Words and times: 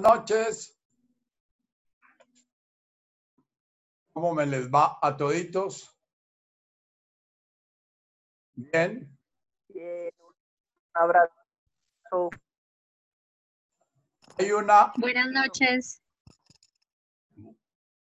noches. 0.00 0.80
¿Cómo 4.12 4.34
me 4.34 4.46
les 4.46 4.68
va 4.68 4.98
a 5.00 5.16
toditos? 5.16 5.96
Bien. 8.54 9.18
Bien, 9.68 10.10
un 10.18 10.34
abrazo. 10.94 12.30
Hay 14.38 14.52
una 14.52 14.92
Buenas 14.96 15.30
noches. 15.30 16.02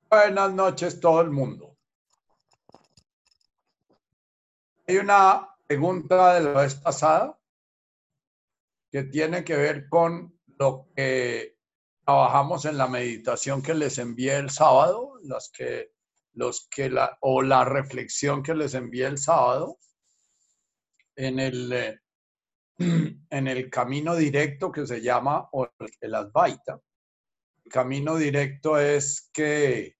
buenas 0.08 0.52
noches 0.52 1.00
todo 1.00 1.20
el 1.20 1.30
mundo. 1.30 1.76
Hay 4.86 4.96
una 4.96 5.54
pregunta 5.66 6.34
de 6.34 6.40
la 6.40 6.62
vez 6.62 6.74
pasada 6.74 7.38
que 8.90 9.04
tiene 9.04 9.44
que 9.44 9.56
ver 9.56 9.88
con 9.88 10.36
lo 10.58 10.88
que 10.94 11.59
trabajamos 12.10 12.64
en 12.64 12.76
la 12.76 12.88
meditación 12.88 13.62
que 13.62 13.72
les 13.72 13.96
envié 13.98 14.36
el 14.36 14.50
sábado, 14.50 15.20
las 15.22 15.48
que, 15.48 15.92
los 16.32 16.66
que 16.68 16.90
la, 16.90 17.16
o 17.20 17.40
la 17.40 17.64
reflexión 17.64 18.42
que 18.42 18.52
les 18.52 18.74
envié 18.74 19.06
el 19.06 19.16
sábado 19.16 19.78
en 21.14 21.38
el, 21.38 21.72
eh, 21.72 22.00
en 22.78 23.46
el 23.46 23.70
camino 23.70 24.16
directo 24.16 24.72
que 24.72 24.88
se 24.88 25.00
llama 25.00 25.48
el 26.00 26.14
Advaita. 26.16 26.80
El 27.64 27.70
camino 27.70 28.16
directo 28.16 28.76
es 28.76 29.30
que 29.32 29.96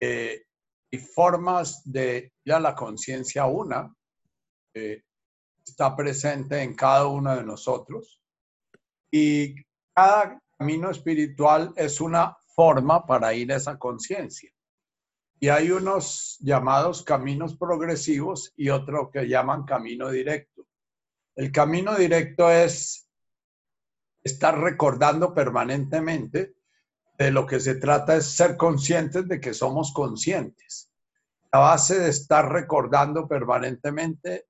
eh, 0.00 0.44
hay 0.90 0.98
formas 0.98 1.82
de 1.84 2.32
ir 2.44 2.52
a 2.54 2.60
la 2.60 2.74
conciencia 2.74 3.44
una, 3.44 3.94
eh, 4.72 5.02
está 5.62 5.94
presente 5.94 6.62
en 6.62 6.74
cada 6.74 7.08
uno 7.08 7.36
de 7.36 7.44
nosotros 7.44 8.22
y 9.10 9.54
cada 9.94 10.40
camino 10.62 10.90
espiritual 10.90 11.72
es 11.74 12.00
una 12.00 12.36
forma 12.54 13.04
para 13.04 13.34
ir 13.34 13.52
a 13.52 13.56
esa 13.56 13.76
conciencia. 13.80 14.52
Y 15.40 15.48
hay 15.48 15.72
unos 15.72 16.36
llamados 16.38 17.02
caminos 17.02 17.56
progresivos 17.56 18.52
y 18.56 18.68
otro 18.68 19.10
que 19.10 19.26
llaman 19.26 19.64
camino 19.64 20.08
directo. 20.08 20.68
El 21.34 21.50
camino 21.50 21.96
directo 21.96 22.48
es 22.48 23.08
estar 24.22 24.56
recordando 24.56 25.34
permanentemente 25.34 26.54
de 27.18 27.32
lo 27.32 27.44
que 27.44 27.58
se 27.58 27.74
trata 27.74 28.14
es 28.14 28.26
ser 28.26 28.56
conscientes 28.56 29.26
de 29.26 29.40
que 29.40 29.54
somos 29.54 29.92
conscientes. 29.92 30.92
La 31.52 31.58
base 31.58 31.98
de 31.98 32.10
estar 32.10 32.52
recordando 32.52 33.26
permanentemente, 33.26 34.46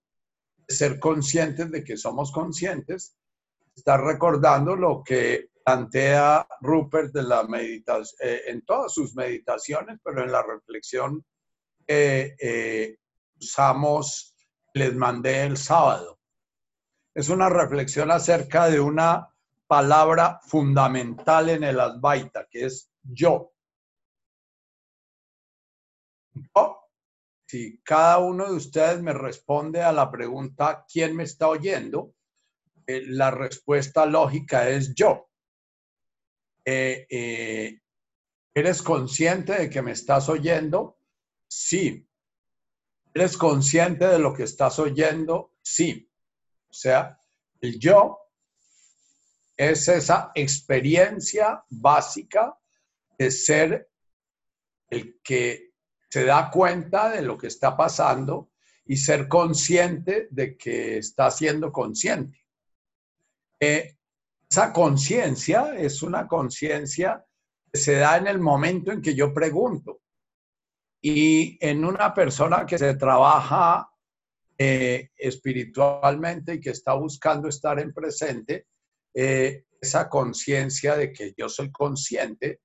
ser 0.69 1.01
conscientes 1.01 1.71
de 1.71 1.83
que 1.83 1.97
somos 1.97 2.31
conscientes, 2.33 3.17
está 3.75 3.97
recordando 3.97 4.77
lo 4.77 5.03
que 5.03 5.52
plantea 5.65 6.47
Rupert 6.61 7.13
de 7.13 7.23
la 7.23 7.47
eh, 8.21 8.43
en 8.47 8.63
todas 8.65 8.93
sus 8.93 9.15
meditaciones, 9.15 9.99
pero 10.03 10.23
en 10.23 10.33
la 10.33 10.43
reflexión 10.43 11.25
que 11.87 12.35
eh, 12.39 12.97
usamos, 13.41 14.35
les 14.75 14.95
mandé 14.95 15.45
el 15.45 15.57
sábado. 15.57 16.19
Es 17.15 17.29
una 17.29 17.49
reflexión 17.49 18.11
acerca 18.11 18.69
de 18.69 18.81
una 18.81 19.29
palabra 19.67 20.41
fundamental 20.43 21.51
en 21.51 21.65
el 21.65 21.81
Advaita, 21.81 22.47
que 22.51 22.67
es 22.67 22.91
yo. 23.03 23.53
Yo, 26.35 26.83
si 27.47 27.83
cada 27.83 28.19
uno 28.19 28.47
de 28.47 28.57
ustedes 28.57 29.03
me 29.03 29.13
responde 29.13 29.83
a 29.83 29.93
la 29.93 30.11
pregunta, 30.11 30.87
¿quién 30.91 31.15
me 31.15 31.25
está 31.25 31.49
oyendo? 31.49 32.15
Eh, 32.87 33.03
la 33.07 33.31
respuesta 33.31 34.07
lógica 34.07 34.69
es 34.69 34.95
yo. 34.95 35.29
Eh, 36.65 37.07
eh, 37.09 37.81
¿Eres 38.55 38.83
consciente 38.83 39.55
de 39.55 39.71
que 39.71 39.83
me 39.83 39.93
estás 39.93 40.29
oyendo? 40.29 40.99
Sí. 41.49 42.07
¿Eres 43.15 43.37
consciente 43.37 44.07
de 44.07 44.19
lo 44.19 44.35
que 44.35 44.45
estás 44.45 44.79
oyendo? 44.79 45.55
Sí. 45.63 46.11
O 46.69 46.73
sea, 46.73 47.19
el 47.61 47.79
yo 47.79 48.19
es 49.57 49.89
esa 49.89 50.33
experiencia 50.35 51.65
básica 51.69 52.59
de 53.19 53.31
ser 53.31 53.91
el 54.91 55.21
que 55.23 55.73
se 56.11 56.25
da 56.25 56.51
cuenta 56.51 57.09
de 57.11 57.23
lo 57.23 57.39
que 57.39 57.47
está 57.47 57.77
pasando 57.77 58.51
y 58.85 58.97
ser 58.97 59.29
consciente 59.29 60.29
de 60.31 60.57
que 60.57 60.99
está 60.99 61.31
siendo 61.31 61.73
consciente. 61.73 62.45
Eh, 63.61 63.97
esa 64.53 64.71
conciencia 64.71 65.75
es 65.79 66.03
una 66.03 66.29
conciencia 66.29 67.25
que 67.73 67.81
se 67.81 67.95
da 67.95 68.19
en 68.19 68.27
el 68.27 68.39
momento 68.39 68.93
en 68.93 69.01
que 69.01 69.15
yo 69.15 69.33
pregunto. 69.33 70.03
Y 71.01 71.57
en 71.59 71.87
una 71.87 72.13
persona 72.13 72.67
que 72.67 72.77
se 72.77 72.93
trabaja 72.97 73.89
eh, 74.59 75.09
espiritualmente 75.17 76.53
y 76.53 76.61
que 76.61 76.69
está 76.69 76.93
buscando 76.93 77.49
estar 77.49 77.81
en 77.81 77.95
presente, 77.95 78.67
eh, 79.15 79.65
esa 79.81 80.11
conciencia 80.11 80.97
de 80.97 81.15
que 81.15 81.33
yo 81.35 81.49
soy 81.49 81.73
consciente 81.73 82.61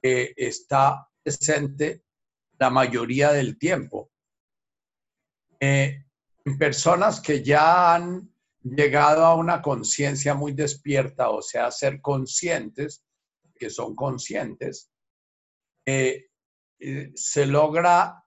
está 0.00 1.08
presente 1.20 2.04
la 2.60 2.70
mayoría 2.70 3.32
del 3.32 3.58
tiempo. 3.58 4.12
en 5.58 6.58
personas 6.58 7.20
que 7.20 7.42
ya 7.42 7.94
han 7.96 8.33
llegado 8.64 9.24
a 9.24 9.34
una 9.34 9.60
conciencia 9.60 10.34
muy 10.34 10.52
despierta, 10.52 11.30
o 11.30 11.42
sea, 11.42 11.70
ser 11.70 12.00
conscientes, 12.00 13.04
que 13.54 13.68
son 13.70 13.94
conscientes, 13.94 14.90
eh, 15.86 16.26
eh, 16.78 17.12
se 17.14 17.46
logra 17.46 18.24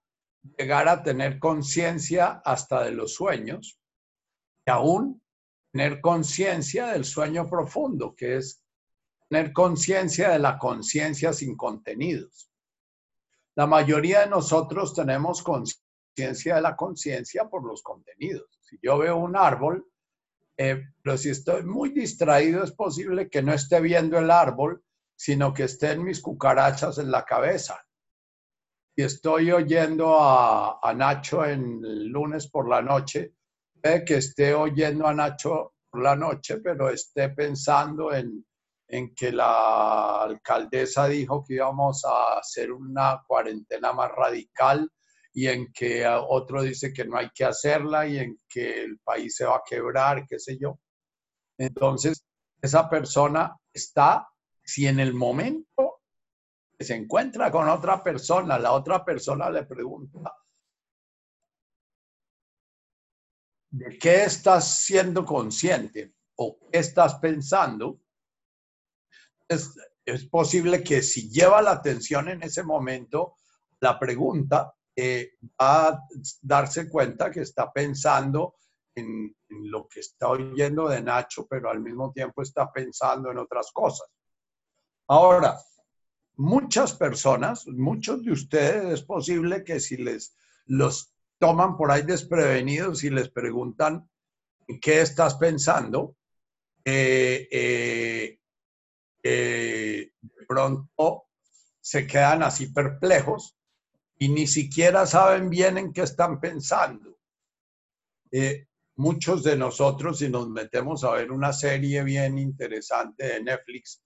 llegar 0.57 0.87
a 0.87 1.01
tener 1.03 1.39
conciencia 1.39 2.41
hasta 2.45 2.83
de 2.83 2.91
los 2.91 3.15
sueños 3.15 3.79
y 4.65 4.69
aún 4.69 5.21
tener 5.71 5.99
conciencia 6.01 6.87
del 6.87 7.03
sueño 7.03 7.49
profundo, 7.49 8.15
que 8.15 8.37
es 8.37 8.63
tener 9.27 9.51
conciencia 9.51 10.29
de 10.29 10.39
la 10.39 10.57
conciencia 10.57 11.33
sin 11.33 11.57
contenidos. 11.57 12.49
La 13.55 13.65
mayoría 13.65 14.21
de 14.21 14.27
nosotros 14.27 14.93
tenemos 14.93 15.41
conciencia 15.41 16.55
de 16.55 16.61
la 16.61 16.75
conciencia 16.75 17.49
por 17.49 17.65
los 17.65 17.81
contenidos. 17.81 18.59
Si 18.61 18.77
yo 18.81 18.99
veo 18.99 19.17
un 19.17 19.35
árbol, 19.35 19.85
eh, 20.57 20.83
pero 21.03 21.17
si 21.17 21.29
estoy 21.29 21.63
muy 21.63 21.89
distraído 21.89 22.63
es 22.63 22.71
posible 22.71 23.29
que 23.29 23.43
no 23.43 23.53
esté 23.53 23.79
viendo 23.79 24.17
el 24.17 24.31
árbol, 24.31 24.83
sino 25.15 25.53
que 25.53 25.63
estén 25.63 26.03
mis 26.03 26.21
cucarachas 26.21 26.97
en 26.97 27.11
la 27.11 27.23
cabeza. 27.23 27.83
Si 28.95 29.03
estoy 29.03 29.51
oyendo 29.51 30.17
a, 30.19 30.93
Nacho 30.95 31.45
en 31.45 31.83
el 31.85 32.07
lunes 32.07 32.49
por 32.49 32.67
la 32.67 32.81
noche, 32.81 33.33
puede 33.79 34.03
que 34.03 34.17
esté 34.17 34.55
oyendo 34.55 35.05
a 35.05 35.13
Nacho 35.13 35.75
por 35.91 36.01
la 36.01 36.15
noche, 36.15 36.57
pero 36.57 36.89
esté 36.89 37.29
pensando 37.29 38.11
en, 38.11 38.43
en 38.87 39.13
que 39.13 39.31
la 39.31 40.23
alcaldesa 40.23 41.07
dijo 41.07 41.43
que 41.45 41.55
íbamos 41.55 42.03
a 42.05 42.39
hacer 42.39 42.71
una 42.71 43.21
cuarentena 43.27 43.93
más 43.93 44.11
radical 44.11 44.89
y 45.37 45.47
en 45.47 45.71
que 45.71 46.03
otro 46.07 46.63
dice 46.63 46.91
que 46.91 47.05
no 47.05 47.15
hay 47.15 47.29
que 47.29 47.45
hacerla 47.45 48.07
y 48.07 48.17
en 48.17 48.41
que 48.49 48.81
el 48.81 48.97
país 48.97 49.35
se 49.35 49.45
va 49.45 49.57
a 49.57 49.63
quebrar, 49.63 50.25
qué 50.27 50.39
sé 50.39 50.57
yo. 50.57 50.79
Entonces, 51.59 52.25
esa 52.59 52.89
persona 52.89 53.55
está, 53.71 54.27
si 54.63 54.87
en 54.87 54.99
el 54.99 55.13
momento 55.13 56.01
que 56.75 56.83
se 56.83 56.95
encuentra 56.95 57.51
con 57.51 57.69
otra 57.69 58.03
persona, 58.03 58.57
la 58.57 58.71
otra 58.71 59.05
persona 59.05 59.51
le 59.51 59.63
pregunta, 59.67 60.33
¿de 63.69 63.95
qué 63.99 64.23
estás 64.23 64.79
siendo 64.79 65.23
consciente 65.23 66.15
o 66.37 66.57
qué 66.57 66.79
estás 66.79 67.13
pensando? 67.19 68.01
Es, 69.47 69.75
es 70.03 70.27
posible 70.29 70.83
que 70.83 71.03
si 71.03 71.29
lleva 71.29 71.61
la 71.61 71.73
atención 71.73 72.27
en 72.27 72.41
ese 72.41 72.63
momento, 72.63 73.35
la 73.79 73.99
pregunta 73.99 74.73
eh, 74.99 75.33
va 75.61 75.89
a 75.89 76.03
darse 76.41 76.89
cuenta 76.89 77.29
que 77.29 77.41
está 77.41 77.71
pensando 77.71 78.55
en, 78.95 79.31
lo 79.49 79.87
que 79.87 79.99
está 79.99 80.29
oyendo 80.29 80.89
de 80.89 81.01
Nacho, 81.01 81.45
pero 81.47 81.69
al 81.69 81.79
mismo 81.79 82.11
tiempo 82.11 82.41
está 82.41 82.71
pensando 82.71 83.31
en 83.31 83.37
otras 83.37 83.71
cosas. 83.71 84.07
Ahora, 85.07 85.57
muchas 86.35 86.93
personas, 86.93 87.67
muchos 87.67 88.23
de 88.23 88.31
ustedes, 88.31 88.85
es 88.85 89.01
posible 89.03 89.63
que 89.63 89.79
si 89.79 89.97
les 89.97 90.35
los 90.65 91.13
toman 91.37 91.77
por 91.77 91.91
ahí 91.91 92.01
desprevenidos 92.01 93.03
y 93.03 93.11
les 93.11 93.29
preguntan 93.29 94.09
qué 94.81 95.01
estás 95.01 95.35
pensando, 95.35 96.15
eh, 96.83 97.47
eh, 97.51 98.39
de 99.23 100.45
pronto 100.47 101.27
se 101.79 102.07
quedan 102.07 102.43
así 102.43 102.67
perplejos 102.67 103.57
y 104.19 104.29
ni 104.29 104.47
siquiera 104.47 105.05
saben 105.05 105.49
bien 105.49 105.77
en 105.77 105.93
qué 105.93 106.01
están 106.01 106.39
pensando. 106.39 107.17
Eh, 108.31 108.67
muchos 108.95 109.43
de 109.43 109.55
nosotros, 109.55 110.19
si 110.19 110.29
nos 110.29 110.49
metemos 110.49 111.03
a 111.03 111.11
ver 111.11 111.31
una 111.31 111.53
serie 111.53 112.03
bien 112.03 112.37
interesante 112.37 113.25
de 113.25 113.43
Netflix, 113.43 114.01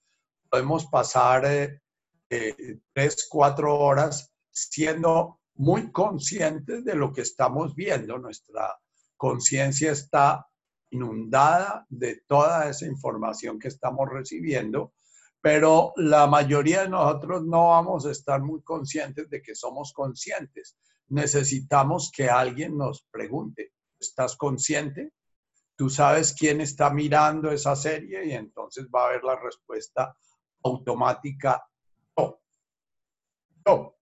podemos 0.50 0.86
pasar 0.88 1.46
eh, 1.46 1.82
eh, 2.30 2.80
tres, 2.94 3.28
cuatro 3.30 3.78
horas 3.78 4.32
siendo 4.50 5.40
muy 5.56 5.92
conscientes 5.92 6.84
de 6.84 6.96
lo 6.96 7.12
que 7.14 7.22
estamos 7.22 7.74
viendo. 7.74 8.18
Nuestra 8.18 8.78
conciencia 9.16 9.92
está 9.92 10.46
inundada 10.90 11.86
de 11.88 12.24
toda 12.28 12.70
esa 12.70 12.86
información 12.86 13.58
que 13.60 13.70
estamos 13.70 14.10
recibiendo, 14.10 14.94
pero 15.42 15.94
la 15.98 16.28
mayoría 16.28 16.84
de 16.84 16.90
nosotros 16.90 17.44
no 17.44 17.70
vamos 17.70 18.06
a 18.06 18.12
estar 18.12 18.42
muy 18.42 18.62
conscientes 18.62 19.28
de 19.30 19.42
que 19.42 19.56
somos 19.56 19.92
conscientes. 19.92 20.78
Necesitamos 21.08 22.12
que 22.16 22.30
alguien 22.30 22.78
nos 22.78 23.08
pregunte, 23.12 23.74
¿estás 24.00 24.38
consciente? 24.38 25.14
Tú 25.76 25.90
sabes 25.90 26.36
quién 26.38 26.62
está 26.62 26.92
mirando 26.92 27.50
esa 27.50 27.76
serie 27.76 28.24
y 28.26 28.34
entonces 28.34 28.88
va 28.94 29.04
a 29.04 29.08
haber 29.08 29.24
la 29.24 29.36
respuesta 29.36 30.16
automática, 30.64 31.66
yo. 32.16 32.40
Yo. 33.66 33.98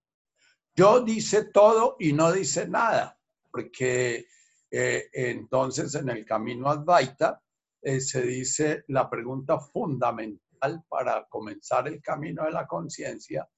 Yo 0.75 1.01
dice 1.01 1.45
todo 1.45 1.95
y 1.99 2.11
no 2.11 2.33
dice 2.33 2.67
nada, 2.67 3.17
porque 3.49 4.27
eh, 4.69 5.09
entonces 5.13 5.95
en 5.95 6.09
el 6.09 6.25
camino 6.25 6.69
Advaita 6.69 7.41
eh, 7.81 8.01
se 8.01 8.21
dice 8.23 8.83
la 8.87 9.09
pregunta 9.09 9.59
fundamental 9.59 10.48
para 10.87 11.27
comenzar 11.29 11.87
el 11.87 12.01
camino 12.01 12.45
de 12.45 12.51
la 12.51 12.67
conciencia, 12.67 13.49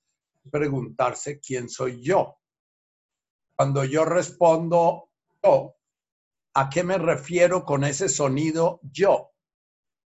preguntarse 0.49 1.39
quién 1.39 1.69
soy 1.69 2.01
yo. 2.01 2.37
Cuando 3.55 3.83
yo 3.83 4.05
respondo 4.05 5.11
yo, 5.43 5.75
¿a 6.53 6.69
qué 6.69 6.83
me 6.83 6.97
refiero 6.97 7.63
con 7.63 7.83
ese 7.83 8.09
sonido 8.09 8.79
yo? 8.83 9.31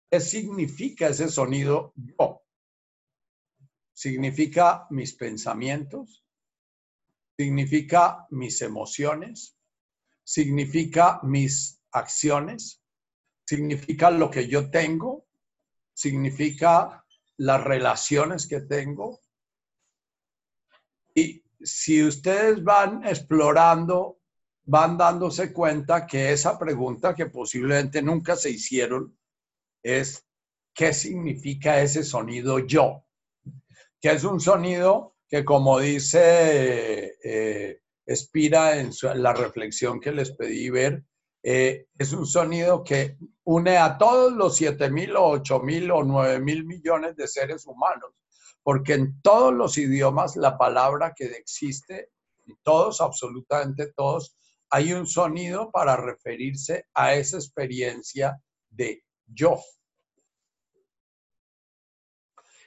¿Qué 0.09 0.19
significa 0.19 1.07
ese 1.07 1.29
sonido 1.29 1.93
yo? 1.95 2.41
Significa 3.93 4.87
mis 4.89 5.13
pensamientos, 5.13 6.25
significa 7.37 8.27
mis 8.29 8.61
emociones, 8.61 9.57
significa 10.23 11.19
mis 11.23 11.81
acciones, 11.91 12.81
significa 13.45 14.11
lo 14.11 14.29
que 14.29 14.47
yo 14.47 14.69
tengo, 14.69 15.24
significa 15.95 17.03
las 17.37 17.63
relaciones 17.63 18.45
que 18.47 18.61
tengo. 18.61 19.19
Y 21.15 21.43
si 21.61 22.03
ustedes 22.03 22.63
van 22.63 23.03
explorando, 23.05 24.19
van 24.65 24.97
dándose 24.97 25.51
cuenta 25.51 26.05
que 26.05 26.33
esa 26.33 26.59
pregunta 26.59 27.15
que 27.15 27.27
posiblemente 27.27 28.01
nunca 28.01 28.35
se 28.35 28.51
hicieron 28.51 29.17
es, 29.81 30.27
¿qué 30.73 30.93
significa 30.93 31.81
ese 31.81 32.03
sonido 32.03 32.59
yo? 32.59 33.05
Que 34.01 34.11
es 34.11 34.23
un 34.23 34.39
sonido 34.39 35.15
que 35.27 35.43
como 35.43 35.79
dice 35.79 37.17
eh, 37.23 37.81
expira 38.05 38.79
en 38.79 38.91
la 39.15 39.33
reflexión 39.33 39.99
que 39.99 40.11
les 40.11 40.31
pedí 40.31 40.69
ver. 40.69 41.03
Eh, 41.47 41.89
es 41.99 42.11
un 42.11 42.25
sonido 42.25 42.83
que 42.83 43.19
une 43.43 43.77
a 43.77 43.99
todos 43.99 44.33
los 44.33 44.55
7 44.55 44.89
mil 44.89 45.15
o 45.15 45.27
8 45.29 45.59
mil 45.59 45.91
o 45.91 46.03
9 46.03 46.39
mil 46.39 46.65
millones 46.65 47.15
de 47.15 47.27
seres 47.27 47.67
humanos, 47.67 48.15
porque 48.63 48.95
en 48.95 49.21
todos 49.21 49.53
los 49.53 49.77
idiomas 49.77 50.35
la 50.37 50.57
palabra 50.57 51.13
que 51.15 51.25
existe, 51.25 52.09
todos, 52.63 52.99
absolutamente 52.99 53.93
todos, 53.95 54.35
hay 54.71 54.93
un 54.93 55.05
sonido 55.05 55.69
para 55.69 55.95
referirse 55.95 56.87
a 56.95 57.13
esa 57.13 57.37
experiencia 57.37 58.41
de 58.67 59.03
yo. 59.27 59.59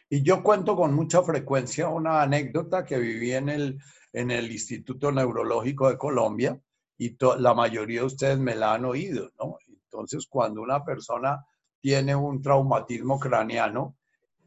Y 0.09 0.23
yo 0.23 0.41
cuento 0.45 0.77
con 0.77 0.95
mucha 0.95 1.25
frecuencia 1.25 1.89
una 1.89 2.23
anécdota 2.23 2.85
que 2.85 2.97
viví 2.97 3.33
en 3.33 3.49
el 3.49 3.79
en 4.13 4.31
el 4.31 4.51
Instituto 4.51 5.13
Neurológico 5.13 5.91
de 5.91 5.99
Colombia 5.99 6.59
y 6.99 7.17
la 7.39 7.55
mayoría 7.55 8.01
de 8.01 8.07
ustedes 8.07 8.39
me 8.39 8.57
la 8.57 8.75
han 8.75 8.85
oído, 8.85 9.31
¿no? 9.39 9.57
Entonces, 9.69 10.27
cuando 10.29 10.61
una 10.61 10.85
persona 10.85 11.45
tiene 11.81 12.15
un 12.15 12.43
traumatismo 12.43 13.19
craneano, 13.21 13.97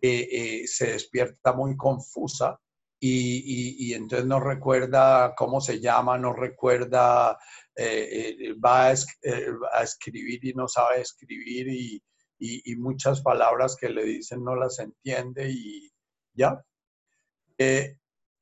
eh, 0.01 0.27
eh, 0.31 0.67
se 0.67 0.91
despierta 0.93 1.53
muy 1.53 1.77
confusa 1.77 2.59
y, 2.99 3.93
entonces 3.93 4.27
no 4.27 4.39
recuerda 4.39 5.33
cómo 5.35 5.61
se 5.61 5.79
llama, 5.79 6.17
no 6.17 6.33
recuerda, 6.33 7.37
eh, 7.75 8.53
va 8.63 8.87
a, 8.89 9.83
escribir 9.83 10.45
y 10.45 10.53
no 10.53 10.67
sabe 10.67 11.01
escribir 11.01 11.67
y, 11.69 12.03
y, 12.37 12.75
muchas 12.75 13.21
palabras 13.21 13.75
que 13.79 13.89
le 13.89 14.03
dicen 14.03 14.43
no 14.43 14.55
las 14.55 14.79
entiende 14.79 15.49
y 15.49 15.91
ya. 16.33 16.61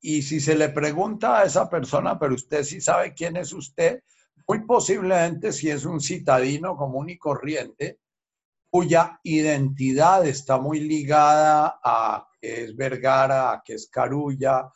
Y 0.00 0.22
si 0.22 0.40
se 0.40 0.54
le 0.54 0.70
pregunta 0.70 1.38
a 1.38 1.44
esa 1.44 1.68
persona, 1.68 2.18
pero 2.18 2.34
usted 2.34 2.64
sí 2.64 2.80
sabe 2.80 3.14
quién 3.14 3.36
es 3.36 3.52
usted, 3.52 4.02
muy 4.48 4.64
posiblemente 4.64 5.52
si 5.52 5.70
es 5.70 5.84
un 5.84 6.00
citadino 6.00 6.76
común 6.76 7.10
y 7.10 7.18
corriente, 7.18 8.00
cuya 8.70 9.20
identidad 9.22 10.26
está 10.26 10.58
muy 10.58 10.80
ligada 10.80 11.80
a 11.82 12.26
que 12.40 12.64
es 12.64 12.76
Vergara, 12.76 13.52
a 13.52 13.62
que 13.62 13.74
es 13.74 13.88
Carulla, 13.88 14.70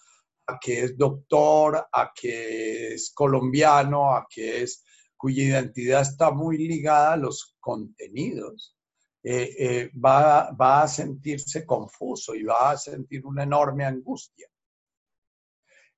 a 0.46 0.58
que 0.60 0.84
es 0.84 0.98
doctor, 0.98 1.88
a 1.90 2.12
que 2.14 2.94
es 2.94 3.12
colombiano, 3.14 4.14
a 4.14 4.26
que 4.28 4.62
es, 4.62 4.84
cuya 5.16 5.44
identidad 5.44 6.02
está 6.02 6.30
muy 6.30 6.58
ligada 6.58 7.14
a 7.14 7.16
los 7.16 7.56
contenidos, 7.60 8.76
eh, 9.22 9.54
eh, 9.58 9.90
va, 9.94 10.50
va 10.52 10.82
a 10.82 10.88
sentirse 10.88 11.64
confuso 11.64 12.34
y 12.34 12.42
va 12.42 12.72
a 12.72 12.76
sentir 12.76 13.24
una 13.24 13.44
enorme 13.44 13.84
angustia. 13.84 14.48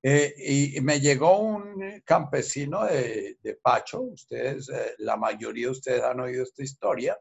Eh, 0.08 0.76
y 0.76 0.80
me 0.82 1.00
llegó 1.00 1.40
un 1.40 2.00
campesino 2.04 2.84
de, 2.84 3.58
Pacho, 3.60 4.02
ustedes, 4.02 4.68
eh, 4.68 4.94
la 4.98 5.16
mayoría 5.16 5.66
de 5.66 5.72
ustedes 5.72 6.04
han 6.04 6.20
oído 6.20 6.44
esta 6.44 6.62
historia, 6.62 7.18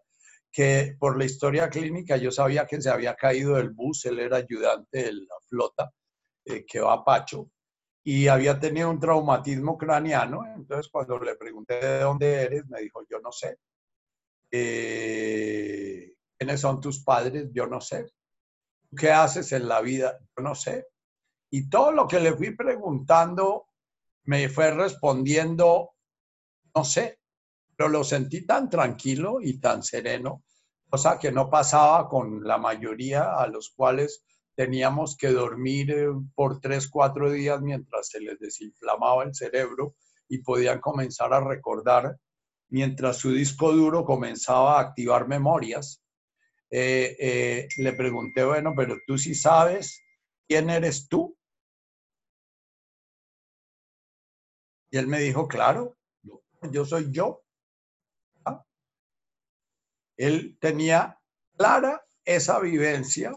que 0.51 0.95
por 0.99 1.17
la 1.17 1.25
historia 1.25 1.67
clínica 1.67 2.15
yo 2.17 2.29
sabía 2.29 2.67
que 2.67 2.79
se 2.79 2.91
había 2.91 3.15
caído 3.15 3.55
del 3.55 3.71
bus, 3.71 4.05
él 4.05 4.19
era 4.19 4.37
ayudante 4.37 5.05
de 5.05 5.13
la 5.13 5.35
flota 5.49 5.91
eh, 6.45 6.63
que 6.63 6.79
va 6.79 6.93
a 6.93 7.03
Pacho, 7.03 7.49
y 8.03 8.27
había 8.27 8.59
tenido 8.59 8.91
un 8.91 8.99
traumatismo 8.99 9.79
craneano, 9.79 10.45
entonces 10.55 10.87
cuando 10.91 11.17
le 11.17 11.35
pregunté 11.37 11.83
de 11.83 11.99
dónde 12.01 12.43
eres, 12.43 12.67
me 12.67 12.81
dijo, 12.81 13.01
yo 13.09 13.19
no 13.19 13.31
sé. 13.31 13.57
¿Quiénes 14.51 16.61
son 16.61 16.79
tus 16.79 17.03
padres? 17.03 17.47
Yo 17.51 17.65
no 17.65 17.81
sé. 17.81 18.05
¿Qué 18.95 19.09
haces 19.09 19.51
en 19.53 19.67
la 19.67 19.81
vida? 19.81 20.19
Yo 20.37 20.43
no 20.43 20.53
sé. 20.53 20.85
Y 21.55 21.69
todo 21.69 21.93
lo 21.93 22.05
que 22.05 22.19
le 22.19 22.33
fui 22.33 22.53
preguntando 22.53 23.69
me 24.25 24.49
fue 24.49 24.71
respondiendo, 24.71 25.91
no 26.75 26.83
sé, 26.83 27.21
pero 27.77 27.87
lo 27.87 28.03
sentí 28.03 28.45
tan 28.45 28.69
tranquilo 28.69 29.37
y 29.39 29.61
tan 29.61 29.81
sereno, 29.81 30.43
cosa 30.89 31.17
que 31.17 31.31
no 31.31 31.49
pasaba 31.49 32.09
con 32.09 32.43
la 32.43 32.57
mayoría 32.57 33.37
a 33.37 33.47
los 33.47 33.69
cuales 33.69 34.25
teníamos 34.53 35.15
que 35.15 35.29
dormir 35.29 35.91
eh, 35.91 36.07
por 36.35 36.59
tres, 36.59 36.89
cuatro 36.89 37.31
días 37.31 37.61
mientras 37.61 38.09
se 38.09 38.19
les 38.19 38.37
desinflamaba 38.37 39.23
el 39.23 39.33
cerebro 39.33 39.95
y 40.27 40.39
podían 40.39 40.81
comenzar 40.81 41.33
a 41.33 41.39
recordar 41.39 42.17
mientras 42.67 43.15
su 43.15 43.31
disco 43.31 43.71
duro 43.71 44.03
comenzaba 44.03 44.77
a 44.77 44.81
activar 44.81 45.29
memorias. 45.29 46.03
Eh, 46.69 47.15
eh, 47.17 47.67
le 47.77 47.93
pregunté, 47.93 48.43
bueno, 48.43 48.73
pero 48.75 48.97
tú 49.07 49.17
sí 49.17 49.33
sabes 49.33 50.01
quién 50.49 50.69
eres 50.69 51.07
tú. 51.07 51.33
Y 54.95 54.97
él 54.97 55.07
me 55.07 55.19
dijo, 55.19 55.45
claro, 55.45 55.97
yo 56.71 56.85
soy 56.85 57.11
yo. 57.11 57.43
¿Ah? 58.45 58.63
Él 60.15 60.57
tenía 60.57 61.19
clara 61.57 62.05
esa 62.23 62.61
vivencia, 62.61 63.33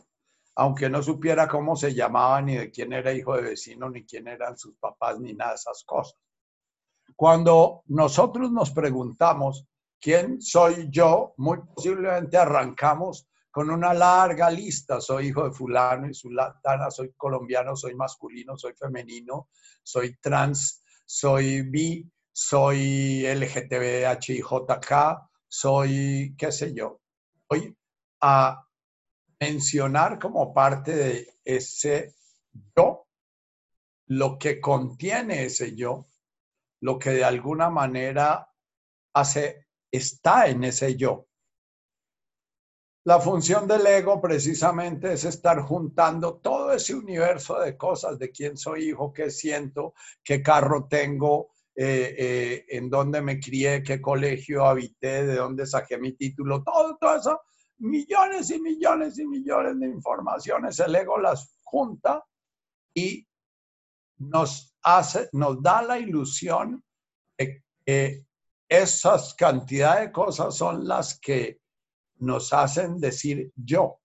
aunque 0.54 0.88
no 0.88 1.02
supiera 1.02 1.48
cómo 1.48 1.74
se 1.74 1.92
llamaba, 1.94 2.40
ni 2.42 2.56
de 2.56 2.70
quién 2.70 2.92
era 2.92 3.12
hijo 3.12 3.34
de 3.34 3.42
vecino, 3.42 3.90
ni 3.90 4.06
quién 4.06 4.28
eran 4.28 4.56
sus 4.56 4.76
papás, 4.76 5.18
ni 5.18 5.34
nada 5.34 5.50
de 5.50 5.56
esas 5.56 5.82
cosas. 5.82 6.16
Cuando 7.16 7.82
nosotros 7.86 8.52
nos 8.52 8.70
preguntamos 8.70 9.66
quién 10.00 10.40
soy 10.40 10.86
yo, 10.92 11.34
muy 11.38 11.58
posiblemente 11.74 12.36
arrancamos 12.36 13.28
con 13.50 13.68
una 13.68 13.92
larga 13.92 14.48
lista. 14.48 15.00
Soy 15.00 15.26
hijo 15.26 15.42
de 15.42 15.50
fulano 15.50 16.08
y 16.08 16.14
sultana, 16.14 16.88
soy 16.92 17.14
colombiano, 17.16 17.74
soy 17.74 17.96
masculino, 17.96 18.56
soy 18.56 18.74
femenino, 18.74 19.48
soy 19.82 20.16
trans, 20.20 20.84
soy 21.08 21.62
bi, 21.62 22.06
soy 22.32 23.24
LGTBHIJK, 23.26 24.92
soy, 25.48 26.34
qué 26.36 26.52
sé 26.52 26.74
yo. 26.74 27.00
Voy 27.48 27.74
a 28.20 28.62
mencionar 29.40 30.18
como 30.18 30.52
parte 30.52 30.94
de 30.94 31.28
ese 31.44 32.14
yo 32.76 33.06
lo 34.08 34.38
que 34.38 34.60
contiene 34.60 35.44
ese 35.44 35.74
yo, 35.74 36.08
lo 36.80 36.98
que 36.98 37.10
de 37.10 37.24
alguna 37.24 37.70
manera 37.70 38.50
hace, 39.14 39.66
está 39.90 40.48
en 40.48 40.64
ese 40.64 40.96
yo. 40.96 41.27
La 43.08 43.18
función 43.20 43.66
del 43.66 43.86
ego 43.86 44.20
precisamente 44.20 45.14
es 45.14 45.24
estar 45.24 45.62
juntando 45.62 46.34
todo 46.42 46.72
ese 46.72 46.94
universo 46.94 47.58
de 47.58 47.74
cosas, 47.74 48.18
de 48.18 48.30
quién 48.30 48.58
soy 48.58 48.90
hijo, 48.90 49.14
qué 49.14 49.30
siento, 49.30 49.94
qué 50.22 50.42
carro 50.42 50.88
tengo, 50.90 51.52
eh, 51.74 52.14
eh, 52.18 52.66
en 52.68 52.90
dónde 52.90 53.22
me 53.22 53.40
crié, 53.40 53.82
qué 53.82 53.98
colegio 53.98 54.66
habité, 54.66 55.24
de 55.26 55.36
dónde 55.36 55.66
saqué 55.66 55.96
mi 55.96 56.12
título, 56.16 56.62
todo, 56.62 56.98
todo 57.00 57.16
eso, 57.16 57.40
millones 57.78 58.50
y 58.50 58.60
millones 58.60 59.18
y 59.18 59.26
millones 59.26 59.80
de 59.80 59.86
informaciones, 59.86 60.78
el 60.78 60.94
ego 60.94 61.16
las 61.16 61.58
junta 61.64 62.22
y 62.92 63.26
nos 64.18 64.76
hace, 64.82 65.30
nos 65.32 65.62
da 65.62 65.80
la 65.80 65.98
ilusión 65.98 66.84
de 67.38 67.64
que 67.86 68.26
esas 68.68 69.32
cantidades 69.32 70.08
de 70.08 70.12
cosas 70.12 70.54
son 70.54 70.86
las 70.86 71.18
que 71.18 71.58
nos 72.20 72.52
hacen 72.52 73.00
decir 73.00 73.52
yo. 73.56 74.00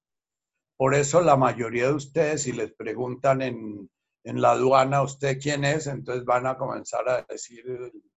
Por 0.77 0.95
eso 0.95 1.21
la 1.21 1.35
mayoría 1.35 1.87
de 1.87 1.93
ustedes, 1.93 2.43
si 2.43 2.51
les 2.51 2.71
preguntan 2.73 3.41
en, 3.41 3.89
la 4.23 4.51
aduana, 4.51 5.01
¿usted 5.01 5.39
quién 5.39 5.65
es? 5.65 5.87
Entonces 5.87 6.23
van 6.25 6.45
a 6.47 6.57
comenzar 6.57 7.07
a 7.09 7.23
decir 7.23 7.65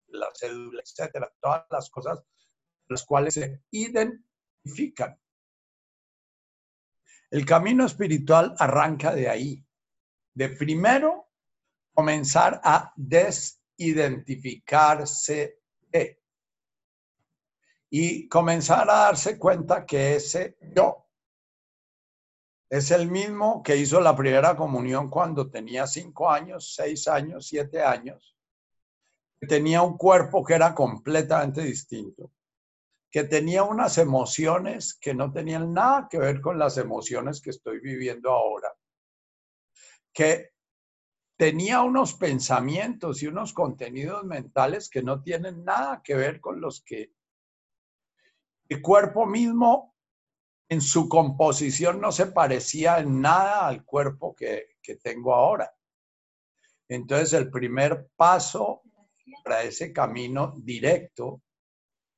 la 0.09 0.29
cédula, 0.35 0.83
etcétera, 0.83 1.33
todas 1.41 1.65
las 1.71 1.89
cosas 1.91 2.23
las 2.89 3.05
cuales 3.05 3.35
se 3.35 3.63
identifican. 3.71 5.17
El 7.31 7.47
camino 7.47 7.87
espiritual 7.87 8.55
arranca 8.59 9.15
de 9.15 9.29
ahí, 9.29 9.65
de 10.35 10.49
primero 10.51 11.29
comenzar 11.93 12.61
a 12.63 12.93
desidentificarse 12.97 15.35
de 15.35 15.64
y 17.97 18.27
comenzar 18.27 18.91
a 18.91 19.05
darse 19.05 19.39
cuenta 19.39 19.87
que 19.87 20.17
ese 20.17 20.57
yo 20.75 21.07
es 22.69 22.91
el 22.91 23.09
mismo 23.09 23.63
que 23.63 23.77
hizo 23.77 24.01
la 24.01 24.17
primera 24.17 24.57
comunión 24.57 25.09
cuando 25.09 25.49
tenía 25.49 25.87
cinco 25.87 26.29
años, 26.29 26.75
seis 26.75 27.07
años, 27.07 27.47
siete 27.47 27.85
años, 27.85 28.37
que 29.39 29.47
tenía 29.47 29.83
un 29.83 29.97
cuerpo 29.97 30.45
que 30.45 30.55
era 30.55 30.75
completamente 30.75 31.61
distinto, 31.61 32.33
que 33.13 33.23
tenía 33.23 33.63
unas 33.63 33.97
emociones 33.99 34.99
que 35.01 35.15
no 35.15 35.31
tenían 35.31 35.73
nada 35.73 36.09
que 36.11 36.19
ver 36.19 36.41
con 36.41 36.59
las 36.59 36.77
emociones 36.79 37.41
que 37.41 37.51
estoy 37.51 37.79
viviendo 37.79 38.33
ahora, 38.33 38.75
que 40.13 40.51
tenía 41.37 41.83
unos 41.83 42.15
pensamientos 42.15 43.23
y 43.23 43.29
unos 43.29 43.53
contenidos 43.53 44.25
mentales 44.25 44.91
que 44.91 45.05
no 45.05 45.23
tienen 45.23 45.65
nada 45.65 46.03
que 46.03 46.17
ver 46.17 46.41
con 46.41 46.61
los 46.61 46.83
que 46.83 47.13
el 48.75 48.83
cuerpo 48.83 49.25
mismo 49.25 49.95
en 50.69 50.81
su 50.81 51.09
composición 51.09 52.01
no 52.01 52.11
se 52.11 52.27
parecía 52.27 52.99
en 52.99 53.21
nada 53.21 53.69
al 53.69 53.85
cuerpo 53.85 54.35
que, 54.35 54.75
tengo 55.01 55.33
ahora. 55.33 55.73
Entonces 56.89 57.33
el 57.35 57.51
primer 57.51 58.09
paso 58.17 58.83
para 59.45 59.63
ese 59.63 59.93
camino 59.93 60.55
directo 60.59 61.43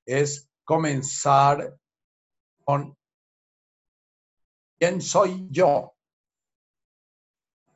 es 0.06 0.48
comenzar 0.64 1.76
con 2.64 2.96
quién 4.78 5.02
soy 5.02 5.46
yo. 5.50 5.94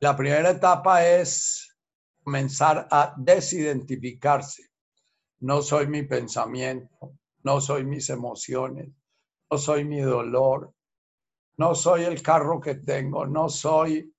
La 0.00 0.16
primera 0.16 0.50
etapa 0.50 1.06
es 1.06 1.76
comenzar 2.24 2.88
a 2.90 3.14
desidentificarse. 3.18 4.70
No 5.40 5.60
soy 5.60 5.86
mi 5.86 6.02
pensamiento, 6.02 7.19
no 7.42 7.60
soy 7.60 7.84
mis 7.84 8.10
emociones, 8.10 8.88
no 9.50 9.58
soy 9.58 9.84
mi 9.84 10.00
dolor, 10.00 10.72
no 11.56 11.74
soy 11.74 12.04
el 12.04 12.22
carro 12.22 12.60
que 12.60 12.76
tengo, 12.76 13.26
no 13.26 13.48
soy 13.48 14.12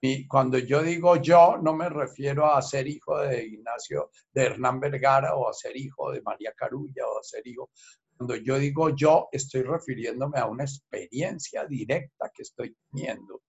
y 0.00 0.28
cuando 0.28 0.58
yo 0.58 0.82
digo 0.82 1.16
yo, 1.16 1.58
no 1.60 1.74
me 1.74 1.88
refiero 1.88 2.46
a 2.46 2.62
ser 2.62 2.86
hijo 2.86 3.18
de 3.18 3.44
Ignacio, 3.44 4.10
de 4.32 4.44
Hernán 4.44 4.78
Vergara 4.78 5.34
o 5.34 5.48
a 5.48 5.52
ser 5.52 5.76
hijo 5.76 6.12
de 6.12 6.22
María 6.22 6.52
Carulla 6.56 7.06
o 7.06 7.18
a 7.18 7.22
ser 7.22 7.44
hijo. 7.46 7.70
Cuando 8.16 8.36
yo 8.36 8.58
digo 8.58 8.90
yo, 8.90 9.28
estoy 9.32 9.62
refiriéndome 9.62 10.38
a 10.38 10.46
una 10.46 10.64
experiencia 10.64 11.64
directa 11.66 12.30
que 12.32 12.42
estoy 12.42 12.76
teniendo. 12.90 13.42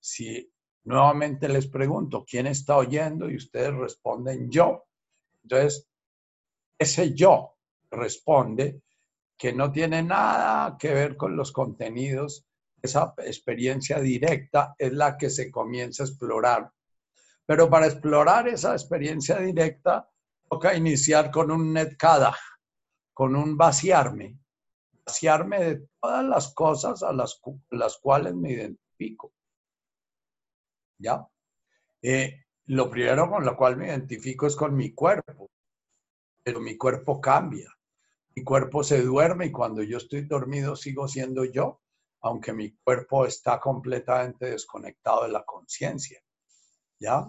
Si 0.00 0.50
nuevamente 0.84 1.48
les 1.48 1.68
pregunto, 1.68 2.24
¿quién 2.28 2.48
está 2.48 2.78
oyendo? 2.78 3.30
Y 3.30 3.36
ustedes 3.36 3.72
responden 3.72 4.50
yo. 4.50 4.84
Entonces, 5.44 5.88
ese 6.78 7.14
yo 7.14 7.51
responde 7.92 8.82
que 9.36 9.52
no 9.52 9.70
tiene 9.70 10.02
nada 10.02 10.76
que 10.78 10.92
ver 10.92 11.16
con 11.16 11.36
los 11.36 11.52
contenidos. 11.52 12.46
Esa 12.80 13.14
experiencia 13.18 14.00
directa 14.00 14.74
es 14.78 14.92
la 14.92 15.16
que 15.16 15.30
se 15.30 15.50
comienza 15.50 16.02
a 16.02 16.06
explorar. 16.06 16.70
Pero 17.44 17.68
para 17.68 17.86
explorar 17.86 18.48
esa 18.48 18.72
experiencia 18.72 19.38
directa, 19.38 20.08
toca 20.48 20.74
iniciar 20.74 21.30
con 21.30 21.50
un 21.50 21.72
netkada, 21.72 22.36
con 23.12 23.36
un 23.36 23.56
vaciarme, 23.56 24.38
vaciarme 25.04 25.62
de 25.62 25.88
todas 26.00 26.24
las 26.24 26.54
cosas 26.54 27.02
a 27.02 27.12
las, 27.12 27.40
las 27.70 27.98
cuales 27.98 28.34
me 28.34 28.52
identifico. 28.52 29.32
¿Ya? 30.98 31.26
Eh, 32.00 32.44
lo 32.66 32.88
primero 32.88 33.28
con 33.28 33.44
lo 33.44 33.56
cual 33.56 33.76
me 33.76 33.88
identifico 33.88 34.46
es 34.46 34.56
con 34.56 34.74
mi 34.74 34.92
cuerpo, 34.94 35.50
pero 36.44 36.60
mi 36.60 36.76
cuerpo 36.76 37.20
cambia 37.20 37.72
mi 38.34 38.44
cuerpo 38.44 38.82
se 38.82 39.02
duerme 39.02 39.46
y 39.46 39.52
cuando 39.52 39.82
yo 39.82 39.98
estoy 39.98 40.22
dormido 40.22 40.76
sigo 40.76 41.08
siendo 41.08 41.44
yo, 41.44 41.80
aunque 42.22 42.52
mi 42.52 42.72
cuerpo 42.76 43.26
está 43.26 43.60
completamente 43.60 44.46
desconectado 44.46 45.24
de 45.24 45.30
la 45.30 45.44
conciencia. 45.44 46.20
¿Ya? 46.98 47.26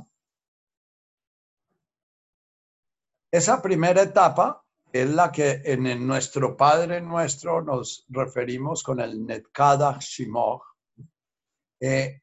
Esa 3.32 3.62
primera 3.62 4.04
etapa 4.04 4.64
es 4.92 5.10
la 5.10 5.32
que 5.32 5.62
en 5.66 6.06
nuestro 6.06 6.56
Padre 6.56 7.02
Nuestro 7.02 7.64
nos 7.64 8.06
referimos 8.10 8.84
con 8.84 9.00
el 9.00 9.26
Netkada 9.26 9.98
Shimoch. 10.00 10.64
Eh, 11.80 12.22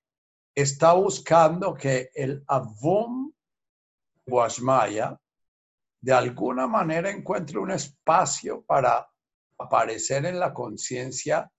está 0.54 0.92
buscando 0.92 1.75
que 1.75 2.10
el 2.14 2.44
Avum 2.46 3.32
Washmaya, 4.28 5.20
de 6.00 6.12
alguna 6.12 6.66
manera 6.66 7.11
encuentre 7.11 7.59
un 7.59 7.71
espacio 7.71 8.62
para 8.62 9.09
aparecer 9.59 10.25
en 10.25 10.38
la 10.38 10.52
conciencia 10.54 11.50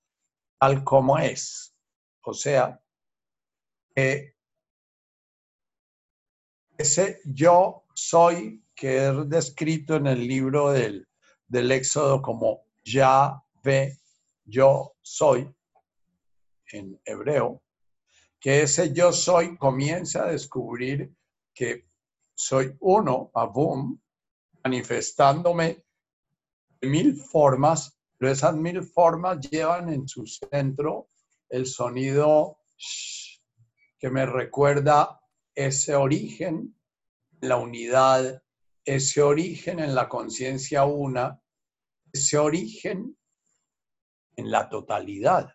tal 0.60 0.84
como 0.84 1.18
es. 1.18 1.76
O 2.24 2.34
sea, 2.34 2.80
ese 6.78 7.20
yo 7.26 7.86
soy 7.94 8.64
que 8.76 9.08
es 9.08 9.30
descrito 9.30 9.96
en 9.96 10.08
el 10.08 10.28
libro 10.28 10.72
del, 10.72 11.08
del 11.48 11.72
Éxodo 11.72 12.22
como 12.22 12.66
ya 12.84 13.42
ve, 13.64 13.98
yo 14.44 14.96
soy, 15.02 15.54
en 16.72 17.00
hebreo, 17.06 17.62
que 18.40 18.64
ese 18.64 18.92
yo 18.94 19.14
soy 19.14 19.58
comienza 19.58 20.24
a 20.24 20.32
descubrir 20.32 21.14
que 21.54 21.86
soy 22.34 22.76
uno, 22.80 23.30
abum, 23.36 24.00
manifestándome 24.64 25.84
de 26.80 26.88
mil 26.88 27.16
formas, 27.16 27.98
pero 28.18 28.32
esas 28.32 28.56
mil 28.56 28.84
formas 28.84 29.40
llevan 29.50 29.92
en 29.92 30.08
su 30.08 30.26
centro 30.26 31.10
el 31.50 31.66
sonido 31.66 32.60
que 34.00 34.10
me 34.10 34.26
recuerda 34.26 35.22
ese 35.54 35.96
origen, 35.96 36.76
la 37.42 37.58
unidad, 37.58 38.42
ese 38.86 39.22
origen 39.22 39.80
en 39.80 39.94
la 39.94 40.10
conciencia 40.10 40.86
una, 40.86 41.40
ese 42.12 42.38
origen 42.38 43.18
en 44.36 44.52
la 44.52 44.70
totalidad, 44.70 45.54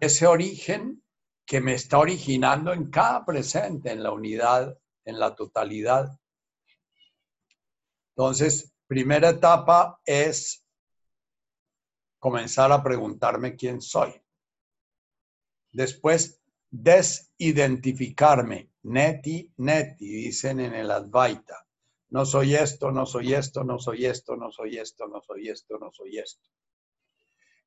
ese 0.00 0.26
origen 0.26 1.02
que 1.46 1.60
me 1.60 1.74
está 1.74 1.98
originando 1.98 2.72
en 2.72 2.90
cada 2.90 3.24
presente, 3.24 3.92
en 3.92 4.02
la 4.02 4.10
unidad, 4.10 4.76
en 5.04 5.18
la 5.18 5.34
totalidad. 5.36 6.18
Entonces, 8.16 8.72
primera 8.86 9.28
etapa 9.28 10.00
es 10.02 10.64
comenzar 12.18 12.72
a 12.72 12.82
preguntarme 12.82 13.56
quién 13.56 13.82
soy. 13.82 14.14
Después, 15.70 16.40
desidentificarme. 16.70 18.70
Neti, 18.84 19.52
neti, 19.58 20.06
dicen 20.06 20.60
en 20.60 20.74
el 20.74 20.90
Advaita. 20.90 21.66
No 22.08 22.24
soy 22.24 22.54
esto, 22.54 22.90
no 22.90 23.04
soy 23.04 23.34
esto, 23.34 23.64
no 23.64 23.78
soy 23.78 24.06
esto, 24.06 24.34
no 24.34 24.50
soy 24.50 24.78
esto, 24.78 25.06
no 25.06 25.20
soy 25.20 25.50
esto, 25.50 25.78
no 25.78 25.92
soy 25.92 26.18
esto. 26.18 26.48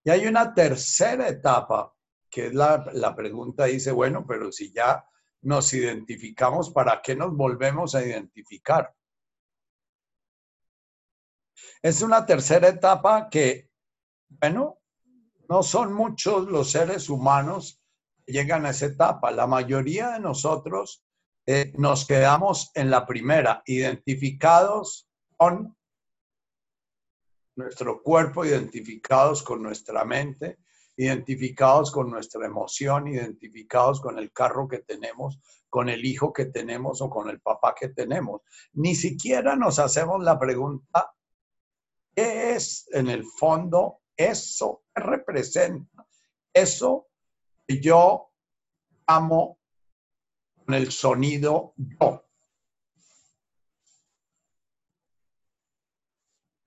Y 0.03 0.09
hay 0.09 0.25
una 0.25 0.55
tercera 0.55 1.27
etapa, 1.27 1.93
que 2.27 2.47
es 2.47 2.55
la, 2.55 2.89
la 2.93 3.15
pregunta, 3.15 3.65
dice, 3.65 3.91
bueno, 3.91 4.25
pero 4.27 4.51
si 4.51 4.71
ya 4.71 5.05
nos 5.41 5.71
identificamos, 5.73 6.71
¿para 6.71 7.03
qué 7.03 7.15
nos 7.15 7.35
volvemos 7.35 7.93
a 7.93 8.03
identificar? 8.03 8.95
Es 11.81 12.01
una 12.01 12.25
tercera 12.25 12.67
etapa 12.67 13.29
que, 13.29 13.69
bueno, 14.27 14.79
no 15.47 15.63
son 15.63 15.93
muchos 15.93 16.47
los 16.47 16.71
seres 16.71 17.09
humanos 17.09 17.81
que 18.25 18.33
llegan 18.33 18.65
a 18.65 18.69
esa 18.69 18.87
etapa. 18.87 19.31
La 19.31 19.47
mayoría 19.47 20.11
de 20.11 20.19
nosotros 20.19 21.03
eh, 21.45 21.73
nos 21.77 22.05
quedamos 22.05 22.71
en 22.75 22.91
la 22.91 23.05
primera, 23.05 23.63
identificados 23.65 25.09
con 25.35 25.75
nuestro 27.55 28.01
cuerpo, 28.03 28.45
identificados 28.45 29.41
con 29.43 29.63
nuestra 29.63 30.05
mente, 30.05 30.59
identificados 30.95 31.91
con 31.91 32.09
nuestra 32.09 32.45
emoción, 32.45 33.07
identificados 33.07 34.01
con 34.01 34.19
el 34.19 34.31
carro 34.31 34.67
que 34.67 34.79
tenemos, 34.79 35.39
con 35.69 35.89
el 35.89 36.05
hijo 36.05 36.33
que 36.33 36.45
tenemos 36.45 37.01
o 37.01 37.09
con 37.09 37.29
el 37.29 37.39
papá 37.41 37.73
que 37.79 37.89
tenemos. 37.89 38.41
Ni 38.73 38.95
siquiera 38.95 39.55
nos 39.55 39.79
hacemos 39.79 40.23
la 40.23 40.37
pregunta, 40.37 41.11
¿qué 42.15 42.55
es 42.55 42.87
en 42.91 43.09
el 43.09 43.25
fondo 43.25 44.01
eso? 44.15 44.83
¿Qué 44.93 45.01
representa 45.01 46.07
eso 46.53 47.07
que 47.67 47.79
yo 47.79 48.31
amo 49.07 49.57
con 50.65 50.75
el 50.75 50.91
sonido 50.91 51.73
yo? 51.77 52.25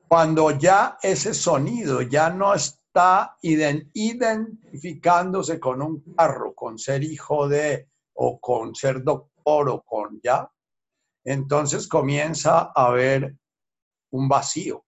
Cuando 0.09 0.51
ya 0.51 0.99
ese 1.03 1.33
sonido 1.33 2.03
ya 2.03 2.29
no 2.29 2.53
está 2.53 3.39
identificándose 3.41 5.59
con 5.59 5.81
un 5.81 6.03
carro, 6.15 6.55
con 6.55 6.79
ser 6.79 7.03
hijo 7.03 7.49
de, 7.49 7.89
o 8.13 8.39
con 8.39 8.75
ser 8.75 9.03
doctor, 9.03 9.71
o 9.71 9.83
con 9.83 10.21
ya, 10.23 10.53
entonces 11.25 11.89
comienza 11.89 12.73
a 12.75 12.87
haber 12.87 13.37
un 14.11 14.29
vacío. 14.29 14.85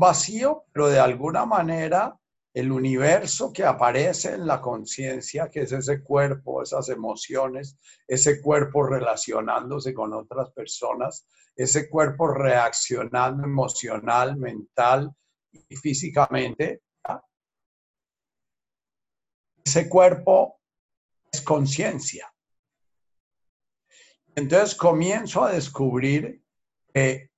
Vacío, 0.00 0.64
pero 0.72 0.88
de 0.88 0.98
alguna 0.98 1.46
manera 1.46 2.18
el 2.54 2.70
universo 2.70 3.52
que 3.52 3.64
aparece 3.64 4.34
en 4.34 4.46
la 4.46 4.60
conciencia, 4.60 5.50
que 5.50 5.62
es 5.62 5.72
ese 5.72 6.02
cuerpo, 6.02 6.62
esas 6.62 6.88
emociones, 6.88 7.76
ese 8.06 8.40
cuerpo 8.40 8.84
relacionándose 8.84 9.92
con 9.92 10.14
otras 10.14 10.52
personas, 10.52 11.26
ese 11.56 11.90
cuerpo 11.90 12.28
reaccionando 12.28 13.44
emocional, 13.44 14.36
mental 14.36 15.12
y 15.52 15.76
físicamente. 15.76 16.82
Ese 19.64 19.88
cuerpo 19.88 20.60
es 21.32 21.40
conciencia. 21.42 22.32
Entonces 24.36 24.76
comienzo 24.76 25.42
a 25.42 25.52
descubrir 25.52 26.40
que 26.92 27.30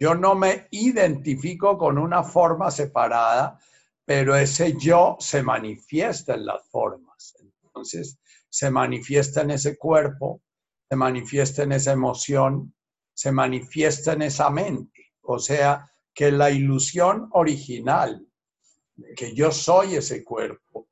yo 0.00 0.14
no 0.14 0.34
me 0.34 0.66
identifico 0.70 1.76
con 1.76 1.98
una 1.98 2.24
forma 2.24 2.70
separada, 2.70 3.60
pero 4.04 4.34
ese 4.34 4.74
yo 4.78 5.16
se 5.20 5.42
manifiesta 5.42 6.34
en 6.34 6.46
las 6.46 6.66
formas. 6.70 7.36
Entonces 7.62 8.18
se 8.48 8.70
manifiesta 8.70 9.42
en 9.42 9.50
ese 9.50 9.76
cuerpo, 9.76 10.40
se 10.88 10.96
manifiesta 10.96 11.64
en 11.64 11.72
esa 11.72 11.92
emoción, 11.92 12.74
se 13.12 13.30
manifiesta 13.30 14.14
en 14.14 14.22
esa 14.22 14.48
mente. 14.48 15.12
O 15.20 15.38
sea, 15.38 15.86
que 16.14 16.32
la 16.32 16.50
ilusión 16.50 17.28
original, 17.32 18.26
que 19.14 19.34
yo 19.34 19.52
soy 19.52 19.96
ese 19.96 20.24
cuerpo, 20.24 20.88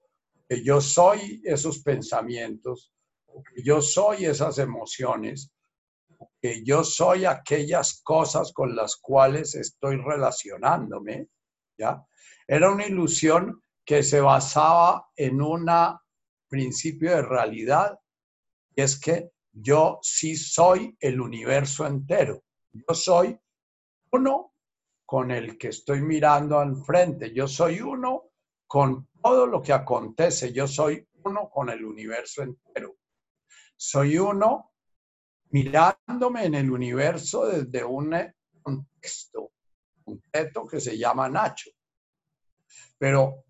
que 0.47 0.62
yo 0.62 0.83
soy 0.83 1.41
esos 1.45 1.79
pensamientos, 1.79 2.93
que 3.55 3.62
yo 3.62 3.81
soy 3.81 4.27
esas 4.27 4.59
emociones, 4.59 5.50
que 6.41 6.65
yo 6.65 6.85
soy 6.85 7.25
aquellas 7.25 8.01
cosas 8.03 8.53
con 8.53 8.75
las 8.75 8.97
cuales 8.97 9.55
estoy 9.55 9.97
relacionándome, 9.97 11.29
¿ya? 11.79 12.05
Era 12.47 12.71
una 12.71 12.87
ilusión 12.87 13.63
que 13.85 14.03
se 14.03 14.21
basaba 14.21 15.09
en 15.17 15.41
un 15.41 15.67
principio 16.49 17.11
de 17.11 17.23
realidad, 17.23 17.99
y 18.75 18.83
es 18.83 19.01
que 19.01 19.31
yo 19.53 19.99
sí 20.03 20.37
soy 20.37 20.97
el 21.00 21.21
universo 21.21 21.87
entero. 21.87 22.43
Yo 22.73 22.95
soy 22.95 23.39
uno 24.13 24.54
con 25.04 25.31
el 25.31 25.59
que 25.59 25.69
estoy 25.69 26.02
mirando 26.02 26.59
al 26.59 26.76
frente. 26.76 27.33
Yo 27.35 27.49
soy 27.49 27.81
uno 27.81 28.31
con 28.67 29.09
todo 29.23 29.47
lo 29.47 29.63
que 29.63 29.73
acontece. 29.73 30.52
Yo 30.52 30.69
soy 30.69 31.07
uno 31.25 31.49
con 31.49 31.71
el 31.71 31.85
universo 31.85 32.43
entero. 32.43 32.97
Soy 33.76 34.19
uno 34.19 34.73
mirándome 35.50 36.45
en 36.45 36.54
el 36.54 36.71
universo 36.71 37.47
desde 37.47 37.84
un 37.84 38.15
contexto 38.63 39.52
concreto 40.04 40.67
que 40.67 40.80
se 40.80 40.97
llama 40.99 41.28
Nacho. 41.28 41.71
Pero 42.99 43.45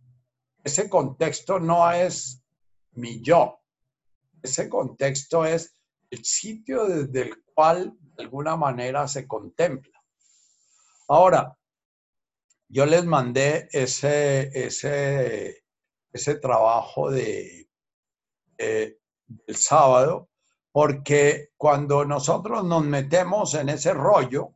ese 0.62 0.88
contexto 0.88 1.58
no 1.58 1.90
es 1.90 2.42
mi 2.92 3.20
yo. 3.22 3.60
Ese 4.42 4.68
contexto 4.68 5.44
es 5.44 5.76
el 6.10 6.24
sitio 6.24 6.86
desde 6.86 7.22
el 7.22 7.44
cual 7.44 7.92
de 8.00 8.24
alguna 8.24 8.56
manera 8.56 9.06
se 9.08 9.26
contempla. 9.26 9.98
Ahora, 11.08 11.56
yo 12.68 12.84
les 12.84 13.04
mandé 13.04 13.68
ese, 13.72 14.50
ese, 14.54 15.64
ese 16.12 16.34
trabajo 16.36 17.10
de, 17.10 17.68
del 18.58 19.56
sábado 19.56 20.27
porque 20.78 21.48
cuando 21.56 22.04
nosotros 22.04 22.62
nos 22.62 22.84
metemos 22.84 23.52
en 23.54 23.68
ese 23.68 23.92
rollo 23.92 24.54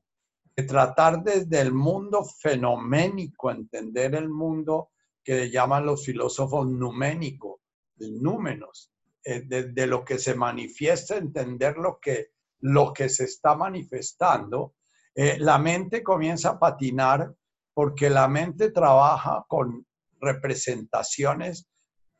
de 0.54 0.62
tratar 0.62 1.20
desde 1.20 1.60
el 1.60 1.72
mundo 1.72 2.24
fenoménico, 2.24 3.50
entender 3.50 4.14
el 4.14 4.28
mundo 4.28 4.90
que 5.24 5.50
llaman 5.50 5.84
los 5.84 6.04
filósofos 6.04 6.68
numénico, 6.68 7.62
númenos, 7.96 8.92
eh, 9.24 9.42
de, 9.48 9.86
lo 9.88 10.04
que 10.04 10.16
se 10.20 10.36
manifiesta, 10.36 11.16
entender 11.16 11.76
lo 11.76 11.98
que, 12.00 12.28
lo 12.60 12.92
que 12.92 13.08
se 13.08 13.24
está 13.24 13.56
manifestando, 13.56 14.76
eh, 15.16 15.38
la 15.40 15.58
mente 15.58 16.04
comienza 16.04 16.50
a 16.50 16.58
patinar 16.60 17.34
porque 17.74 18.08
la 18.08 18.28
mente 18.28 18.70
trabaja 18.70 19.44
con 19.48 19.84
representaciones 20.20 21.66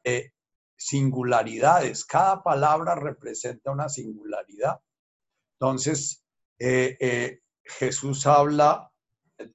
de 0.03 0.35
singularidades. 0.77 2.05
Cada 2.05 2.43
palabra 2.43 2.95
representa 2.95 3.71
una 3.71 3.89
singularidad. 3.89 4.81
Entonces, 5.59 6.25
eh, 6.59 7.41
Jesús 7.65 8.27
habla 8.27 8.91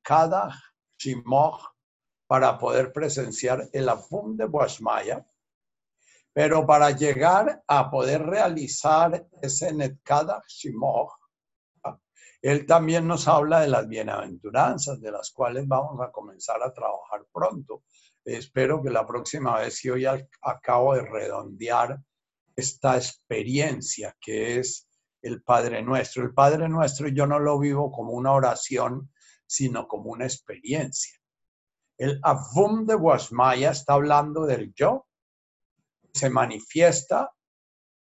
cada 0.01 0.49
shimoch 0.97 1.61
para 2.27 2.57
poder 2.57 2.91
presenciar 2.91 3.69
el 3.71 3.87
afum 3.89 4.35
de 4.35 4.45
Boashmaya, 4.45 5.25
pero 6.33 6.65
para 6.65 6.91
llegar 6.91 7.63
a 7.67 7.89
poder 7.89 8.23
realizar 8.23 9.27
ese 9.41 9.73
Netkada 9.73 10.43
Shimoch, 10.47 11.16
él 12.41 12.65
también 12.65 13.07
nos 13.07 13.27
habla 13.27 13.61
de 13.61 13.67
las 13.67 13.87
bienaventuranzas, 13.87 15.01
de 15.01 15.11
las 15.11 15.31
cuales 15.31 15.67
vamos 15.67 15.99
a 16.01 16.11
comenzar 16.11 16.61
a 16.61 16.73
trabajar 16.73 17.25
pronto. 17.31 17.83
Espero 18.23 18.81
que 18.83 18.89
la 18.89 19.05
próxima 19.05 19.57
vez, 19.59 19.77
si 19.77 19.89
hoy 19.89 20.05
acabo 20.41 20.95
de 20.95 21.01
redondear 21.01 21.99
esta 22.55 22.97
experiencia 22.97 24.15
que 24.19 24.59
es 24.59 24.87
el 25.21 25.41
Padre 25.43 25.81
Nuestro. 25.81 26.23
El 26.23 26.33
Padre 26.33 26.67
Nuestro 26.67 27.07
yo 27.07 27.25
no 27.25 27.39
lo 27.39 27.59
vivo 27.59 27.91
como 27.91 28.13
una 28.13 28.33
oración, 28.33 29.11
sino 29.45 29.87
como 29.87 30.11
una 30.11 30.25
experiencia. 30.25 31.17
El 31.97 32.19
Avum 32.23 32.85
de 32.85 32.95
Guasmaya 32.95 33.71
está 33.71 33.93
hablando 33.93 34.45
del 34.45 34.73
yo, 34.73 35.07
se 36.13 36.29
manifiesta 36.29 37.31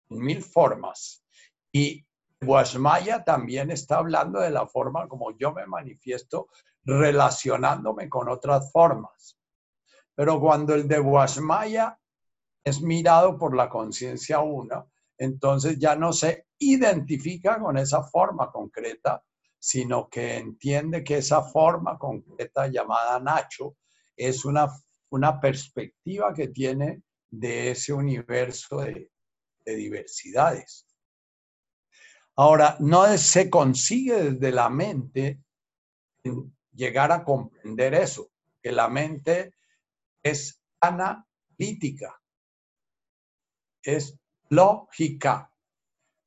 en 0.10 0.20
mil 0.20 0.44
formas. 0.44 1.26
Y 1.72 2.06
Guasmaya 2.44 3.24
también 3.24 3.72
está 3.72 3.98
hablando 3.98 4.40
de 4.40 4.52
la 4.52 4.68
forma 4.68 5.08
como 5.08 5.36
yo 5.38 5.52
me 5.52 5.66
manifiesto 5.66 6.48
relacionándome 6.84 8.10
con 8.10 8.30
otras 8.30 8.72
formas. 8.72 9.38
Pero 10.16 10.40
cuando 10.40 10.76
el 10.76 10.88
de 10.88 11.00
Guasmaya 11.00 12.00
es 12.64 12.82
mirado 12.82 13.38
por 13.38 13.56
la 13.56 13.70
conciencia 13.70 14.40
una, 14.40 14.86
entonces 15.18 15.78
ya 15.80 15.96
no 15.96 16.14
se 16.14 16.48
identifica 16.60 17.60
con 17.60 17.78
esa 17.78 18.04
forma 18.04 18.52
concreta, 18.52 19.24
sino 19.60 20.10
que 20.10 20.38
entiende 20.38 21.04
que 21.04 21.18
esa 21.18 21.44
forma 21.44 21.98
concreta 21.98 22.68
llamada 22.68 23.20
Nacho 23.20 23.78
es 24.16 24.46
una, 24.46 24.68
una 25.10 25.40
perspectiva 25.40 26.34
que 26.34 26.50
tiene 26.50 27.04
de 27.30 27.72
ese 27.72 27.94
universo 27.94 28.82
de, 28.82 29.10
diversidades. 29.66 30.86
Ahora, 32.36 32.78
no 32.80 33.06
se 33.18 33.50
consigue 33.50 34.32
desde 34.32 34.52
la 34.52 34.70
mente 34.70 35.44
llegar 36.72 37.12
a 37.12 37.24
comprender 37.24 37.94
eso, 37.94 38.32
que 38.62 38.72
la 38.72 38.90
mente 38.90 39.54
es 40.24 40.64
analítica, 40.82 42.20
es 43.84 44.18
lógica. 44.50 45.52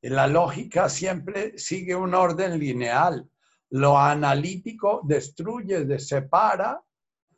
La 0.03 0.29
lógica 0.29 0.89
siempre 0.89 1.59
sigue 1.59 1.97
un 1.97 2.15
orden 2.15 2.59
lineal. 2.59 3.29
Lo 3.71 3.99
analítico 3.99 5.01
destruye, 5.05 5.99
separa 5.99 6.81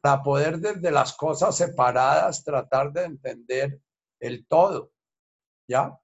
para 0.02 0.22
poder 0.22 0.58
desde 0.58 0.90
las 0.90 1.14
cosas 1.16 1.56
separadas 1.56 2.44
tratar 2.44 2.92
de 2.92 3.04
entender 3.04 3.80
el 4.20 4.46
todo. 4.46 4.92
¿Ya? 5.66 5.98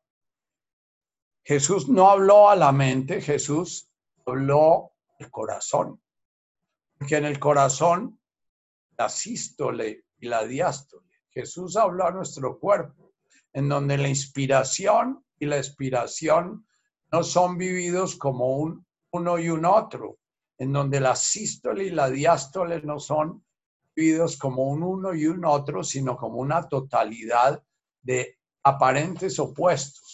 Jesús 1.44 1.88
no 1.88 2.10
habló 2.10 2.48
a 2.48 2.56
la 2.56 2.72
mente, 2.72 3.20
Jesús 3.20 3.90
habló 4.24 4.92
al 5.20 5.30
corazón. 5.30 6.00
Porque 6.98 7.16
en 7.16 7.26
el 7.26 7.38
corazón, 7.38 8.18
la 8.96 9.10
sístole 9.10 10.04
y 10.18 10.26
la 10.26 10.44
diástole. 10.44 11.04
Jesús 11.30 11.76
habló 11.76 12.06
a 12.06 12.12
nuestro 12.12 12.58
cuerpo, 12.58 13.12
en 13.52 13.68
donde 13.68 13.98
la 13.98 14.08
inspiración 14.08 15.22
y 15.38 15.46
la 15.46 15.58
expiración 15.58 16.66
no 17.12 17.22
son 17.22 17.58
vividos 17.58 18.16
como 18.16 18.56
un 18.56 18.86
uno 19.10 19.38
y 19.38 19.48
un 19.48 19.64
otro, 19.64 20.18
en 20.58 20.72
donde 20.72 20.98
la 20.98 21.14
sístole 21.14 21.84
y 21.84 21.90
la 21.90 22.08
diástole 22.10 22.80
no 22.82 22.98
son 22.98 23.44
vividos 23.94 24.36
como 24.36 24.64
un 24.64 24.82
uno 24.82 25.14
y 25.14 25.26
un 25.26 25.44
otro, 25.44 25.84
sino 25.84 26.16
como 26.16 26.38
una 26.38 26.68
totalidad 26.68 27.62
de 28.02 28.38
aparentes 28.62 29.38
opuestos. 29.38 30.13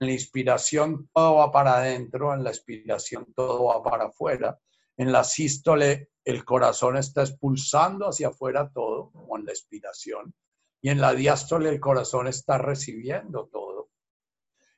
En 0.00 0.08
la 0.08 0.12
inspiración 0.12 1.08
todo 1.14 1.36
va 1.36 1.52
para 1.52 1.76
adentro, 1.76 2.34
en 2.34 2.42
la 2.42 2.50
expiración 2.50 3.32
todo 3.34 3.64
va 3.64 3.82
para 3.82 4.06
afuera. 4.06 4.58
En 4.96 5.12
la 5.12 5.24
sístole 5.24 6.10
el 6.24 6.44
corazón 6.44 6.96
está 6.96 7.22
expulsando 7.22 8.08
hacia 8.08 8.28
afuera 8.28 8.70
todo, 8.72 9.10
como 9.12 9.38
en 9.38 9.46
la 9.46 9.52
expiración. 9.52 10.34
Y 10.82 10.88
en 10.88 11.00
la 11.00 11.14
diástole 11.14 11.68
el 11.68 11.80
corazón 11.80 12.26
está 12.26 12.58
recibiendo 12.58 13.48
todo. 13.52 13.90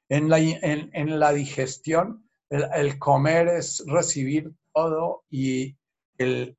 En 0.08 0.28
la, 0.28 0.38
en 0.38 1.18
la 1.18 1.32
digestión 1.32 2.28
el, 2.52 2.98
comer 2.98 3.48
es 3.48 3.82
recibir 3.86 4.52
todo 4.74 5.24
y 5.30 5.74
el 6.18 6.56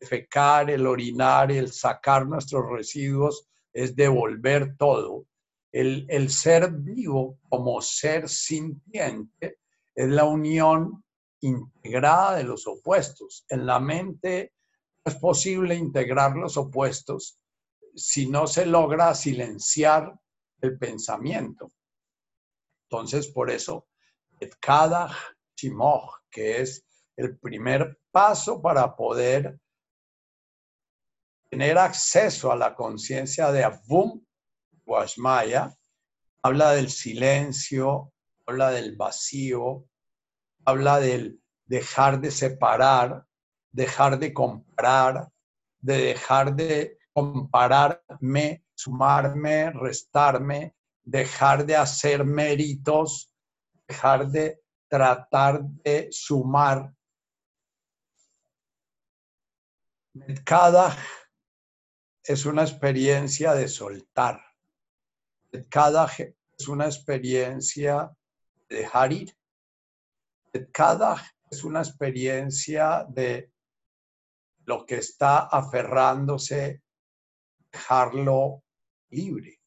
fecar, 0.00 0.70
el 0.70 0.86
orinar, 0.86 1.52
el 1.52 1.70
sacar 1.70 2.26
nuestros 2.26 2.70
residuos 2.70 3.46
es 3.72 3.94
devolver 3.94 4.76
todo. 4.76 5.26
El, 5.74 6.06
el, 6.08 6.30
ser 6.30 6.70
vivo 6.70 7.40
como 7.48 7.80
ser 7.82 8.28
sintiente 8.28 9.58
es 9.94 10.08
la 10.08 10.24
unión 10.24 11.04
integrada 11.40 12.36
de 12.36 12.44
los 12.44 12.66
opuestos. 12.66 13.44
En 13.48 13.66
la 13.66 13.80
mente 13.80 14.52
es 15.04 15.14
posible 15.16 15.74
integrar 15.74 16.36
los 16.36 16.56
opuestos 16.56 17.40
si 17.94 18.28
no 18.28 18.46
se 18.46 18.66
logra 18.66 19.14
silenciar 19.14 20.14
el 20.60 20.78
pensamiento. 20.78 21.72
Entonces, 22.88 23.26
por 23.26 23.50
eso, 23.50 23.88
cada 24.60 25.10
que 26.30 26.60
es 26.60 26.84
el 27.16 27.38
primer 27.38 27.98
paso 28.10 28.60
para 28.60 28.94
poder 28.94 29.58
tener 31.50 31.78
acceso 31.78 32.50
a 32.50 32.56
la 32.56 32.74
conciencia 32.74 33.52
de 33.52 33.64
Avum 33.64 34.24
Washmaya, 34.86 35.74
habla 36.42 36.72
del 36.72 36.90
silencio, 36.90 38.12
habla 38.46 38.70
del 38.70 38.96
vacío, 38.96 39.84
habla 40.64 41.00
del 41.00 41.40
dejar 41.66 42.20
de 42.20 42.30
separar, 42.30 43.26
dejar 43.72 44.18
de 44.18 44.32
comparar, 44.32 45.28
de 45.80 45.96
dejar 45.98 46.54
de 46.54 46.98
compararme, 47.12 48.64
sumarme, 48.74 49.70
restarme, 49.70 50.74
dejar 51.02 51.64
de 51.64 51.76
hacer 51.76 52.24
méritos, 52.24 53.32
dejar 53.86 54.28
de 54.28 54.60
tratar 54.88 55.62
de 55.62 56.08
sumar. 56.10 56.94
Cada 60.44 60.96
es 62.22 62.46
una 62.46 62.62
experiencia 62.62 63.54
de 63.54 63.68
soltar. 63.68 64.43
Cada 65.68 66.10
es 66.56 66.68
una 66.68 66.86
experiencia 66.86 68.10
de 68.68 68.76
dejar 68.76 69.12
ir. 69.12 69.36
Cada 70.72 71.22
es 71.50 71.64
una 71.64 71.80
experiencia 71.80 73.06
de 73.08 73.52
lo 74.64 74.84
que 74.86 74.96
está 74.96 75.40
aferrándose, 75.40 76.82
dejarlo 77.70 78.62
libre. 79.10 79.60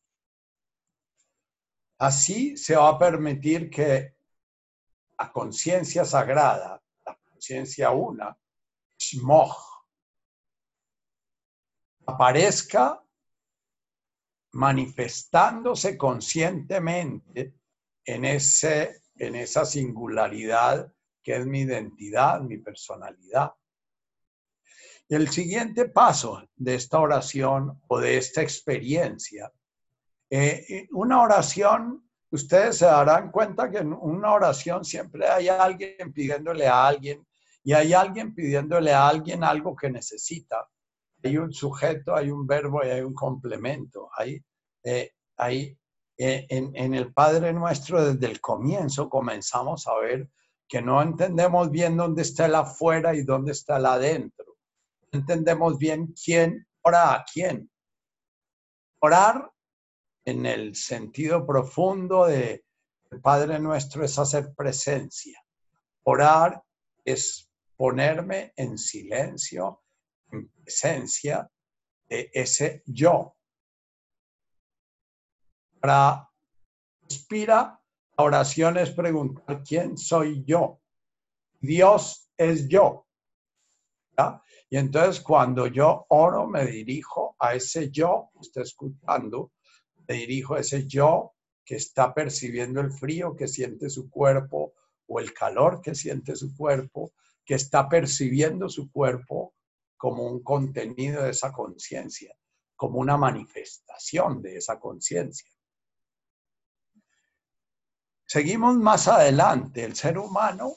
Así 2.00 2.58
se 2.58 2.76
va 2.76 2.89
a 2.89 3.00
permitir 3.00 3.69
que 3.69 4.15
la 5.19 5.32
conciencia 5.32 6.06
sagrada, 6.06 6.82
la 7.06 7.15
conciencia 7.15 7.91
una, 7.91 8.38
Shmoch, 9.00 9.78
aparezca 12.06 13.04
manifestándose 14.53 15.97
conscientemente 15.97 17.55
en, 18.05 18.25
ese, 18.25 19.01
en 19.15 19.36
esa 19.36 19.65
singularidad 19.65 20.91
que 21.21 21.36
es 21.36 21.45
mi 21.45 21.62
identidad, 21.62 22.41
mi 22.41 22.57
personalidad. 22.57 23.51
El 25.10 25.29
siguiente 25.29 25.89
paso 25.89 26.43
de 26.55 26.75
esta 26.75 26.99
oración 26.99 27.81
o 27.88 27.99
de 27.99 28.17
esta 28.17 28.41
experiencia, 28.41 29.51
eh, 30.29 30.88
una 30.91 31.21
oración 31.21 32.07
ustedes 32.31 32.77
se 32.77 32.86
darán 32.86 33.31
cuenta 33.31 33.69
que 33.69 33.79
en 33.79 33.93
una 33.93 34.33
oración 34.33 34.83
siempre 34.83 35.27
hay 35.27 35.47
alguien 35.47 36.13
pidiéndole 36.13 36.67
a 36.67 36.88
alguien 36.88 37.25
y 37.63 37.73
hay 37.73 37.93
alguien 37.93 38.33
pidiéndole 38.33 38.93
a 38.93 39.07
alguien 39.07 39.43
algo 39.43 39.75
que 39.75 39.89
necesita. 39.89 40.67
Hay 41.23 41.38
un 41.38 41.51
sujeto, 41.51 42.15
hay 42.15 42.30
un 42.30 42.45
verbo 42.45 42.84
y 42.84 42.89
hay 42.89 43.01
un 43.01 43.13
complemento. 43.13 44.10
Hay, 44.15 44.43
eh, 44.84 45.12
hay 45.38 45.77
eh, 46.17 46.47
en, 46.49 46.93
el 46.95 47.13
Padre 47.13 47.53
Nuestro 47.53 48.03
desde 48.03 48.25
el 48.25 48.41
comienzo 48.41 49.08
comenzamos 49.08 49.88
a 49.88 49.95
ver 49.97 50.30
que 50.67 50.82
no 50.82 51.01
entendemos 51.01 51.69
bien 51.69 51.95
dónde 51.95 52.23
está 52.23 52.47
el 52.47 52.56
afuera 52.56 53.13
y 53.13 53.21
dónde 53.21 53.51
está 53.51 53.77
el 53.77 53.86
adentro. 53.86 54.58
Entendemos 55.12 55.77
bien 55.77 56.13
quién 56.13 56.67
ora 56.82 57.13
a 57.13 57.25
quién. 57.32 57.69
Orar 58.99 59.51
en 60.25 60.45
el 60.45 60.75
sentido 60.75 61.45
profundo 61.45 62.25
de 62.25 62.65
Padre 63.21 63.60
nuestro 63.60 64.03
es 64.03 64.17
hacer 64.17 64.53
presencia. 64.56 65.41
Orar 66.03 66.62
es 67.06 67.49
ponerme 67.77 68.53
en 68.56 68.77
silencio, 68.77 69.84
en 70.38 70.50
presencia 70.50 71.50
de 72.08 72.30
ese 72.34 72.84
yo. 72.86 73.36
Para 75.80 76.30
inspira, 77.04 77.80
la 78.17 78.23
oración 78.23 78.78
es 78.78 78.91
preguntar 78.91 79.63
quién 79.63 79.97
soy 79.97 80.43
yo. 80.45 80.82
Dios 81.60 82.30
es 82.38 82.67
yo. 82.67 83.06
Y 84.69 84.78
entonces 84.78 85.21
cuando 85.21 85.67
yo 85.67 86.06
oro, 86.10 86.47
me 86.47 86.65
dirijo 86.65 87.36
a 87.39 87.54
ese 87.54 87.89
yo 87.91 88.30
que 88.34 88.39
está 88.41 88.62
escuchando 88.62 89.52
me 90.08 90.15
dirijo 90.15 90.56
a 90.56 90.60
ese 90.60 90.88
yo 90.88 91.34
que 91.65 91.76
está 91.76 92.13
percibiendo 92.13 92.80
el 92.80 92.91
frío 92.91 93.36
que 93.36 93.47
siente 93.47 93.89
su 93.89 94.10
cuerpo 94.10 94.73
o 95.08 95.19
el 95.19 95.34
calor 95.34 95.82
que 95.82 95.95
siente 95.95 96.36
su 96.36 96.56
cuerpo, 96.56 97.12
que 97.45 97.56
está 97.56 97.88
percibiendo 97.89 98.69
su 98.69 98.91
cuerpo 98.91 99.54
como 99.97 100.23
un 100.23 100.43
contenido 100.43 101.23
de 101.23 101.31
esa 101.31 101.51
conciencia, 101.51 102.33
como 102.75 102.99
una 102.99 103.17
manifestación 103.17 104.41
de 104.41 104.57
esa 104.57 104.79
conciencia. 104.79 105.49
Seguimos 108.25 108.75
más 108.77 109.07
adelante. 109.07 109.83
El 109.83 109.95
ser 109.95 110.17
humano, 110.17 110.73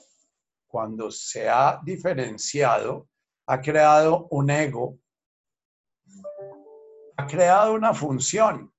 cuando 0.67 1.11
se 1.11 1.49
ha 1.49 1.81
diferenciado, 1.83 3.09
ha 3.47 3.61
creado 3.61 4.29
un 4.31 4.51
ego, 4.51 4.99
ha 7.17 7.27
creado 7.27 7.75
una 7.75 7.93
función 7.93 8.73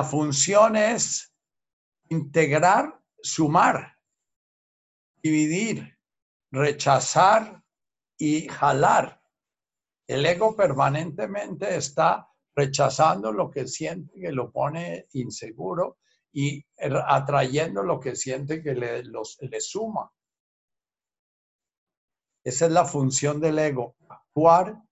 la 0.00 0.06
función 0.06 0.76
es 0.76 1.30
integrar, 2.08 2.98
sumar, 3.22 3.98
dividir, 5.22 5.94
rechazar 6.50 7.59
y 8.20 8.46
jalar. 8.48 9.18
El 10.06 10.26
ego 10.26 10.54
permanentemente 10.54 11.74
está 11.74 12.28
rechazando 12.54 13.32
lo 13.32 13.50
que 13.50 13.66
siente 13.66 14.20
que 14.20 14.30
lo 14.30 14.52
pone 14.52 15.06
inseguro 15.12 15.98
y 16.32 16.62
atrayendo 16.76 17.82
lo 17.82 17.98
que 17.98 18.14
siente 18.14 18.62
que 18.62 18.74
le, 18.74 19.02
le 19.02 19.60
suma. 19.60 20.12
Esa 22.44 22.66
es 22.66 22.72
la 22.72 22.84
función 22.84 23.40
del 23.40 23.58
ego, 23.58 23.96
actuar, 24.08 24.82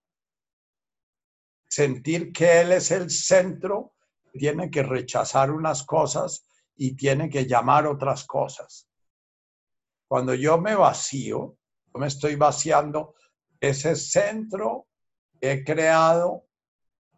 sentir 1.67 2.33
que 2.33 2.61
él 2.61 2.71
es 2.71 2.89
el 2.89 3.11
centro 3.11 3.93
tiene 4.33 4.71
que 4.71 4.83
rechazar 4.83 5.51
unas 5.51 5.83
cosas 5.83 6.45
y 6.75 6.95
tiene 6.95 7.29
que 7.29 7.45
llamar 7.45 7.85
otras 7.85 8.25
cosas. 8.25 8.87
Cuando 10.07 10.33
yo 10.33 10.57
me 10.57 10.75
vacío, 10.75 11.58
me 11.95 12.07
estoy 12.07 12.35
vaciando 12.35 13.15
ese 13.59 13.95
centro 13.95 14.87
que 15.39 15.51
he 15.51 15.63
creado 15.63 16.45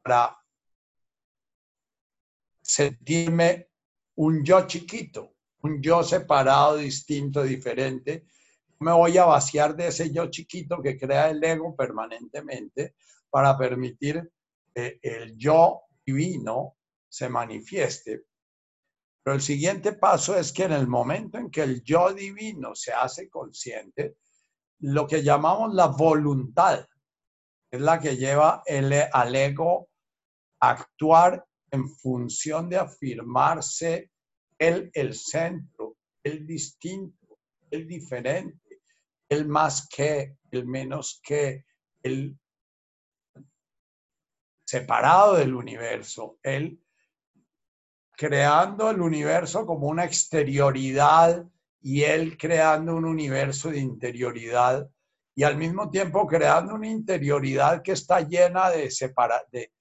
para 0.02 0.38
sentirme 2.62 3.70
un 4.16 4.44
yo 4.44 4.66
chiquito, 4.68 5.36
un 5.62 5.82
yo 5.82 6.04
separado, 6.04 6.78
distinto, 6.78 7.44
diferente. 7.44 8.26
Me 8.80 8.92
voy 8.92 9.18
a 9.18 9.26
vaciar 9.26 9.76
de 9.76 9.88
ese 9.88 10.12
yo 10.12 10.30
chiquito 10.30 10.82
que 10.82 10.98
crea 10.98 11.30
el 11.30 11.44
ego 11.44 11.76
permanentemente 11.76 12.96
para 13.30 13.58
permitir 13.58 14.32
que 14.74 15.00
el 15.02 15.38
yo 15.38 15.82
divino 16.06 16.78
se 17.08 17.30
manifieste. 17.30 18.24
Pero 19.24 19.36
el 19.36 19.42
siguiente 19.42 19.94
paso 19.94 20.36
es 20.38 20.52
que 20.52 20.64
en 20.64 20.72
el 20.72 20.88
momento 20.88 21.38
en 21.38 21.52
que 21.52 21.62
el 21.62 21.84
yo 21.84 22.12
divino 22.14 22.74
se 22.74 22.92
hace 22.92 23.30
consciente, 23.30 24.18
lo 24.82 25.08
que 25.08 25.24
llamamos 25.24 25.74
la 25.74 25.88
voluntad 25.88 26.86
es 27.72 27.82
la 27.82 28.00
que 28.00 28.18
lleva 28.18 28.64
el, 28.66 28.94
al 29.12 29.36
ego 29.36 29.90
a 30.60 30.72
actuar 30.72 31.46
en 31.72 31.88
función 31.90 32.70
de 32.70 32.78
afirmarse 32.78 34.12
el, 34.58 34.92
el 34.94 35.16
centro, 35.16 35.98
el 36.24 36.46
distinto, 36.46 37.40
el 37.70 37.88
diferente, 37.88 38.82
el 39.30 39.48
más 39.48 39.88
que, 39.88 40.36
el 40.52 40.68
menos 40.68 41.22
que, 41.24 41.66
el 42.04 42.38
separado 44.66 45.36
del 45.36 45.54
universo, 45.54 46.38
el 46.44 46.82
creando 48.18 48.90
el 48.90 49.02
universo 49.02 49.66
como 49.66 49.88
una 49.88 50.06
exterioridad 50.06 51.44
y 51.82 52.04
él 52.04 52.38
creando 52.38 52.96
un 52.96 53.06
universo 53.06 53.70
de 53.70 53.80
interioridad 53.80 54.90
y 55.34 55.44
al 55.44 55.58
mismo 55.58 55.90
tiempo 55.90 56.28
creando 56.28 56.76
una 56.76 56.88
interioridad 56.88 57.82
que 57.82 57.94
está 57.94 58.22
llena 58.22 58.70
de, 58.70 58.92
separa 58.92 59.42
de, 59.52 59.72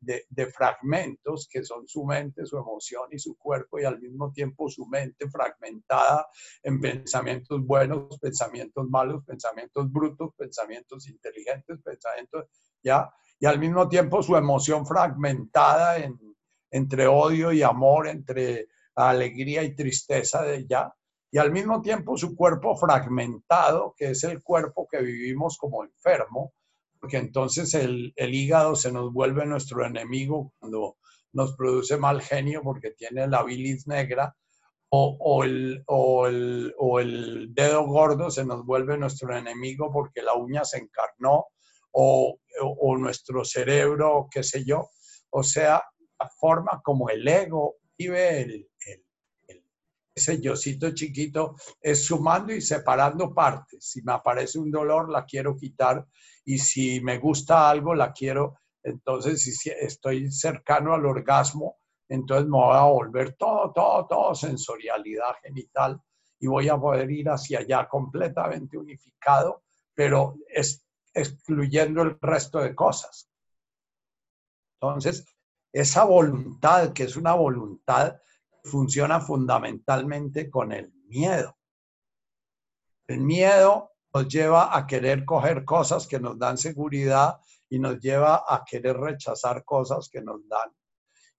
de, 0.00 0.46
fragmentos 0.46 1.48
que 1.50 1.62
son 1.62 1.86
su 1.86 2.04
mente, 2.04 2.46
su 2.46 2.56
emoción 2.56 3.08
y 3.12 3.18
su 3.18 3.36
cuerpo 3.36 3.78
y 3.78 3.84
al 3.84 4.00
mismo 4.00 4.32
tiempo 4.32 4.68
su 4.68 4.86
mente 4.86 5.28
fragmentada 5.30 6.26
en 6.62 6.80
pensamientos 6.80 7.64
buenos, 7.64 8.18
pensamientos 8.18 8.88
malos, 8.88 9.24
pensamientos 9.24 9.90
brutos, 9.92 10.30
pensamientos 10.36 11.08
inteligentes, 11.08 11.78
pensamientos, 11.82 12.46
¿ya? 12.82 13.10
Y 13.38 13.46
al 13.46 13.58
mismo 13.58 13.88
tiempo 13.88 14.22
su 14.22 14.34
emoción 14.36 14.86
fragmentada 14.86 15.98
en, 15.98 16.18
entre 16.70 17.06
odio 17.06 17.52
y 17.52 17.62
amor, 17.62 18.08
entre 18.08 18.68
alegría 18.94 19.62
y 19.62 19.74
tristeza 19.74 20.42
de 20.42 20.66
ya. 20.66 20.92
Y 21.30 21.38
al 21.38 21.52
mismo 21.52 21.82
tiempo 21.82 22.16
su 22.16 22.36
cuerpo 22.36 22.76
fragmentado, 22.76 23.94
que 23.96 24.10
es 24.10 24.24
el 24.24 24.42
cuerpo 24.42 24.86
que 24.90 25.00
vivimos 25.02 25.58
como 25.58 25.84
enfermo, 25.84 26.52
porque 27.00 27.18
entonces 27.18 27.74
el, 27.74 28.12
hígado 28.16 28.74
se 28.76 28.92
nos 28.92 29.12
vuelve 29.12 29.44
nuestro 29.44 29.84
enemigo 29.84 30.52
cuando 30.58 30.96
nos 31.32 31.54
produce 31.56 31.96
mal 31.96 32.22
genio 32.22 32.62
porque 32.62 32.92
tiene 32.92 33.26
la 33.26 33.42
bilis 33.42 33.86
negra, 33.86 34.34
o, 34.88 35.44
el, 35.44 35.82
o, 35.88 36.26
el, 36.26 37.48
dedo 37.52 37.84
gordo 37.84 38.30
se 38.30 38.44
nos 38.44 38.64
vuelve 38.64 38.96
nuestro 38.96 39.36
enemigo 39.36 39.92
porque 39.92 40.22
la 40.22 40.34
uña 40.34 40.64
se 40.64 40.78
encarnó, 40.78 41.46
o, 41.92 42.38
nuestro 42.98 43.44
cerebro, 43.44 44.28
qué 44.30 44.42
sé 44.42 44.64
yo. 44.64 44.90
O 45.30 45.42
sea, 45.42 45.82
la 46.18 46.28
forma 46.40 46.80
como 46.82 47.10
el 47.10 47.26
ego 47.26 47.76
vive 47.98 48.42
el, 48.42 48.68
ese 50.16 50.40
yocito 50.40 50.92
chiquito 50.92 51.56
es 51.78 52.06
sumando 52.06 52.54
y 52.54 52.62
separando 52.62 53.34
partes. 53.34 53.84
Si 53.84 54.02
me 54.02 54.12
aparece 54.12 54.58
un 54.58 54.70
dolor, 54.70 55.10
la 55.10 55.26
quiero 55.26 55.54
quitar 55.54 56.06
y 56.46 56.58
si 56.58 57.02
me 57.02 57.18
gusta 57.18 57.68
algo, 57.68 57.94
la 57.94 58.12
quiero. 58.12 58.58
Entonces, 58.82 59.42
si 59.42 59.70
estoy 59.70 60.32
cercano 60.32 60.94
al 60.94 61.04
orgasmo, 61.04 61.76
entonces 62.08 62.46
me 62.46 62.56
voy 62.56 62.76
a 62.76 62.84
volver 62.84 63.34
todo, 63.34 63.72
todo, 63.74 64.06
todo 64.06 64.34
sensorialidad 64.34 65.34
genital 65.42 66.00
y 66.38 66.46
voy 66.46 66.70
a 66.70 66.78
poder 66.78 67.10
ir 67.10 67.28
hacia 67.28 67.58
allá 67.58 67.86
completamente 67.86 68.78
unificado, 68.78 69.64
pero 69.92 70.36
excluyendo 71.12 72.02
el 72.02 72.18
resto 72.20 72.60
de 72.60 72.74
cosas. 72.74 73.28
Entonces, 74.80 75.26
esa 75.72 76.04
voluntad, 76.04 76.94
que 76.94 77.02
es 77.02 77.16
una 77.16 77.34
voluntad 77.34 78.16
funciona 78.66 79.20
fundamentalmente 79.20 80.50
con 80.50 80.72
el 80.72 80.92
miedo. 81.06 81.56
El 83.06 83.20
miedo 83.20 83.92
nos 84.12 84.28
lleva 84.28 84.76
a 84.76 84.86
querer 84.86 85.24
coger 85.24 85.64
cosas 85.64 86.06
que 86.06 86.18
nos 86.18 86.38
dan 86.38 86.58
seguridad 86.58 87.38
y 87.68 87.78
nos 87.78 88.00
lleva 88.00 88.44
a 88.48 88.64
querer 88.64 88.96
rechazar 88.96 89.64
cosas 89.64 90.08
que 90.08 90.20
nos 90.20 90.46
dan. 90.48 90.70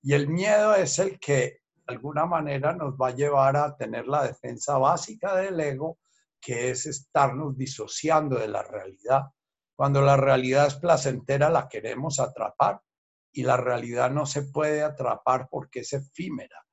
Y 0.01 0.13
el 0.13 0.27
miedo 0.27 0.75
es 0.75 0.99
el 0.99 1.19
que 1.19 1.61
de 1.73 1.93
alguna 1.93 2.25
manera 2.25 2.73
nos 2.73 2.95
va 2.95 3.09
a 3.09 3.15
llevar 3.15 3.57
a 3.57 3.75
tener 3.75 4.07
la 4.07 4.23
defensa 4.23 4.77
básica 4.77 5.35
del 5.35 5.59
ego, 5.59 5.99
que 6.39 6.69
es 6.69 6.85
estarnos 6.85 7.57
disociando 7.57 8.37
de 8.37 8.47
la 8.47 8.63
realidad. 8.63 9.23
Cuando 9.75 10.01
la 10.01 10.17
realidad 10.17 10.67
es 10.67 10.75
placentera, 10.75 11.49
la 11.49 11.67
queremos 11.67 12.19
atrapar 12.19 12.81
y 13.31 13.43
la 13.43 13.57
realidad 13.57 14.11
no 14.11 14.25
se 14.25 14.43
puede 14.43 14.83
atrapar 14.83 15.47
porque 15.49 15.81
es 15.81 15.93
efímera 15.93 16.66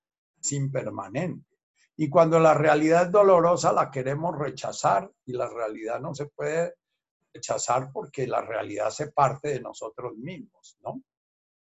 es 0.44 0.52
impermanente. 0.52 1.56
Y 1.96 2.08
cuando 2.08 2.38
la 2.38 2.54
realidad 2.54 3.06
es 3.06 3.12
dolorosa, 3.12 3.72
la 3.72 3.90
queremos 3.90 4.36
rechazar 4.36 5.10
y 5.24 5.32
la 5.32 5.48
realidad 5.48 6.00
no 6.00 6.14
se 6.14 6.26
puede 6.26 6.74
rechazar 7.32 7.90
porque 7.92 8.26
la 8.26 8.42
realidad 8.42 8.90
se 8.90 9.10
parte 9.12 9.48
de 9.48 9.60
nosotros 9.60 10.16
mismos, 10.16 10.76
¿no? 10.82 11.02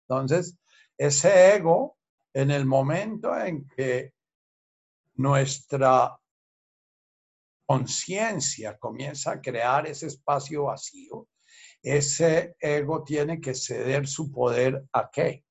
Entonces, 0.09 0.59
ese 0.97 1.55
ego, 1.57 1.99
en 2.33 2.51
el 2.51 2.67
momento 2.67 3.39
en 3.39 3.67
que 3.69 4.13
nuestra 5.15 6.19
conciencia 7.67 8.77
comienza 8.79 9.33
a 9.33 9.41
crear 9.41 9.87
ese 9.87 10.07
espacio 10.07 10.65
vacío, 10.65 11.29
ese 11.83 12.57
ego 12.59 13.05
tiene 13.05 13.41
que 13.41 13.55
ceder 13.55 14.07
su 14.07 14.33
poder 14.33 14.85
a 14.93 15.11
qué? 15.11 15.45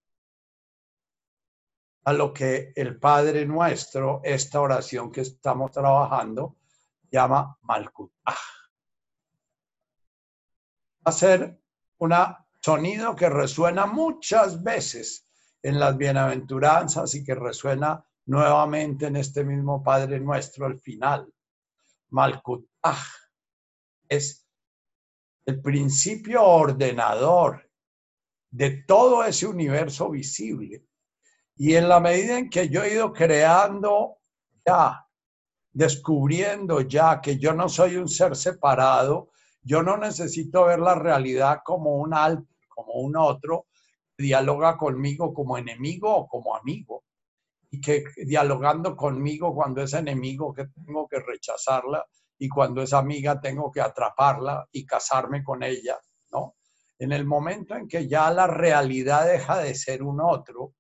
A 2.06 2.14
lo 2.14 2.34
que 2.34 2.74
el 2.76 3.00
Padre 3.00 3.46
Nuestro, 3.46 4.22
esta 4.24 4.60
oración 4.60 5.12
que 5.12 5.22
estamos 5.22 5.72
trabajando, 5.72 6.58
llama 7.10 7.58
Malkutah. 7.62 8.38
Va 11.06 11.10
a 11.10 11.12
ser 11.12 11.62
un 12.00 12.14
sonido 12.60 13.16
que 13.16 13.30
resuena 13.30 13.86
muchas 13.86 14.62
veces 14.62 15.28
en 15.62 15.80
las 15.80 15.96
bienaventuranzas 15.96 17.16
y 17.16 17.24
que 17.24 17.36
resuena 17.36 18.06
nuevamente 18.26 19.08
en 19.08 19.16
este 19.16 19.44
mismo 19.44 19.82
Padre 19.82 20.20
Nuestro 20.20 20.66
al 20.66 20.80
final. 20.80 21.32
Malkutah 22.10 22.98
es 24.10 24.46
el 25.46 25.62
principio 25.62 26.44
ordenador 26.44 27.70
de 28.50 28.84
todo 28.84 29.24
ese 29.24 29.48
universo 29.48 30.10
visible 30.10 30.86
y 31.56 31.76
en 31.76 31.88
la 31.88 32.00
medida 32.00 32.38
en 32.38 32.50
que 32.50 32.70
yo 32.70 32.84
he 32.84 32.94
ido 32.94 33.14
creando 33.14 34.18
ya, 34.66 35.06
descubriendo 35.72 36.82
ya 36.82 37.22
que 37.22 37.38
yo 37.38 37.54
no 37.54 37.70
soy 37.70 37.98
un 37.98 38.08
ser 38.08 38.36
separado, 38.36 39.32
yo 39.62 39.84
no 39.84 39.98
necesito 39.98 40.66
ver 40.66 40.80
la 40.80 40.96
realidad 40.96 41.60
como 41.64 41.96
un 41.98 42.14
alto, 42.14 42.48
como 42.68 42.94
un 42.94 43.16
otro, 43.16 43.68
dialoga 44.18 44.78
conmigo 44.78 45.34
como 45.34 45.58
enemigo 45.58 46.14
o 46.16 46.28
como 46.28 46.56
amigo. 46.56 47.04
Y 47.70 47.82
que 47.82 48.04
dialogando 48.26 48.96
conmigo 48.96 49.54
cuando 49.54 49.82
es 49.82 49.94
enemigo 49.94 50.54
que 50.54 50.68
tengo 50.68 51.08
que 51.08 51.20
rechazarla 51.20 52.06
y 52.38 52.48
cuando 52.50 52.82
es 52.82 52.94
amiga 52.94 53.40
tengo 53.40 53.72
que 53.72 53.82
atraparla 53.82 54.68
y 54.72 54.86
casarme 54.86 55.44
con 55.44 55.64
ella, 55.64 55.98
¿no? 56.32 56.56
En 57.00 57.12
el 57.12 57.26
momento 57.26 57.76
en 57.76 57.88
que 57.88 58.08
ya 58.08 58.30
la 58.32 58.46
realidad 58.46 59.26
deja 59.26 59.58
de 59.60 59.74
ser 59.74 60.04
un 60.04 60.22
otro, 60.22 60.74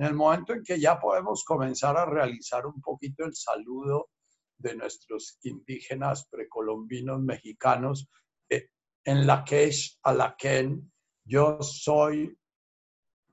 en 0.00 0.06
el 0.06 0.14
momento 0.14 0.54
en 0.54 0.64
que 0.64 0.80
ya 0.80 0.98
podemos 0.98 1.44
comenzar 1.44 1.94
a 1.98 2.06
realizar 2.06 2.64
un 2.64 2.80
poquito 2.80 3.26
el 3.26 3.34
saludo 3.34 4.08
de 4.56 4.74
nuestros 4.74 5.38
indígenas 5.42 6.26
precolombinos 6.30 7.20
mexicanos, 7.20 8.08
eh, 8.48 8.70
en 9.04 9.26
la 9.26 9.44
que 9.44 9.64
es 9.64 9.98
a 10.02 10.14
la 10.14 10.34
que 10.38 10.74
yo 11.22 11.60
soy 11.60 12.34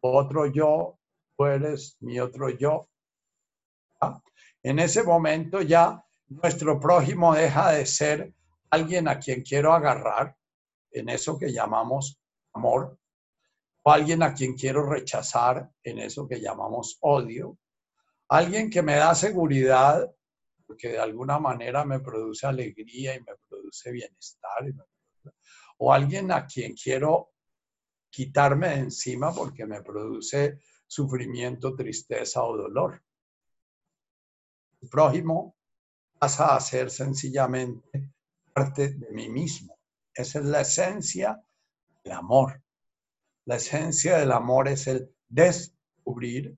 otro 0.01 0.45
yo, 0.47 0.99
tú 1.38 1.45
eres 1.45 1.95
mi 2.01 2.19
otro 2.19 2.49
yo. 2.49 2.89
En 4.62 4.80
ese 4.80 5.03
momento 5.03 5.62
ya 5.62 6.03
nuestro 6.27 6.82
prójimo 6.82 7.34
deja 7.34 7.71
de 7.71 7.86
ser 7.86 8.34
alguien 8.71 9.08
a 9.08 9.19
quien 9.19 9.41
quiero 9.41 9.71
agarrar, 9.71 10.36
en 10.91 11.08
eso 11.08 11.39
que 11.39 11.53
llamamos 11.53 12.19
amor, 12.51 12.99
alguien 13.91 14.23
a 14.23 14.34
quien 14.34 14.56
quiero 14.56 14.88
rechazar 14.89 15.69
en 15.84 16.00
eso 16.00 16.28
que 16.28 16.39
llamamos 16.39 16.97
odio, 17.02 17.58
alguien 18.30 18.69
que 18.69 18.82
me 18.82 18.95
da 18.95 19.15
seguridad 19.15 20.12
porque 20.67 20.89
de 20.89 21.00
alguna 21.00 21.39
manera 21.39 21.86
me 21.86 22.02
produce 22.02 22.45
alegría 22.45 23.15
y 23.15 23.21
me 23.21 23.34
produce 23.47 23.89
bienestar, 23.89 24.65
o 25.78 25.93
alguien 25.93 26.32
a 26.32 26.45
quien 26.45 26.76
quiero 26.76 27.32
quitarme 28.10 28.69
de 28.69 28.76
encima 28.76 29.34
porque 29.34 29.65
me 29.65 29.82
produce 29.82 30.60
sufrimiento, 30.86 31.76
tristeza 31.76 32.43
o 32.43 32.58
dolor. 32.58 33.02
El 34.82 34.89
prójimo 34.89 35.56
pasa 36.19 36.56
a 36.56 36.60
ser 36.60 36.89
sencillamente 36.89 38.12
parte 38.54 38.89
de 38.89 39.10
mí 39.12 39.30
mismo. 39.30 39.80
Esa 40.13 40.39
es 40.39 40.45
la 40.45 40.62
esencia 40.62 41.41
del 42.04 42.13
amor. 42.13 42.62
La 43.47 43.55
esencia 43.55 44.17
del 44.17 44.33
amor 44.33 44.67
es 44.67 44.88
el 44.88 45.10
descubrir 45.29 46.57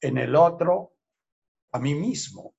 en 0.00 0.18
el 0.18 0.34
otro 0.34 0.96
a 1.70 1.78
mí 1.78 1.94
mismo. 1.94 2.56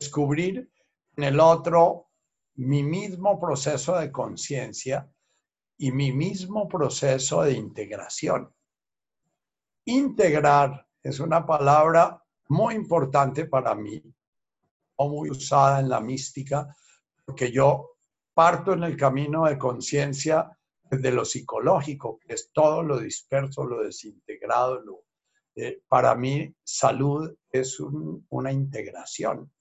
Descubrir 0.00 0.68
en 1.16 1.22
el 1.22 1.38
otro 1.38 2.10
mi 2.56 2.82
mismo 2.82 3.38
proceso 3.38 3.96
de 3.96 4.10
conciencia 4.10 5.08
y 5.76 5.92
mi 5.92 6.10
mismo 6.10 6.66
proceso 6.66 7.42
de 7.42 7.52
integración. 7.52 8.52
Integrar 9.84 10.84
es 11.00 11.20
una 11.20 11.46
palabra 11.46 12.20
muy 12.48 12.74
importante 12.74 13.46
para 13.46 13.76
mí, 13.76 14.02
o 14.96 15.08
muy 15.08 15.30
usada 15.30 15.78
en 15.78 15.88
la 15.88 16.00
mística, 16.00 16.74
porque 17.24 17.52
yo 17.52 17.98
parto 18.34 18.72
en 18.72 18.82
el 18.82 18.96
camino 18.96 19.44
de 19.46 19.56
conciencia 19.56 20.57
desde 20.90 21.12
lo 21.12 21.24
psicológico, 21.24 22.18
que 22.18 22.34
es 22.34 22.50
todo 22.52 22.82
lo 22.82 22.98
disperso, 22.98 23.64
lo 23.64 23.82
desintegrado. 23.82 24.82
Eh, 25.54 25.82
para 25.88 26.14
mí, 26.14 26.54
salud 26.62 27.34
es 27.50 27.78
una 27.80 28.52
integración. 28.52 29.52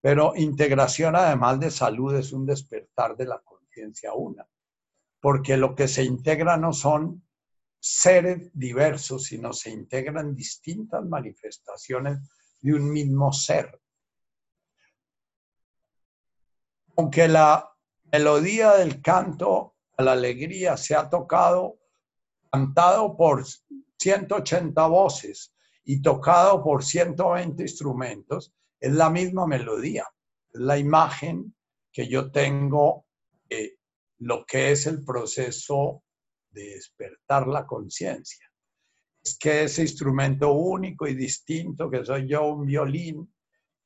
Pero 0.00 0.34
integración, 0.36 1.16
además 1.16 1.60
de 1.60 1.70
salud, 1.70 2.14
es 2.16 2.32
un 2.32 2.44
despertar 2.44 3.16
de 3.16 3.26
la 3.26 3.40
conciencia 3.40 4.12
una. 4.14 4.46
Porque 5.20 5.56
lo 5.56 5.74
que 5.74 5.88
se 5.88 6.02
integra 6.02 6.56
no 6.56 6.72
son 6.72 7.24
seres 7.78 8.50
diversos, 8.52 9.24
sino 9.24 9.52
se 9.52 9.70
integran 9.70 10.34
distintas 10.34 11.04
manifestaciones 11.04 12.18
de 12.60 12.74
un 12.74 12.92
mismo 12.92 13.32
ser. 13.32 13.80
Aunque 16.96 17.26
la 17.26 17.72
melodía 18.12 18.74
del 18.74 19.00
canto 19.00 19.71
la 20.02 20.12
alegría 20.12 20.76
se 20.76 20.94
ha 20.94 21.08
tocado, 21.08 21.78
cantado 22.50 23.16
por 23.16 23.44
180 23.98 24.86
voces 24.86 25.54
y 25.84 26.02
tocado 26.02 26.62
por 26.62 26.84
120 26.84 27.62
instrumentos, 27.62 28.52
es 28.78 28.92
la 28.92 29.10
misma 29.10 29.46
melodía, 29.46 30.04
es 30.52 30.60
la 30.60 30.76
imagen 30.76 31.54
que 31.92 32.08
yo 32.08 32.30
tengo 32.30 33.06
de 33.48 33.78
lo 34.18 34.44
que 34.44 34.72
es 34.72 34.86
el 34.86 35.04
proceso 35.04 36.02
de 36.50 36.74
despertar 36.74 37.46
la 37.46 37.66
conciencia. 37.66 38.46
Es 39.24 39.38
que 39.38 39.64
ese 39.64 39.82
instrumento 39.82 40.52
único 40.52 41.06
y 41.06 41.14
distinto 41.14 41.88
que 41.88 42.04
soy 42.04 42.28
yo, 42.28 42.44
un 42.46 42.66
violín, 42.66 43.31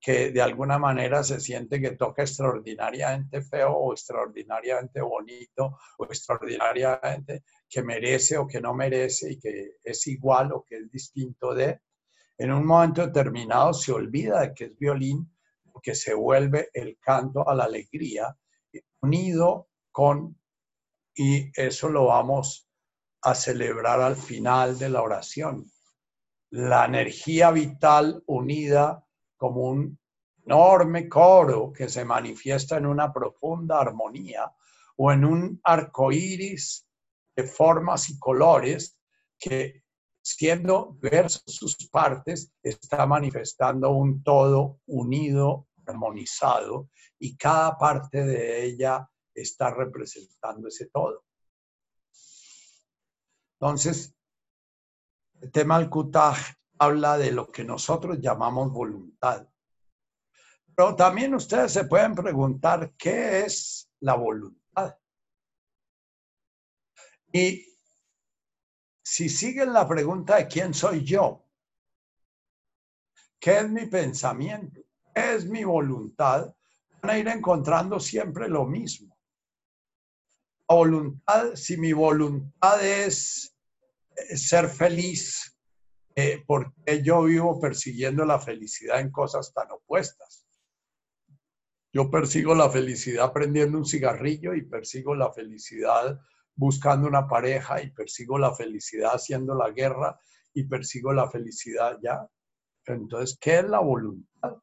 que 0.07 0.31
de 0.31 0.41
alguna 0.41 0.79
manera 0.79 1.25
se 1.25 1.41
siente 1.41 1.81
que 1.81 1.97
toca 1.97 2.23
extraordinariamente 2.23 3.43
feo 3.43 3.73
o 3.73 3.93
extraordinariamente 3.93 5.01
bonito 5.01 5.81
o 5.99 6.05
extraordinariamente 6.05 7.43
que 7.69 7.83
merece 7.83 8.39
o 8.39 8.47
que 8.47 8.61
no 8.61 8.73
merece 8.73 9.33
y 9.33 9.41
que 9.41 9.79
es 9.83 10.07
igual 10.07 10.53
o 10.53 10.63
que 10.63 10.77
es 10.77 10.89
distinto 10.93 11.53
de, 11.53 11.81
en 12.39 12.53
un 12.53 12.65
momento 12.65 13.05
determinado 13.05 13.75
se 13.75 13.91
olvida 13.91 14.43
de 14.43 14.55
que 14.55 14.65
es 14.67 14.79
violín 14.79 15.29
porque 15.73 15.97
se 15.97 16.15
vuelve 16.15 16.71
el 16.73 16.99
canto 17.01 17.49
a 17.49 17.57
la 17.57 17.65
alegría 17.65 18.33
unido 19.01 19.71
con 19.91 20.39
y 21.17 21.51
eso 21.61 21.89
lo 21.89 22.05
vamos 22.05 22.71
a 23.23 23.35
celebrar 23.35 24.01
al 24.01 24.15
final 24.15 24.79
de 24.79 24.89
la 24.89 25.03
oración. 25.03 25.69
La 26.51 26.85
energía 26.85 27.51
vital 27.51 28.23
unida 28.27 29.03
como 29.37 29.63
un 29.63 29.99
enorme 30.45 31.09
coro 31.09 31.73
que 31.73 31.89
se 31.89 32.05
manifiesta 32.05 32.77
en 32.77 32.87
una 32.87 33.13
profunda 33.13 33.81
armonía 33.81 34.53
o 34.97 35.13
en 35.13 35.25
un 35.25 35.61
arco 35.65 36.13
iris 36.13 36.87
de 37.35 37.45
formas 37.45 38.09
y 38.09 38.19
colores 38.19 38.99
que, 39.39 39.83
siendo 40.23 40.97
diversos 41.01 41.43
sus 41.47 41.77
partes, 41.91 42.53
está 42.63 43.07
manifestando 43.07 43.91
un 43.91 44.23
todo 44.23 44.81
unido, 44.87 45.69
armonizado, 45.87 46.89
y 47.19 47.37
cada 47.37 47.77
parte 47.77 48.25
de 48.25 48.65
ella 48.65 49.09
está 49.35 49.71
representando 49.71 50.69
ese 50.69 50.87
todo. 50.87 51.25
Entonces, 53.61 54.15
el 55.41 55.51
tema 55.51 55.79
del 55.79 55.91
Kutaj 55.91 56.37
habla 56.79 57.19
de 57.19 57.33
lo 57.33 57.51
que 57.51 57.65
nosotros 57.65 58.19
llamamos 58.21 58.73
voluntad. 58.73 59.49
Pero 60.75 60.95
también 60.95 61.35
ustedes 61.35 61.73
se 61.73 61.85
pueden 61.85 62.15
preguntar 62.15 62.93
qué 62.97 63.41
es 63.41 63.91
la 64.01 64.15
voluntad. 64.15 64.97
Y 67.33 67.67
si 69.03 69.29
siguen 69.29 69.73
la 69.73 69.87
pregunta 69.89 70.37
de 70.37 70.47
quién 70.47 70.75
soy 70.75 71.05
yo, 71.05 71.45
qué 73.39 73.59
es 73.59 73.71
mi 73.71 73.87
pensamiento, 73.87 74.81
qué 75.15 75.35
es 75.35 75.47
mi 75.47 75.65
voluntad, 75.65 76.55
van 77.01 77.11
a 77.11 77.19
ir 77.19 77.29
encontrando 77.29 78.01
siempre 78.01 78.49
lo 78.49 78.67
mismo 78.67 79.17
voluntad, 80.69 81.55
si 81.55 81.77
mi 81.77 81.93
voluntad 81.93 82.85
es 82.85 83.55
ser 84.35 84.69
feliz, 84.69 85.56
eh, 86.17 86.43
porque 86.47 87.03
yo 87.03 87.23
vivo 87.25 87.61
persiguiendo 87.61 88.25
la 88.25 88.41
felicidad 88.41 89.01
en 89.01 89.11
cosas 89.11 89.53
tan 89.53 89.71
opuestas? 89.71 90.47
Yo 91.93 92.11
persigo 92.11 92.55
la 92.55 92.71
felicidad 92.71 93.33
prendiendo 93.33 93.79
un 93.79 93.85
cigarrillo 93.85 94.55
y 94.55 94.63
persigo 94.63 95.15
la 95.15 95.31
felicidad 95.33 96.19
buscando 96.55 97.07
una 97.07 97.29
pareja 97.29 97.83
y 97.83 97.91
persigo 97.91 98.39
la 98.39 98.55
felicidad 98.55 99.13
haciendo 99.15 99.55
la 99.55 99.71
guerra 99.71 100.19
y 100.55 100.65
persigo 100.65 101.13
la 101.13 101.31
felicidad 101.31 101.99
ya. 102.03 102.27
Entonces, 102.87 103.37
¿qué 103.39 103.59
es 103.59 103.69
la 103.69 103.81
voluntad? 103.81 104.57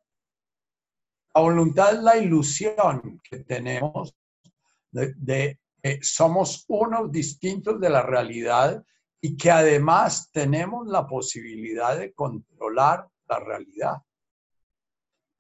La 1.36 1.42
voluntad 1.42 1.94
es 1.94 2.02
la 2.02 2.18
ilusión 2.18 3.22
que 3.24 3.40
tenemos 3.40 4.16
de 4.92 5.60
somos 6.02 6.66
unos 6.68 7.12
distintos 7.12 7.80
de 7.80 7.90
la 7.90 8.02
realidad 8.02 8.84
y 9.26 9.38
que 9.38 9.50
además 9.50 10.30
tenemos 10.34 10.86
la 10.86 11.08
posibilidad 11.08 11.98
de 11.98 12.12
controlar 12.12 13.08
la 13.30 13.40
realidad. 13.40 13.96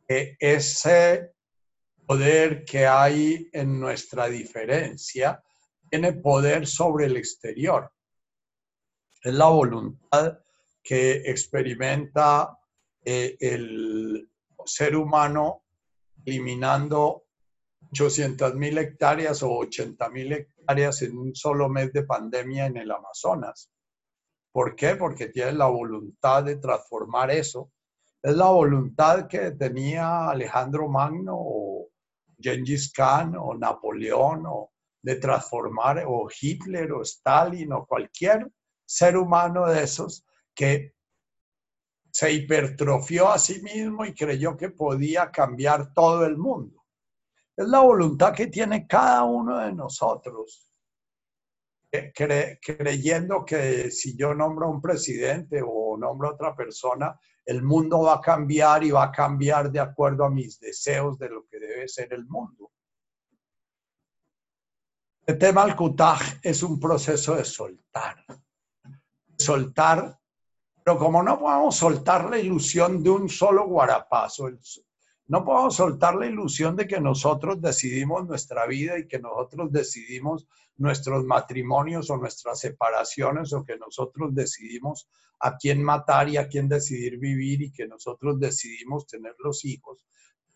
ese 0.07 1.33
poder 2.05 2.63
que 2.63 2.87
hay 2.87 3.49
en 3.51 3.81
nuestra 3.81 4.29
diferencia 4.29 5.43
tiene 5.89 6.13
poder 6.13 6.65
sobre 6.65 7.07
el 7.07 7.17
exterior. 7.17 7.91
Es 9.21 9.33
la 9.33 9.47
voluntad 9.47 10.39
que 10.81 11.29
experimenta 11.29 12.57
eh, 13.03 13.35
el 13.37 14.29
ser 14.63 14.95
humano 14.95 15.65
eliminando 16.23 17.25
800 17.91 18.55
mil 18.55 18.77
hectáreas 18.77 19.43
o 19.43 19.51
80 19.51 20.09
mil 20.09 20.31
hectáreas 20.31 21.01
en 21.01 21.17
un 21.17 21.35
solo 21.35 21.67
mes 21.67 21.91
de 21.91 22.03
pandemia 22.03 22.67
en 22.67 22.77
el 22.77 22.89
Amazonas. 22.89 23.72
¿Por 24.53 24.75
qué? 24.75 24.95
Porque 24.95 25.29
tiene 25.29 25.53
la 25.53 25.65
voluntad 25.65 26.43
de 26.43 26.57
transformar 26.57 27.31
eso. 27.31 27.71
Es 28.21 28.35
la 28.35 28.49
voluntad 28.49 29.27
que 29.27 29.51
tenía 29.51 30.29
Alejandro 30.29 30.87
Magno 30.87 31.33
o 31.35 31.89
Gengis 32.39 32.93
Khan 32.93 33.35
o 33.35 33.55
Napoleón 33.55 34.43
o 34.45 34.71
de 35.01 35.15
transformar 35.15 36.03
o 36.07 36.29
Hitler 36.29 36.93
o 36.93 37.01
Stalin 37.01 37.73
o 37.73 37.85
cualquier 37.85 38.49
ser 38.85 39.17
humano 39.17 39.67
de 39.67 39.83
esos 39.83 40.23
que 40.53 40.93
se 42.11 42.31
hipertrofió 42.31 43.29
a 43.29 43.39
sí 43.39 43.59
mismo 43.63 44.05
y 44.05 44.13
creyó 44.13 44.55
que 44.55 44.69
podía 44.69 45.31
cambiar 45.31 45.93
todo 45.93 46.25
el 46.25 46.37
mundo. 46.37 46.85
Es 47.57 47.67
la 47.67 47.79
voluntad 47.79 48.33
que 48.35 48.47
tiene 48.47 48.85
cada 48.85 49.23
uno 49.23 49.57
de 49.57 49.73
nosotros, 49.73 50.71
creyendo 52.13 53.45
que 53.45 53.91
si 53.91 54.17
yo 54.17 54.33
nombro 54.33 54.65
a 54.65 54.69
un 54.69 54.81
presidente 54.81 55.61
o 55.63 55.95
nombro 55.97 56.29
a 56.29 56.33
otra 56.33 56.55
persona, 56.55 57.19
el 57.45 57.61
mundo 57.61 58.01
va 58.01 58.15
a 58.15 58.21
cambiar 58.21 58.83
y 58.83 58.91
va 58.91 59.03
a 59.03 59.11
cambiar 59.11 59.71
de 59.71 59.79
acuerdo 59.79 60.25
a 60.25 60.29
mis 60.29 60.59
deseos 60.59 61.19
de 61.19 61.29
lo 61.29 61.45
que 61.45 61.59
debe 61.59 61.87
ser 61.87 62.11
el 62.13 62.25
mundo. 62.25 62.71
El 65.25 65.37
tema 65.37 65.65
del 65.65 65.75
kutaj 65.75 66.39
es 66.41 66.63
un 66.63 66.79
proceso 66.79 67.35
de 67.35 67.45
soltar. 67.45 68.25
Soltar, 69.37 70.19
pero 70.83 70.97
como 70.97 71.21
no 71.21 71.39
podemos 71.39 71.75
soltar 71.75 72.29
la 72.29 72.39
ilusión 72.39 73.03
de 73.03 73.09
un 73.09 73.29
solo 73.29 73.67
guarapazo, 73.67 74.49
No 75.27 75.45
podemos 75.45 75.75
soltar 75.75 76.15
la 76.15 76.25
ilusión 76.25 76.75
de 76.75 76.87
que 76.87 76.99
nosotros 76.99 77.61
decidimos 77.61 78.25
nuestra 78.27 78.67
vida 78.67 78.99
y 78.99 79.07
que 79.07 79.19
nosotros 79.19 79.71
decidimos 79.71 80.47
nuestros 80.77 81.23
matrimonios 81.23 82.09
o 82.09 82.17
nuestras 82.17 82.59
separaciones 82.59 83.53
o 83.53 83.63
que 83.63 83.77
nosotros 83.77 84.33
decidimos 84.33 85.07
a 85.39 85.57
quién 85.57 85.81
matar 85.83 86.29
y 86.29 86.37
a 86.37 86.47
quién 86.47 86.67
decidir 86.67 87.17
vivir 87.19 87.61
y 87.61 87.71
que 87.71 87.87
nosotros 87.87 88.39
decidimos 88.39 89.07
tener 89.07 89.35
los 89.39 89.63
hijos. 89.65 90.05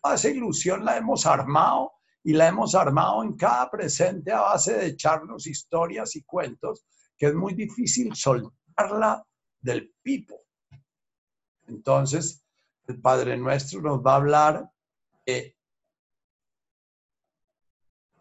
Toda 0.02 0.14
esa 0.14 0.28
ilusión 0.28 0.84
la 0.84 0.96
hemos 0.96 1.26
armado 1.26 1.92
y 2.22 2.32
la 2.32 2.48
hemos 2.48 2.74
armado 2.74 3.22
en 3.22 3.36
cada 3.36 3.70
presente 3.70 4.32
a 4.32 4.40
base 4.40 4.74
de 4.74 4.86
echarnos 4.86 5.46
historias 5.46 6.14
y 6.16 6.22
cuentos 6.24 6.84
que 7.16 7.26
es 7.26 7.34
muy 7.34 7.54
difícil 7.54 8.14
soltarla 8.14 9.24
del 9.60 9.92
pipo. 10.02 10.42
Entonces, 11.66 12.44
el 12.88 13.00
Padre 13.02 13.36
Nuestro 13.36 13.82
nos 13.82 14.00
va 14.00 14.12
a 14.12 14.16
hablar 14.16 14.70
de 15.26 15.54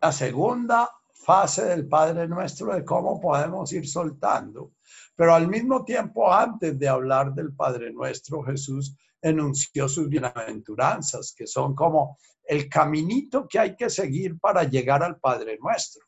la 0.01 0.11
segunda 0.11 0.89
fase 1.13 1.65
del 1.65 1.88
Padre 1.88 2.28
Nuestro 2.28 2.76
de 2.76 2.84
cómo 2.84 3.20
podemos 3.20 3.72
ir 3.72 3.88
soltando. 3.88 4.74
Pero 5.15 5.34
al 5.34 5.47
mismo 5.47 5.86
tiempo, 5.86 6.32
antes 6.32 6.78
de 6.78 6.88
hablar 6.88 7.34
del 7.34 7.53
Padre 7.53 7.91
Nuestro, 7.93 8.43
Jesús 8.43 8.95
enunció 9.22 9.88
sus 9.88 10.09
bienaventuranzas, 10.09 11.34
que 11.36 11.47
son 11.47 11.74
como 11.74 12.18
el 12.43 12.70
caminito 12.70 13.47
que 13.47 13.59
hay 13.59 13.76
que 13.76 13.89
seguir 13.89 14.38
para 14.38 14.63
llegar 14.63 15.01
al 15.01 15.18
Padre 15.18 15.57
Nuestro. 15.59 16.05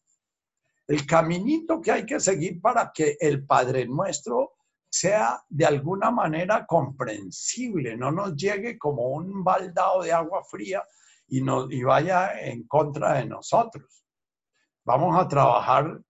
El 0.85 1.05
caminito 1.05 1.79
que 1.79 1.91
hay 1.91 2.05
que 2.05 2.19
seguir 2.19 2.59
para 2.59 2.91
que 2.93 3.17
el 3.21 3.45
Padre 3.45 3.87
Nuestro 3.87 4.55
sea 4.89 5.43
de 5.47 5.65
alguna 5.65 6.11
manera 6.11 6.65
comprensible, 6.65 7.95
no 7.95 8.11
nos 8.11 8.35
llegue 8.35 8.77
como 8.77 9.09
un 9.09 9.43
baldado 9.43 10.01
de 10.01 10.11
agua 10.11 10.43
fría 10.43 10.83
y, 11.27 11.41
nos, 11.41 11.71
y 11.71 11.83
vaya 11.83 12.39
en 12.39 12.67
contra 12.67 13.13
de 13.13 13.25
nosotros. 13.25 14.03
Vamos 14.83 15.19
a 15.19 15.27
trabajar 15.27 16.01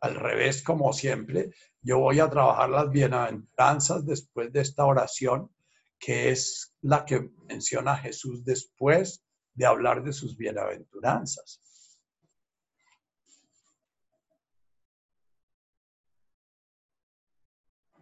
al 0.00 0.14
revés 0.14 0.62
como 0.62 0.92
siempre. 0.92 1.50
Yo 1.80 1.98
voy 1.98 2.20
a 2.20 2.28
trabajar 2.28 2.68
las 2.68 2.90
bienaventuranzas 2.90 4.04
después 4.04 4.52
de 4.52 4.60
esta 4.60 4.84
oración, 4.84 5.50
que 5.98 6.30
es 6.30 6.74
la 6.82 7.06
que 7.06 7.30
menciona 7.48 7.96
Jesús 7.96 8.44
después 8.44 9.24
de 9.54 9.64
hablar 9.64 10.04
de 10.04 10.12
sus 10.12 10.36
bienaventuranzas. 10.36 11.62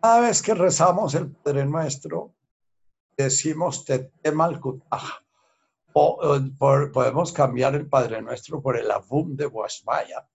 Cada 0.03 0.19
vez 0.19 0.43
que 0.43 0.53
rezamos 0.53 1.15
el 1.15 1.31
Padre 1.31 1.65
Nuestro, 1.65 2.35
decimos 3.17 3.85
Tetemal 3.85 4.61
O, 5.93 6.41
podemos 6.93 7.33
cambiar 7.33 7.77
el 7.77 7.89
Padre 7.89 8.21
Nuestro 8.21 8.61
por 8.61 8.77
el 8.77 8.91
Avum 8.91 9.37
de 9.37 9.47
Guasmaya 9.47 10.29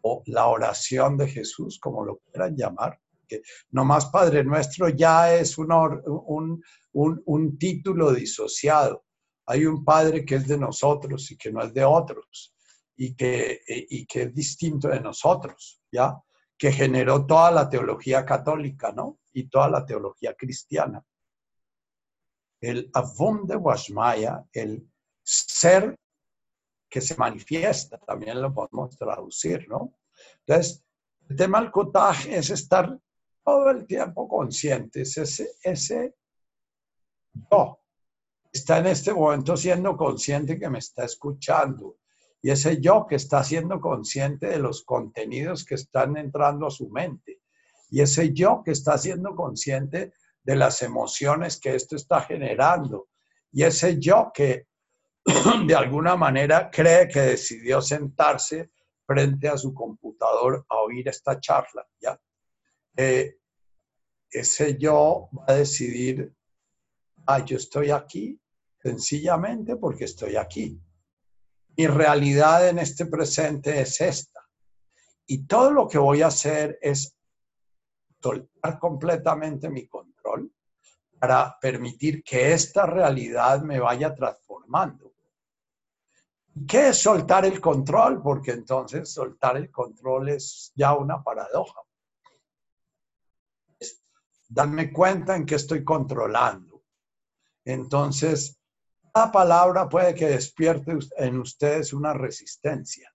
o 0.00 0.22
la 0.24 0.46
oración 0.46 1.18
de 1.18 1.28
Jesús, 1.28 1.78
como 1.78 2.02
lo 2.02 2.20
quieran 2.30 2.56
llamar. 2.56 2.98
Que 3.28 3.42
más 3.72 4.06
Padre 4.06 4.42
Nuestro 4.42 4.88
ya 4.88 5.34
es 5.34 5.58
un, 5.58 6.62
un 6.94 7.58
título 7.58 8.10
disociado. 8.14 9.04
Hay 9.44 9.66
un 9.66 9.84
Padre 9.84 10.24
que 10.24 10.36
es 10.36 10.48
de 10.48 10.56
nosotros 10.56 11.30
y 11.30 11.36
que 11.36 11.52
no 11.52 11.62
es 11.62 11.74
de 11.74 11.84
otros 11.84 12.54
y 12.96 13.14
que, 13.14 13.60
y 13.66 14.06
que 14.06 14.22
es 14.22 14.34
distinto 14.34 14.88
de 14.88 15.00
nosotros, 15.00 15.78
¿ya? 15.92 16.18
Que 16.58 16.72
generó 16.72 17.24
toda 17.24 17.52
la 17.52 17.70
teología 17.70 18.26
católica, 18.26 18.92
¿no? 18.92 19.20
Y 19.32 19.48
toda 19.48 19.70
la 19.70 19.86
teología 19.86 20.34
cristiana. 20.34 21.02
El 22.60 22.90
Avum 22.92 23.46
de 23.46 23.54
Washmaya, 23.56 24.44
el 24.52 24.90
ser 25.22 25.96
que 26.90 27.00
se 27.00 27.16
manifiesta, 27.16 27.98
también 27.98 28.42
lo 28.42 28.52
podemos 28.52 28.96
traducir, 28.96 29.68
¿no? 29.68 29.94
Entonces, 30.40 30.84
el 31.28 31.36
tema 31.36 31.60
del 31.60 31.70
es 32.28 32.50
estar 32.50 32.98
todo 33.44 33.70
el 33.70 33.86
tiempo 33.86 34.26
conscientes, 34.26 35.16
ese, 35.16 35.52
ese 35.62 36.16
yo 37.50 37.80
está 38.52 38.78
en 38.78 38.86
este 38.86 39.12
momento 39.12 39.56
siendo 39.56 39.96
consciente 39.96 40.58
que 40.58 40.68
me 40.68 40.78
está 40.78 41.04
escuchando, 41.04 41.98
y 42.40 42.50
ese 42.50 42.80
yo 42.80 43.06
que 43.06 43.16
está 43.16 43.42
siendo 43.42 43.80
consciente 43.80 44.46
de 44.46 44.58
los 44.58 44.84
contenidos 44.84 45.64
que 45.64 45.74
están 45.74 46.16
entrando 46.16 46.66
a 46.66 46.70
su 46.70 46.88
mente. 46.88 47.40
Y 47.90 48.00
ese 48.00 48.32
yo 48.32 48.62
que 48.64 48.72
está 48.72 48.96
siendo 48.96 49.34
consciente 49.34 50.12
de 50.42 50.56
las 50.56 50.82
emociones 50.82 51.58
que 51.58 51.74
esto 51.74 51.96
está 51.96 52.20
generando. 52.22 53.08
Y 53.50 53.64
ese 53.64 53.98
yo 53.98 54.30
que 54.32 54.68
de 55.66 55.74
alguna 55.74 56.16
manera 56.16 56.70
cree 56.70 57.08
que 57.08 57.20
decidió 57.20 57.82
sentarse 57.82 58.70
frente 59.04 59.48
a 59.48 59.58
su 59.58 59.74
computador 59.74 60.64
a 60.68 60.76
oír 60.76 61.08
esta 61.08 61.40
charla. 61.40 61.86
¿ya? 62.00 62.18
Eh, 62.96 63.36
ese 64.30 64.78
yo 64.78 65.28
va 65.36 65.44
a 65.48 65.54
decidir, 65.54 66.32
ah, 67.26 67.44
yo 67.44 67.56
estoy 67.56 67.90
aquí 67.90 68.40
sencillamente 68.80 69.76
porque 69.76 70.04
estoy 70.04 70.36
aquí 70.36 70.80
mi 71.78 71.86
realidad 71.86 72.68
en 72.68 72.80
este 72.80 73.06
presente 73.06 73.80
es 73.80 74.00
esta. 74.00 74.40
Y 75.26 75.46
todo 75.46 75.70
lo 75.70 75.86
que 75.86 75.98
voy 75.98 76.22
a 76.22 76.26
hacer 76.26 76.76
es 76.82 77.16
soltar 78.20 78.80
completamente 78.80 79.70
mi 79.70 79.86
control 79.86 80.52
para 81.20 81.56
permitir 81.60 82.24
que 82.24 82.52
esta 82.52 82.84
realidad 82.84 83.62
me 83.62 83.78
vaya 83.78 84.12
transformando. 84.12 85.12
¿Qué 86.66 86.88
es 86.88 86.98
soltar 86.98 87.44
el 87.44 87.60
control? 87.60 88.20
Porque 88.22 88.50
entonces 88.50 89.12
soltar 89.12 89.56
el 89.56 89.70
control 89.70 90.30
es 90.30 90.72
ya 90.74 90.96
una 90.96 91.22
paradoja. 91.22 91.80
Es 93.78 94.02
darme 94.48 94.92
cuenta 94.92 95.36
en 95.36 95.46
que 95.46 95.54
estoy 95.54 95.84
controlando. 95.84 96.82
Entonces, 97.64 98.57
cada 99.18 99.32
palabra 99.32 99.88
puede 99.88 100.14
que 100.14 100.26
despierte 100.26 100.96
en 101.16 101.40
ustedes 101.40 101.92
una 101.92 102.14
resistencia. 102.14 103.12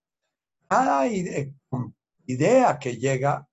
Cada 0.67 1.07
idea 1.07 2.77
que 2.77 2.97
llega, 2.97 3.47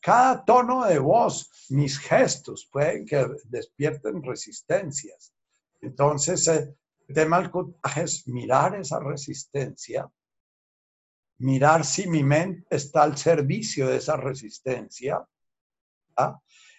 cada 0.00 0.44
tono 0.44 0.84
de 0.84 0.98
voz, 0.98 1.48
mis 1.68 1.96
gestos 2.00 2.68
pueden 2.72 3.06
que 3.06 3.24
despierten 3.44 4.20
resistencias. 4.20 5.32
Entonces, 5.80 6.48
el 6.48 6.74
tema 7.14 7.40
del 7.40 7.52
es 7.96 8.26
mirar 8.26 8.74
esa 8.74 8.98
resistencia, 8.98 10.10
mirar 11.38 11.84
si 11.84 12.08
mi 12.08 12.24
mente 12.24 12.66
está 12.68 13.04
al 13.04 13.16
servicio 13.16 13.86
de 13.86 13.98
esa 13.98 14.16
resistencia. 14.16 15.24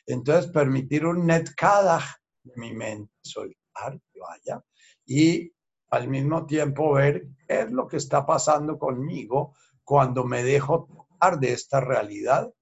Entonces, 0.05 0.51
permitir 0.51 1.05
un 1.05 1.25
net 1.25 1.47
cada 1.55 2.03
de 2.43 2.53
mi 2.57 2.73
mente, 2.73 3.13
soltar 3.21 4.01
que 4.11 4.19
vaya 4.19 4.61
y 5.07 5.51
al 5.89 6.09
mismo 6.09 6.45
tiempo 6.45 6.93
ver 6.93 7.27
qué 7.47 7.61
es 7.61 7.71
lo 7.71 7.87
que 7.87 7.97
está 7.97 8.25
pasando 8.25 8.77
conmigo 8.77 9.55
cuando 9.83 10.25
me 10.25 10.43
dejo 10.43 10.85
tocar 10.85 11.39
de 11.39 11.53
esta 11.53 11.79
realidad. 11.79 12.53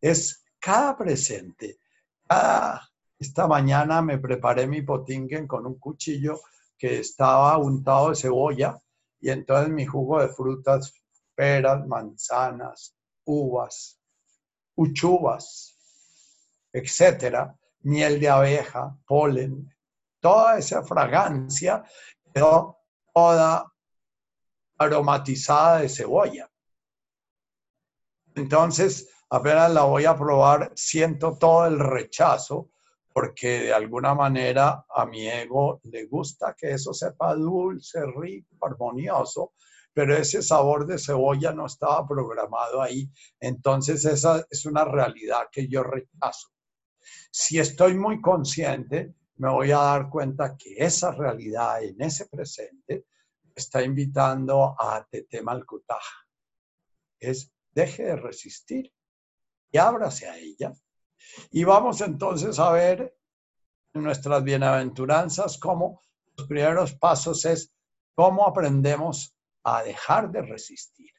Es 0.00 0.44
cada 0.58 0.96
presente. 0.98 1.78
esta 3.18 3.46
mañana 3.46 4.02
me 4.02 4.18
preparé 4.18 4.66
mi 4.66 4.82
potingen 4.82 5.46
con 5.46 5.64
un 5.64 5.78
cuchillo 5.78 6.40
que 6.76 6.98
estaba 6.98 7.56
untado 7.58 8.10
de 8.10 8.16
cebolla 8.16 8.76
y 9.20 9.30
entonces 9.30 9.72
mi 9.72 9.86
jugo 9.86 10.20
de 10.20 10.28
frutas, 10.28 10.92
peras, 11.36 11.86
manzanas, 11.86 12.96
uvas, 13.24 14.00
uchuvas, 14.74 15.78
etcétera, 16.72 17.56
miel 17.82 18.18
de 18.18 18.28
abeja, 18.28 18.98
polen, 19.06 19.71
toda 20.22 20.56
esa 20.58 20.82
fragancia 20.82 21.84
toda 22.32 23.70
aromatizada 24.78 25.80
de 25.80 25.88
cebolla. 25.88 26.50
Entonces, 28.34 29.10
apenas 29.28 29.70
la 29.72 29.82
voy 29.82 30.06
a 30.06 30.16
probar, 30.16 30.72
siento 30.74 31.36
todo 31.36 31.66
el 31.66 31.78
rechazo 31.78 32.70
porque 33.12 33.64
de 33.64 33.74
alguna 33.74 34.14
manera 34.14 34.86
a 34.88 35.04
mi 35.04 35.28
ego 35.28 35.80
le 35.84 36.06
gusta 36.06 36.54
que 36.58 36.70
eso 36.70 36.94
sepa 36.94 37.34
dulce, 37.34 38.00
rico, 38.06 38.56
armonioso, 38.62 39.52
pero 39.92 40.16
ese 40.16 40.42
sabor 40.42 40.86
de 40.86 40.98
cebolla 40.98 41.52
no 41.52 41.66
estaba 41.66 42.06
programado 42.06 42.80
ahí. 42.80 43.10
Entonces 43.38 44.06
esa 44.06 44.46
es 44.48 44.64
una 44.64 44.86
realidad 44.86 45.48
que 45.52 45.68
yo 45.68 45.82
rechazo. 45.82 46.48
Si 47.30 47.58
estoy 47.58 47.94
muy 47.94 48.22
consciente, 48.22 49.14
me 49.36 49.50
voy 49.50 49.72
a 49.72 49.78
dar 49.78 50.08
cuenta 50.10 50.56
que 50.56 50.74
esa 50.76 51.12
realidad 51.12 51.82
en 51.82 52.00
ese 52.00 52.26
presente 52.26 53.06
está 53.54 53.82
invitando 53.82 54.76
a 54.78 55.06
Tetema 55.10 55.52
al 55.52 55.66
Es 57.18 57.52
deje 57.72 58.04
de 58.04 58.16
resistir 58.16 58.92
y 59.70 59.78
ábrase 59.78 60.28
a 60.28 60.36
ella. 60.36 60.72
Y 61.50 61.64
vamos 61.64 62.00
entonces 62.00 62.58
a 62.58 62.72
ver 62.72 63.16
en 63.94 64.02
nuestras 64.02 64.42
bienaventuranzas 64.42 65.58
como 65.58 66.00
los 66.36 66.46
primeros 66.46 66.94
pasos 66.94 67.44
es 67.44 67.72
cómo 68.14 68.46
aprendemos 68.46 69.36
a 69.64 69.82
dejar 69.82 70.30
de 70.30 70.42
resistir. 70.42 71.11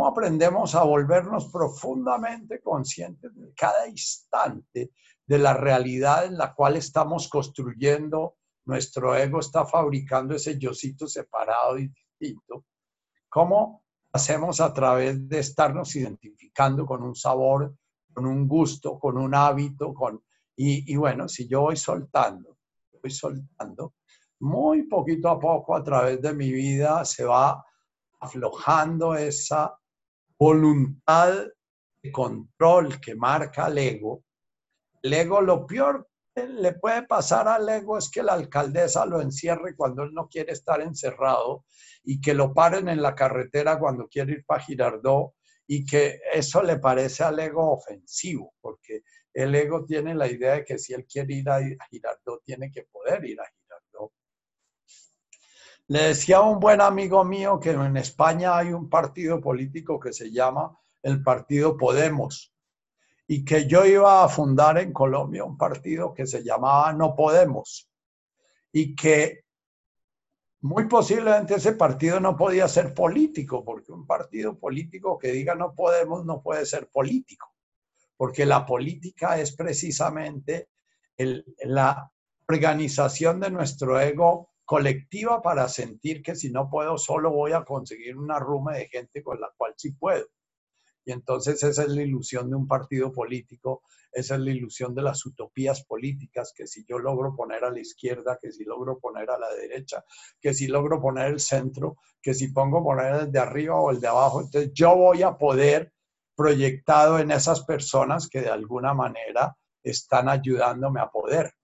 ¿Cómo 0.00 0.12
aprendemos 0.12 0.74
a 0.74 0.82
volvernos 0.82 1.50
profundamente 1.52 2.62
conscientes 2.62 3.36
de 3.36 3.52
cada 3.52 3.86
instante 3.86 4.92
de 5.26 5.38
la 5.38 5.52
realidad 5.52 6.24
en 6.24 6.38
la 6.38 6.54
cual 6.54 6.76
estamos 6.76 7.28
construyendo? 7.28 8.36
Nuestro 8.64 9.14
ego 9.14 9.40
está 9.40 9.66
fabricando 9.66 10.34
ese 10.34 10.58
yocito 10.58 11.06
separado 11.06 11.78
y 11.78 11.88
distinto. 11.88 12.64
¿Cómo 13.28 13.84
hacemos 14.10 14.62
a 14.62 14.72
través 14.72 15.28
de 15.28 15.40
estarnos 15.40 15.94
identificando 15.94 16.86
con 16.86 17.02
un 17.02 17.14
sabor, 17.14 17.74
con 18.10 18.24
un 18.24 18.48
gusto, 18.48 18.98
con 18.98 19.18
un 19.18 19.34
hábito, 19.34 19.92
con... 19.92 20.24
Y, 20.56 20.94
y 20.94 20.96
bueno, 20.96 21.28
si 21.28 21.46
yo 21.46 21.60
voy 21.60 21.76
soltando, 21.76 22.56
voy 23.02 23.10
soltando, 23.10 23.96
muy 24.38 24.84
poquito 24.84 25.28
a 25.28 25.38
poco 25.38 25.76
a 25.76 25.84
través 25.84 26.22
de 26.22 26.32
mi 26.32 26.50
vida 26.50 27.04
se 27.04 27.22
va 27.22 27.62
aflojando 28.18 29.14
esa 29.14 29.76
voluntad 30.40 31.48
de 32.02 32.10
control 32.10 32.98
que 32.98 33.14
marca 33.14 33.66
el 33.66 33.76
ego. 33.76 34.24
El 35.02 35.12
ego, 35.12 35.42
lo 35.42 35.66
peor 35.66 36.08
que 36.34 36.46
le 36.46 36.72
puede 36.72 37.02
pasar 37.02 37.46
al 37.46 37.68
ego 37.68 37.98
es 37.98 38.10
que 38.10 38.22
la 38.22 38.32
alcaldesa 38.32 39.04
lo 39.04 39.20
encierre 39.20 39.76
cuando 39.76 40.02
él 40.02 40.14
no 40.14 40.28
quiere 40.28 40.52
estar 40.52 40.80
encerrado 40.80 41.66
y 42.02 42.22
que 42.22 42.32
lo 42.32 42.54
paren 42.54 42.88
en 42.88 43.02
la 43.02 43.14
carretera 43.14 43.78
cuando 43.78 44.08
quiere 44.08 44.32
ir 44.32 44.44
para 44.46 44.62
Girardot 44.62 45.34
y 45.66 45.84
que 45.84 46.20
eso 46.32 46.62
le 46.62 46.78
parece 46.78 47.22
al 47.22 47.38
ego 47.38 47.72
ofensivo, 47.72 48.54
porque 48.62 49.02
el 49.34 49.54
ego 49.54 49.84
tiene 49.84 50.14
la 50.14 50.26
idea 50.26 50.54
de 50.54 50.64
que 50.64 50.78
si 50.78 50.94
él 50.94 51.06
quiere 51.06 51.34
ir 51.34 51.50
a 51.50 51.60
Girardot, 51.90 52.42
tiene 52.44 52.70
que 52.70 52.84
poder 52.84 53.24
ir 53.26 53.38
a 53.40 53.44
Girardot. 53.44 53.59
Le 55.90 56.02
decía 56.02 56.36
a 56.36 56.42
un 56.42 56.60
buen 56.60 56.80
amigo 56.80 57.24
mío 57.24 57.58
que 57.58 57.70
en 57.70 57.96
España 57.96 58.56
hay 58.56 58.72
un 58.72 58.88
partido 58.88 59.40
político 59.40 59.98
que 59.98 60.12
se 60.12 60.30
llama 60.30 60.78
el 61.02 61.20
Partido 61.20 61.76
Podemos 61.76 62.54
y 63.26 63.44
que 63.44 63.66
yo 63.66 63.84
iba 63.84 64.22
a 64.22 64.28
fundar 64.28 64.78
en 64.78 64.92
Colombia 64.92 65.42
un 65.42 65.58
partido 65.58 66.14
que 66.14 66.28
se 66.28 66.44
llamaba 66.44 66.92
No 66.92 67.16
Podemos 67.16 67.90
y 68.70 68.94
que 68.94 69.46
muy 70.60 70.86
posiblemente 70.86 71.56
ese 71.56 71.72
partido 71.72 72.20
no 72.20 72.36
podía 72.36 72.68
ser 72.68 72.94
político, 72.94 73.64
porque 73.64 73.90
un 73.90 74.06
partido 74.06 74.56
político 74.56 75.18
que 75.18 75.32
diga 75.32 75.56
no 75.56 75.74
podemos 75.74 76.24
no 76.24 76.40
puede 76.40 76.66
ser 76.66 76.88
político, 76.88 77.52
porque 78.16 78.46
la 78.46 78.64
política 78.64 79.40
es 79.40 79.56
precisamente 79.56 80.68
la 81.64 82.12
organización 82.46 83.40
de 83.40 83.50
nuestro 83.50 83.98
ego 83.98 84.49
colectiva 84.70 85.42
para 85.42 85.66
sentir 85.68 86.22
que 86.22 86.36
si 86.36 86.48
no 86.48 86.70
puedo 86.70 86.96
solo 86.96 87.32
voy 87.32 87.50
a 87.50 87.64
conseguir 87.64 88.16
una 88.16 88.38
ruma 88.38 88.74
de 88.74 88.86
gente 88.86 89.20
con 89.20 89.40
la 89.40 89.50
cual 89.56 89.74
sí 89.76 89.90
puedo. 89.90 90.24
Y 91.04 91.10
entonces 91.10 91.60
esa 91.64 91.82
es 91.82 91.88
la 91.88 92.02
ilusión 92.02 92.48
de 92.48 92.54
un 92.54 92.68
partido 92.68 93.10
político, 93.10 93.82
esa 94.12 94.36
es 94.36 94.40
la 94.42 94.52
ilusión 94.52 94.94
de 94.94 95.02
las 95.02 95.26
utopías 95.26 95.84
políticas, 95.84 96.52
que 96.56 96.68
si 96.68 96.84
yo 96.88 97.00
logro 97.00 97.34
poner 97.34 97.64
a 97.64 97.72
la 97.72 97.80
izquierda, 97.80 98.38
que 98.40 98.52
si 98.52 98.62
logro 98.62 99.00
poner 99.00 99.28
a 99.30 99.40
la 99.40 99.52
derecha, 99.52 100.04
que 100.40 100.54
si 100.54 100.68
logro 100.68 101.00
poner 101.00 101.32
el 101.32 101.40
centro, 101.40 101.96
que 102.22 102.32
si 102.32 102.52
pongo 102.52 102.84
poner 102.84 103.22
el 103.22 103.32
de 103.32 103.40
arriba 103.40 103.74
o 103.74 103.90
el 103.90 104.00
de 104.00 104.06
abajo, 104.06 104.40
entonces 104.40 104.70
yo 104.72 104.94
voy 104.94 105.24
a 105.24 105.36
poder 105.36 105.92
proyectado 106.36 107.18
en 107.18 107.32
esas 107.32 107.64
personas 107.64 108.28
que 108.28 108.42
de 108.42 108.50
alguna 108.50 108.94
manera 108.94 109.56
están 109.82 110.28
ayudándome 110.28 111.00
a 111.00 111.10
poder 111.10 111.54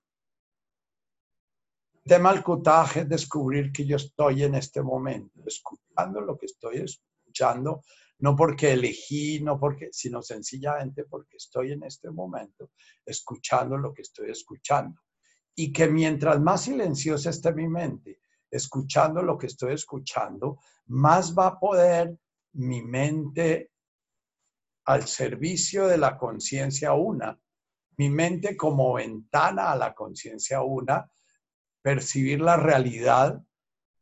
tema 2.07 2.32
del 2.32 2.42
cutaje 2.42 3.00
es 3.00 3.09
descubrir 3.09 3.72
que 3.72 3.84
yo 3.84 3.96
estoy 3.96 4.44
en 4.44 4.54
este 4.54 4.82
momento, 4.82 5.42
escuchando 5.44 6.20
lo 6.20 6.38
que 6.38 6.46
estoy 6.46 6.78
escuchando, 6.78 7.82
no 8.18 8.34
porque 8.34 8.72
elegí, 8.72 9.40
no 9.40 9.59
porque, 9.59 9.88
sino 9.92 10.22
sencillamente 10.22 11.04
porque 11.04 11.36
estoy 11.36 11.72
en 11.72 11.82
este 11.82 12.11
momento 12.11 12.70
escuchando 13.04 13.76
lo 13.76 13.92
que 13.92 14.02
estoy 14.02 14.30
escuchando. 14.30 15.02
Y 15.54 15.72
que 15.72 15.88
mientras 15.88 16.40
más 16.40 16.62
silenciosa 16.62 17.30
esté 17.30 17.52
mi 17.52 17.68
mente, 17.68 18.20
escuchando 18.50 19.22
lo 19.22 19.36
que 19.36 19.46
estoy 19.46 19.74
escuchando, 19.74 20.61
más 20.86 21.36
va 21.36 21.48
a 21.48 21.59
poder 21.59 22.16
mi 22.52 22.82
mente 22.82 23.70
al 24.84 25.07
servicio 25.07 25.86
de 25.86 25.98
la 25.98 26.16
conciencia 26.16 26.92
una, 26.92 27.38
mi 27.98 28.09
mente 28.11 28.57
como 28.57 28.94
ventana 28.94 29.72
a 29.72 29.76
la 29.76 29.94
conciencia 29.94 30.62
una, 30.62 31.11
percibir 31.87 32.41
la 32.41 32.57
realidad 32.57 33.41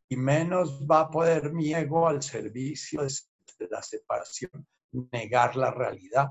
y 0.08 0.16
menos 0.16 0.80
va 0.90 1.00
a 1.00 1.10
poder 1.10 1.52
mi 1.52 1.74
ego 1.74 2.08
al 2.08 2.22
servicio 2.22 3.02
de 3.02 3.68
la 3.68 3.82
separación, 3.82 4.66
negar 5.12 5.54
la 5.54 5.70
realidad. 5.70 6.30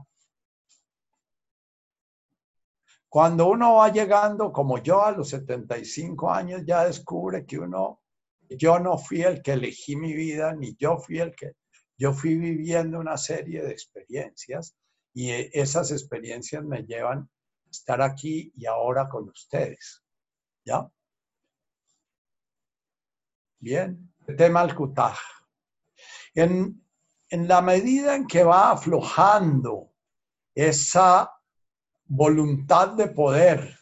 Cuando 3.08 3.50
uno 3.50 3.76
va 3.76 3.90
llegando, 3.90 4.52
como 4.52 4.82
yo 4.82 5.06
a 5.06 5.12
los 5.12 5.30
75 5.30 6.32
años, 6.32 6.64
ya 6.66 6.86
descubre 6.86 7.46
que 7.46 7.60
uno, 7.60 8.02
yo 8.50 8.80
no 8.80 8.98
fui 8.98 9.22
el 9.22 9.44
que 9.44 9.52
elegí 9.52 9.96
mi 9.96 10.12
vida, 10.12 10.56
ni 10.56 10.76
yo 10.76 10.98
fui 10.98 11.20
el 11.20 11.36
que, 11.36 11.52
yo 11.96 12.14
fui 12.14 12.36
viviendo 12.36 13.00
una 13.00 13.16
serie 13.16 13.62
de 13.62 13.72
experiencias 13.72 14.76
y 15.14 15.30
esas 15.30 15.92
experiencias 15.92 16.64
me 16.64 16.82
llevan 16.82 17.20
a 17.20 17.70
estar 17.70 18.02
aquí 18.02 18.52
y 18.58 18.66
ahora 18.66 19.08
con 19.08 19.30
ustedes. 19.30 20.04
¿Ya? 20.66 20.90
Bien, 23.64 24.14
tema 24.36 24.60
al 24.60 24.76
kutaj. 24.76 25.18
En, 26.36 26.84
en 27.30 27.48
la 27.48 27.62
medida 27.62 28.14
en 28.14 28.28
que 28.28 28.44
va 28.44 28.72
aflojando 28.72 29.94
esa 30.54 31.32
voluntad 32.04 32.90
de 32.90 33.08
poder, 33.08 33.80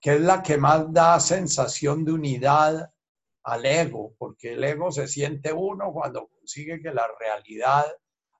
que 0.00 0.14
es 0.14 0.22
la 0.22 0.42
que 0.42 0.56
más 0.56 0.90
da 0.90 1.20
sensación 1.20 2.02
de 2.02 2.12
unidad 2.12 2.94
al 3.42 3.66
ego, 3.66 4.14
porque 4.16 4.54
el 4.54 4.64
ego 4.64 4.90
se 4.90 5.06
siente 5.06 5.52
uno 5.52 5.92
cuando 5.92 6.26
consigue 6.26 6.80
que 6.80 6.90
la 6.90 7.06
realidad 7.20 7.84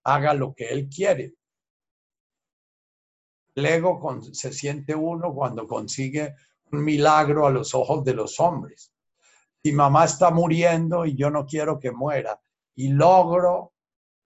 haga 0.04 0.32
lo 0.32 0.54
que 0.54 0.70
él 0.70 0.88
quiere. 0.88 1.34
El 3.54 3.66
ego 3.66 4.00
se 4.32 4.50
siente 4.50 4.94
uno 4.94 5.34
cuando 5.34 5.66
consigue 5.66 6.36
un 6.72 6.82
milagro 6.82 7.46
a 7.46 7.50
los 7.50 7.74
ojos 7.74 8.02
de 8.02 8.14
los 8.14 8.40
hombres 8.40 8.89
si 9.62 9.72
mamá 9.72 10.04
está 10.04 10.30
muriendo 10.30 11.04
y 11.04 11.16
yo 11.16 11.30
no 11.30 11.46
quiero 11.46 11.78
que 11.78 11.92
muera 11.92 12.40
y 12.74 12.88
logro 12.88 13.72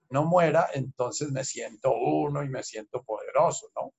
no 0.09 0.25
muera, 0.25 0.69
entonces 0.73 1.31
me 1.31 1.43
siento 1.43 1.93
uno 1.93 2.43
y 2.43 2.49
me 2.49 2.63
siento 2.63 3.03
poderoso, 3.03 3.71
¿no? 3.75 3.93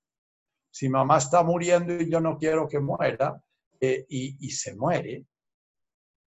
Si 0.71 0.89
mamá 0.89 1.17
está 1.17 1.43
muriendo 1.43 1.93
y 1.93 2.09
yo 2.09 2.19
no 2.19 2.37
quiero 2.37 2.67
que 2.67 2.79
muera 2.79 3.41
eh, 3.79 4.05
y, 4.09 4.49
se 4.51 4.75
muere, 4.75 5.25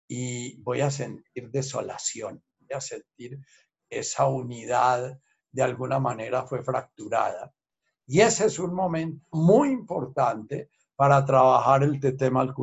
y 0.08 0.60
voy 0.62 0.80
a 0.80 0.90
sentir 0.90 1.50
desolación, 1.50 2.42
voy 2.58 2.76
a 2.76 2.80
sentir 2.80 3.38
esa 3.88 4.26
unidad 4.26 5.18
de 5.50 5.62
alguna 5.62 5.98
manera 5.98 6.46
fue 6.46 6.62
fracturada. 6.62 7.52
Y 8.06 8.20
ese 8.20 8.46
es 8.46 8.58
un 8.58 8.74
momento 8.74 9.24
muy 9.32 9.70
importante 9.70 10.70
para 10.96 11.24
trabajar 11.24 11.82
el 11.82 12.00
tetema 12.00 12.40
al 12.40 12.54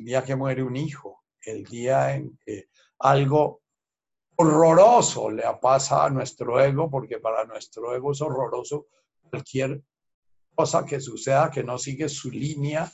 el 0.00 0.06
día 0.06 0.24
que 0.24 0.34
muere 0.34 0.62
un 0.62 0.76
hijo, 0.76 1.24
el 1.42 1.62
día 1.64 2.14
en 2.14 2.38
que 2.42 2.70
algo 3.00 3.60
horroroso 4.36 5.30
le 5.30 5.42
pasa 5.60 6.06
a 6.06 6.10
nuestro 6.10 6.58
ego, 6.58 6.90
porque 6.90 7.18
para 7.18 7.44
nuestro 7.44 7.94
ego 7.94 8.12
es 8.12 8.22
horroroso 8.22 8.86
cualquier 9.28 9.82
cosa 10.54 10.86
que 10.86 11.00
suceda 11.00 11.50
que 11.50 11.62
no 11.62 11.76
sigue 11.76 12.08
su 12.08 12.30
línea 12.30 12.90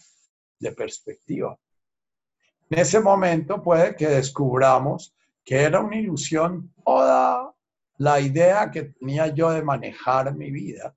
de 0.58 0.72
perspectiva. 0.72 1.56
En 2.70 2.80
ese 2.80 2.98
momento 2.98 3.62
puede 3.62 3.94
que 3.94 4.08
descubramos 4.08 5.14
que 5.44 5.62
era 5.62 5.78
una 5.78 5.96
ilusión 5.96 6.74
toda 6.84 7.54
la 7.98 8.20
idea 8.20 8.68
que 8.68 8.82
tenía 8.82 9.28
yo 9.28 9.50
de 9.50 9.62
manejar 9.62 10.34
mi 10.34 10.50
vida. 10.50 10.92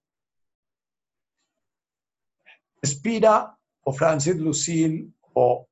Spira 2.83 3.55
o 3.83 3.93
Francis 3.93 4.37
Lucille 4.37 5.07
o 5.33 5.68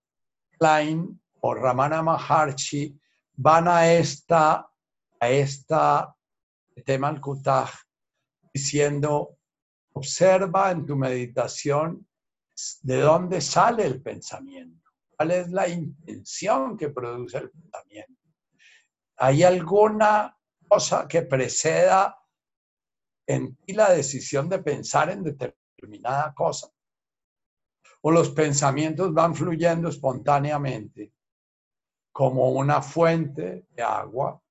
Klein 0.58 1.20
o 1.42 1.54
Ramana 1.54 2.02
Maharshi 2.02 3.00
van 3.36 3.68
a 3.68 3.92
esta, 3.92 4.68
a 5.20 5.30
esta 5.30 6.16
tema 6.86 7.10
al 7.10 7.22
Kutaj 7.22 7.70
diciendo, 8.54 9.38
observa 9.94 10.72
en 10.72 10.86
tu 10.86 10.96
meditación 10.96 12.08
de 12.82 13.02
dónde 13.02 13.42
sale 13.42 13.86
el 13.86 14.02
pensamiento, 14.02 14.90
cuál 15.16 15.32
es 15.32 15.50
la 15.50 15.68
intención 15.68 16.78
que 16.78 16.90
produce 16.90 17.38
el 17.38 17.52
pensamiento. 17.52 18.22
¿Hay 19.18 19.44
alguna 19.44 20.36
cosa 20.68 21.08
que 21.08 21.24
preceda 21.24 22.18
en 23.28 23.56
ti 23.58 23.74
la 23.74 23.92
decisión 23.92 24.50
de 24.50 24.60
pensar 24.60 25.10
en 25.10 25.24
determinada 25.24 26.34
cosa? 26.34 26.68
O 28.02 28.12
los 28.12 28.30
pensamientos 28.30 29.14
van 29.14 29.36
fluyendo 29.36 29.90
espontáneamente 29.90 31.12
como 32.12 32.50
una 32.52 32.82
fuente 32.82 33.66
de 33.70 33.84
agua. 33.84 34.42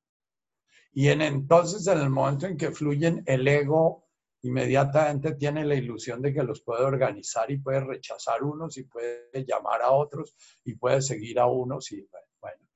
Y 0.92 1.08
en 1.08 1.20
entonces, 1.20 1.86
en 1.88 1.98
el 1.98 2.10
momento 2.10 2.46
en 2.46 2.56
que 2.56 2.70
fluyen, 2.70 3.22
el 3.26 3.46
ego 3.46 4.06
inmediatamente 4.42 5.34
tiene 5.34 5.64
la 5.64 5.74
ilusión 5.74 6.22
de 6.22 6.32
que 6.32 6.42
los 6.42 6.62
puede 6.62 6.84
organizar 6.84 7.50
y 7.50 7.58
puede 7.58 7.80
rechazar 7.80 8.42
unos 8.42 8.76
y 8.78 8.84
puede 8.84 9.44
llamar 9.46 9.82
a 9.82 9.90
otros 9.90 10.36
y 10.64 10.74
puede 10.74 11.02
seguir 11.02 11.40
a 11.40 11.46
unos 11.46 11.90
y 11.92 12.08
bueno. 12.40 12.68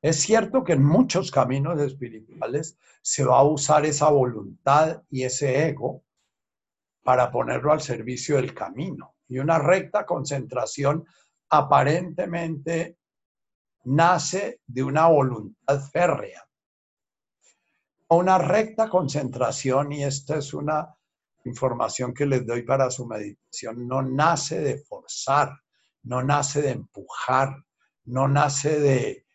Es 0.00 0.20
cierto 0.20 0.64
que 0.64 0.72
en 0.72 0.82
muchos 0.84 1.30
caminos 1.30 1.80
espirituales 1.80 2.78
se 3.02 3.24
va 3.24 3.38
a 3.38 3.44
usar 3.44 3.84
esa 3.84 4.08
voluntad 4.08 5.02
y 5.10 5.24
ese 5.24 5.68
ego 5.68 6.02
para 7.02 7.30
ponerlo 7.30 7.72
al 7.72 7.80
servicio 7.80 8.36
del 8.36 8.54
camino. 8.54 9.16
Y 9.28 9.38
una 9.38 9.58
recta 9.58 10.06
concentración 10.06 11.04
aparentemente 11.50 12.98
nace 13.84 14.60
de 14.66 14.82
una 14.82 15.06
voluntad 15.08 15.80
férrea. 15.90 16.46
Una 18.08 18.38
recta 18.38 18.88
concentración, 18.88 19.92
y 19.92 20.04
esta 20.04 20.36
es 20.36 20.52
una 20.52 20.94
información 21.44 22.12
que 22.12 22.26
les 22.26 22.46
doy 22.46 22.62
para 22.62 22.90
su 22.90 23.06
meditación, 23.06 23.88
no 23.88 24.02
nace 24.02 24.60
de 24.60 24.78
forzar, 24.78 25.58
no 26.04 26.22
nace 26.22 26.62
de 26.62 26.70
empujar, 26.70 27.56
no 28.04 28.28
nace 28.28 28.80
de, 28.80 29.26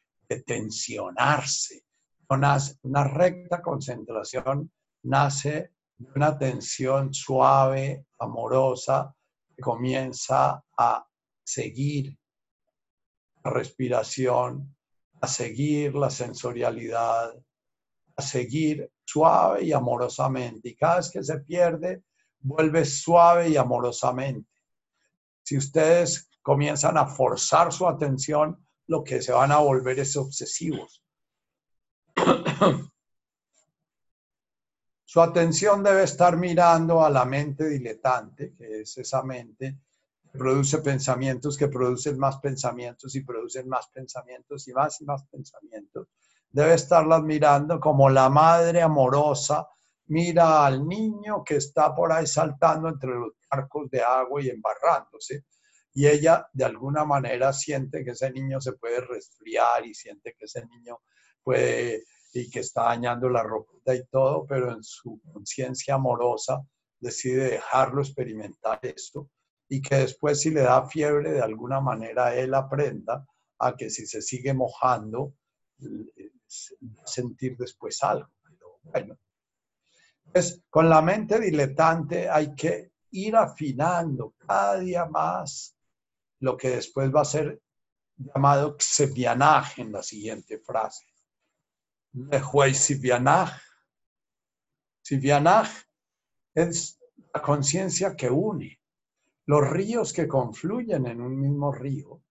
tensionarse. 0.46 1.84
No 2.30 2.58
una 2.84 3.04
recta 3.06 3.62
concentración 3.62 4.72
nace 5.04 5.72
una 6.00 6.28
atención 6.28 7.14
suave, 7.14 8.06
amorosa, 8.20 9.14
que 9.56 9.62
comienza 9.62 10.64
a 10.78 11.08
seguir 11.44 12.18
la 13.44 13.52
respiración, 13.52 14.76
a 15.22 15.28
seguir 15.28 15.96
la 15.96 16.10
sensorialidad, 16.10 17.34
a 18.16 18.22
seguir 18.22 18.92
suave 19.06 19.64
y 19.64 19.74
amorosamente. 19.74 20.70
Y 20.70 20.76
cada 20.76 20.98
vez 20.98 21.10
que 21.10 21.24
se 21.24 21.40
pierde, 21.40 22.04
vuelve 22.40 22.86
suave 22.86 23.50
y 23.50 23.58
amorosamente. 23.58 24.50
Si 25.44 25.58
ustedes 25.58 26.30
comienzan 26.42 26.98
a 26.98 27.08
forzar 27.08 27.72
su 27.72 27.88
atención, 27.88 28.66
lo 28.88 29.04
que 29.04 29.22
se 29.22 29.32
van 29.32 29.52
a 29.52 29.58
volver 29.58 30.00
es 30.00 30.16
obsesivos. 30.16 31.04
Su 35.18 35.24
atención 35.24 35.82
debe 35.82 36.04
estar 36.04 36.38
mirando 36.38 37.04
a 37.04 37.10
la 37.10 37.26
mente 37.26 37.68
diletante, 37.68 38.54
que 38.56 38.82
es 38.82 39.00
esa 39.00 39.24
mente 39.24 39.80
que 40.32 40.38
produce 40.38 40.78
pensamientos, 40.78 41.58
que 41.58 41.70
producen 41.70 42.20
más 42.20 42.38
pensamientos 42.38 43.16
y 43.16 43.22
producen 43.22 43.68
más 43.68 43.88
pensamientos 43.88 44.68
y 44.68 44.74
más 44.74 45.02
y 45.02 45.06
más 45.06 45.26
pensamientos. 45.26 46.08
Debe 46.52 46.76
estarlas 46.76 47.24
mirando 47.24 47.80
como 47.80 48.12
la 48.12 48.30
madre 48.30 48.80
amorosa 48.84 49.68
mira 50.06 50.64
al 50.64 50.88
niño 50.88 51.44
que 51.44 51.56
está 51.56 51.96
por 51.96 52.12
ahí 52.12 52.28
saltando 52.28 52.88
entre 52.88 53.10
los 53.10 53.32
arcos 53.50 53.90
de 53.90 54.04
agua 54.04 54.40
y 54.44 54.50
embarrándose. 54.50 55.46
Y 55.96 56.06
ella 56.06 56.48
de 56.54 56.66
alguna 56.66 57.06
manera 57.06 57.54
siente 57.54 58.06
que 58.06 58.12
ese 58.12 58.30
niño 58.30 58.62
se 58.62 58.74
puede 58.74 59.02
resfriar 59.02 59.84
y 59.84 59.96
siente 59.96 60.36
que 60.38 60.46
ese 60.46 60.64
niño 60.68 61.00
puede 61.42 62.04
y 62.34 62.50
que 62.50 62.60
está 62.60 62.84
dañando 62.84 63.30
la 63.30 63.44
ropa 63.44 63.96
y 63.96 64.06
todo, 64.08 64.46
pero 64.46 64.72
en 64.72 64.84
su 64.84 65.20
conciencia 65.34 65.96
amorosa 65.96 66.62
decide 67.00 67.52
dejarlo 67.52 68.02
experimentar 68.02 68.80
esto 68.82 69.30
y 69.70 69.82
que 69.82 69.96
después 69.96 70.42
si 70.42 70.50
le 70.50 70.62
da 70.62 70.88
fiebre 70.88 71.32
de 71.32 71.42
alguna 71.42 71.80
manera 71.80 72.36
él 72.36 72.54
aprenda 72.54 73.26
a 73.60 73.76
que 73.76 73.90
si 73.90 74.06
se 74.06 74.22
sigue 74.22 74.54
mojando 74.54 75.34
sentir 77.06 77.58
después 77.58 78.02
algo. 78.04 78.30
Pero 78.44 78.80
bueno, 78.84 79.18
pues 80.32 80.62
con 80.70 80.90
la 80.90 81.02
mente 81.02 81.40
diletante 81.40 82.30
hay 82.30 82.54
que 82.56 82.92
ir 83.12 83.36
afinando 83.36 84.36
cada 84.46 84.80
día 84.80 85.06
más 85.06 85.76
lo 86.40 86.56
que 86.56 86.70
después 86.70 87.14
va 87.14 87.22
a 87.22 87.26
ser 87.26 87.62
llamado 88.16 88.76
xevianaje 88.80 89.82
en 89.82 89.92
la 89.92 90.04
siguiente 90.04 90.60
frase. 90.60 91.06
Sivianaj. 92.14 93.52
Sivianaj 95.02 95.70
es 96.56 97.00
la 97.34 97.42
conciencia 97.42 98.16
que 98.16 98.30
une 98.30 98.78
los 99.48 99.70
ríos 99.70 100.12
que 100.12 100.28
confluyen 100.28 101.08
en 101.08 101.22
un 101.22 101.40
mismo 101.40 101.72
río, 101.72 102.22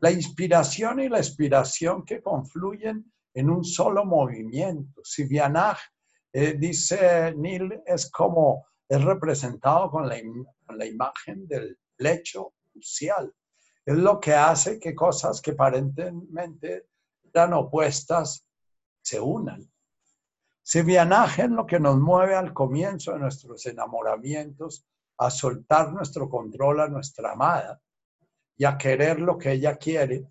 la 0.00 0.10
inspiración 0.10 1.00
y 1.00 1.08
la 1.08 1.18
expiración 1.18 2.04
que 2.04 2.20
confluyen 2.20 3.12
en 3.32 3.50
un 3.50 3.64
solo 3.64 4.04
movimiento. 4.04 5.00
Sivianaj, 5.04 5.78
eh, 6.32 6.56
dice 6.58 7.32
Neil, 7.36 7.82
es 7.86 8.10
como 8.10 8.66
es 8.88 9.02
representado 9.02 9.90
con 9.90 10.08
la, 10.08 10.16
con 10.64 10.78
la 10.78 10.86
imagen 10.86 11.46
del 11.46 11.78
lecho 11.98 12.54
crucial. 12.72 13.32
Es 13.84 13.96
lo 13.96 14.18
que 14.18 14.34
hace 14.34 14.78
que 14.78 14.94
cosas 14.94 15.40
que 15.40 15.52
aparentemente 15.52 16.86
eran 17.32 17.52
opuestas 17.54 18.45
se 19.06 19.20
unan. 19.20 19.70
Se 20.62 20.80
es 20.80 21.50
lo 21.50 21.64
que 21.64 21.78
nos 21.78 21.96
mueve 21.96 22.34
al 22.34 22.52
comienzo 22.52 23.12
de 23.12 23.20
nuestros 23.20 23.64
enamoramientos 23.66 24.84
a 25.18 25.30
soltar 25.30 25.92
nuestro 25.92 26.28
control 26.28 26.80
a 26.80 26.88
nuestra 26.88 27.32
amada 27.32 27.80
y 28.56 28.64
a 28.64 28.76
querer 28.76 29.20
lo 29.20 29.38
que 29.38 29.52
ella 29.52 29.76
quiere 29.76 30.26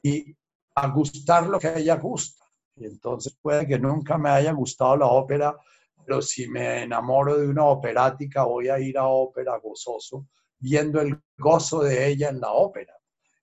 y 0.00 0.32
a 0.76 0.86
gustar 0.90 1.48
lo 1.48 1.58
que 1.58 1.76
ella 1.76 1.96
gusta. 1.96 2.44
Entonces 2.76 3.36
puede 3.42 3.66
que 3.66 3.80
nunca 3.80 4.16
me 4.16 4.30
haya 4.30 4.52
gustado 4.52 4.96
la 4.96 5.06
ópera, 5.06 5.56
pero 6.04 6.22
si 6.22 6.48
me 6.48 6.84
enamoro 6.84 7.36
de 7.36 7.48
una 7.48 7.64
operática 7.64 8.44
voy 8.44 8.68
a 8.68 8.78
ir 8.78 8.96
a 8.96 9.08
ópera 9.08 9.58
gozoso, 9.58 10.28
viendo 10.60 11.00
el 11.00 11.20
gozo 11.36 11.82
de 11.82 12.06
ella 12.06 12.28
en 12.28 12.40
la 12.40 12.52
ópera. 12.52 12.94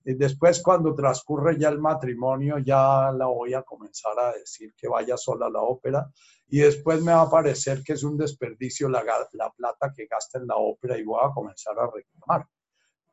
Después, 0.03 0.61
cuando 0.61 0.95
transcurre 0.95 1.57
ya 1.57 1.69
el 1.69 1.79
matrimonio, 1.79 2.57
ya 2.59 3.11
la 3.11 3.25
voy 3.27 3.53
a 3.53 3.63
comenzar 3.63 4.17
a 4.17 4.31
decir 4.33 4.73
que 4.75 4.87
vaya 4.87 5.17
sola 5.17 5.47
a 5.47 5.49
la 5.49 5.61
ópera. 5.61 6.09
Y 6.47 6.59
después 6.59 7.01
me 7.01 7.11
va 7.11 7.21
a 7.21 7.29
parecer 7.29 7.83
que 7.83 7.93
es 7.93 8.03
un 8.03 8.17
desperdicio 8.17 8.89
la, 8.89 9.03
la 9.33 9.51
plata 9.51 9.93
que 9.95 10.07
gasta 10.07 10.39
en 10.39 10.47
la 10.47 10.55
ópera 10.55 10.97
y 10.97 11.03
voy 11.03 11.19
a 11.21 11.33
comenzar 11.33 11.77
a 11.77 11.91
reclamar. 11.93 12.47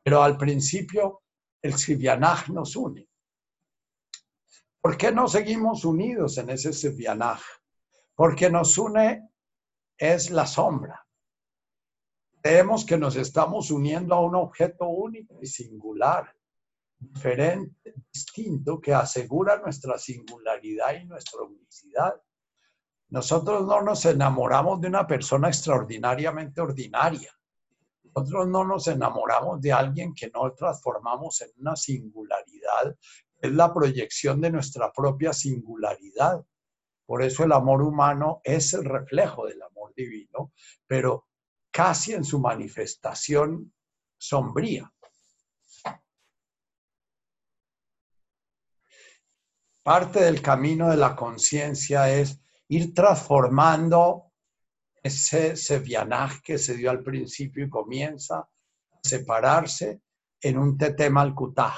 Pero 0.03 0.23
al 0.23 0.37
principio, 0.37 1.21
el 1.61 1.73
Sivianaj 1.73 2.49
nos 2.49 2.75
une. 2.75 3.07
¿Por 4.81 4.97
qué 4.97 5.11
no 5.11 5.27
seguimos 5.27 5.83
unidos 5.83 6.37
en 6.37 6.49
ese 6.49 6.71
Sivianaj? 6.71 7.41
Porque 8.15 8.49
nos 8.49 8.77
une 8.77 9.29
es 9.97 10.31
la 10.31 10.47
sombra. 10.47 11.05
Creemos 12.41 12.85
que 12.85 12.97
nos 12.97 13.17
estamos 13.17 13.69
uniendo 13.71 14.15
a 14.15 14.21
un 14.21 14.35
objeto 14.35 14.87
único 14.87 15.37
y 15.41 15.47
singular 15.47 16.36
diferente, 16.99 17.93
distinto, 18.11 18.79
que 18.79 18.93
asegura 18.93 19.57
nuestra 19.57 19.97
singularidad 19.97 20.95
y 20.95 21.05
nuestra 21.05 21.41
unicidad. 21.41 22.21
Nosotros 23.09 23.65
no 23.65 23.81
nos 23.81 24.05
enamoramos 24.05 24.81
de 24.81 24.87
una 24.87 25.07
persona 25.07 25.47
extraordinariamente 25.47 26.59
ordinaria. 26.59 27.31
Nosotros 28.03 28.47
no 28.47 28.65
nos 28.65 28.87
enamoramos 28.87 29.61
de 29.61 29.71
alguien 29.71 30.13
que 30.13 30.29
no 30.33 30.51
transformamos 30.53 31.41
en 31.41 31.51
una 31.57 31.75
singularidad. 31.75 32.95
Es 33.39 33.51
la 33.51 33.73
proyección 33.73 34.41
de 34.41 34.51
nuestra 34.51 34.91
propia 34.91 35.31
singularidad. 35.31 36.43
Por 37.05 37.21
eso 37.21 37.43
el 37.43 37.51
amor 37.51 37.83
humano 37.83 38.41
es 38.43 38.73
el 38.73 38.83
reflejo 38.83 39.45
del 39.45 39.61
amor 39.61 39.93
divino, 39.95 40.51
pero 40.85 41.27
casi 41.71 42.13
en 42.13 42.25
su 42.25 42.39
manifestación 42.39 43.71
sombría. 44.17 44.91
Parte 49.87 50.19
del 50.19 50.41
camino 50.41 50.89
de 50.89 50.97
la 50.97 51.15
conciencia 51.15 52.13
es 52.13 52.41
ir 52.67 52.93
transformando 52.93 54.33
ese 55.01 55.55
sevianaj 55.55 56.41
que 56.43 56.57
se 56.57 56.75
dio 56.75 56.91
al 56.91 57.01
principio 57.01 57.63
y 57.63 57.69
comienza 57.69 58.39
a 58.39 58.49
separarse 59.01 60.01
en 60.41 60.57
un 60.57 60.77
tete 60.77 61.09
malkutaj. 61.09 61.77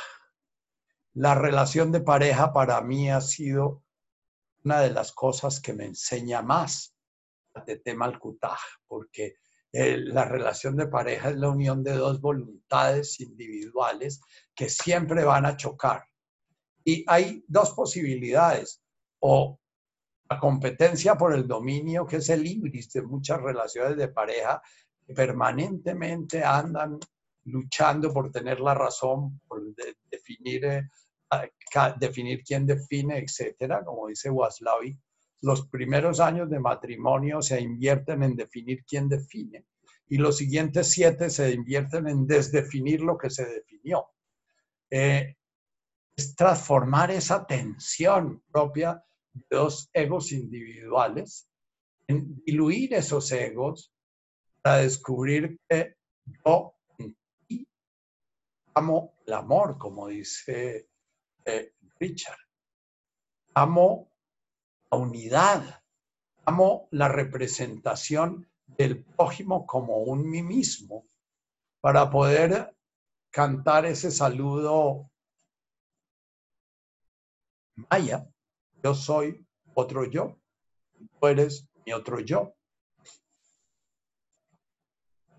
La 1.13 1.35
relación 1.35 1.91
de 1.91 2.01
pareja 2.01 2.51
para 2.51 2.81
mí 2.81 3.11
ha 3.11 3.21
sido 3.21 3.83
una 4.63 4.81
de 4.81 4.89
las 4.89 5.11
cosas 5.11 5.61
que 5.61 5.73
me 5.73 5.85
enseña 5.85 6.41
más 6.41 6.95
a 7.53 7.63
tete 7.63 7.93
malkutaj, 7.93 8.57
porque 8.87 9.35
eh, 9.71 9.97
la 9.99 10.25
relación 10.25 10.75
de 10.77 10.87
pareja 10.87 11.29
es 11.29 11.37
la 11.37 11.49
unión 11.49 11.83
de 11.83 11.93
dos 11.93 12.19
voluntades 12.19 13.19
individuales 13.19 14.19
que 14.55 14.67
siempre 14.67 15.23
van 15.23 15.45
a 15.45 15.55
chocar 15.55 16.08
y 16.83 17.03
hay 17.07 17.43
dos 17.47 17.71
posibilidades, 17.71 18.81
o 19.19 19.59
la 20.29 20.39
competencia 20.39 21.15
por 21.15 21.33
el 21.33 21.47
dominio, 21.47 22.05
que 22.05 22.17
es 22.17 22.29
el 22.29 22.45
ibris 22.45 22.91
de 22.93 23.01
muchas 23.01 23.41
relaciones 23.41 23.97
de 23.97 24.07
pareja, 24.09 24.61
permanentemente 25.15 26.43
andan 26.43 26.99
luchando 27.45 28.13
por 28.13 28.31
tener 28.31 28.59
la 28.59 28.75
razón, 28.75 29.41
por 29.47 29.63
definir, 30.09 30.65
eh, 30.65 30.83
definir 31.99 32.43
quién 32.43 32.65
define, 32.65 33.17
etcétera, 33.17 33.83
como 33.83 34.07
dice 34.07 34.29
Waslavi. 34.29 34.97
Los 35.41 35.67
primeros 35.67 36.19
años 36.19 36.49
de 36.49 36.59
matrimonio 36.59 37.41
se 37.41 37.59
invierten 37.59 38.23
en 38.23 38.35
definir 38.35 38.83
quién 38.85 39.07
define 39.09 39.65
y 40.09 40.17
los 40.17 40.37
siguientes 40.37 40.89
siete 40.89 41.29
se 41.29 41.51
invierten 41.51 42.07
en 42.07 42.25
desdefinir 42.25 43.01
lo 43.01 43.17
que 43.17 43.29
se 43.29 43.45
definió. 43.45 44.07
Eh, 44.89 45.35
es 46.19 46.35
transformar 46.35 47.11
esa 47.11 47.47
tensión 47.47 48.43
propia 48.51 49.01
de 49.31 49.55
dos 49.55 49.89
egos 49.93 50.33
individuales, 50.33 51.49
en 52.07 52.43
diluir 52.43 52.93
esos 52.93 53.31
egos 53.31 53.93
para 54.61 54.79
descubrir 54.79 55.57
que 55.69 55.95
yo 56.43 56.75
amo 58.73 59.13
el 59.25 59.33
amor, 59.33 59.77
como 59.77 60.09
dice 60.09 60.89
eh, 61.45 61.73
Richard. 62.01 62.37
Amo 63.53 64.11
la 64.91 64.97
unidad, 64.97 65.83
amo 66.45 66.89
la 66.91 67.07
representación 67.07 68.45
del 68.67 69.05
prójimo 69.05 69.65
como 69.65 69.99
un 69.99 70.29
mí 70.29 70.43
mismo, 70.43 71.07
para 71.79 72.09
poder 72.09 72.75
cantar 73.31 73.85
ese 73.85 74.11
saludo 74.11 75.08
maya, 77.89 78.27
yo 78.83 78.93
soy 78.93 79.45
otro 79.73 80.05
yo, 80.05 80.39
tú 81.19 81.27
eres 81.27 81.67
mi 81.85 81.93
otro 81.93 82.19
yo. 82.19 82.53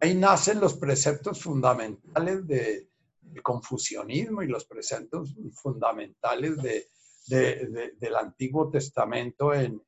Ahí 0.01 0.15
nacen 0.15 0.61
los 0.61 0.75
preceptos 0.75 1.43
fundamentales 1.43 2.47
de, 2.47 2.91
del 3.21 3.43
confucianismo 3.43 4.43
y 4.43 4.49
los 4.49 4.65
preceptos 4.65 5.35
fundamentales 5.55 6.57
del 7.27 8.17
Antiguo 8.17 8.71
Testamento 8.71 9.53
en, 9.55 9.83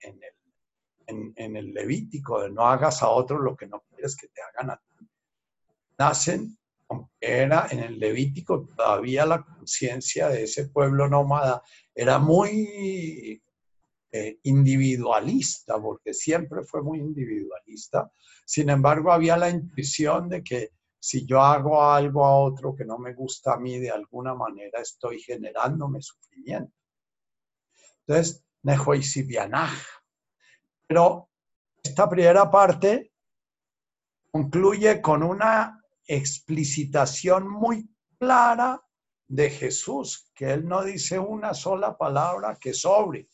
el, 1.07 1.72
Levítico, 1.72 2.40
de 2.40 2.50
no 2.50 2.66
hagas 2.66 3.03
a 3.03 3.09
otros 3.09 3.40
lo 3.40 3.57
que 3.57 3.66
no 3.66 3.82
quieres 3.90 4.16
que 4.16 4.28
te 4.28 4.40
hagan 4.42 4.70
a 4.70 4.76
ti. 4.76 5.09
Nacen, 5.98 6.59
era 7.20 7.66
en 7.70 7.80
el 7.80 7.99
Levítico, 7.99 8.68
todavía 8.76 9.26
la 9.26 9.45
conciencia 9.45 10.28
de 10.28 10.45
ese 10.45 10.68
pueblo 10.68 11.09
nómada 11.09 11.62
era 11.95 12.18
muy 12.18 13.43
eh, 14.11 14.38
individualista, 14.43 15.80
porque 15.80 16.12
siempre 16.12 16.62
fue 16.64 16.82
muy 16.82 16.99
individualista. 16.99 18.11
Sin 18.45 18.70
embargo, 18.70 19.12
había 19.12 19.36
la 19.36 19.49
intuición 19.49 20.28
de 20.28 20.43
que 20.43 20.70
si 20.99 21.26
yo 21.26 21.40
hago 21.40 21.82
algo 21.82 22.24
a 22.24 22.38
otro 22.38 22.76
que 22.76 22.84
no 22.84 22.99
me 22.99 23.14
gusta 23.14 23.55
a 23.55 23.57
mí, 23.59 23.78
de 23.78 23.90
alguna 23.90 24.34
manera 24.34 24.80
estoy 24.80 25.18
generándome 25.20 26.01
sufrimiento. 26.01 26.72
Entonces, 28.07 28.45
Nehoisibianaj. 28.62 29.72
Pero 30.86 31.28
esta 31.82 32.09
primera 32.09 32.51
parte 32.51 33.12
concluye 34.30 35.01
con 35.01 35.22
una 35.22 35.82
explicitación 36.07 37.48
muy 37.48 37.88
clara 38.18 38.82
de 39.28 39.50
Jesús, 39.50 40.30
que 40.34 40.53
él 40.53 40.66
no 40.66 40.82
dice 40.82 41.18
una 41.18 41.55
sola 41.55 41.96
palabra 41.96 42.57
que 42.61 42.74
sobre 42.74 43.28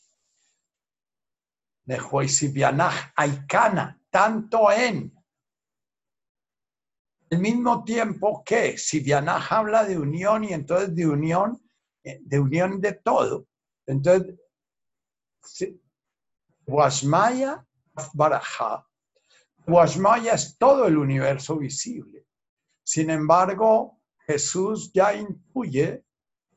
de 1.89 3.09
Aikana, 3.15 3.99
tanto 4.11 4.71
en. 4.71 5.11
Al 7.31 7.39
mismo 7.39 7.83
tiempo 7.83 8.43
que 8.45 8.77
Sibianaj 8.77 9.51
habla 9.51 9.85
de 9.85 9.97
unión 9.97 10.43
y 10.43 10.53
entonces 10.53 10.95
de 10.95 11.07
unión, 11.07 11.59
eh, 12.03 12.19
de 12.21 12.39
unión 12.39 12.79
de 12.79 12.93
todo. 12.93 13.47
Entonces, 13.87 14.35
Washmaya 16.67 17.65
Baraja. 18.13 18.87
Washmaya 19.65 20.33
es 20.33 20.57
todo 20.59 20.85
el 20.85 20.97
universo 20.97 21.57
visible. 21.57 22.27
Sin 22.89 23.11
embargo, 23.11 24.01
Jesús 24.25 24.91
ya 24.91 25.13
intuye 25.13 26.05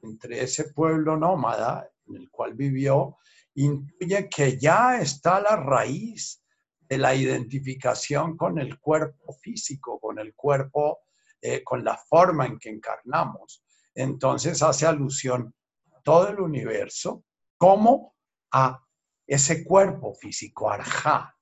entre 0.01 0.43
ese 0.43 0.73
pueblo 0.73 1.15
nómada 1.15 1.87
en 2.07 2.17
el 2.17 2.31
cual 2.31 2.55
vivió 2.55 3.19
intuye 3.55 4.31
que 4.31 4.59
ya 4.59 4.99
está 4.99 5.43
la 5.43 5.57
raíz 5.57 6.43
de 6.89 6.97
la 6.97 7.15
identificación 7.15 8.39
con 8.39 8.59
el 8.59 8.81
cuerpo 8.81 9.35
físico, 9.35 10.01
con 10.01 10.19
el 10.19 10.35
cuerpo, 10.35 11.01
eh, 11.39 11.63
con 11.63 11.85
la 11.85 11.99
forma 11.99 12.47
en 12.47 12.59
que 12.59 12.71
encarnamos. 12.71 13.63
Entonces 13.95 14.63
hace 14.63 14.87
alusión 14.87 15.55
a 15.95 16.01
todo 16.01 16.29
el 16.29 16.41
universo 16.41 17.25
como 17.59 18.15
a 18.53 18.83
ese 19.27 19.63
cuerpo 19.63 20.15
físico, 20.15 20.71
arjá, 20.71 21.37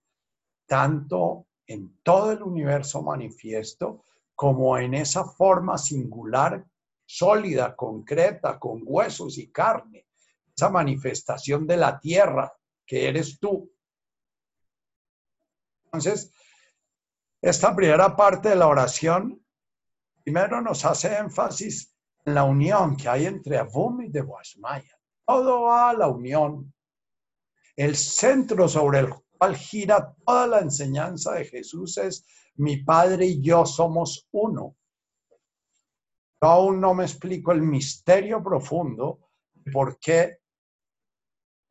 tanto 0.66 1.46
en 1.64 2.00
todo 2.02 2.32
el 2.32 2.42
universo 2.42 3.04
manifiesto 3.04 4.02
como 4.40 4.78
en 4.78 4.94
esa 4.94 5.22
forma 5.22 5.76
singular, 5.76 6.64
sólida, 7.04 7.76
concreta, 7.76 8.58
con 8.58 8.80
huesos 8.86 9.36
y 9.36 9.52
carne, 9.52 10.06
esa 10.56 10.70
manifestación 10.70 11.66
de 11.66 11.76
la 11.76 12.00
tierra 12.00 12.50
que 12.86 13.06
eres 13.06 13.38
tú. 13.38 13.70
Entonces, 15.84 16.32
esta 17.42 17.76
primera 17.76 18.16
parte 18.16 18.48
de 18.48 18.56
la 18.56 18.68
oración, 18.68 19.44
primero 20.24 20.62
nos 20.62 20.86
hace 20.86 21.18
énfasis 21.18 21.94
en 22.24 22.32
la 22.32 22.44
unión 22.44 22.96
que 22.96 23.10
hay 23.10 23.26
entre 23.26 23.58
Avum 23.58 24.00
y 24.00 24.08
de 24.08 24.22
Guasmaya. 24.22 24.98
Todo 25.26 25.64
va 25.64 25.90
a 25.90 25.92
la 25.92 26.08
unión. 26.08 26.72
El 27.76 27.94
centro 27.94 28.68
sobre 28.68 29.00
el 29.00 29.10
gira 29.54 30.14
toda 30.24 30.46
la 30.46 30.58
enseñanza 30.60 31.32
de 31.32 31.44
Jesús 31.44 31.96
es 31.98 32.26
mi 32.56 32.78
Padre 32.84 33.26
y 33.26 33.40
yo 33.40 33.64
somos 33.64 34.28
uno. 34.32 34.76
Aún 36.40 36.80
no 36.80 36.94
me 36.94 37.04
explico 37.04 37.52
el 37.52 37.62
misterio 37.62 38.42
profundo 38.42 39.30
de 39.54 39.72
por 39.72 39.98
qué 39.98 40.38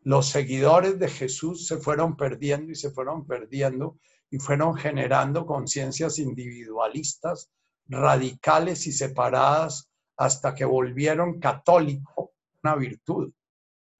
los 0.02 0.28
seguidores 0.30 0.98
de 0.98 1.10
Jesús 1.10 1.68
se 1.68 1.78
fueron 1.78 2.16
perdiendo 2.16 2.72
y 2.72 2.76
se 2.76 2.92
fueron 2.92 3.26
perdiendo 3.26 4.00
y 4.32 4.40
fueron 4.40 4.76
generando 4.76 5.46
conciencias 5.46 6.20
individualistas, 6.20 7.52
radicales 7.88 8.86
y 8.88 8.92
separadas 8.92 9.90
hasta 10.18 10.54
que 10.54 10.66
volvieron 10.66 11.40
católico 11.40 12.34
una 12.64 12.76
virtud 12.76 13.32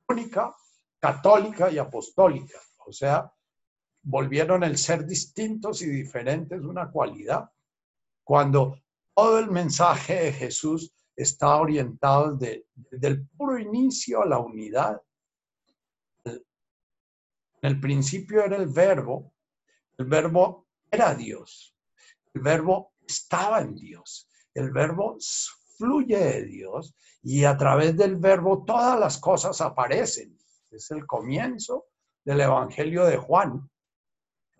única, 0.08 0.54
católica 1.00 1.72
y 1.72 1.78
apostólica. 1.78 2.60
O 2.86 2.92
sea, 2.92 3.32
volvieron 4.02 4.64
el 4.64 4.78
ser 4.78 5.06
distintos 5.06 5.82
y 5.82 5.90
diferentes 5.90 6.62
una 6.62 6.90
cualidad. 6.90 7.50
Cuando 8.24 8.80
todo 9.16 9.40
el 9.40 9.52
mensaje 9.52 10.16
de 10.16 10.34
Jesús 10.34 10.94
está 11.16 11.56
orientado 11.58 12.36
desde, 12.36 12.66
el 13.02 13.28
puro 13.28 13.60
inicio 13.60 14.22
a 14.22 14.26
la 14.26 14.40
unidad 14.40 15.02
en 17.62 17.72
el 17.72 17.80
principio 17.80 18.44
era 18.44 18.56
el 18.56 18.68
verbo, 18.68 19.34
el 19.98 20.06
verbo 20.06 20.68
era 20.90 21.14
Dios, 21.14 21.76
el 22.34 22.42
verbo 22.42 22.94
estaba 23.06 23.60
en 23.60 23.76
Dios, 23.76 24.30
el 24.54 24.72
verbo 24.72 25.18
fluye 25.78 26.18
de 26.18 26.46
Dios 26.46 26.96
y 27.22 27.44
a 27.44 27.58
través 27.58 27.98
del 27.98 28.16
verbo 28.16 28.64
todas 28.64 28.98
las 28.98 29.18
cosas 29.18 29.60
aparecen. 29.60 30.38
Es 30.72 30.92
el 30.92 31.06
comienzo 31.06 31.88
del 32.24 32.42
Evangelio 32.42 33.06
de 33.06 33.18
Juan. 33.18 33.70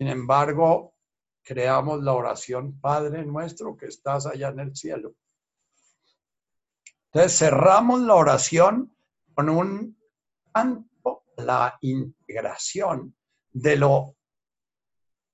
Sin 0.00 0.08
embargo, 0.08 0.94
creamos 1.42 2.02
la 2.02 2.14
oración 2.14 2.80
Padre 2.80 3.22
nuestro 3.26 3.76
que 3.76 3.84
estás 3.84 4.24
allá 4.24 4.48
en 4.48 4.60
el 4.60 4.74
cielo. 4.74 5.12
Entonces 7.12 7.38
cerramos 7.38 8.00
la 8.00 8.14
oración 8.14 8.96
con 9.34 9.50
un 9.50 9.98
la 11.36 11.76
integración 11.82 13.14
de 13.52 13.76
lo 13.76 14.16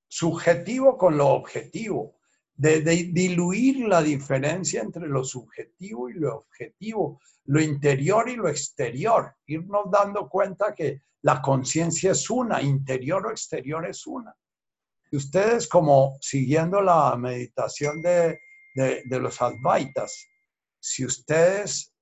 subjetivo 0.09 0.99
con 0.99 1.17
lo 1.17 1.29
objetivo, 1.29 2.17
de, 2.57 2.81
diluir 2.81 3.87
la 3.87 4.03
diferencia 4.03 4.83
entre 4.83 5.07
lo 5.07 5.23
subjetivo 5.23 6.09
y 6.09 6.15
lo 6.15 6.39
objetivo, 6.39 7.21
lo 7.45 7.61
interior 7.61 8.29
y 8.29 8.35
lo 8.35 8.49
exterior, 8.49 9.33
irnos 9.47 9.93
dando 9.93 10.29
cuenta 10.29 10.75
que 10.75 11.03
la 11.23 11.41
conciencia 11.41 12.11
es 12.11 12.29
una, 12.31 12.61
interior 12.61 13.29
o 13.29 13.31
exterior 13.31 13.87
es 13.87 14.05
una. 14.09 14.35
Ustedes 15.13 15.69
como 15.69 16.19
siguiendo 16.21 16.81
la 16.83 17.17
meditación 17.17 18.03
de, 18.03 18.41
de 18.75 19.21
los 19.21 19.41
advaitas, 19.41 20.27
si 20.79 21.05
ustedes 21.05 21.95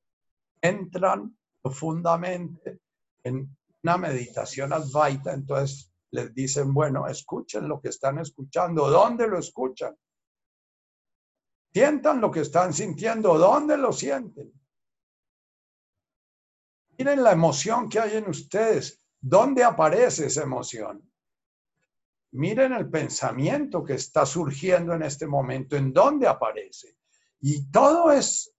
entran 0.61 1.37
profundamente 1.63 2.81
en 3.23 3.57
una 3.83 3.99
meditación 3.99 4.73
advaita, 4.73 5.33
entonces 5.33 5.93
les 6.11 6.35
dicen, 6.35 6.73
bueno, 6.73 7.07
escuchen 7.07 7.69
lo 7.69 7.81
que 7.81 7.89
están 7.89 8.19
escuchando. 8.19 8.89
¿Dónde 8.89 9.27
lo 9.27 9.39
escuchan? 9.39 9.97
Sientan 11.73 12.21
lo 12.21 12.31
que 12.31 12.41
están 12.41 12.73
sintiendo. 12.73 13.37
¿Dónde 13.37 13.77
lo 13.77 13.93
sienten? 13.93 14.53
Miren 16.97 17.23
la 17.23 17.33
emoción 17.33 17.89
que 17.89 17.99
hay 17.99 18.17
en 18.17 18.29
ustedes. 18.29 19.05
¿Dónde 19.21 19.65
aparece 19.65 20.27
esa 20.27 20.43
emoción? 20.43 21.03
Miren 22.35 22.73
el 22.73 22.91
pensamiento 22.91 23.85
que 23.85 23.95
está 23.95 24.27
surgiendo 24.27 24.93
en 24.93 25.05
este 25.05 25.25
momento, 25.25 25.77
en 25.77 25.93
dónde 25.93 26.27
aparece. 26.27 26.97
Y 27.41 27.71
todo 27.71 28.11
es, 28.11 28.53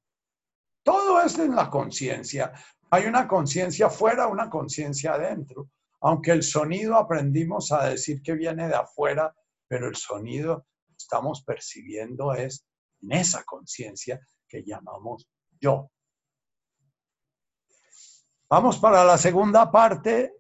todo 0.82 1.22
es 1.22 1.38
en 1.40 1.54
la 1.54 1.70
conciencia. 1.70 2.54
Hay 2.90 3.06
una 3.06 3.28
conciencia 3.28 3.88
afuera, 3.88 4.28
una 4.28 4.50
conciencia 4.50 5.16
adentro. 5.16 5.72
Aunque 6.00 6.32
el 6.32 6.44
sonido 6.44 6.96
aprendimos 6.96 7.74
a 7.74 7.90
decir 7.90 8.22
que 8.22 8.34
viene 8.34 8.70
de 8.70 8.76
afuera, 8.76 9.36
pero 9.68 9.90
el 9.90 9.96
sonido 9.98 10.68
estamos 10.98 11.44
percibiendo 11.44 12.34
es 12.34 12.66
en 13.02 13.12
esa 13.12 13.44
conciencia 13.44 14.22
que 14.48 14.64
llamamos 14.64 15.28
yo. 15.60 15.92
Vamos 18.48 18.78
para 18.80 19.04
la 19.04 19.18
segunda 19.18 19.70
parte, 19.70 20.34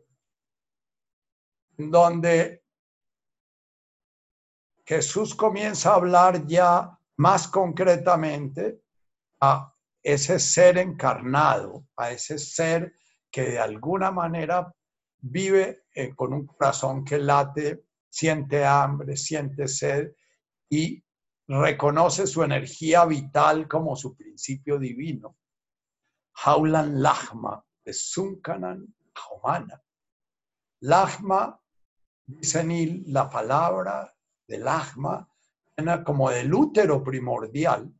donde 1.77 2.64
Jesús 4.85 5.33
comienza 5.33 5.91
a 5.91 5.95
hablar 5.95 6.45
ya 6.45 6.97
más 7.17 7.47
concretamente 7.47 8.81
a 9.41 9.73
ese 10.03 10.39
ser 10.39 10.77
encarnado, 10.77 11.87
a 11.97 12.11
ese 12.11 12.37
ser 12.37 12.93
que 13.31 13.51
de 13.51 13.59
alguna 13.59 14.11
manera 14.11 14.71
vive 15.17 15.85
eh, 15.93 16.13
con 16.13 16.33
un 16.33 16.45
corazón 16.45 17.03
que 17.03 17.17
late, 17.17 17.85
siente 18.07 18.63
hambre, 18.63 19.17
siente 19.17 19.67
sed 19.67 20.13
y 20.69 21.03
reconoce 21.47 22.27
su 22.27 22.43
energía 22.43 23.05
vital 23.05 23.67
como 23.67 23.95
su 23.95 24.15
principio 24.15 24.77
divino. 24.77 25.37
Haulan 26.43 27.01
Lahma, 27.01 27.63
de 27.83 27.93
Sunkanan 27.93 28.95
Homana. 29.29 29.81
Lahma, 30.81 31.59
dice 32.25 32.63
Nil, 32.63 33.03
la 33.07 33.29
palabra 33.29 34.14
del 34.47 34.63
Lahma, 34.63 35.27
como 36.05 36.29
del 36.29 36.53
útero 36.53 37.03
primordial, 37.03 37.91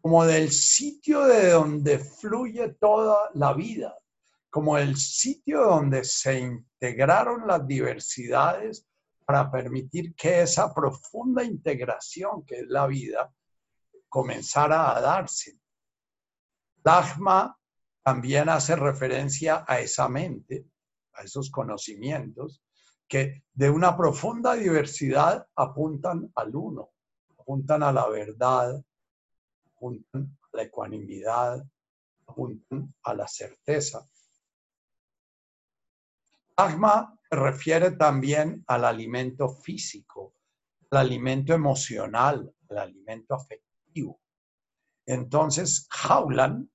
como 0.00 0.24
del 0.24 0.50
sitio 0.50 1.24
de 1.24 1.50
donde 1.50 1.98
fluye 1.98 2.74
toda 2.74 3.30
la 3.34 3.52
vida, 3.52 3.96
como 4.50 4.78
el 4.78 4.96
sitio 4.96 5.64
donde 5.64 6.04
se 6.04 6.38
integraron 6.40 7.46
las 7.46 7.66
diversidades 7.66 8.86
para 9.24 9.50
permitir 9.50 10.14
que 10.14 10.42
esa 10.42 10.72
profunda 10.72 11.42
integración 11.42 12.44
que 12.44 12.60
es 12.60 12.66
la 12.68 12.86
vida 12.86 13.32
comenzara 14.08 14.96
a 14.96 15.00
darse. 15.00 15.58
Lahma 16.84 17.58
también 18.02 18.50
hace 18.50 18.76
referencia 18.76 19.64
a 19.66 19.80
esa 19.80 20.08
mente, 20.08 20.66
a 21.14 21.22
esos 21.22 21.50
conocimientos, 21.50 22.62
que 23.08 23.44
de 23.52 23.70
una 23.70 23.96
profunda 23.96 24.54
diversidad 24.54 25.46
apuntan 25.54 26.30
al 26.34 26.54
uno, 26.54 26.90
apuntan 27.38 27.82
a 27.82 27.92
la 27.92 28.08
verdad, 28.08 28.82
apuntan 29.66 30.36
a 30.42 30.56
la 30.56 30.62
ecuanimidad, 30.62 31.64
apuntan 32.26 32.94
a 33.02 33.14
la 33.14 33.28
certeza. 33.28 34.08
Agma 36.56 37.18
refiere 37.30 37.92
también 37.92 38.64
al 38.66 38.84
alimento 38.84 39.48
físico, 39.48 40.34
al 40.90 40.98
alimento 40.98 41.52
emocional, 41.52 42.52
al 42.70 42.78
alimento 42.78 43.34
afectivo. 43.34 44.20
Entonces, 45.06 45.86
Jaulan 45.90 46.70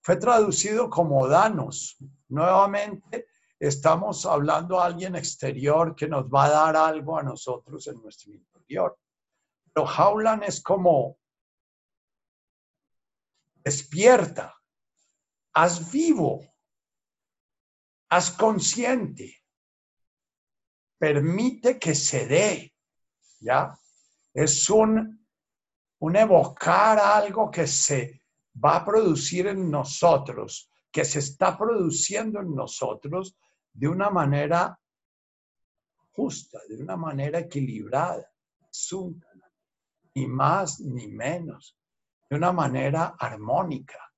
fue 0.00 0.16
traducido 0.16 0.88
como 0.88 1.26
danos. 1.28 1.98
Nuevamente, 2.28 3.26
estamos 3.60 4.24
hablando 4.24 4.80
a 4.80 4.86
alguien 4.86 5.14
exterior 5.16 5.94
que 5.94 6.08
nos 6.08 6.24
va 6.24 6.46
a 6.46 6.50
dar 6.50 6.76
algo 6.76 7.18
a 7.18 7.22
nosotros 7.22 7.86
en 7.88 8.00
nuestro 8.00 8.32
interior. 8.32 8.98
Pero 9.72 9.86
Jaulan 9.86 10.42
es 10.42 10.62
como 10.62 11.18
despierta, 13.62 14.56
haz 15.52 15.92
vivo, 15.92 16.42
haz 18.08 18.30
consciente, 18.30 19.36
permite 20.98 21.78
que 21.78 21.94
se 21.94 22.26
dé, 22.26 22.74
¿ya? 23.40 23.78
Es 24.32 24.70
un, 24.70 25.26
un 25.98 26.16
evocar 26.16 26.98
algo 26.98 27.50
que 27.50 27.66
se 27.66 28.22
va 28.64 28.76
a 28.76 28.84
producir 28.86 29.48
en 29.48 29.70
nosotros, 29.70 30.70
que 30.90 31.04
se 31.04 31.18
está 31.18 31.58
produciendo 31.58 32.40
en 32.40 32.54
nosotros 32.54 33.36
de 33.80 33.88
una 33.88 34.10
manera 34.10 34.78
justa, 36.12 36.58
de 36.68 36.82
una 36.82 36.98
manera 36.98 37.38
equilibrada, 37.38 38.30
ni 40.14 40.26
más 40.26 40.80
ni 40.80 41.08
menos, 41.08 41.78
de 42.28 42.36
una 42.36 42.52
manera 42.52 43.14
armónica, 43.18 44.12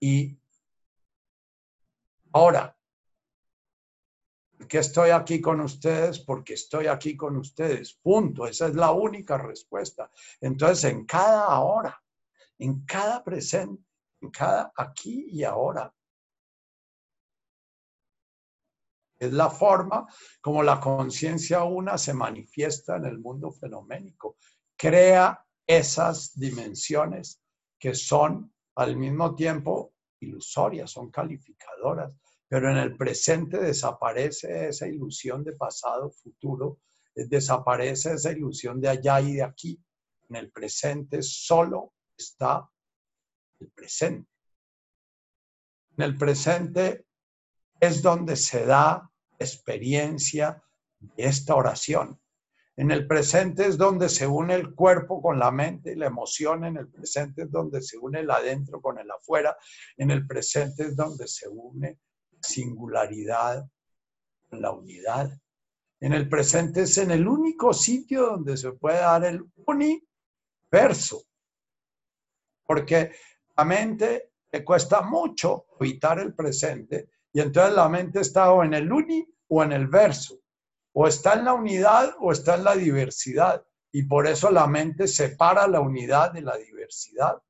Y 0.00 0.36
ahora, 2.32 2.76
¿por 4.58 4.66
qué 4.66 4.78
estoy 4.78 5.10
aquí 5.10 5.40
con 5.40 5.60
ustedes? 5.60 6.18
Porque 6.18 6.54
estoy 6.54 6.88
aquí 6.88 7.16
con 7.16 7.36
ustedes, 7.36 7.94
punto. 7.94 8.48
Esa 8.48 8.66
es 8.66 8.74
la 8.74 8.90
única 8.90 9.38
respuesta. 9.38 10.10
Entonces, 10.40 10.90
en 10.90 11.06
cada 11.06 11.60
hora, 11.60 12.02
en 12.58 12.84
cada 12.84 13.22
presente, 13.22 13.84
en 14.20 14.30
cada 14.30 14.72
aquí 14.76 15.28
y 15.30 15.44
ahora. 15.44 15.94
Es 19.22 19.32
la 19.32 19.48
forma 19.48 20.04
como 20.40 20.64
la 20.64 20.80
conciencia 20.80 21.62
una 21.62 21.96
se 21.96 22.12
manifiesta 22.12 22.96
en 22.96 23.04
el 23.04 23.20
mundo 23.20 23.52
fenoménico. 23.52 24.36
Crea 24.76 25.46
esas 25.64 26.36
dimensiones 26.36 27.40
que 27.78 27.94
son 27.94 28.52
al 28.74 28.96
mismo 28.96 29.36
tiempo 29.36 29.94
ilusorias, 30.18 30.90
son 30.90 31.12
calificadoras, 31.12 32.12
pero 32.48 32.68
en 32.68 32.78
el 32.78 32.96
presente 32.96 33.60
desaparece 33.60 34.70
esa 34.70 34.88
ilusión 34.88 35.44
de 35.44 35.52
pasado, 35.52 36.10
futuro, 36.10 36.80
desaparece 37.14 38.14
esa 38.14 38.32
ilusión 38.32 38.80
de 38.80 38.88
allá 38.88 39.20
y 39.20 39.34
de 39.34 39.44
aquí. 39.44 39.80
En 40.30 40.34
el 40.34 40.50
presente 40.50 41.22
solo 41.22 41.94
está 42.16 42.68
el 43.60 43.70
presente. 43.70 44.28
En 45.96 46.06
el 46.06 46.18
presente 46.18 47.06
es 47.78 48.02
donde 48.02 48.34
se 48.34 48.66
da 48.66 49.08
experiencia 49.42 50.62
de 50.98 51.24
esta 51.24 51.54
oración. 51.54 52.18
En 52.76 52.90
el 52.90 53.06
presente 53.06 53.66
es 53.66 53.76
donde 53.76 54.08
se 54.08 54.26
une 54.26 54.54
el 54.54 54.74
cuerpo 54.74 55.20
con 55.20 55.38
la 55.38 55.50
mente 55.50 55.92
y 55.92 55.96
la 55.96 56.06
emoción. 56.06 56.64
En 56.64 56.78
el 56.78 56.88
presente 56.88 57.42
es 57.42 57.50
donde 57.50 57.82
se 57.82 57.98
une 57.98 58.20
el 58.20 58.30
adentro 58.30 58.80
con 58.80 58.98
el 58.98 59.10
afuera. 59.10 59.56
En 59.96 60.10
el 60.10 60.26
presente 60.26 60.84
es 60.84 60.96
donde 60.96 61.28
se 61.28 61.48
une 61.48 61.98
singularidad 62.40 63.68
con 64.48 64.62
la 64.62 64.72
unidad. 64.72 65.30
En 66.00 66.14
el 66.14 66.28
presente 66.28 66.82
es 66.82 66.96
en 66.98 67.10
el 67.10 67.28
único 67.28 67.74
sitio 67.74 68.26
donde 68.26 68.56
se 68.56 68.72
puede 68.72 68.98
dar 68.98 69.24
el 69.24 69.44
universo 69.66 71.22
porque 72.64 73.12
la 73.56 73.64
mente 73.64 74.32
le 74.50 74.64
cuesta 74.64 75.02
mucho 75.02 75.66
evitar 75.78 76.18
el 76.20 76.34
presente 76.34 77.10
y 77.32 77.40
entonces 77.40 77.74
la 77.74 77.88
mente 77.88 78.20
está 78.20 78.52
o 78.52 78.62
en 78.62 78.74
el 78.74 78.92
uni 78.92 79.26
o 79.48 79.62
en 79.62 79.72
el 79.72 79.86
verso, 79.86 80.38
o 80.92 81.06
está 81.06 81.34
en 81.34 81.46
la 81.46 81.54
unidad 81.54 82.14
o 82.20 82.32
está 82.32 82.56
en 82.56 82.64
la 82.64 82.74
diversidad 82.74 83.64
y 83.90 84.04
por 84.04 84.26
eso 84.26 84.50
la 84.50 84.66
mente 84.66 85.06
separa 85.06 85.66
la 85.66 85.80
unidad 85.80 86.32
de 86.32 86.42
la 86.42 86.56
diversidad. 86.56 87.42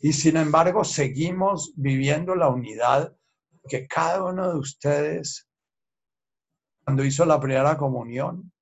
Y 0.00 0.12
sin 0.12 0.36
embargo 0.36 0.84
seguimos 0.84 1.72
viviendo 1.76 2.34
la 2.34 2.48
unidad 2.48 3.16
porque 3.62 3.88
cada 3.88 4.22
uno 4.22 4.52
de 4.52 4.58
ustedes, 4.58 5.48
cuando 6.84 7.04
hizo 7.04 7.24
la 7.24 7.40
primera 7.40 7.76
comunión, 7.76 8.52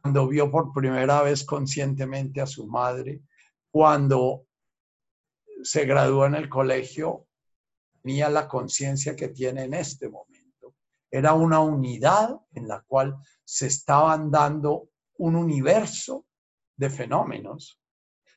cuando 0.00 0.28
vio 0.28 0.50
por 0.50 0.72
primera 0.72 1.22
vez 1.22 1.44
conscientemente 1.44 2.40
a 2.40 2.46
su 2.46 2.68
madre, 2.68 3.20
cuando 3.72 4.46
se 5.62 5.84
graduó 5.86 6.26
en 6.26 6.36
el 6.36 6.48
colegio 6.48 7.27
la 8.08 8.48
conciencia 8.48 9.14
que 9.14 9.28
tiene 9.28 9.64
en 9.64 9.74
este 9.74 10.08
momento. 10.08 10.74
Era 11.10 11.34
una 11.34 11.60
unidad 11.60 12.36
en 12.52 12.66
la 12.66 12.82
cual 12.86 13.16
se 13.44 13.66
estaban 13.66 14.30
dando 14.30 14.90
un 15.18 15.36
universo 15.36 16.26
de 16.76 16.90
fenómenos. 16.90 17.80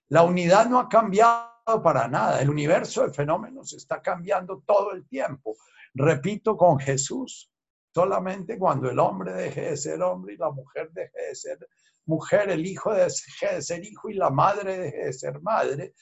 La 0.09 0.23
unidad 0.23 0.67
no 0.67 0.79
ha 0.79 0.89
cambiado 0.89 1.81
para 1.83 2.07
nada. 2.07 2.41
El 2.41 2.49
universo 2.49 3.03
de 3.05 3.13
fenómenos 3.13 3.73
está 3.73 4.01
cambiando 4.01 4.63
todo 4.65 4.91
el 4.91 5.07
tiempo. 5.07 5.55
Repito 5.93 6.57
con 6.57 6.79
Jesús, 6.79 7.51
solamente 7.93 8.57
cuando 8.57 8.89
el 8.89 8.99
hombre 8.99 9.33
deje 9.33 9.61
de 9.61 9.77
ser 9.77 10.01
hombre 10.01 10.33
y 10.33 10.37
la 10.37 10.51
mujer 10.51 10.91
deje 10.91 11.27
de 11.29 11.35
ser 11.35 11.67
mujer, 12.05 12.49
el 12.49 12.65
hijo 12.65 12.93
de 12.93 13.09
ser 13.09 13.85
hijo 13.85 14.09
y 14.09 14.15
la 14.15 14.29
madre 14.29 14.91
de 14.91 15.13
ser 15.13 15.41
madre, 15.41 15.93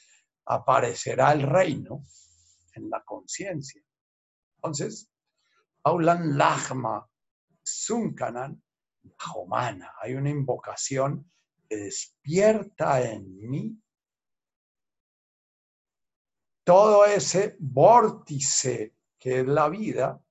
aparecerá 0.46 1.34
el 1.34 1.44
reino 1.44 2.04
en 2.80 2.90
la 2.90 3.04
conciencia. 3.04 3.82
Entonces, 4.56 5.10
Aulan 5.84 6.38
Lachma 6.38 7.08
Sunkanan 7.64 8.62
Jomana. 9.18 9.94
Hay 10.02 10.16
una 10.16 10.30
invocación 10.30 11.32
que 11.68 11.78
despierta 11.78 13.02
en 13.02 13.50
mí 13.50 13.82
todo 16.64 17.06
ese 17.06 17.56
vórtice 17.60 18.96
que 19.18 19.40
es 19.42 19.48
la 19.48 19.70
vida 19.70 20.22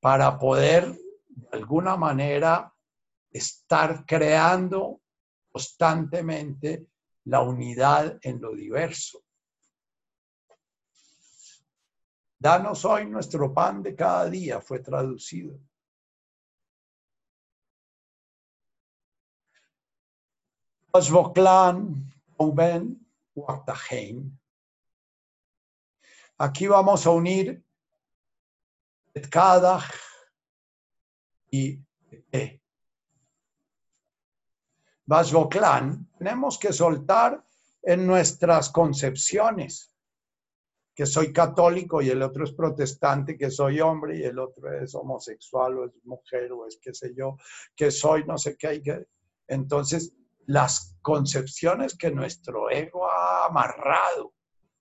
para 0.00 0.38
poder 0.38 0.92
de 1.26 1.48
alguna 1.52 1.96
manera 1.96 2.74
estar 3.30 4.04
creando 4.06 5.00
constantemente 5.50 6.88
la 7.24 7.42
unidad 7.42 8.18
en 8.22 8.40
lo 8.40 8.54
diverso. 8.54 9.21
Danos 12.42 12.84
hoy 12.84 13.06
nuestro 13.06 13.54
pan 13.54 13.84
de 13.84 13.94
cada 13.94 14.28
día, 14.28 14.60
fue 14.60 14.80
traducido. 14.80 15.60
Aquí 26.36 26.66
vamos 26.66 27.06
a 27.06 27.10
unir 27.10 27.64
cada 29.30 29.80
y 31.48 31.78
E. 32.32 32.60
tenemos 36.18 36.58
que 36.58 36.72
soltar 36.72 37.46
en 37.84 38.04
nuestras 38.04 38.68
concepciones 38.68 39.91
que 40.94 41.06
soy 41.06 41.32
católico 41.32 42.02
y 42.02 42.10
el 42.10 42.22
otro 42.22 42.44
es 42.44 42.52
protestante, 42.52 43.36
que 43.36 43.50
soy 43.50 43.80
hombre 43.80 44.18
y 44.18 44.24
el 44.24 44.38
otro 44.38 44.72
es 44.72 44.94
homosexual 44.94 45.78
o 45.78 45.86
es 45.86 45.92
mujer 46.04 46.52
o 46.52 46.66
es 46.66 46.78
qué 46.82 46.92
sé 46.92 47.14
yo, 47.14 47.36
que 47.74 47.90
soy 47.90 48.24
no 48.24 48.36
sé 48.36 48.56
qué. 48.56 48.82
Que... 48.82 49.06
Entonces, 49.48 50.14
las 50.46 50.96
concepciones 51.00 51.96
que 51.96 52.10
nuestro 52.10 52.70
ego 52.70 53.10
ha 53.10 53.46
amarrado 53.46 54.34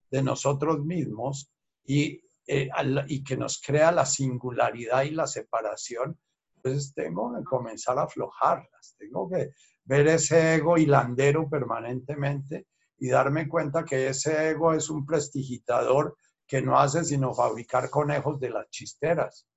de 0.09 0.22
nosotros 0.22 0.84
mismos 0.84 1.49
y, 1.86 2.22
eh, 2.45 2.70
y 3.07 3.24
que 3.24 3.38
nos 3.38 3.62
crea 3.62 3.91
la 3.91 4.05
singularidad 4.05 5.03
y 5.03 5.12
la 5.12 5.28
separación, 5.28 6.20
pues 6.62 6.93
tengo 6.93 7.34
que 7.36 7.43
comenzar 7.43 7.97
a 7.97 8.03
aflojarlas, 8.03 8.95
tengo 8.97 9.30
que 9.30 9.51
ver 9.86 10.07
ese 10.07 10.55
ego 10.55 10.78
hilandero 10.78 11.49
permanentemente 11.49 12.68
y 13.02 13.10
darme 13.10 13.49
cuenta 13.49 13.84
que 13.84 14.10
ese 14.10 14.52
ego 14.52 14.74
es 14.74 14.88
un 14.91 15.08
prestigitador 15.08 16.16
que 16.45 16.62
no 16.62 16.80
hace 16.80 17.04
sino 17.04 17.34
fabricar 17.34 17.89
conejos 17.89 18.39
de 18.39 18.52
las 18.52 18.70
chisteras. 18.70 19.47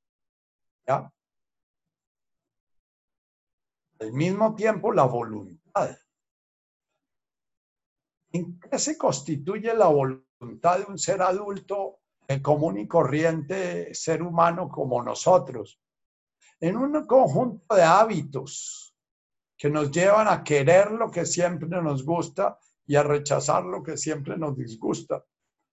¿Ya? 0.89 1.13
Al 4.01 4.13
mismo 4.13 4.55
tiempo, 4.55 4.93
la 4.93 5.05
voluntad. 5.05 5.95
¿En 8.33 8.59
qué 8.59 8.79
se 8.79 8.97
constituye 8.97 9.75
la 9.75 9.89
voluntad 9.89 10.79
de 10.79 10.87
un 10.87 10.99
ser 10.99 11.21
adulto 11.21 12.01
en 12.27 12.41
común 12.41 12.79
y 12.79 12.89
corriente 12.89 13.95
ser 13.95 14.23
humano 14.23 14.71
como 14.71 15.03
nosotros? 15.03 15.79
En 16.61 16.79
un 16.79 17.07
conjunto 17.07 17.75
de 17.75 17.83
hábitos 17.83 18.97
que 19.55 19.69
nos 19.69 19.91
llevan 19.91 20.29
a 20.29 20.43
querer 20.43 20.93
lo 20.93 21.11
que 21.11 21.27
siempre 21.27 21.69
nos 21.69 22.07
gusta 22.07 22.59
y 22.87 22.97
a 22.97 23.03
rechazar 23.03 23.65
lo 23.65 23.83
que 23.83 23.97
siempre 23.97 24.37
nos 24.37 24.57
disgusta, 24.57 25.25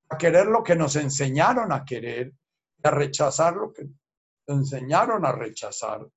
a 0.10 0.18
querer 0.18 0.48
lo 0.48 0.64
que 0.64 0.76
nos 0.76 0.96
enseñaron 0.96 1.72
a 1.72 1.84
querer 1.84 2.34
y 2.78 2.88
a 2.88 2.92
rechazar 2.92 3.56
lo 3.56 3.72
que 3.72 3.88
enseñaron 4.48 5.26
a 5.26 5.32
rechazar. 5.32 6.08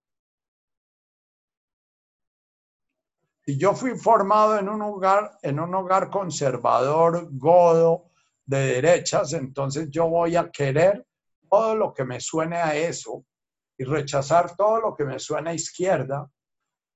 Y 3.47 3.59
yo 3.59 3.75
fui 3.75 3.99
formado 3.99 4.59
en 4.59 4.69
un 4.69 4.81
hogar, 4.81 5.39
en 5.43 5.61
un 5.61 5.75
hogar 5.75 6.09
conservador, 6.11 7.29
godo, 7.33 8.11
de 8.47 8.59
derechas, 8.59 9.33
entonces 9.33 9.89
yo 9.91 10.09
voy 10.09 10.37
a 10.37 10.51
querer 10.51 11.07
todo 11.49 11.75
lo 11.75 11.95
que 11.95 12.05
me 12.05 12.21
suene 12.21 12.57
a 12.57 12.75
eso 12.75 13.25
y 13.79 13.85
rechazar 13.85 14.55
todo 14.55 14.81
lo 14.81 14.95
que 14.95 15.05
me 15.05 15.19
suene 15.19 15.51
a 15.51 15.55
izquierda. 15.55 16.29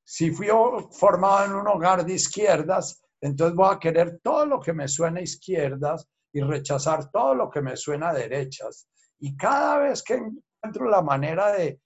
Si 0.05 0.31
fui 0.31 0.49
formado 0.93 1.47
en 1.47 1.53
un 1.55 1.67
hogar 1.69 2.05
de 2.05 2.15
izquierdas, 2.15 3.03
entonces 3.21 3.57
voy 3.57 3.75
a 3.75 3.79
querer 3.79 4.21
todo 4.23 4.47
lo 4.47 4.61
que 4.61 4.73
me 4.73 4.89
suena 4.89 5.21
izquierdas 5.21 6.09
y 6.33 6.41
rechazar 6.41 7.11
todo 7.11 7.35
lo 7.35 7.51
que 7.51 7.63
me 7.63 7.77
suena 7.77 8.13
derechas. 8.13 8.89
Y 9.19 9.37
cada 9.37 9.79
vez 9.79 10.03
que 10.03 10.15
encuentro 10.15 10.89
la 10.89 11.03
manera 11.03 11.53
de, 11.53 11.81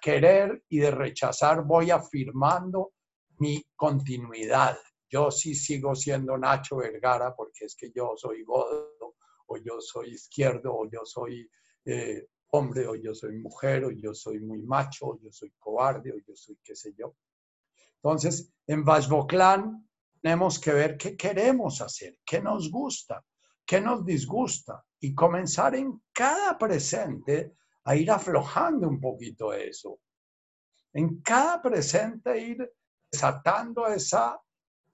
querer 0.00 0.62
y 0.68 0.78
de 0.78 0.90
rechazar, 0.90 1.64
voy 1.64 1.90
afirmando 1.90 2.92
mi 3.38 3.64
continuidad. 3.74 4.78
Yo 5.10 5.30
sí 5.30 5.54
sigo 5.54 5.94
siendo 5.94 6.38
Nacho 6.38 6.76
Vergara 6.76 7.34
porque 7.34 7.64
es 7.64 7.74
que 7.74 7.90
yo 7.90 8.12
soy 8.16 8.44
godo, 8.44 9.16
o 9.46 9.56
yo 9.56 9.80
soy 9.80 10.10
izquierdo, 10.10 10.74
o 10.74 10.88
yo 10.88 11.00
soy 11.04 11.48
eh, 11.86 12.26
hombre, 12.50 12.86
o 12.86 12.94
yo 12.94 13.14
soy 13.14 13.36
mujer, 13.36 13.84
o 13.84 13.90
yo 13.90 14.14
soy 14.14 14.40
muy 14.40 14.62
macho, 14.62 15.06
o 15.06 15.18
yo 15.20 15.30
soy 15.32 15.52
cobarde, 15.58 16.12
o 16.12 16.16
yo 16.16 16.34
soy 16.36 16.58
qué 16.62 16.76
sé 16.76 16.94
yo. 16.96 17.16
Entonces, 17.96 18.52
en 18.66 18.84
Vajboclán 18.84 19.88
tenemos 20.24 20.58
que 20.58 20.72
ver 20.72 20.96
qué 20.96 21.18
queremos 21.18 21.82
hacer, 21.82 22.16
qué 22.24 22.40
nos 22.40 22.70
gusta, 22.70 23.22
qué 23.66 23.78
nos 23.78 24.06
disgusta 24.06 24.82
y 24.98 25.14
comenzar 25.14 25.74
en 25.74 26.02
cada 26.14 26.56
presente 26.56 27.52
a 27.84 27.94
ir 27.94 28.10
aflojando 28.10 28.88
un 28.88 28.98
poquito 28.98 29.52
eso. 29.52 30.00
En 30.94 31.20
cada 31.20 31.60
presente 31.60 32.38
ir 32.38 32.72
desatando 33.12 33.86
esa 33.86 34.40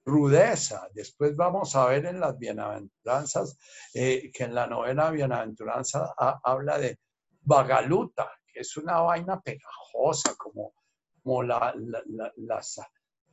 rudeza. 0.05 0.89
Después 0.93 1.37
vamos 1.37 1.77
a 1.77 1.87
ver 1.87 2.07
en 2.07 2.19
las 2.19 2.37
bienaventuranzas, 2.37 3.57
eh, 3.95 4.33
que 4.33 4.43
en 4.43 4.55
la 4.57 4.67
novena 4.67 5.11
bienaventuranza 5.13 6.13
habla 6.43 6.77
de 6.77 6.99
vagaluta, 7.43 8.29
que 8.53 8.63
es 8.63 8.77
una 8.77 8.99
vaina 9.03 9.41
pegajosa, 9.41 10.35
como, 10.35 10.75
como 11.23 11.45
la, 11.45 11.73
las 12.35 12.81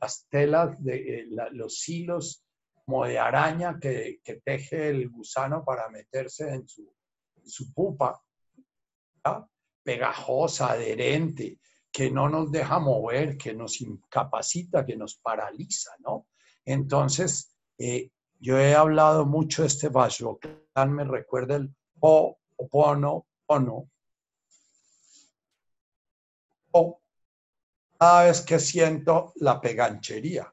las 0.00 0.26
telas 0.28 0.82
de 0.82 1.20
eh, 1.20 1.26
los 1.52 1.88
hilos 1.88 2.44
como 2.84 3.04
de 3.04 3.18
araña 3.18 3.78
que, 3.78 4.20
teje 4.44 4.88
el 4.88 5.10
gusano 5.10 5.64
para 5.64 5.88
meterse 5.90 6.48
en 6.48 6.66
su, 6.66 7.72
pupa, 7.74 8.22
pegajosa, 9.82 10.72
adherente, 10.72 11.58
que 11.90 12.10
no 12.10 12.28
nos 12.28 12.50
deja 12.50 12.78
mover, 12.78 13.36
que 13.36 13.52
nos 13.54 13.80
incapacita, 13.80 14.86
que 14.86 14.96
nos 14.96 15.16
paraliza, 15.16 15.90
¿no? 15.98 16.28
Entonces, 16.64 17.54
eh, 17.78 18.10
yo 18.38 18.58
he 18.58 18.74
hablado 18.74 19.26
mucho 19.26 19.62
de 19.62 19.68
este 19.68 19.90
tal 20.72 20.90
me 20.90 21.04
recuerda 21.04 21.56
el 21.56 21.74
o, 22.00 22.38
opono, 22.56 23.26
ono, 23.46 23.90
o 26.72 27.00
cada 27.98 28.24
vez 28.24 28.42
que 28.42 28.60
siento 28.60 29.32
la 29.36 29.60
peganchería, 29.60 30.44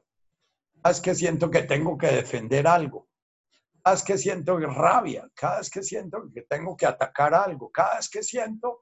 cada 0.82 0.92
vez 0.92 1.00
que 1.00 1.14
siento 1.14 1.48
que 1.48 1.62
tengo 1.62 1.96
que 1.96 2.08
defender 2.08 2.66
algo, 2.66 3.08
cada 3.82 3.94
vez 3.94 4.02
que 4.02 4.18
siento 4.18 4.58
rabia, 4.58 5.30
cada 5.32 5.58
vez 5.58 5.70
que 5.70 5.82
siento 5.82 6.28
que 6.34 6.42
tengo 6.42 6.76
que 6.76 6.86
atacar 6.86 7.34
algo, 7.34 7.70
cada 7.70 7.96
vez 7.96 8.08
que 8.08 8.22
siento, 8.24 8.80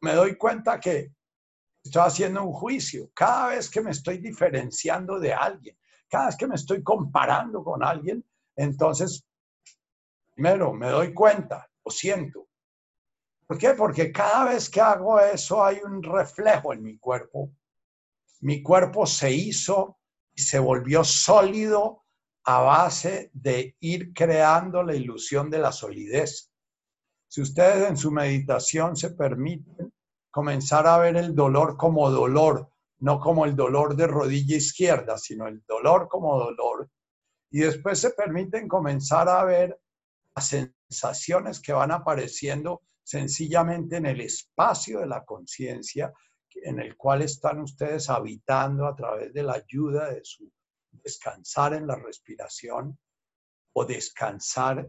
me 0.00 0.14
doy 0.14 0.36
cuenta 0.36 0.78
que 0.78 1.12
estoy 1.82 2.02
haciendo 2.02 2.44
un 2.44 2.52
juicio, 2.52 3.10
cada 3.12 3.48
vez 3.48 3.68
que 3.68 3.80
me 3.80 3.90
estoy 3.90 4.18
diferenciando 4.18 5.18
de 5.18 5.34
alguien, 5.34 5.76
cada 6.08 6.26
vez 6.26 6.36
que 6.36 6.46
me 6.46 6.54
estoy 6.54 6.84
comparando 6.84 7.64
con 7.64 7.82
alguien, 7.82 8.24
entonces, 8.54 9.26
primero, 10.34 10.72
me 10.72 10.88
doy 10.88 11.12
cuenta, 11.12 11.68
lo 11.84 11.90
siento. 11.90 12.46
¿Por 13.44 13.58
qué? 13.58 13.70
Porque 13.70 14.12
cada 14.12 14.44
vez 14.50 14.70
que 14.70 14.80
hago 14.80 15.18
eso 15.18 15.64
hay 15.64 15.80
un 15.82 16.00
reflejo 16.00 16.72
en 16.72 16.82
mi 16.82 16.96
cuerpo 16.96 17.50
mi 18.40 18.62
cuerpo 18.62 19.06
se 19.06 19.32
hizo 19.32 19.98
y 20.34 20.42
se 20.42 20.58
volvió 20.58 21.04
sólido 21.04 22.04
a 22.44 22.60
base 22.60 23.30
de 23.32 23.76
ir 23.80 24.12
creando 24.12 24.82
la 24.82 24.94
ilusión 24.94 25.50
de 25.50 25.58
la 25.58 25.72
solidez. 25.72 26.50
Si 27.28 27.40
ustedes 27.40 27.88
en 27.88 27.96
su 27.96 28.10
meditación 28.10 28.96
se 28.96 29.10
permiten 29.10 29.92
comenzar 30.30 30.86
a 30.86 30.98
ver 30.98 31.16
el 31.16 31.34
dolor 31.34 31.76
como 31.76 32.10
dolor, 32.10 32.70
no 32.98 33.20
como 33.20 33.44
el 33.44 33.56
dolor 33.56 33.96
de 33.96 34.06
rodilla 34.06 34.56
izquierda, 34.56 35.16
sino 35.16 35.46
el 35.46 35.62
dolor 35.66 36.08
como 36.08 36.38
dolor, 36.38 36.90
y 37.50 37.60
después 37.60 38.00
se 38.00 38.10
permiten 38.10 38.66
comenzar 38.66 39.28
a 39.28 39.44
ver 39.44 39.80
las 40.34 40.48
sensaciones 40.48 41.60
que 41.60 41.72
van 41.72 41.92
apareciendo 41.92 42.82
sencillamente 43.02 43.96
en 43.96 44.06
el 44.06 44.20
espacio 44.20 45.00
de 45.00 45.06
la 45.06 45.24
conciencia 45.24 46.12
en 46.54 46.80
el 46.80 46.96
cual 46.96 47.22
están 47.22 47.60
ustedes 47.60 48.08
habitando 48.08 48.86
a 48.86 48.94
través 48.94 49.32
de 49.32 49.42
la 49.42 49.54
ayuda 49.54 50.10
de 50.10 50.24
su 50.24 50.50
descansar 50.90 51.74
en 51.74 51.86
la 51.86 51.96
respiración 51.96 52.98
o 53.72 53.84
descansar 53.84 54.88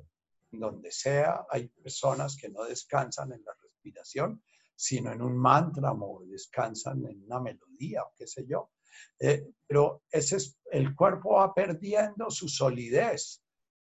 donde 0.52 0.92
sea. 0.92 1.46
Hay 1.50 1.68
personas 1.68 2.38
que 2.40 2.50
no 2.50 2.64
descansan 2.64 3.34
en 3.34 3.44
la 3.44 3.54
respiración, 3.62 4.44
sino 4.76 5.12
en 5.12 5.22
un 5.22 5.38
mantra 5.38 5.92
o 5.92 6.24
descansan 6.26 7.06
en 7.06 7.24
una 7.24 7.40
melodía 7.40 8.04
o 8.04 8.14
qué 8.16 8.28
sé 8.28 8.46
yo. 8.48 8.72
Eh, 9.20 9.48
pero 9.68 10.04
ese 10.10 10.38
es, 10.38 10.58
el 10.72 10.96
cuerpo 10.96 11.36
va 11.36 11.54
perdiendo 11.54 12.30
su 12.30 12.48
solidez 12.48 13.42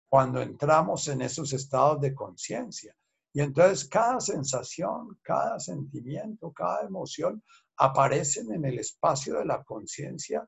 cuando 0.09 0.41
entramos 0.41 1.07
en 1.07 1.21
esos 1.21 1.53
estados 1.53 2.01
de 2.01 2.13
conciencia. 2.13 2.95
Y 3.34 3.41
entonces 3.41 3.88
cada 3.88 4.19
sensación, 4.19 5.19
cada 5.21 5.59
sentimiento, 5.59 6.51
cada 6.51 6.88
emoción 6.88 7.43
aparecen 7.78 8.51
en 8.51 8.65
el 8.65 8.80
espacio 8.80 9.38
de 9.38 9.45
la 9.45 9.63
conciencia, 9.63 10.47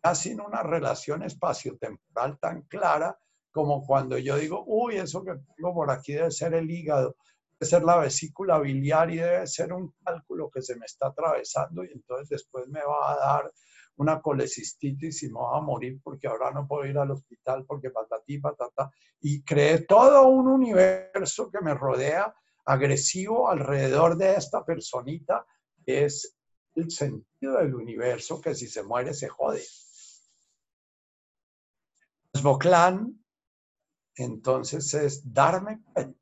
casi 0.00 0.30
en 0.30 0.40
una 0.40 0.62
relación 0.62 1.22
espaciotemporal 1.22 2.38
tan 2.38 2.62
clara 2.62 3.18
como 3.50 3.84
cuando 3.84 4.18
yo 4.18 4.36
digo, 4.36 4.62
uy, 4.66 4.96
eso 4.96 5.24
que 5.24 5.32
tengo 5.56 5.74
por 5.74 5.90
aquí 5.90 6.12
debe 6.12 6.30
ser 6.30 6.54
el 6.54 6.70
hígado, 6.70 7.16
debe 7.58 7.70
ser 7.70 7.82
la 7.82 7.96
vesícula 7.96 8.58
biliar 8.58 9.10
y 9.10 9.16
debe 9.16 9.46
ser 9.46 9.72
un 9.72 9.94
cálculo 10.04 10.50
que 10.50 10.62
se 10.62 10.76
me 10.76 10.86
está 10.86 11.08
atravesando 11.08 11.82
y 11.82 11.90
entonces 11.92 12.28
después 12.28 12.68
me 12.68 12.80
va 12.80 13.12
a 13.12 13.16
dar 13.16 13.52
una 13.96 14.20
colecistitis 14.20 15.24
y 15.24 15.28
me 15.28 15.40
va 15.40 15.58
a 15.58 15.60
morir 15.60 16.00
porque 16.02 16.28
ahora 16.28 16.52
no 16.52 16.68
puedo 16.68 16.86
ir 16.86 16.96
al 16.98 17.10
hospital 17.10 17.64
porque 17.66 17.90
patatí, 17.90 18.38
patata. 18.38 18.90
Y 19.20 19.42
creé 19.42 19.80
todo 19.80 20.28
un 20.28 20.46
universo 20.46 21.50
que 21.50 21.60
me 21.60 21.74
rodea 21.74 22.32
agresivo 22.64 23.50
alrededor 23.50 24.16
de 24.16 24.34
esta 24.34 24.64
personita 24.64 25.44
que 25.84 26.04
es 26.04 26.37
el 26.78 26.90
sentido 26.90 27.58
del 27.58 27.74
universo 27.74 28.40
que 28.40 28.54
si 28.54 28.68
se 28.68 28.82
muere 28.82 29.14
se 29.14 29.28
jode. 29.28 29.64
Boclán, 32.42 33.24
entonces 34.16 34.94
es 34.94 35.32
darme 35.32 35.82
cuenta. 35.82 36.18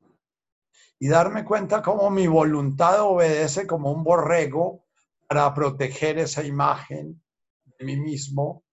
Y 0.99 1.09
darme 1.09 1.45
cuenta 1.45 1.83
cómo 1.83 2.09
mi 2.09 2.25
voluntad 2.25 3.01
obedece 3.01 3.67
como 3.67 3.91
un 3.91 4.03
borrego 4.03 4.85
para 5.27 5.53
proteger 5.53 6.17
esa 6.17 6.43
imagen 6.43 7.23
de 7.65 7.85
mí 7.85 7.97
mismo, 7.97 8.63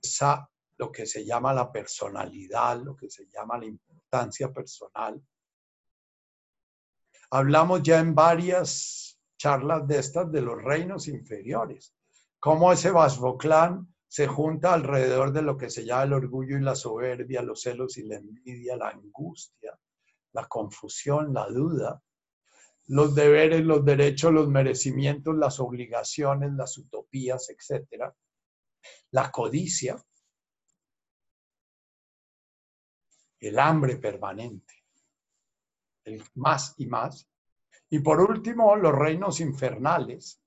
esa, 0.00 0.48
lo 0.78 0.90
que 0.90 1.04
se 1.04 1.26
llama 1.26 1.52
la 1.52 1.70
personalidad, 1.70 2.80
lo 2.80 2.96
que 2.96 3.10
se 3.10 3.26
llama 3.26 3.58
la 3.58 3.66
importancia 3.66 4.50
personal. 4.50 5.22
Hablamos 7.30 7.82
ya 7.82 7.98
en 7.98 8.14
varias 8.14 9.13
charlas 9.44 9.86
de 9.86 9.98
estas 9.98 10.32
de 10.32 10.40
los 10.40 10.56
reinos 10.62 11.06
inferiores, 11.06 11.94
cómo 12.40 12.72
ese 12.72 12.90
Vasvoclán 12.90 13.94
se 14.08 14.26
junta 14.26 14.72
alrededor 14.72 15.32
de 15.32 15.42
lo 15.42 15.58
que 15.58 15.68
se 15.68 15.84
llama 15.84 16.04
el 16.04 16.12
orgullo 16.14 16.56
y 16.56 16.62
la 16.62 16.74
soberbia, 16.74 17.42
los 17.42 17.60
celos 17.60 17.98
y 17.98 18.04
la 18.04 18.16
envidia, 18.16 18.74
la 18.74 18.88
angustia, 18.88 19.78
la 20.32 20.46
confusión, 20.46 21.34
la 21.34 21.46
duda, 21.48 22.02
los 22.86 23.14
deberes, 23.14 23.62
los 23.62 23.84
derechos, 23.84 24.32
los 24.32 24.48
merecimientos, 24.48 25.36
las 25.36 25.60
obligaciones, 25.60 26.54
las 26.54 26.78
utopías, 26.78 27.50
etcétera 27.50 28.14
la 29.10 29.30
codicia, 29.30 30.02
el 33.40 33.58
hambre 33.58 33.96
permanente, 33.96 34.84
el 36.04 36.22
más 36.34 36.74
y 36.78 36.86
más. 36.86 37.28
Y 37.94 38.00
por 38.00 38.20
último, 38.20 38.74
los 38.74 38.92
reinos 38.92 39.38
infernales, 39.38 40.42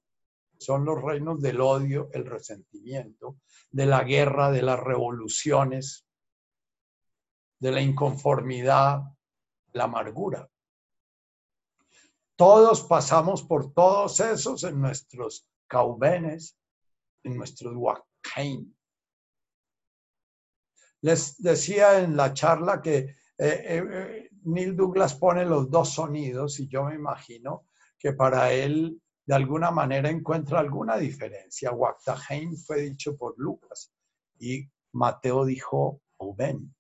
son 0.60 0.84
los 0.84 1.02
reinos 1.02 1.42
del 1.42 1.62
odio, 1.62 2.10
el 2.12 2.26
resentimiento, 2.26 3.38
de 3.72 3.86
la 3.86 4.04
guerra, 4.04 4.52
de 4.52 4.62
las 4.64 4.78
revoluciones, 4.78 6.06
de 7.58 7.72
la 7.72 7.80
inconformidad, 7.80 9.00
la 9.72 9.86
amargura. 9.86 10.50
Todos 12.36 12.84
pasamos 12.84 13.44
por 13.44 13.74
todos 13.74 14.20
esos 14.20 14.66
en 14.66 14.82
nuestros 14.82 15.48
caubenes, 15.68 16.60
en 17.24 17.38
nuestros 17.38 17.74
les 21.00 21.42
decía 21.42 22.00
en 22.02 22.18
la 22.18 22.34
charla 22.34 22.82
que 22.82 22.98
eh, 22.98 23.16
eh, 23.38 24.27
Neil 24.48 24.76
Douglas 24.76 25.16
pone 25.16 25.46
los 25.46 25.70
dos 25.70 25.94
sonidos 25.94 26.60
y 26.60 26.68
yo 26.68 26.84
me 26.86 26.96
imagino 26.96 27.66
que 27.98 28.14
para 28.14 28.52
él 28.52 29.02
de 29.26 29.36
alguna 29.36 29.72
manera 29.72 30.10
encuentra 30.10 30.60
alguna 30.60 30.98
diferencia. 30.98 31.72
Waktahein 31.72 32.58
fue 32.58 32.82
dicho 32.82 33.18
por 33.18 33.34
Lucas 33.38 33.94
y 34.40 34.70
Mateo 34.94 35.46
dijo 35.46 36.02
Oben. 36.18 36.74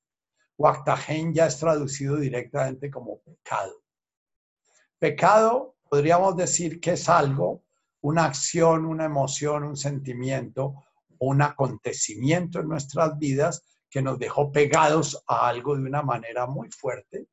Waktahein 0.58 1.34
ya 1.34 1.48
es 1.48 1.58
traducido 1.60 2.18
directamente 2.18 2.90
como 2.90 3.20
pecado. 3.20 3.84
Pecado 4.98 5.76
podríamos 5.90 6.36
decir 6.36 6.80
que 6.80 6.92
es 6.94 7.08
algo, 7.10 7.64
una 8.02 8.26
acción, 8.26 8.86
una 8.86 9.06
emoción, 9.06 9.64
un 9.64 9.78
sentimiento 9.78 10.84
un 11.20 11.42
acontecimiento 11.42 12.60
en 12.60 12.70
nuestras 12.70 13.18
vidas 13.18 13.64
que 13.90 14.02
nos 14.02 14.20
dejó 14.20 14.52
pegados 14.52 15.24
a 15.28 15.48
algo 15.48 15.76
de 15.76 15.84
una 15.84 16.02
manera 16.02 16.46
muy 16.46 16.70
fuerte. 16.72 17.28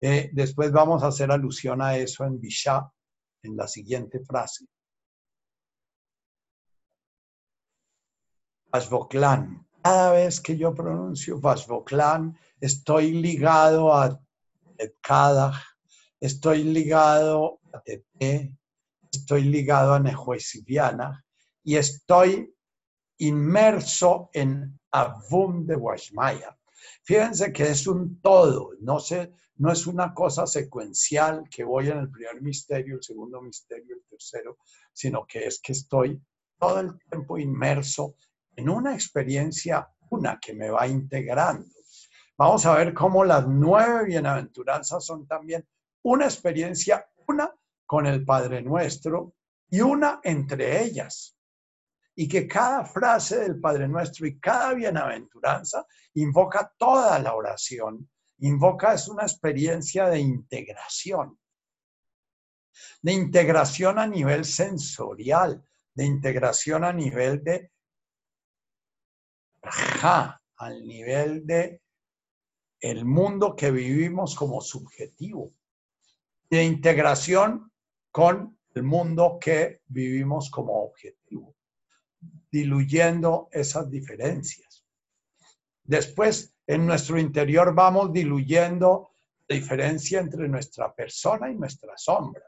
Eh, 0.00 0.30
después 0.32 0.70
vamos 0.72 1.02
a 1.02 1.08
hacer 1.08 1.30
alusión 1.30 1.80
a 1.80 1.96
eso 1.96 2.24
en 2.24 2.38
Bishá, 2.38 2.90
en 3.42 3.56
la 3.56 3.66
siguiente 3.66 4.20
frase. 4.20 4.66
Vasvoklan. 8.70 9.66
Cada 9.82 10.12
vez 10.12 10.40
que 10.40 10.56
yo 10.56 10.74
pronuncio 10.74 11.40
Vasvoklan, 11.40 12.36
estoy 12.60 13.12
ligado 13.12 13.94
a 13.94 14.20
Kadach, 15.00 15.62
estoy 16.20 16.64
ligado 16.64 17.60
a 17.72 17.80
Tete, 17.80 18.52
estoy 19.10 19.42
ligado 19.44 19.94
a 19.94 20.00
Nehuesiviana 20.00 21.24
y 21.62 21.76
estoy 21.76 22.52
inmerso 23.18 24.28
en 24.32 24.78
Avum 24.90 25.64
de 25.64 25.76
Washmaya. 25.76 26.56
Fíjense 27.02 27.52
que 27.52 27.68
es 27.70 27.86
un 27.86 28.20
todo, 28.20 28.72
no, 28.80 28.98
no 29.58 29.72
es 29.72 29.86
una 29.86 30.12
cosa 30.12 30.46
secuencial 30.46 31.48
que 31.50 31.64
voy 31.64 31.88
en 31.88 31.98
el 31.98 32.10
primer 32.10 32.42
misterio, 32.42 32.96
el 32.96 33.02
segundo 33.02 33.40
misterio, 33.40 33.96
el 33.96 34.04
tercero, 34.08 34.58
sino 34.92 35.26
que 35.26 35.46
es 35.46 35.60
que 35.60 35.72
estoy 35.72 36.20
todo 36.58 36.80
el 36.80 36.98
tiempo 37.10 37.38
inmerso 37.38 38.16
en 38.54 38.68
una 38.68 38.94
experiencia, 38.94 39.88
una 40.10 40.38
que 40.40 40.54
me 40.54 40.70
va 40.70 40.86
integrando. 40.86 41.66
Vamos 42.38 42.66
a 42.66 42.74
ver 42.74 42.92
cómo 42.92 43.24
las 43.24 43.46
nueve 43.46 44.04
bienaventuranzas 44.04 45.04
son 45.04 45.26
también 45.26 45.66
una 46.02 46.26
experiencia, 46.26 47.06
una 47.26 47.50
con 47.86 48.06
el 48.06 48.24
Padre 48.24 48.62
Nuestro 48.62 49.34
y 49.70 49.80
una 49.80 50.20
entre 50.22 50.82
ellas 50.82 51.36
y 52.18 52.26
que 52.26 52.48
cada 52.48 52.84
frase 52.84 53.40
del 53.40 53.60
Padre 53.60 53.86
Nuestro 53.86 54.26
y 54.26 54.40
cada 54.40 54.72
bienaventuranza 54.72 55.86
invoca 56.14 56.72
toda 56.78 57.18
la 57.18 57.34
oración. 57.34 58.08
Invoca 58.38 58.94
es 58.94 59.08
una 59.08 59.22
experiencia 59.22 60.06
de 60.06 60.18
integración, 60.18 61.38
de 63.02 63.12
integración 63.12 63.98
a 63.98 64.06
nivel 64.06 64.44
sensorial, 64.44 65.64
de 65.94 66.04
integración 66.04 66.84
a 66.84 66.92
nivel 66.92 67.42
de 67.42 67.70
al 70.58 70.86
nivel 70.86 71.44
de 71.44 71.80
el 72.80 73.04
mundo 73.04 73.56
que 73.56 73.72
vivimos 73.72 74.36
como 74.36 74.60
subjetivo, 74.60 75.52
de 76.48 76.62
integración 76.62 77.72
con 78.12 78.58
el 78.74 78.82
mundo 78.84 79.38
que 79.40 79.80
vivimos 79.88 80.50
como 80.50 80.84
objetivo 80.84 81.56
diluyendo 82.50 83.48
esas 83.52 83.90
diferencias. 83.90 84.84
Después, 85.84 86.55
en 86.66 86.86
nuestro 86.86 87.18
interior 87.18 87.74
vamos 87.74 88.12
diluyendo 88.12 89.10
la 89.48 89.56
diferencia 89.56 90.20
entre 90.20 90.48
nuestra 90.48 90.92
persona 90.92 91.50
y 91.50 91.54
nuestra 91.54 91.96
sombra. 91.96 92.44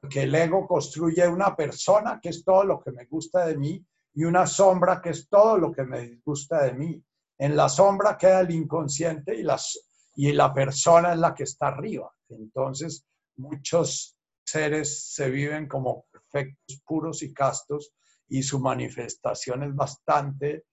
Porque 0.00 0.22
el 0.22 0.34
ego 0.34 0.66
construye 0.66 1.26
una 1.26 1.56
persona 1.56 2.20
que 2.22 2.28
es 2.28 2.44
todo 2.44 2.64
lo 2.64 2.80
que 2.80 2.92
me 2.92 3.06
gusta 3.06 3.46
de 3.46 3.56
mí 3.56 3.84
y 4.14 4.24
una 4.24 4.46
sombra 4.46 5.00
que 5.00 5.10
es 5.10 5.28
todo 5.28 5.58
lo 5.58 5.72
que 5.72 5.84
me 5.84 6.00
disgusta 6.00 6.64
de 6.64 6.74
mí. 6.74 7.02
En 7.38 7.56
la 7.56 7.68
sombra 7.68 8.16
queda 8.16 8.40
el 8.40 8.50
inconsciente 8.50 9.34
y, 9.34 9.42
las, 9.42 9.78
y 10.14 10.32
la 10.32 10.52
persona 10.52 11.12
es 11.12 11.18
la 11.18 11.34
que 11.34 11.44
está 11.44 11.68
arriba. 11.68 12.10
Entonces, 12.28 13.06
muchos 13.36 14.16
seres 14.44 15.12
se 15.14 15.30
viven 15.30 15.66
como 15.66 16.06
perfectos, 16.10 16.82
puros 16.84 17.22
y 17.22 17.32
castos 17.32 17.92
y 18.28 18.42
su 18.42 18.60
manifestación 18.60 19.62
es 19.62 19.74
bastante 19.74 20.64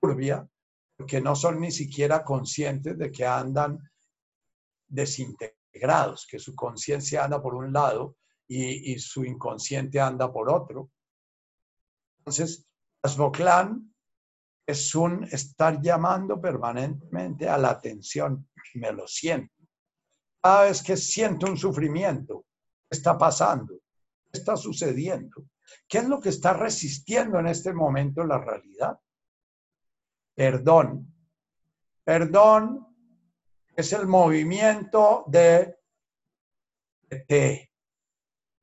turbia, 0.00 0.48
porque 0.98 1.20
no 1.20 1.36
son 1.36 1.60
ni 1.60 1.70
siquiera 1.70 2.24
conscientes 2.24 2.98
de 2.98 3.12
que 3.12 3.24
andan 3.24 3.78
desintegrados, 4.88 6.26
que 6.28 6.40
su 6.40 6.56
conciencia 6.56 7.24
anda 7.24 7.40
por 7.40 7.54
un 7.54 7.72
lado 7.72 8.16
y, 8.48 8.98
su 8.98 9.24
inconsciente 9.24 10.00
anda 10.00 10.32
por 10.32 10.50
otro. 10.50 10.90
Entonces, 12.18 12.66
Asboclán 13.00 13.94
es 14.66 14.92
un 14.96 15.22
estar 15.22 15.80
llamando 15.80 16.40
permanentemente 16.40 17.48
a 17.48 17.58
la 17.58 17.70
atención. 17.70 18.48
Me 18.74 18.90
lo 18.90 19.06
siento. 19.06 19.54
Cada 20.42 20.64
vez 20.64 20.82
que 20.82 20.96
siento 20.96 21.46
un 21.46 21.56
sufrimiento, 21.56 22.44
¿qué 22.90 22.96
está 22.96 23.16
pasando? 23.16 23.74
¿Qué 24.32 24.40
está 24.40 24.56
sucediendo? 24.56 25.44
¿Qué 25.86 25.98
es 25.98 26.08
lo 26.08 26.18
que 26.20 26.30
está 26.30 26.54
resistiendo 26.54 27.38
en 27.38 27.46
este 27.46 27.72
momento 27.72 28.24
la 28.24 28.38
realidad? 28.38 28.98
Perdón. 30.38 31.12
Perdón 32.04 32.86
es 33.74 33.92
el 33.92 34.06
movimiento 34.06 35.24
de, 35.26 35.76
de 37.10 37.72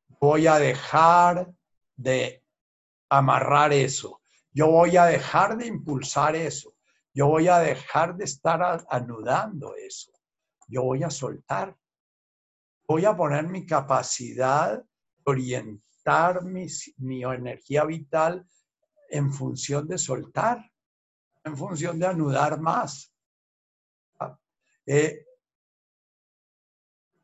voy 0.07 0.47
a 0.47 0.57
dejar 0.57 1.51
de 1.97 2.45
amarrar 3.09 3.73
eso. 3.73 4.21
Yo 4.53 4.67
voy 4.67 4.95
a 4.95 5.03
dejar 5.03 5.57
de 5.57 5.67
impulsar 5.67 6.37
eso. 6.37 6.73
Yo 7.13 7.27
voy 7.27 7.49
a 7.49 7.59
dejar 7.59 8.15
de 8.15 8.23
estar 8.23 8.85
anudando 8.89 9.75
eso. 9.75 10.13
Yo 10.69 10.83
voy 10.83 11.03
a 11.03 11.09
soltar. 11.09 11.75
Voy 12.87 13.03
a 13.03 13.17
poner 13.17 13.49
mi 13.49 13.65
capacidad 13.65 14.77
de 14.77 14.85
orientar 15.25 16.41
mi 16.45 17.21
energía 17.23 17.83
vital 17.83 18.47
en 19.09 19.33
función 19.33 19.89
de 19.89 19.97
soltar, 19.97 20.71
en 21.45 21.55
función 21.55 21.99
de 21.99 22.07
anudar 22.07 22.59
más. 22.59 23.13
Eh, 24.85 25.25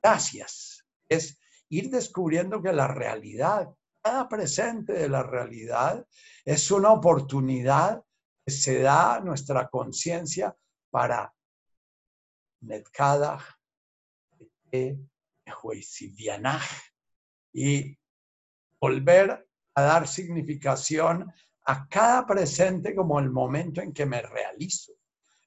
gracias. 0.01 0.85
Es 1.09 1.39
ir 1.69 1.89
descubriendo 1.89 2.61
que 2.61 2.71
la 2.71 2.87
realidad, 2.87 3.69
cada 4.01 4.29
presente 4.29 4.93
de 4.93 5.09
la 5.09 5.23
realidad, 5.23 6.05
es 6.45 6.71
una 6.71 6.91
oportunidad 6.91 8.03
que 8.45 8.51
se 8.51 8.81
da 8.81 9.15
a 9.15 9.19
nuestra 9.19 9.67
conciencia 9.69 10.55
para 10.89 11.33
y 17.53 17.97
volver 18.79 19.47
a 19.75 19.81
dar 19.81 20.07
significación 20.07 21.31
a 21.65 21.87
cada 21.87 22.25
presente 22.25 22.95
como 22.95 23.19
el 23.19 23.29
momento 23.29 23.81
en 23.81 23.93
que 23.93 24.05
me 24.05 24.21
realizo. 24.21 24.93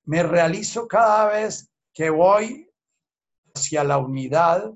Me 0.05 0.23
realizo 0.23 0.87
cada 0.87 1.29
vez 1.29 1.71
que 1.93 2.11
voy 2.11 2.71
hacia 3.55 3.85
la 3.85 3.99
unidad 3.99 4.73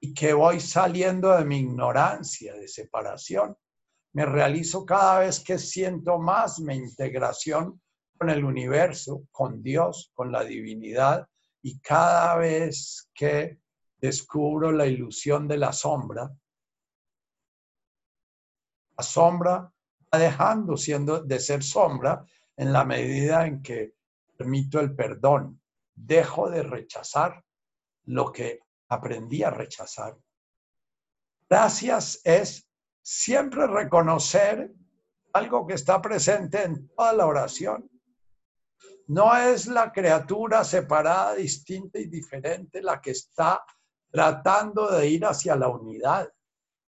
y 0.00 0.14
que 0.14 0.32
voy 0.32 0.60
saliendo 0.60 1.36
de 1.36 1.44
mi 1.44 1.58
ignorancia, 1.58 2.54
de 2.54 2.68
separación. 2.68 3.56
Me 4.12 4.26
realizo 4.26 4.84
cada 4.84 5.20
vez 5.20 5.40
que 5.40 5.58
siento 5.58 6.18
más 6.18 6.60
mi 6.60 6.74
integración 6.76 7.80
con 8.16 8.30
el 8.30 8.44
universo, 8.44 9.26
con 9.30 9.62
Dios, 9.62 10.12
con 10.14 10.30
la 10.30 10.44
divinidad, 10.44 11.26
y 11.62 11.80
cada 11.80 12.36
vez 12.36 13.10
que 13.14 13.58
descubro 13.96 14.70
la 14.70 14.86
ilusión 14.86 15.48
de 15.48 15.56
la 15.56 15.72
sombra, 15.72 16.30
la 18.96 19.02
sombra 19.02 19.73
dejando 20.18 20.76
siendo 20.76 21.22
de 21.22 21.40
ser 21.40 21.62
sombra 21.62 22.24
en 22.56 22.72
la 22.72 22.84
medida 22.84 23.46
en 23.46 23.62
que 23.62 23.94
permito 24.36 24.80
el 24.80 24.94
perdón, 24.94 25.60
dejo 25.94 26.50
de 26.50 26.62
rechazar 26.62 27.44
lo 28.06 28.32
que 28.32 28.60
aprendí 28.88 29.42
a 29.42 29.50
rechazar. 29.50 30.16
Gracias 31.48 32.20
es 32.24 32.68
siempre 33.02 33.66
reconocer 33.66 34.72
algo 35.32 35.66
que 35.66 35.74
está 35.74 36.00
presente 36.00 36.62
en 36.62 36.88
toda 36.88 37.12
la 37.12 37.26
oración. 37.26 37.90
No 39.06 39.36
es 39.36 39.66
la 39.66 39.92
criatura 39.92 40.64
separada, 40.64 41.34
distinta 41.34 41.98
y 41.98 42.06
diferente 42.06 42.82
la 42.82 43.00
que 43.00 43.10
está 43.10 43.62
tratando 44.10 44.90
de 44.90 45.08
ir 45.08 45.26
hacia 45.26 45.56
la 45.56 45.68
unidad 45.68 46.32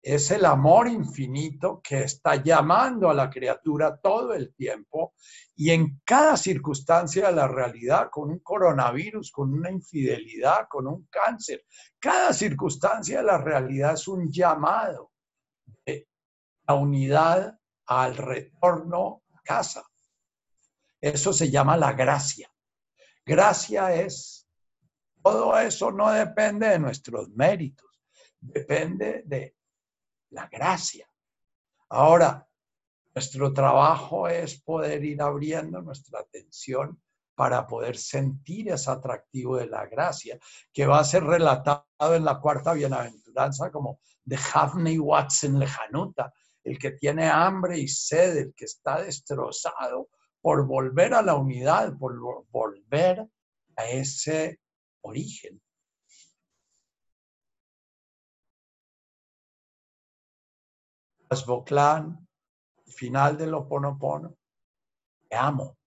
es 0.05 0.29
el 0.29 0.45
amor 0.45 0.87
infinito 0.87 1.81
que 1.81 2.01
está 2.01 2.35
llamando 2.35 3.09
a 3.09 3.13
la 3.15 3.27
criatura 3.27 3.97
todo 3.97 4.35
el 4.35 4.53
tiempo 4.53 5.15
y 5.55 5.71
en 5.71 5.99
cada 6.05 6.37
circunstancia 6.37 7.25
de 7.25 7.33
la 7.33 7.47
realidad, 7.47 8.09
con 8.11 8.29
un 8.29 8.37
coronavirus, 8.37 9.31
con 9.31 9.51
una 9.51 9.71
infidelidad, 9.71 10.67
con 10.69 10.85
un 10.85 11.07
cáncer, 11.09 11.65
cada 11.97 12.33
circunstancia 12.33 13.17
de 13.17 13.23
la 13.23 13.39
realidad 13.39 13.95
es 13.95 14.07
un 14.07 14.31
llamado 14.31 15.11
de 15.83 16.07
la 16.67 16.75
unidad 16.75 17.59
al 17.87 18.15
retorno 18.15 19.23
a 19.33 19.41
casa. 19.41 19.83
Eso 21.01 21.33
se 21.33 21.49
llama 21.49 21.77
la 21.77 21.93
gracia. 21.93 22.47
Gracia 23.25 23.95
es, 23.95 24.47
todo 25.23 25.57
eso 25.57 25.91
no 25.91 26.11
depende 26.11 26.67
de 26.67 26.77
nuestros 26.77 27.29
méritos, 27.29 27.89
depende 28.39 29.23
de 29.25 29.55
la 30.35 30.47
gracia. 30.47 31.09
Ahora, 31.89 32.47
nuestro 33.15 33.53
trabajo 33.53 34.27
es 34.27 34.61
poder 34.61 35.03
ir 35.03 35.21
abriendo 35.21 35.81
nuestra 35.81 36.19
atención 36.19 37.01
para 37.33 37.65
poder 37.65 37.97
sentir 37.97 38.69
ese 38.69 38.91
atractivo 38.91 39.57
de 39.57 39.67
la 39.67 39.85
gracia, 39.85 40.37
que 40.71 40.85
va 40.85 40.99
a 40.99 41.03
ser 41.03 41.23
relatado 41.23 41.85
en 42.13 42.25
la 42.25 42.39
cuarta 42.39 42.73
bienaventuranza 42.73 43.71
como 43.71 43.99
de 44.23 44.37
Hafney 44.37 44.99
Watson 44.99 45.59
Lejanuta, 45.59 46.33
el 46.63 46.77
que 46.77 46.91
tiene 46.91 47.27
hambre 47.27 47.77
y 47.77 47.87
sed, 47.87 48.37
el 48.37 48.53
que 48.53 48.65
está 48.65 49.01
destrozado 49.01 50.09
por 50.41 50.65
volver 50.65 51.13
a 51.13 51.21
la 51.21 51.35
unidad, 51.35 51.97
por 51.97 52.17
volver 52.49 53.27
a 53.75 53.85
ese 53.85 54.59
origen. 55.01 55.61
Boclán, 61.45 62.27
final 62.85 63.37
del 63.37 63.53
Oponopono, 63.53 64.37
te 65.27 65.35
amo. 65.35 65.77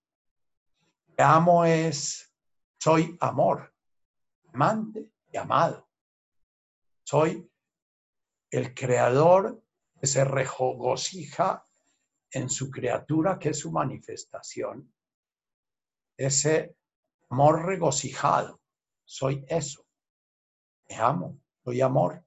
Te 1.17 1.23
amo 1.23 1.65
es, 1.65 2.33
soy 2.79 3.17
amor, 3.21 3.75
amante 4.53 5.13
y 5.33 5.37
amado. 5.37 5.89
Soy 7.03 7.51
el 8.51 8.75
creador 8.75 9.63
que 10.01 10.07
se 10.07 10.25
regocija 10.25 11.65
en 12.31 12.49
su 12.51 12.71
criatura, 12.71 13.39
que 13.39 13.51
es 13.51 13.59
su 13.59 13.73
manifestación. 13.73 14.93
Ese 16.17 16.77
amor 17.31 17.65
regocijado, 17.65 18.61
soy 19.05 19.45
eso. 19.49 19.87
Te 20.87 20.97
amo, 20.97 21.39
soy 21.65 21.81
amor. 21.81 22.25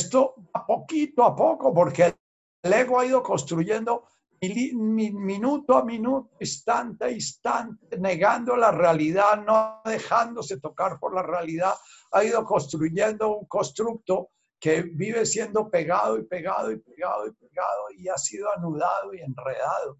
Esto 0.00 0.34
a 0.54 0.64
poquito 0.64 1.22
a 1.24 1.36
poco, 1.36 1.74
porque 1.74 2.14
el 2.62 2.72
ego 2.72 2.98
ha 2.98 3.04
ido 3.04 3.22
construyendo 3.22 4.06
minuto 4.40 5.76
a 5.76 5.84
minuto, 5.84 6.30
instante 6.40 7.04
a 7.04 7.10
instante, 7.10 7.98
negando 7.98 8.56
la 8.56 8.70
realidad, 8.70 9.44
no 9.44 9.82
dejándose 9.84 10.58
tocar 10.58 10.98
por 10.98 11.14
la 11.14 11.22
realidad, 11.22 11.74
ha 12.12 12.24
ido 12.24 12.42
construyendo 12.46 13.36
un 13.36 13.44
constructo 13.44 14.30
que 14.58 14.82
vive 14.82 15.26
siendo 15.26 15.68
pegado 15.68 16.16
y 16.18 16.24
pegado 16.24 16.72
y 16.72 16.78
pegado 16.78 17.26
y 17.26 17.32
pegado 17.32 17.90
y 17.94 18.08
ha 18.08 18.16
sido 18.16 18.50
anudado 18.50 19.12
y 19.12 19.20
enredado. 19.20 19.98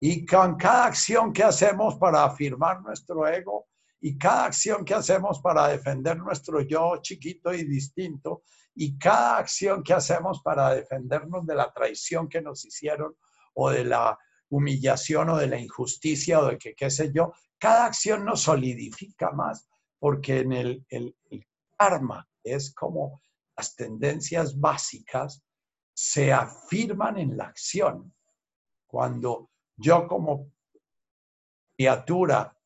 Y 0.00 0.26
con 0.26 0.56
cada 0.56 0.84
acción 0.84 1.32
que 1.32 1.44
hacemos 1.44 1.96
para 1.96 2.24
afirmar 2.24 2.82
nuestro 2.82 3.26
ego 3.26 3.68
y 4.04 4.18
cada 4.18 4.46
acción 4.46 4.84
que 4.84 4.94
hacemos 4.94 5.40
para 5.40 5.68
defender 5.68 6.16
nuestro 6.18 6.60
yo 6.60 6.96
chiquito 7.00 7.54
y 7.54 7.64
distinto, 7.64 8.42
y 8.74 8.98
cada 8.98 9.36
acción 9.38 9.84
que 9.84 9.94
hacemos 9.94 10.42
para 10.42 10.74
defendernos 10.74 11.46
de 11.46 11.54
la 11.54 11.72
traición 11.72 12.28
que 12.28 12.42
nos 12.42 12.64
hicieron 12.64 13.16
o 13.54 13.70
de 13.70 13.84
la 13.84 14.18
humillación 14.48 15.28
o 15.30 15.36
de 15.36 15.46
la 15.46 15.58
injusticia 15.58 16.40
o 16.40 16.46
de 16.46 16.58
que 16.58 16.74
qué 16.74 16.90
sé 16.90 17.12
yo, 17.14 17.32
cada 17.58 17.86
acción 17.86 18.24
nos 18.24 18.42
solidifica 18.42 19.30
más 19.30 19.68
porque 20.00 20.40
en 20.40 20.52
el, 20.52 20.84
el, 20.88 21.16
el 21.30 21.46
karma 21.78 22.28
es 22.42 22.74
como 22.74 23.22
las 23.56 23.76
tendencias 23.76 24.58
básicas 24.58 25.44
se 25.94 26.32
afirman 26.32 27.18
en 27.18 27.36
la 27.36 27.44
acción. 27.44 28.12
Cuando 28.88 29.50
yo 29.76 30.08
como 30.08 30.50
criatura 31.76 32.56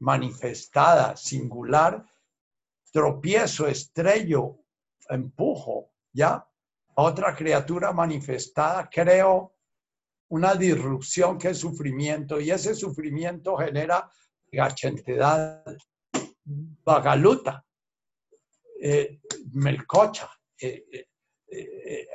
manifestada, 0.00 1.16
singular, 1.16 2.04
tropiezo, 2.92 3.66
estrello 3.66 4.58
empujo, 5.08 5.92
¿ya? 6.12 6.46
Otra 6.94 7.34
criatura 7.34 7.92
manifestada, 7.92 8.88
creo 8.90 9.54
una 10.28 10.54
disrupción 10.54 11.38
que 11.38 11.50
es 11.50 11.58
sufrimiento 11.58 12.40
y 12.40 12.50
ese 12.50 12.74
sufrimiento 12.74 13.56
genera 13.56 14.10
gachentedad, 14.50 15.64
bagaluta, 16.84 17.64
eh, 18.80 19.20
melcocha, 19.52 20.30
eh, 20.60 21.06
eh, 21.48 22.08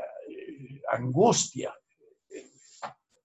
angustia, 0.91 1.73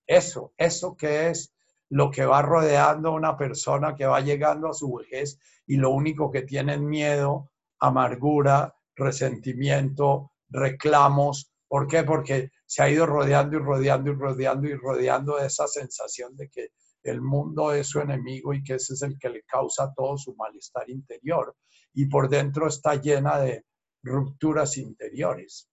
Eso, 0.07 0.53
eso 0.57 0.97
que 0.97 1.28
es 1.28 1.55
lo 1.91 2.11
que 2.11 2.25
va 2.25 2.41
rodeando 2.43 3.11
a 3.11 3.15
una 3.15 3.37
persona 3.37 3.95
que 3.95 4.07
va 4.07 4.21
llegando 4.21 4.69
a 4.69 4.75
su 4.75 4.95
vejez 4.95 5.39
y 5.67 5.77
lo 5.77 5.91
único 5.91 6.31
que 6.31 6.43
tiene 6.43 6.75
es 6.75 6.81
miedo, 6.81 7.51
amargura, 7.81 8.75
resentimiento, 8.95 10.33
reclamos. 10.49 11.53
¿Por 11.69 11.87
qué? 11.87 12.05
Porque 12.05 12.51
se 12.65 12.83
ha 12.83 12.91
ido 12.91 13.07
rodeando 13.07 13.57
y 13.57 13.61
rodeando 13.61 14.11
y 14.11 14.15
rodeando 14.15 14.69
y 14.69 14.75
rodeando 14.75 15.37
de 15.37 15.47
esa 15.47 15.67
sensación 15.67 16.37
de 16.37 16.49
que 16.49 16.69
el 17.03 17.21
mundo 17.21 17.73
es 17.73 17.89
su 17.89 18.01
enemigo 18.01 18.55
y 18.55 18.62
que 18.62 18.75
ese 18.75 18.95
es 18.95 19.03
el 19.03 19.19
que 19.19 19.31
le 19.31 19.43
causa 19.43 19.93
todo 19.95 20.17
su 20.17 20.35
malestar 20.37 20.89
interior. 20.91 21.57
Y 21.95 22.07
por 22.07 22.29
dentro 22.29 22.69
está 22.69 22.95
llena 22.95 23.39
de 23.39 23.65
rupturas 24.03 24.77
interiores. 24.77 25.69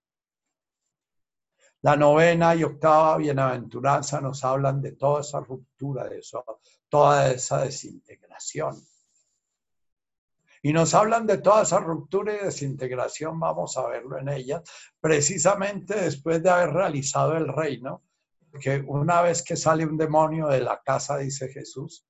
La 1.82 1.96
novena 1.96 2.56
y 2.56 2.64
octava 2.64 3.18
bienaventuranza 3.18 4.20
nos 4.20 4.44
hablan 4.44 4.82
de 4.82 4.94
toda 4.94 5.22
esa 5.22 5.40
ruptura, 5.40 6.06
de 6.06 6.22
toda 6.90 7.32
esa 7.32 7.62
desintegración. 7.62 8.76
Y 10.64 10.74
nos 10.74 10.94
hablan 10.96 11.28
de 11.28 11.38
toda 11.38 11.62
esa 11.62 11.80
ruptura 11.80 12.34
y 12.34 12.44
desintegración, 12.44 13.40
vamos 13.40 13.78
a 13.78 13.88
verlo 13.88 14.18
en 14.18 14.30
ellas, 14.30 14.64
precisamente 15.00 15.96
después 15.96 16.42
de 16.42 16.50
haber 16.50 16.72
realizado 16.72 17.38
el 17.38 17.48
reino, 17.48 18.04
porque 18.52 18.84
una 18.88 19.22
vez 19.22 19.44
que 19.44 19.56
sale 19.56 19.86
un 19.86 19.98
demonio 19.98 20.48
de 20.48 20.62
la 20.62 20.82
casa, 20.84 21.18
dice 21.18 21.48
Jesús, 21.50 22.06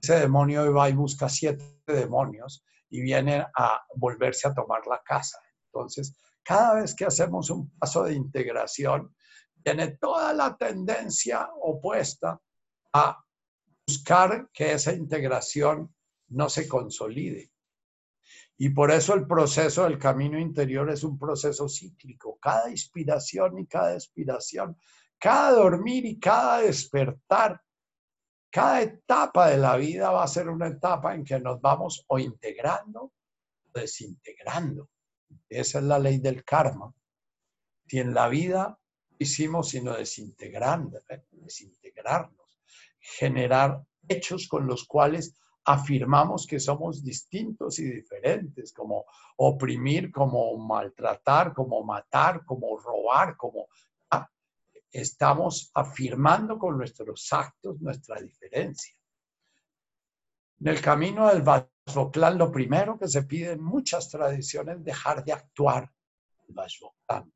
ese 0.00 0.20
demonio 0.20 0.72
va 0.72 0.88
y 0.88 0.94
busca 0.94 1.28
siete 1.28 1.64
demonios 1.86 2.64
y 2.88 3.02
viene 3.02 3.46
a 3.54 3.82
volverse 3.94 4.48
a 4.48 4.54
tomar 4.54 4.86
la 4.86 5.02
casa. 5.02 5.38
Entonces, 5.66 6.16
cada 6.42 6.74
vez 6.80 6.94
que 6.94 7.04
hacemos 7.04 7.50
un 7.50 7.70
paso 7.78 8.04
de 8.04 8.14
integración, 8.14 9.14
tiene 9.62 9.96
toda 9.96 10.32
la 10.32 10.56
tendencia 10.56 11.48
opuesta 11.60 12.40
a 12.92 13.24
buscar 13.86 14.48
que 14.52 14.72
esa 14.72 14.92
integración 14.92 15.94
no 16.28 16.48
se 16.48 16.66
consolide. 16.66 17.52
Y 18.56 18.70
por 18.70 18.90
eso 18.90 19.14
el 19.14 19.26
proceso 19.26 19.84
del 19.84 19.98
camino 19.98 20.38
interior 20.38 20.90
es 20.90 21.02
un 21.02 21.18
proceso 21.18 21.68
cíclico. 21.68 22.38
Cada 22.40 22.70
inspiración 22.70 23.58
y 23.58 23.66
cada 23.66 23.94
expiración, 23.94 24.76
cada 25.18 25.52
dormir 25.52 26.04
y 26.06 26.18
cada 26.18 26.60
despertar, 26.60 27.60
cada 28.50 28.82
etapa 28.82 29.48
de 29.48 29.56
la 29.56 29.76
vida 29.76 30.10
va 30.10 30.24
a 30.24 30.28
ser 30.28 30.48
una 30.48 30.68
etapa 30.68 31.14
en 31.14 31.24
que 31.24 31.40
nos 31.40 31.60
vamos 31.60 32.04
o 32.06 32.18
integrando 32.18 33.12
o 33.64 33.78
desintegrando. 33.78 34.88
Esa 35.48 35.78
es 35.78 35.84
la 35.84 35.98
ley 35.98 36.18
del 36.18 36.44
karma. 36.44 36.92
Si 37.86 37.98
en 37.98 38.14
la 38.14 38.28
vida 38.28 38.78
hicimos 39.18 39.70
sino 39.70 39.94
desintegrarnos, 39.94 41.02
desintegrarnos, 41.30 42.60
generar 42.98 43.82
hechos 44.08 44.48
con 44.48 44.66
los 44.66 44.86
cuales 44.86 45.34
afirmamos 45.64 46.46
que 46.46 46.58
somos 46.58 47.04
distintos 47.04 47.78
y 47.78 47.84
diferentes, 47.84 48.72
como 48.72 49.04
oprimir, 49.36 50.10
como 50.10 50.56
maltratar, 50.56 51.52
como 51.52 51.84
matar, 51.84 52.44
como 52.44 52.78
robar, 52.78 53.36
como... 53.36 53.68
Ah, 54.10 54.28
estamos 54.90 55.70
afirmando 55.74 56.58
con 56.58 56.76
nuestros 56.76 57.32
actos 57.32 57.80
nuestra 57.80 58.20
diferencia. 58.20 58.94
En 60.60 60.68
el 60.68 60.80
camino 60.80 61.28
del 61.28 61.42
Lo 61.86 62.52
primero 62.52 62.98
que 62.98 63.08
se 63.08 63.24
pide 63.24 63.52
en 63.52 63.62
muchas 63.62 64.08
tradiciones 64.08 64.78
es 64.78 64.84
dejar 64.84 65.24
de 65.24 65.32
actuar 65.32 65.90
el 66.46 66.54
Vajroclan. 66.54 67.32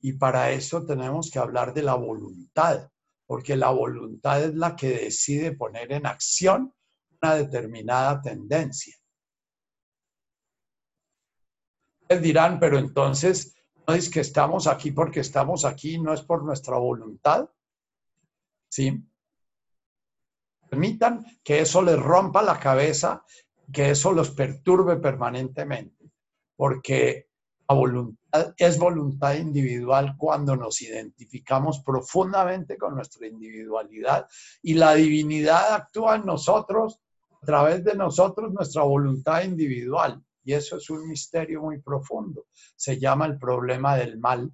Y 0.00 0.14
para 0.14 0.50
eso 0.50 0.84
tenemos 0.84 1.30
que 1.30 1.38
hablar 1.38 1.72
de 1.72 1.82
la 1.82 1.94
voluntad, 1.94 2.90
porque 3.26 3.56
la 3.56 3.70
voluntad 3.70 4.42
es 4.42 4.54
la 4.54 4.74
que 4.74 4.90
decide 4.90 5.52
poner 5.52 5.92
en 5.92 6.06
acción 6.06 6.74
una 7.20 7.34
determinada 7.36 8.20
tendencia. 8.20 8.96
Ustedes 12.00 12.22
dirán, 12.22 12.58
pero 12.58 12.78
entonces, 12.78 13.54
¿no 13.86 13.94
es 13.94 14.10
que 14.10 14.20
estamos 14.20 14.66
aquí 14.66 14.90
porque 14.90 15.20
estamos 15.20 15.64
aquí, 15.64 15.98
no 15.98 16.12
es 16.12 16.22
por 16.22 16.42
nuestra 16.44 16.76
voluntad? 16.78 17.48
¿Sí? 18.68 19.06
Permitan 20.68 21.24
que 21.44 21.60
eso 21.60 21.80
les 21.82 21.98
rompa 21.98 22.42
la 22.42 22.58
cabeza, 22.58 23.24
que 23.72 23.90
eso 23.90 24.12
los 24.12 24.30
perturbe 24.30 24.96
permanentemente, 24.96 26.10
porque 26.56 27.28
la 27.68 27.74
voluntad 27.74 28.54
es 28.56 28.78
voluntad 28.78 29.34
individual 29.34 30.14
cuando 30.16 30.56
nos 30.56 30.80
identificamos 30.82 31.80
profundamente 31.80 32.76
con 32.76 32.94
nuestra 32.94 33.26
individualidad 33.26 34.26
y 34.62 34.74
la 34.74 34.94
divinidad 34.94 35.74
actúa 35.74 36.16
en 36.16 36.26
nosotros, 36.26 37.00
a 37.40 37.46
través 37.46 37.82
de 37.82 37.94
nosotros, 37.94 38.52
nuestra 38.52 38.82
voluntad 38.82 39.42
individual. 39.42 40.22
Y 40.44 40.52
eso 40.52 40.76
es 40.76 40.90
un 40.90 41.08
misterio 41.08 41.62
muy 41.62 41.80
profundo. 41.80 42.46
Se 42.76 42.98
llama 42.98 43.26
el 43.26 43.38
problema 43.38 43.96
del 43.96 44.18
mal. 44.18 44.52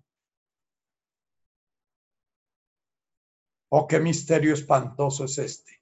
Oh, 3.71 3.87
qué 3.87 4.01
misterio 4.01 4.55
espantoso 4.55 5.25
es 5.25 5.39
este 5.39 5.79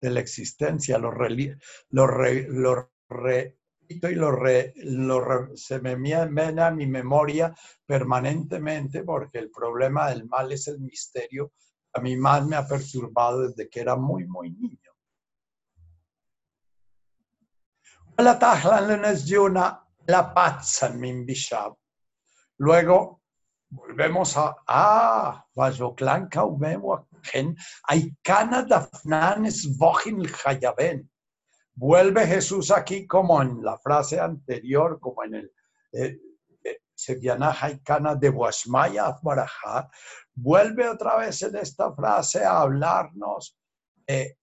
de 0.00 0.10
la 0.10 0.20
existencia, 0.20 0.98
lo, 0.98 1.12
lo, 1.12 2.06
lo 2.48 2.90
repito 3.08 4.10
y 4.10 4.14
lo, 4.14 5.56
se 5.56 5.80
me 5.80 5.96
viene 5.96 6.62
a 6.62 6.70
mi 6.70 6.86
memoria 6.86 7.54
permanentemente 7.84 9.02
porque 9.02 9.38
el 9.38 9.50
problema 9.50 10.10
del 10.10 10.26
mal 10.26 10.52
es 10.52 10.68
el 10.68 10.80
misterio 10.80 11.52
a 11.96 12.00
mí 12.00 12.16
más 12.16 12.46
me 12.46 12.56
ha 12.56 12.66
perturbado 12.66 13.48
desde 13.48 13.70
que 13.70 13.80
era 13.80 13.96
muy, 13.96 14.26
muy 14.26 14.50
niño. 14.50 14.90
Luego 22.58 23.22
volvemos 23.70 24.36
a, 24.36 24.56
ah, 24.66 25.46
Vajoklanka 29.78 31.02
Vuelve 31.78 32.26
Jesús 32.26 32.70
aquí 32.70 33.06
como 33.06 33.42
en 33.42 33.62
la 33.62 33.76
frase 33.78 34.18
anterior, 34.18 34.98
como 34.98 35.24
en 35.24 35.34
el 35.34 35.52
eh, 35.92 36.18
eh, 36.64 36.80
de 38.18 38.30
Washmaya 38.30 39.18
Barajá, 39.22 39.90
vuelve 40.34 40.88
otra 40.88 41.16
vez 41.16 41.42
en 41.42 41.56
esta 41.56 41.92
frase 41.92 42.42
a 42.42 42.60
hablarnos 42.60 43.58
de 44.06 44.38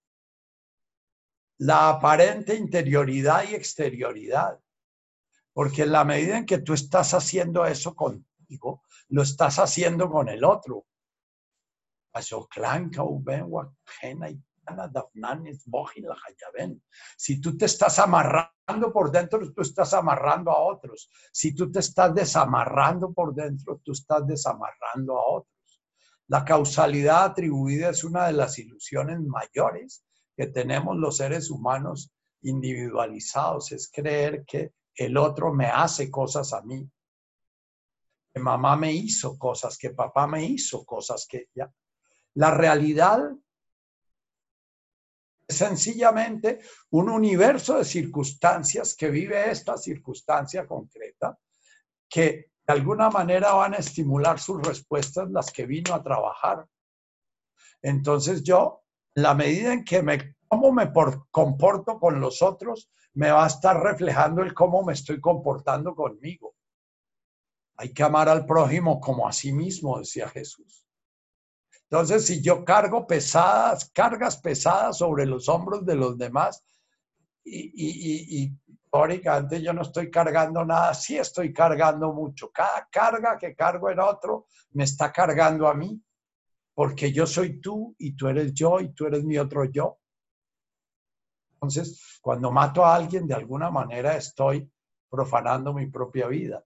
la 1.57 1.89
aparente 1.89 2.53
interioridad 2.53 3.49
y 3.49 3.55
exterioridad. 3.55 4.59
Porque 5.53 5.83
en 5.83 5.91
la 5.91 6.03
medida 6.03 6.37
en 6.37 6.45
que 6.45 6.59
tú 6.59 6.73
estás 6.73 7.15
haciendo 7.15 7.65
eso 7.65 7.95
contigo, 7.95 8.83
lo 9.09 9.23
estás 9.23 9.57
haciendo 9.57 10.09
con 10.09 10.29
el 10.29 10.43
otro. 10.43 10.85
Si 17.17 17.41
tú 17.41 17.57
te 17.57 17.65
estás 17.65 17.99
amarrando 17.99 18.93
por 18.93 19.11
dentro, 19.11 19.51
tú 19.51 19.61
estás 19.61 19.93
amarrando 19.93 20.51
a 20.51 20.59
otros. 20.59 21.09
Si 21.31 21.53
tú 21.53 21.71
te 21.71 21.79
estás 21.79 22.13
desamarrando 22.13 23.11
por 23.13 23.33
dentro, 23.33 23.81
tú 23.83 23.91
estás 23.91 24.25
desamarrando 24.25 25.17
a 25.17 25.25
otros. 25.27 25.81
La 26.27 26.45
causalidad 26.45 27.25
atribuida 27.25 27.89
es 27.89 28.03
una 28.03 28.27
de 28.27 28.33
las 28.33 28.57
ilusiones 28.57 29.19
mayores 29.19 30.05
que 30.35 30.47
tenemos 30.47 30.95
los 30.97 31.17
seres 31.17 31.49
humanos 31.49 32.11
individualizados. 32.41 33.71
Es 33.71 33.91
creer 33.91 34.45
que 34.45 34.73
el 34.95 35.17
otro 35.17 35.53
me 35.53 35.67
hace 35.67 36.09
cosas 36.09 36.53
a 36.53 36.61
mí. 36.61 36.89
Que 38.33 38.39
mamá 38.39 38.75
me 38.77 38.93
hizo 38.93 39.37
cosas, 39.37 39.77
que 39.77 39.91
papá 39.91 40.25
me 40.25 40.43
hizo 40.43 40.85
cosas, 40.85 41.27
que 41.29 41.49
ya 41.53 41.71
la 42.35 42.51
realidad 42.51 43.31
es 45.47 45.57
sencillamente 45.57 46.61
un 46.91 47.09
universo 47.09 47.77
de 47.77 47.85
circunstancias 47.85 48.95
que 48.95 49.09
vive 49.09 49.51
esta 49.51 49.77
circunstancia 49.77 50.65
concreta, 50.65 51.37
que 52.09 52.51
de 52.65 52.73
alguna 52.73 53.09
manera 53.09 53.53
van 53.53 53.73
a 53.73 53.77
estimular 53.77 54.39
sus 54.39 54.61
respuestas, 54.61 55.29
las 55.31 55.51
que 55.51 55.65
vino 55.65 55.93
a 55.93 56.01
trabajar. 56.01 56.65
Entonces 57.81 58.43
yo, 58.43 58.83
la 59.15 59.33
medida 59.33 59.73
en 59.73 59.83
que 59.83 60.01
me, 60.01 60.35
cómo 60.47 60.71
me 60.71 60.91
comporto 61.29 61.99
con 61.99 62.21
los 62.21 62.41
otros, 62.41 62.89
me 63.15 63.31
va 63.31 63.43
a 63.43 63.47
estar 63.47 63.81
reflejando 63.81 64.41
el 64.41 64.53
cómo 64.53 64.83
me 64.83 64.93
estoy 64.93 65.19
comportando 65.19 65.93
conmigo. 65.93 66.55
Hay 67.75 67.93
que 67.93 68.03
amar 68.03 68.29
al 68.29 68.45
prójimo 68.45 68.99
como 68.99 69.27
a 69.27 69.33
sí 69.33 69.51
mismo, 69.51 69.99
decía 69.99 70.29
Jesús. 70.29 70.82
Entonces, 71.93 72.25
si 72.25 72.41
yo 72.41 72.65
cargo 72.65 73.05
pesadas, 73.05 73.91
cargas 73.93 74.37
pesadas 74.37 74.97
sobre 74.97 75.27
los 75.27 75.47
hombros 75.47 75.85
de 75.85 75.93
los 75.93 76.17
demás, 76.17 76.65
y, 77.43 77.71
y, 77.75 78.43
y, 78.43 79.61
yo 79.61 79.73
no 79.73 79.83
estoy 79.83 80.09
cargando 80.09 80.65
nada, 80.65 80.91
sí 80.95 81.17
estoy 81.17 81.53
cargando 81.53 82.11
mucho. 82.11 82.49
Cada 82.51 82.87
carga 82.89 83.37
que 83.37 83.55
cargo 83.55 83.91
en 83.91 83.99
otro 83.99 84.47
me 84.71 84.85
está 84.85 85.11
cargando 85.11 85.67
a 85.67 85.75
mí. 85.75 86.01
porque 86.73 87.11
yo 87.11 87.27
soy 87.27 87.61
tú 87.61 87.95
y 87.99 88.15
tú 88.15 88.27
eres 88.27 88.55
yo 88.55 88.79
y 88.79 88.91
tú 88.95 89.05
eres 89.05 89.23
mi 89.23 89.37
otro 89.37 89.65
yo. 89.65 89.99
Entonces, 91.53 92.19
cuando 92.23 92.49
mato 92.49 92.83
a 92.83 92.95
alguien, 92.95 93.27
de 93.27 93.35
alguna 93.35 93.69
manera 93.69 94.17
estoy 94.17 94.67
profanando 95.11 95.71
mi 95.75 95.85
propia 95.85 96.25
vida. 96.25 96.65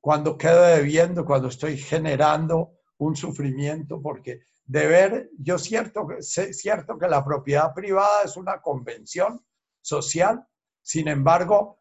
Cuando 0.00 0.36
quedo 0.36 0.62
debiendo, 0.62 1.24
cuando 1.24 1.46
estoy 1.46 1.76
generando 1.76 2.81
un 3.02 3.16
sufrimiento, 3.16 4.00
porque 4.00 4.42
deber, 4.64 5.30
yo 5.38 5.58
cierto, 5.58 6.06
cierto 6.20 6.98
que 6.98 7.08
la 7.08 7.24
propiedad 7.24 7.74
privada 7.74 8.22
es 8.24 8.36
una 8.36 8.60
convención 8.60 9.44
social, 9.80 10.46
sin 10.80 11.08
embargo, 11.08 11.80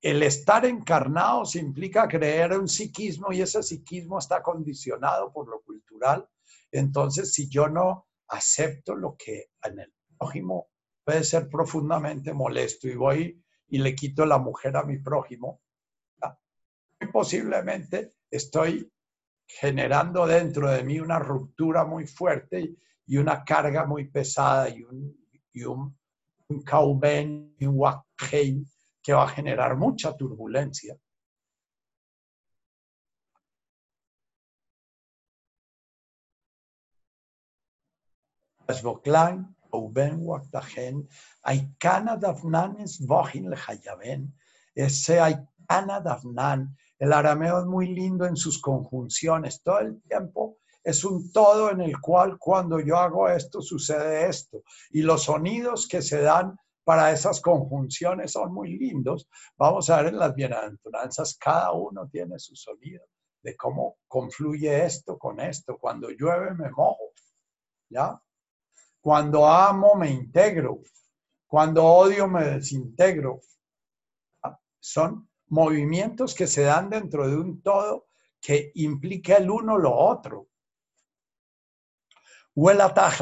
el 0.00 0.22
estar 0.22 0.66
encarnados 0.66 1.56
implica 1.56 2.08
creer 2.08 2.58
un 2.58 2.68
psiquismo 2.68 3.32
y 3.32 3.40
ese 3.40 3.62
psiquismo 3.62 4.18
está 4.18 4.42
condicionado 4.42 5.32
por 5.32 5.48
lo 5.48 5.62
cultural. 5.62 6.28
Entonces, 6.70 7.32
si 7.32 7.48
yo 7.48 7.68
no 7.68 8.08
acepto 8.28 8.94
lo 8.94 9.16
que 9.16 9.50
en 9.62 9.78
el 9.78 9.94
prójimo 10.18 10.68
puede 11.04 11.24
ser 11.24 11.48
profundamente 11.48 12.34
molesto 12.34 12.88
y 12.88 12.96
voy 12.96 13.42
y 13.68 13.78
le 13.78 13.94
quito 13.94 14.26
la 14.26 14.38
mujer 14.38 14.76
a 14.76 14.84
mi 14.84 14.98
prójimo, 14.98 15.62
posiblemente 17.12 18.12
estoy 18.30 18.90
generando 19.46 20.26
dentro 20.26 20.70
de 20.70 20.82
mí 20.84 20.98
una 21.00 21.18
ruptura 21.18 21.84
muy 21.84 22.06
fuerte 22.06 22.76
y 23.06 23.16
una 23.16 23.44
carga 23.44 23.84
muy 23.84 24.08
pesada 24.08 24.68
y 24.68 24.82
un, 24.82 25.16
y 25.52 25.64
un, 25.64 25.96
un 26.48 26.62
y 27.58 27.66
un 27.66 27.92
que 29.02 29.12
va 29.12 29.24
a 29.24 29.28
generar 29.28 29.76
mucha 29.76 30.16
turbulencia. 30.16 30.96
Es. 38.66 38.82
Ese 44.74 45.20
el 47.04 47.12
arameo 47.12 47.60
es 47.60 47.66
muy 47.66 47.88
lindo 47.88 48.24
en 48.24 48.34
sus 48.34 48.62
conjunciones. 48.62 49.62
Todo 49.62 49.80
el 49.80 50.00
tiempo 50.00 50.56
es 50.82 51.04
un 51.04 51.30
todo 51.32 51.70
en 51.70 51.82
el 51.82 52.00
cual 52.00 52.38
cuando 52.38 52.80
yo 52.80 52.96
hago 52.96 53.28
esto 53.28 53.60
sucede 53.60 54.26
esto. 54.26 54.62
Y 54.90 55.02
los 55.02 55.24
sonidos 55.24 55.86
que 55.86 56.00
se 56.00 56.22
dan 56.22 56.58
para 56.82 57.12
esas 57.12 57.42
conjunciones 57.42 58.32
son 58.32 58.54
muy 58.54 58.78
lindos. 58.78 59.28
Vamos 59.58 59.90
a 59.90 59.98
ver 59.98 60.14
en 60.14 60.18
las 60.18 60.34
bienaventuranzas, 60.34 61.36
cada 61.36 61.72
uno 61.72 62.08
tiene 62.08 62.38
su 62.38 62.56
sonido 62.56 63.04
de 63.42 63.54
cómo 63.54 63.98
confluye 64.08 64.86
esto 64.86 65.18
con 65.18 65.40
esto. 65.40 65.76
Cuando 65.78 66.08
llueve 66.08 66.54
me 66.54 66.70
mojo, 66.70 67.12
¿ya? 67.90 68.18
Cuando 69.02 69.46
amo 69.46 69.94
me 69.94 70.10
integro, 70.10 70.80
cuando 71.46 71.84
odio 71.84 72.28
me 72.28 72.44
desintegro. 72.44 73.42
Son 74.80 75.28
movimientos 75.48 76.34
que 76.34 76.46
se 76.46 76.62
dan 76.62 76.90
dentro 76.90 77.28
de 77.28 77.36
un 77.36 77.62
todo 77.62 78.08
que 78.40 78.72
implica 78.74 79.36
el 79.36 79.50
uno 79.50 79.78
lo 79.78 79.94
otro. 79.94 80.48
La 82.56 82.94
paz 82.94 83.20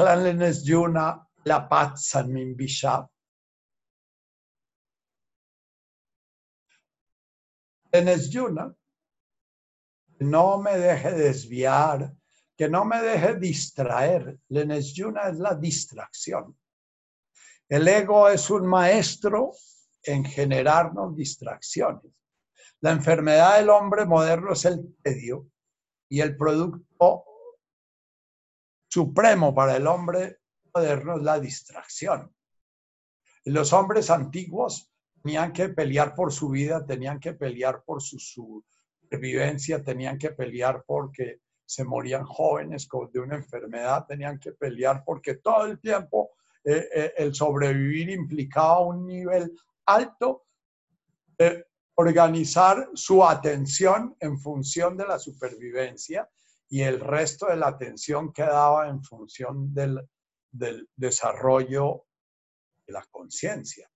Yuna, 8.29 8.75
no 10.19 10.57
me 10.57 10.77
deje 10.77 11.11
desviar, 11.11 12.15
que 12.57 12.69
no 12.69 12.85
me 12.85 13.01
deje 13.01 13.35
distraer. 13.35 14.39
Yuna 14.93 15.29
es 15.29 15.37
la 15.37 15.55
distracción. 15.55 16.57
El 17.69 17.87
ego 17.87 18.29
es 18.29 18.49
un 18.49 18.67
maestro 18.67 19.53
en 20.03 20.25
generarnos 20.25 21.15
distracciones. 21.15 22.11
La 22.81 22.91
enfermedad 22.91 23.57
del 23.57 23.69
hombre 23.69 24.05
moderno 24.05 24.53
es 24.53 24.65
el 24.65 24.95
tedio 25.01 25.47
y 26.09 26.19
el 26.19 26.35
producto 26.35 27.25
supremo 28.89 29.55
para 29.55 29.77
el 29.77 29.87
hombre 29.87 30.39
moderno 30.73 31.17
es 31.17 31.23
la 31.23 31.39
distracción. 31.39 32.33
Los 33.45 33.73
hombres 33.73 34.09
antiguos 34.09 34.91
tenían 35.21 35.51
que 35.53 35.69
pelear 35.69 36.13
por 36.13 36.31
su 36.31 36.49
vida, 36.49 36.85
tenían 36.85 37.19
que 37.19 37.33
pelear 37.33 37.83
por 37.83 38.01
su 38.01 38.19
supervivencia, 38.19 39.83
tenían 39.83 40.17
que 40.17 40.31
pelear 40.31 40.83
porque 40.85 41.39
se 41.65 41.83
morían 41.83 42.25
jóvenes 42.25 42.87
de 43.11 43.19
una 43.19 43.35
enfermedad, 43.35 44.05
tenían 44.05 44.39
que 44.39 44.51
pelear 44.51 45.03
porque 45.05 45.35
todo 45.35 45.65
el 45.65 45.79
tiempo 45.79 46.31
eh, 46.63 46.87
eh, 46.93 47.13
el 47.17 47.33
sobrevivir 47.33 48.09
implicaba 48.09 48.81
un 48.81 49.05
nivel 49.05 49.51
alto 49.85 50.45
de 51.37 51.65
organizar 51.95 52.89
su 52.93 53.23
atención 53.23 54.15
en 54.19 54.39
función 54.39 54.97
de 54.97 55.05
la 55.05 55.19
supervivencia 55.19 56.27
y 56.69 56.81
el 56.81 56.99
resto 56.99 57.47
de 57.47 57.55
la 57.55 57.67
atención 57.67 58.33
quedaba 58.33 58.87
en 58.87 59.03
función 59.03 59.73
del, 59.73 60.01
del 60.51 60.89
desarrollo 60.95 62.05
de 62.85 62.93
la 62.93 63.05
conciencia. 63.11 63.89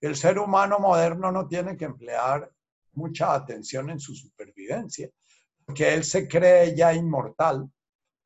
El 0.00 0.16
ser 0.16 0.38
humano 0.38 0.78
moderno 0.80 1.30
no 1.30 1.46
tiene 1.46 1.76
que 1.76 1.84
emplear 1.84 2.50
mucha 2.94 3.34
atención 3.34 3.90
en 3.90 4.00
su 4.00 4.14
supervivencia, 4.14 5.08
porque 5.64 5.94
él 5.94 6.04
se 6.04 6.26
cree 6.26 6.74
ya 6.74 6.92
inmortal. 6.92 7.70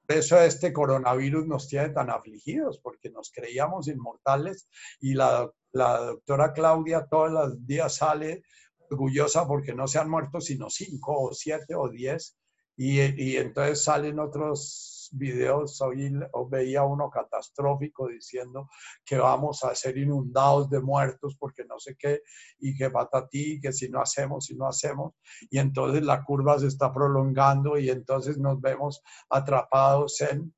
Por 0.07 0.17
eso 0.17 0.41
este 0.41 0.73
coronavirus 0.73 1.47
nos 1.47 1.69
tiene 1.69 1.91
tan 1.91 2.11
afligidos, 2.11 2.79
porque 2.79 3.11
nos 3.11 3.31
creíamos 3.31 3.89
inmortales 3.89 4.69
y 5.01 5.15
la, 5.15 5.51
doctora 5.73 6.53
Claudia 6.53 7.07
todos 7.11 7.31
los 7.31 7.67
días 7.67 7.97
sale 7.97 8.43
orgullosa 8.89 9.47
porque 9.47 9.75
no 9.75 9.87
se 9.87 9.99
han 9.99 10.09
muerto 10.09 10.41
sino 10.41 10.71
cinco 10.71 11.21
o 11.21 11.33
siete 11.35 11.75
o 11.75 11.91
diez 11.91 12.39
y, 12.77 13.01
y 13.23 13.37
entonces 13.37 13.85
salen 13.85 14.19
otros 14.19 14.96
videos 15.13 15.81
hoy 15.81 16.13
veía 16.51 16.83
uno 16.85 17.11
catastrófico 17.11 18.09
diciendo 18.09 18.69
que 19.05 19.19
vamos 19.19 19.65
a 19.65 19.75
ser 19.75 19.99
inundados 19.99 20.71
de 20.71 20.81
muertos 20.81 21.37
porque 21.39 21.65
no 21.65 21.79
sé 21.79 21.97
qué, 21.99 22.23
y 22.59 22.77
que 22.77 22.91
patatí, 22.91 23.61
que 23.61 23.73
si 23.73 23.89
no 23.89 24.01
hacemos, 24.01 24.47
si 24.47 24.57
no 24.57 24.67
hacemos, 24.67 25.15
y 25.51 25.59
entonces 25.59 26.03
la 26.03 26.23
curva 26.25 26.59
se 26.59 26.69
está 26.69 26.93
prolongando 26.93 27.79
y 27.79 27.91
entonces 27.91 28.39
nos 28.39 28.61
vemos 28.61 29.03
atrapados 29.31 30.21
en... 30.21 30.55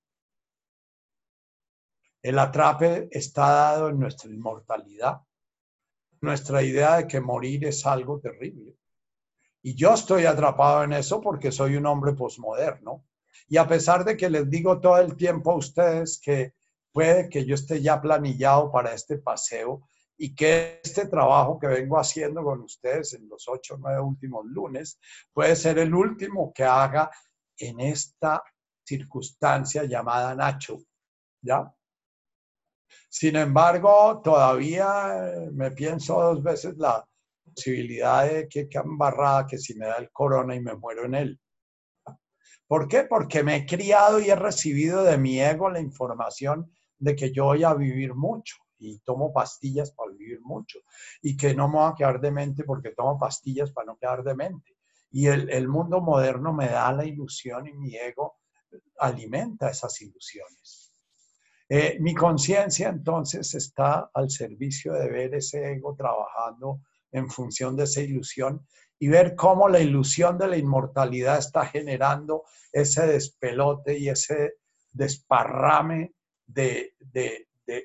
El 2.23 2.39
atrape 2.39 3.09
está 3.11 3.49
dado 3.49 3.89
en 3.91 4.01
nuestra 4.01 4.31
inmortalidad, 4.31 5.21
nuestra 6.21 6.63
idea 6.63 6.97
de 6.97 7.07
que 7.07 7.21
morir 7.21 7.65
es 7.65 7.87
algo 7.87 8.19
terrible. 8.21 8.79
Y 9.63 9.75
yo 9.75 9.95
estoy 9.95 10.25
atrapado 10.25 10.85
en 10.85 10.93
eso 10.93 11.21
porque 11.21 11.53
soy 11.53 11.77
un 11.77 11.87
hombre 11.87 12.13
posmoderno. 12.13 13.05
Y 13.49 13.57
a 13.57 13.67
pesar 13.67 14.05
de 14.05 14.17
que 14.17 14.29
les 14.29 14.49
digo 14.49 14.81
todo 14.81 14.99
el 14.99 15.17
tiempo 15.17 15.53
a 15.53 15.57
ustedes 15.57 16.21
que 16.21 16.55
puede 16.93 17.29
que 17.29 17.45
yo 17.45 17.55
esté 17.55 17.81
ya 17.81 18.01
planillado 18.01 18.71
para 18.71 18.93
este 18.93 19.19
paseo 19.19 19.89
y 20.17 20.35
que 20.35 20.81
este 20.83 21.07
trabajo 21.07 21.59
que 21.59 21.69
vengo 21.69 21.99
haciendo 21.99 22.43
con 22.43 22.61
ustedes 22.61 23.15
en 23.15 23.29
los 23.29 23.49
ocho 23.49 23.75
o 23.75 23.79
nueve 23.79 24.01
últimos 24.01 24.45
lunes 24.47 24.99
puede 25.33 25.55
ser 25.55 25.79
el 25.79 25.95
último 25.95 26.53
que 26.53 26.65
haga 26.65 27.11
en 27.57 27.81
esta 27.81 28.43
circunstancia 28.85 29.85
llamada 29.85 30.35
Nacho, 30.35 30.79
¿ya? 31.41 31.73
Sin 33.09 33.37
embargo, 33.37 34.21
todavía 34.23 35.33
me 35.53 35.71
pienso 35.71 36.21
dos 36.21 36.43
veces 36.43 36.77
la 36.79 37.07
posibilidad 37.45 38.29
de 38.29 38.49
que, 38.49 38.69
que 38.69 38.79
embarrada 38.79 39.47
que 39.47 39.59
si 39.59 39.75
me 39.75 39.87
da 39.87 39.97
el 39.97 40.11
corona 40.11 40.55
y 40.55 40.61
me 40.61 40.75
muero 40.75 41.05
en 41.05 41.15
él. 41.15 41.41
¿Por 42.69 42.87
qué? 42.87 43.05
Porque 43.05 43.43
me 43.43 43.57
he 43.57 43.67
criado 43.67 44.21
y 44.21 44.29
he 44.29 44.37
recibido 44.37 45.03
de 45.03 45.17
mi 45.17 45.41
ego 45.41 45.71
la 45.71 45.81
información 45.81 46.71
de 46.99 47.17
que 47.17 47.33
yo 47.33 47.47
voy 47.47 47.65
a 47.65 47.73
vivir 47.73 48.15
mucho 48.15 48.57
y 48.79 48.99
tomo 49.01 49.33
pastillas 49.33 49.91
para 49.93 50.13
vivir 50.13 50.41
mucho 50.43 50.81
y 51.23 51.37
que 51.37 51.55
no 51.55 51.69
me 51.69 51.79
voy 51.79 51.91
a 51.91 51.95
quedar 51.97 52.21
demente 52.21 52.65
porque 52.65 52.91
tomo 52.91 53.19
pastillas 53.19 53.73
para 53.73 53.87
no 53.87 53.97
quedar 53.97 54.23
demente. 54.23 54.77
Y 55.11 55.27
el, 55.27 55.69
mundo 55.69 56.03
moderno 56.03 56.53
me 56.53 56.69
da 56.69 56.93
la 56.93 57.07
ilusión 57.07 57.67
y 57.67 57.73
mi 57.73 57.97
ego 57.97 58.37
alimenta 58.99 59.71
esas 59.71 59.99
ilusiones. 60.03 60.95
Eh, 61.71 61.97
mi 62.01 62.15
conciencia 62.15 62.91
entonces 62.91 63.55
está 63.55 64.11
al 64.13 64.31
servicio 64.31 64.93
de 64.93 65.09
ver 65.09 65.35
ese 65.35 65.73
ego 65.73 65.95
trabajando 65.97 66.83
en 67.13 67.31
función 67.31 67.75
de 67.77 67.85
esa 67.85 68.03
ilusión 68.03 68.67
y 68.99 69.09
ver 69.09 69.37
cómo 69.37 69.69
la 69.69 69.81
ilusión 69.81 70.39
de 70.39 70.49
la 70.49 70.57
inmortalidad 70.57 71.39
está 71.39 71.67
generando 71.67 72.45
ese 72.73 73.07
despelote 73.07 73.99
y 73.99 74.09
ese 74.09 74.55
desparrame 74.93 76.15
de, 76.47 76.95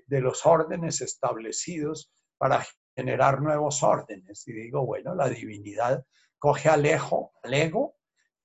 los 0.07 0.45
órdenes 0.45 1.02
establecidos 1.02 2.11
para 2.38 2.65
generar 2.95 3.41
nuevos 3.41 3.84
órdenes. 3.84 4.48
Y 4.48 4.53
digo, 4.53 4.85
bueno, 4.85 5.14
la 5.14 5.30
divinidad 5.30 6.06
coge 6.40 6.69
al, 6.69 6.85
ego, 6.85 7.34
al 7.44 7.53
ego 7.53 7.95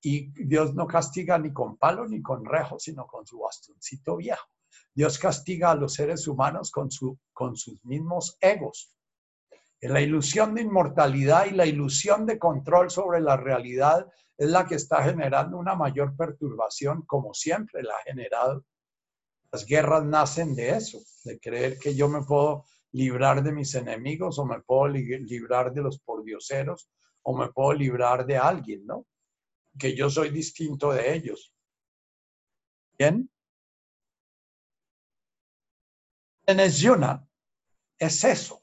y 0.01 0.31
Dios 0.45 0.75
no 0.75 0.87
castiga 0.87 1.37
ni 1.37 1.51
con 1.51 1.77
palo 1.77 2.07
ni 2.07 2.21
con 2.21 2.45
rejo, 2.45 2.79
sino 2.79 3.07
con 3.07 3.25
su 3.25 3.39
bastoncito 3.39 4.17
viejo. 4.17 4.47
Dios 4.93 5.17
castiga 5.17 5.71
a 5.71 5.75
los 5.75 5.93
seres 5.93 6.27
humanos 6.27 6.71
con, 6.71 6.91
su, 6.91 7.17
con 7.33 7.55
sus 7.55 7.83
mismos 7.83 8.37
egos. 8.41 8.93
La 9.81 10.01
ilusión 10.01 10.55
de 10.55 10.61
inmortalidad 10.61 11.45
y 11.45 11.51
la 11.51 11.65
ilusión 11.65 12.25
de 12.25 12.37
control 12.37 12.89
sobre 12.89 13.21
la 13.21 13.37
realidad 13.37 14.07
es 14.37 14.49
la 14.49 14.65
que 14.65 14.75
está 14.75 15.03
generando 15.03 15.57
una 15.57 15.75
mayor 15.75 16.15
perturbación, 16.17 17.03
como 17.03 17.33
siempre 17.33 17.81
la 17.83 17.93
ha 17.95 18.03
generado. 18.03 18.65
Las 19.51 19.65
guerras 19.65 20.03
nacen 20.03 20.53
de 20.53 20.71
eso, 20.71 20.99
de 21.23 21.39
creer 21.39 21.79
que 21.79 21.95
yo 21.95 22.09
me 22.09 22.23
puedo 22.23 22.65
librar 22.91 23.41
de 23.41 23.51
mis 23.51 23.73
enemigos 23.75 24.37
o 24.39 24.45
me 24.45 24.61
puedo 24.61 24.87
librar 24.87 25.73
de 25.73 25.81
los 25.81 25.99
pordioseros 25.99 26.89
o 27.23 27.37
me 27.37 27.51
puedo 27.51 27.73
librar 27.73 28.25
de 28.25 28.37
alguien, 28.37 28.85
¿no? 28.85 29.05
Que 29.77 29.95
yo 29.95 30.09
soy 30.09 30.29
distinto 30.29 30.91
de 30.91 31.13
ellos. 31.13 31.53
¿Bien? 32.97 33.29
En 36.45 36.59
es 36.59 38.23
eso, 38.23 38.61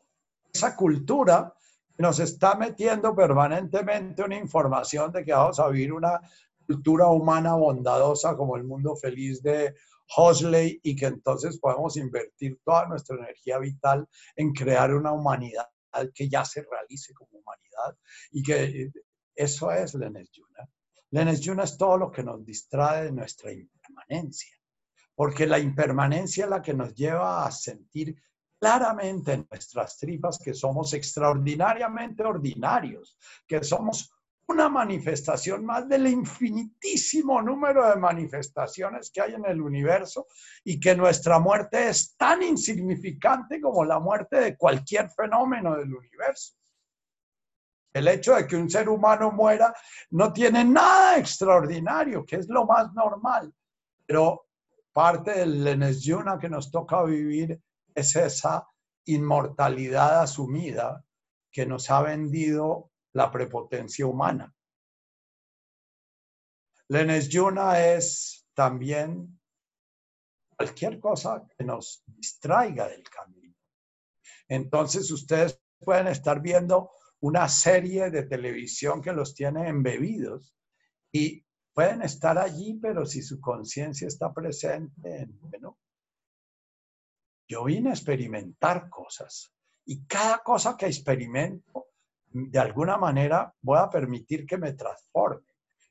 esa 0.56 0.74
cultura 0.74 1.52
nos 1.98 2.18
está 2.18 2.54
metiendo 2.54 3.14
permanentemente 3.14 4.22
una 4.22 4.36
información 4.36 5.12
de 5.12 5.24
que 5.24 5.32
vamos 5.32 5.60
a 5.60 5.68
vivir 5.68 5.92
una 5.92 6.18
cultura 6.66 7.08
humana 7.08 7.54
bondadosa 7.54 8.36
como 8.36 8.56
el 8.56 8.64
mundo 8.64 8.96
feliz 8.96 9.42
de 9.42 9.74
Huxley 10.16 10.80
y 10.82 10.96
que 10.96 11.06
entonces 11.06 11.58
podemos 11.58 11.96
invertir 11.96 12.58
toda 12.64 12.86
nuestra 12.86 13.16
energía 13.16 13.58
vital 13.58 14.08
en 14.34 14.52
crear 14.52 14.94
una 14.94 15.12
humanidad 15.12 15.66
que 16.14 16.28
ya 16.28 16.44
se 16.44 16.62
realice 16.62 17.12
como 17.14 17.38
humanidad 17.38 17.98
y 18.32 18.42
que 18.42 18.90
eso 19.34 19.70
es. 19.70 19.94
Lenes 19.94 21.40
Yuna 21.40 21.64
es 21.64 21.76
todo 21.76 21.98
lo 21.98 22.10
que 22.10 22.22
nos 22.22 22.44
distrae 22.44 23.04
de 23.04 23.12
nuestra 23.12 23.52
impermanencia, 23.52 24.54
porque 25.14 25.46
la 25.46 25.58
impermanencia 25.58 26.44
es 26.44 26.50
la 26.50 26.62
que 26.62 26.74
nos 26.74 26.94
lleva 26.94 27.46
a 27.46 27.50
sentir 27.50 28.16
claramente 28.58 29.32
en 29.32 29.46
nuestras 29.50 29.98
tripas 29.98 30.38
que 30.38 30.54
somos 30.54 30.92
extraordinariamente 30.94 32.22
ordinarios, 32.24 33.18
que 33.46 33.62
somos 33.62 34.12
una 34.48 34.68
manifestación 34.68 35.64
más 35.64 35.88
del 35.88 36.06
infinitísimo 36.06 37.42
número 37.42 37.88
de 37.88 37.96
manifestaciones 37.96 39.10
que 39.10 39.20
hay 39.20 39.34
en 39.34 39.44
el 39.44 39.60
universo 39.60 40.28
y 40.64 40.78
que 40.78 40.94
nuestra 40.94 41.38
muerte 41.40 41.88
es 41.88 42.16
tan 42.16 42.42
insignificante 42.42 43.60
como 43.60 43.84
la 43.84 43.98
muerte 43.98 44.36
de 44.36 44.56
cualquier 44.56 45.10
fenómeno 45.10 45.76
del 45.76 45.92
universo. 45.92 46.54
El 47.92 48.08
hecho 48.08 48.34
de 48.34 48.46
que 48.46 48.56
un 48.56 48.70
ser 48.70 48.88
humano 48.88 49.32
muera 49.32 49.74
no 50.10 50.32
tiene 50.32 50.64
nada 50.64 51.18
extraordinario, 51.18 52.24
que 52.24 52.36
es 52.36 52.48
lo 52.48 52.66
más 52.66 52.92
normal, 52.92 53.52
pero 54.04 54.46
parte 54.92 55.32
del 55.32 55.64
Lenesyuna 55.64 56.38
que 56.38 56.48
nos 56.48 56.70
toca 56.70 57.02
vivir 57.02 57.60
es 57.96 58.14
esa 58.14 58.68
inmortalidad 59.06 60.22
asumida 60.22 61.04
que 61.50 61.64
nos 61.64 61.90
ha 61.90 62.02
vendido 62.02 62.92
la 63.14 63.30
prepotencia 63.32 64.06
humana. 64.06 64.54
Lenes 66.88 67.28
Yuna 67.28 67.84
es 67.84 68.46
también 68.54 69.40
cualquier 70.56 71.00
cosa 71.00 71.46
que 71.56 71.64
nos 71.64 72.04
distraiga 72.06 72.86
del 72.88 73.02
camino. 73.02 73.54
Entonces 74.48 75.10
ustedes 75.10 75.60
pueden 75.80 76.08
estar 76.08 76.40
viendo 76.40 76.90
una 77.20 77.48
serie 77.48 78.10
de 78.10 78.24
televisión 78.24 79.00
que 79.00 79.12
los 79.12 79.34
tiene 79.34 79.68
embebidos 79.68 80.54
y 81.10 81.44
pueden 81.72 82.02
estar 82.02 82.36
allí, 82.38 82.78
pero 82.80 83.06
si 83.06 83.22
su 83.22 83.40
conciencia 83.40 84.06
está 84.06 84.32
presente, 84.32 85.26
bueno, 85.40 85.78
yo 87.48 87.64
vine 87.64 87.90
a 87.90 87.94
experimentar 87.94 88.88
cosas 88.88 89.52
y 89.84 90.04
cada 90.06 90.38
cosa 90.38 90.76
que 90.76 90.86
experimento 90.86 91.86
de 92.28 92.58
alguna 92.58 92.96
manera 92.96 93.54
voy 93.62 93.78
a 93.78 93.88
permitir 93.88 94.44
que 94.44 94.58
me 94.58 94.72
transforme. 94.72 95.46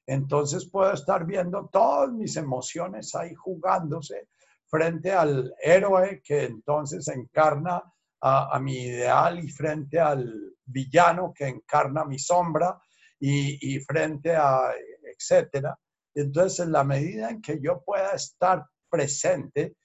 Entonces 0.05 0.69
puedo 0.69 0.91
estar 0.91 1.25
viendo 1.25 1.69
todas 1.71 2.11
mis 2.11 2.35
emociones 2.35 3.15
ahí 3.15 3.33
jugándose 3.33 4.27
frente 4.67 5.11
al 5.11 5.53
héroe 5.61 6.21
que 6.23 6.43
entonces 6.43 7.07
encarna 7.07 7.81
a, 8.21 8.59
mi 8.59 8.85
ideal 8.85 9.43
y 9.43 9.49
frente 9.49 9.99
al 9.99 10.55
villano 10.65 11.31
que 11.33 11.47
encarna 11.47 12.05
mi 12.05 12.17
sombra 12.17 12.79
y, 13.19 13.75
y 13.75 13.79
frente 13.79 14.35
a 14.35 14.71
etcétera. 15.15 15.77
Entonces, 16.13 16.65
en 16.65 16.71
la 16.71 16.83
medida 16.83 17.29
en 17.29 17.41
que 17.41 17.59
yo 17.61 17.83
pueda 17.83 18.11
estar 18.11 18.65
presente, 18.89 19.75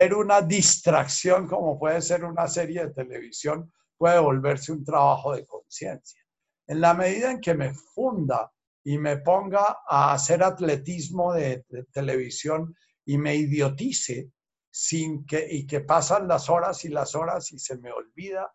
era 0.00 0.16
una 0.16 0.40
distracción 0.40 1.46
como 1.46 1.78
puede 1.78 2.00
ser 2.00 2.24
una 2.24 2.48
serie 2.48 2.86
de 2.86 2.94
televisión, 2.94 3.70
puede 3.98 4.18
volverse 4.18 4.72
un 4.72 4.82
trabajo 4.82 5.34
de 5.34 5.44
conciencia. 5.44 6.22
En 6.66 6.80
la 6.80 6.94
medida 6.94 7.30
en 7.30 7.38
que 7.38 7.52
me 7.52 7.74
funda 7.74 8.50
y 8.82 8.96
me 8.96 9.18
ponga 9.18 9.80
a 9.86 10.14
hacer 10.14 10.42
atletismo 10.42 11.34
de, 11.34 11.66
televisión 11.92 12.74
y 13.04 13.18
me 13.18 13.36
idiotice 13.36 14.30
sin 14.70 15.26
que, 15.26 15.46
y 15.50 15.66
que 15.66 15.80
pasan 15.80 16.26
las 16.26 16.48
horas 16.48 16.82
y 16.86 16.88
las 16.88 17.14
horas 17.14 17.52
y 17.52 17.58
se 17.58 17.76
me 17.76 17.92
olvida 17.92 18.50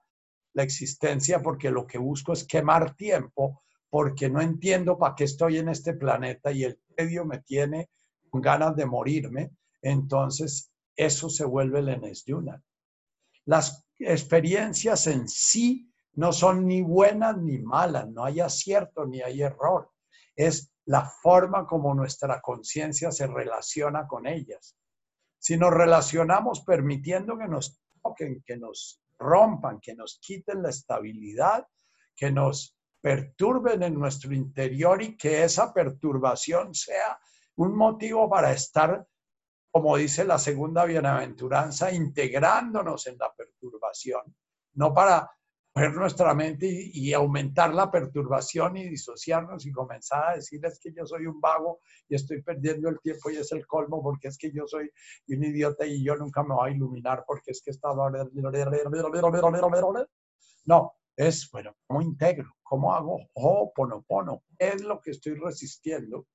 la 0.53 0.63
existencia 0.63 1.43
porque 1.43 1.69
lo 1.69 1.85
que 1.85 1.99
busco 1.99 2.33
es 2.33 2.43
quemar 2.47 2.95
tiempo 2.95 3.61
porque 3.87 4.29
no 4.31 4.41
entiendo 4.41 4.97
para 4.97 5.13
qué 5.13 5.25
estoy 5.25 5.59
en 5.59 5.69
este 5.69 5.93
planeta 5.93 6.51
y 6.51 6.63
el 6.63 6.79
medio 6.97 7.23
me 7.23 7.41
tiene 7.41 7.91
ganas 8.33 8.75
de 8.75 8.87
morirme, 8.87 9.51
entonces 9.81 10.71
eso 10.95 11.29
se 11.29 11.45
vuelve 11.45 11.79
el 11.79 12.13
Yuna. 12.25 12.61
Las 13.45 13.87
experiencias 13.99 15.07
en 15.07 15.27
sí 15.27 15.91
no 16.13 16.31
son 16.31 16.65
ni 16.67 16.81
buenas 16.81 17.37
ni 17.37 17.59
malas, 17.59 18.07
no 18.09 18.23
hay 18.23 18.39
acierto 18.39 19.05
ni 19.05 19.21
hay 19.21 19.41
error. 19.41 19.91
Es 20.35 20.71
la 20.85 21.05
forma 21.05 21.65
como 21.65 21.93
nuestra 21.93 22.41
conciencia 22.41 23.11
se 23.11 23.27
relaciona 23.27 24.07
con 24.07 24.27
ellas. 24.27 24.77
Si 25.39 25.57
nos 25.57 25.71
relacionamos 25.71 26.61
permitiendo 26.61 27.37
que 27.37 27.47
nos 27.47 27.79
toquen, 28.01 28.43
que 28.45 28.57
nos 28.57 29.01
rompan, 29.17 29.79
que 29.79 29.95
nos 29.95 30.19
quiten 30.19 30.63
la 30.63 30.69
estabilidad, 30.69 31.67
que 32.15 32.31
nos 32.31 32.77
perturben 33.01 33.83
en 33.83 33.93
nuestro 33.93 34.33
interior 34.33 35.01
y 35.01 35.15
que 35.15 35.43
esa 35.43 35.73
perturbación 35.73 36.73
sea 36.73 37.19
un 37.55 37.75
motivo 37.75 38.29
para 38.29 38.51
estar 38.51 39.05
como 39.75 39.97
dice 39.97 40.23
la 40.23 40.39
segunda 40.39 40.85
bienaventuranza, 40.85 41.91
integrándonos 41.91 43.07
en 43.07 43.17
la 43.17 43.33
perturbación, 43.35 44.21
no 44.75 44.93
para 44.93 45.29
ver 45.75 45.93
nuestra 45.93 46.33
mente 46.33 46.65
y, 46.65 47.11
aumentar 47.11 47.73
la 47.73 47.91
perturbación 47.91 48.77
y 48.77 48.87
disociarnos 48.87 49.65
y 49.65 49.73
comenzar 49.73 50.29
a 50.29 50.35
decirles 50.35 50.79
que 50.81 50.93
yo 50.93 51.05
soy 51.05 51.25
un 51.25 51.41
vago 51.41 51.81
y 52.07 52.15
estoy 52.15 52.41
perdiendo 52.41 52.87
el 52.87 53.01
tiempo 53.01 53.29
y 53.29 53.35
es 53.35 53.51
el 53.51 53.67
colmo 53.67 54.01
porque 54.01 54.29
es 54.29 54.37
que 54.37 54.49
yo 54.49 54.65
soy 54.65 54.89
un 55.27 55.43
idiota 55.43 55.85
y 55.85 56.01
yo 56.01 56.15
nunca 56.15 56.41
me 56.41 56.55
voy 56.55 56.69
a 56.69 56.73
iluminar 56.73 57.25
porque 57.27 57.51
es 57.51 57.61
que 57.61 57.71
estaba... 57.71 58.09
No, 60.67 60.93
es, 61.17 61.51
bueno, 61.51 61.75
¿cómo 61.85 62.01
integro? 62.01 62.49
¿Cómo 62.63 62.93
hago 62.93 63.19
pono 63.75 64.41
¿Qué 64.57 64.69
es 64.69 64.81
lo 64.85 65.01
que 65.01 65.11
estoy 65.11 65.33
resistiendo? 65.33 66.27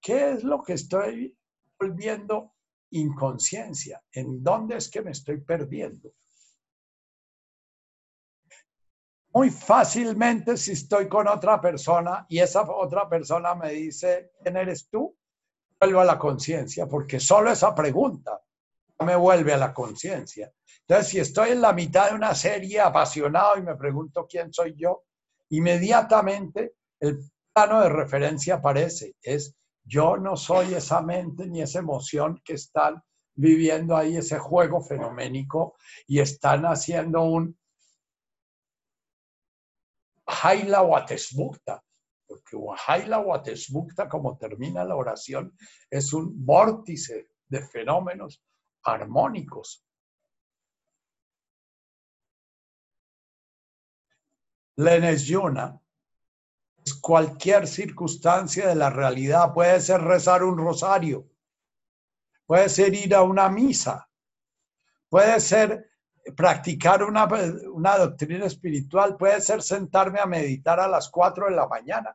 ¿Qué 0.00 0.30
es 0.30 0.42
lo 0.42 0.62
que 0.62 0.72
estoy 0.72 1.36
volviendo 1.78 2.54
inconsciencia. 2.90 4.02
¿En 4.12 4.42
dónde 4.42 4.76
es 4.76 4.90
que 4.90 5.02
me 5.02 5.10
estoy 5.10 5.40
perdiendo? 5.40 6.12
Muy 9.32 9.50
fácilmente 9.50 10.56
si 10.56 10.72
estoy 10.72 11.08
con 11.08 11.28
otra 11.28 11.60
persona 11.60 12.26
y 12.28 12.38
esa 12.38 12.62
otra 12.62 13.08
persona 13.08 13.54
me 13.54 13.72
dice, 13.72 14.32
¿quién 14.42 14.56
eres 14.56 14.88
tú? 14.88 15.16
Vuelvo 15.78 16.00
a 16.00 16.04
la 16.04 16.18
conciencia, 16.18 16.86
porque 16.86 17.20
solo 17.20 17.50
esa 17.50 17.74
pregunta 17.74 18.40
me 19.00 19.14
vuelve 19.14 19.52
a 19.52 19.58
la 19.58 19.72
conciencia. 19.72 20.52
Entonces, 20.80 21.08
si 21.08 21.18
estoy 21.20 21.50
en 21.50 21.60
la 21.60 21.72
mitad 21.72 22.08
de 22.08 22.16
una 22.16 22.34
serie 22.34 22.80
apasionado 22.80 23.58
y 23.58 23.62
me 23.62 23.76
pregunto 23.76 24.26
quién 24.26 24.52
soy 24.52 24.74
yo, 24.76 25.04
inmediatamente 25.50 26.74
el 26.98 27.20
plano 27.52 27.82
de 27.82 27.90
referencia 27.90 28.54
aparece. 28.56 29.14
Es 29.22 29.54
yo 29.88 30.18
no 30.18 30.36
soy 30.36 30.74
esa 30.74 31.00
mente 31.00 31.46
ni 31.46 31.62
esa 31.62 31.78
emoción 31.78 32.40
que 32.44 32.52
están 32.54 33.02
viviendo 33.34 33.96
ahí 33.96 34.16
ese 34.16 34.38
juego 34.38 34.82
fenoménico 34.82 35.76
y 36.06 36.20
están 36.20 36.64
haciendo 36.66 37.22
un 37.22 37.58
Haila 40.26 40.82
Watesbukta, 40.82 41.82
porque 42.26 42.58
Haila 42.86 43.20
Watesbukta, 43.20 44.08
como 44.10 44.36
termina 44.36 44.84
la 44.84 44.94
oración, 44.94 45.56
es 45.88 46.12
un 46.12 46.44
vórtice 46.44 47.30
de 47.48 47.66
fenómenos 47.66 48.44
armónicos. 48.82 49.86
Lenes 54.76 55.24
Yuna 55.24 55.80
cualquier 56.94 57.66
circunstancia 57.66 58.68
de 58.68 58.74
la 58.74 58.90
realidad. 58.90 59.52
Puede 59.52 59.80
ser 59.80 60.00
rezar 60.02 60.42
un 60.44 60.58
rosario, 60.58 61.28
puede 62.46 62.68
ser 62.68 62.94
ir 62.94 63.14
a 63.14 63.22
una 63.22 63.48
misa, 63.48 64.08
puede 65.08 65.40
ser 65.40 65.88
practicar 66.36 67.02
una, 67.02 67.26
una 67.72 67.96
doctrina 67.96 68.46
espiritual, 68.46 69.16
puede 69.16 69.40
ser 69.40 69.62
sentarme 69.62 70.20
a 70.20 70.26
meditar 70.26 70.78
a 70.80 70.88
las 70.88 71.08
4 71.08 71.46
de 71.46 71.56
la 71.56 71.66
mañana. 71.66 72.14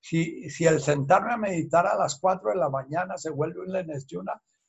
Si, 0.00 0.50
si 0.50 0.66
el 0.66 0.80
sentarme 0.80 1.32
a 1.32 1.38
meditar 1.38 1.86
a 1.86 1.96
las 1.96 2.18
4 2.18 2.50
de 2.50 2.56
la 2.56 2.68
mañana 2.68 3.16
se 3.16 3.30
vuelve 3.30 3.60
un 3.60 3.72
lenes 3.72 4.06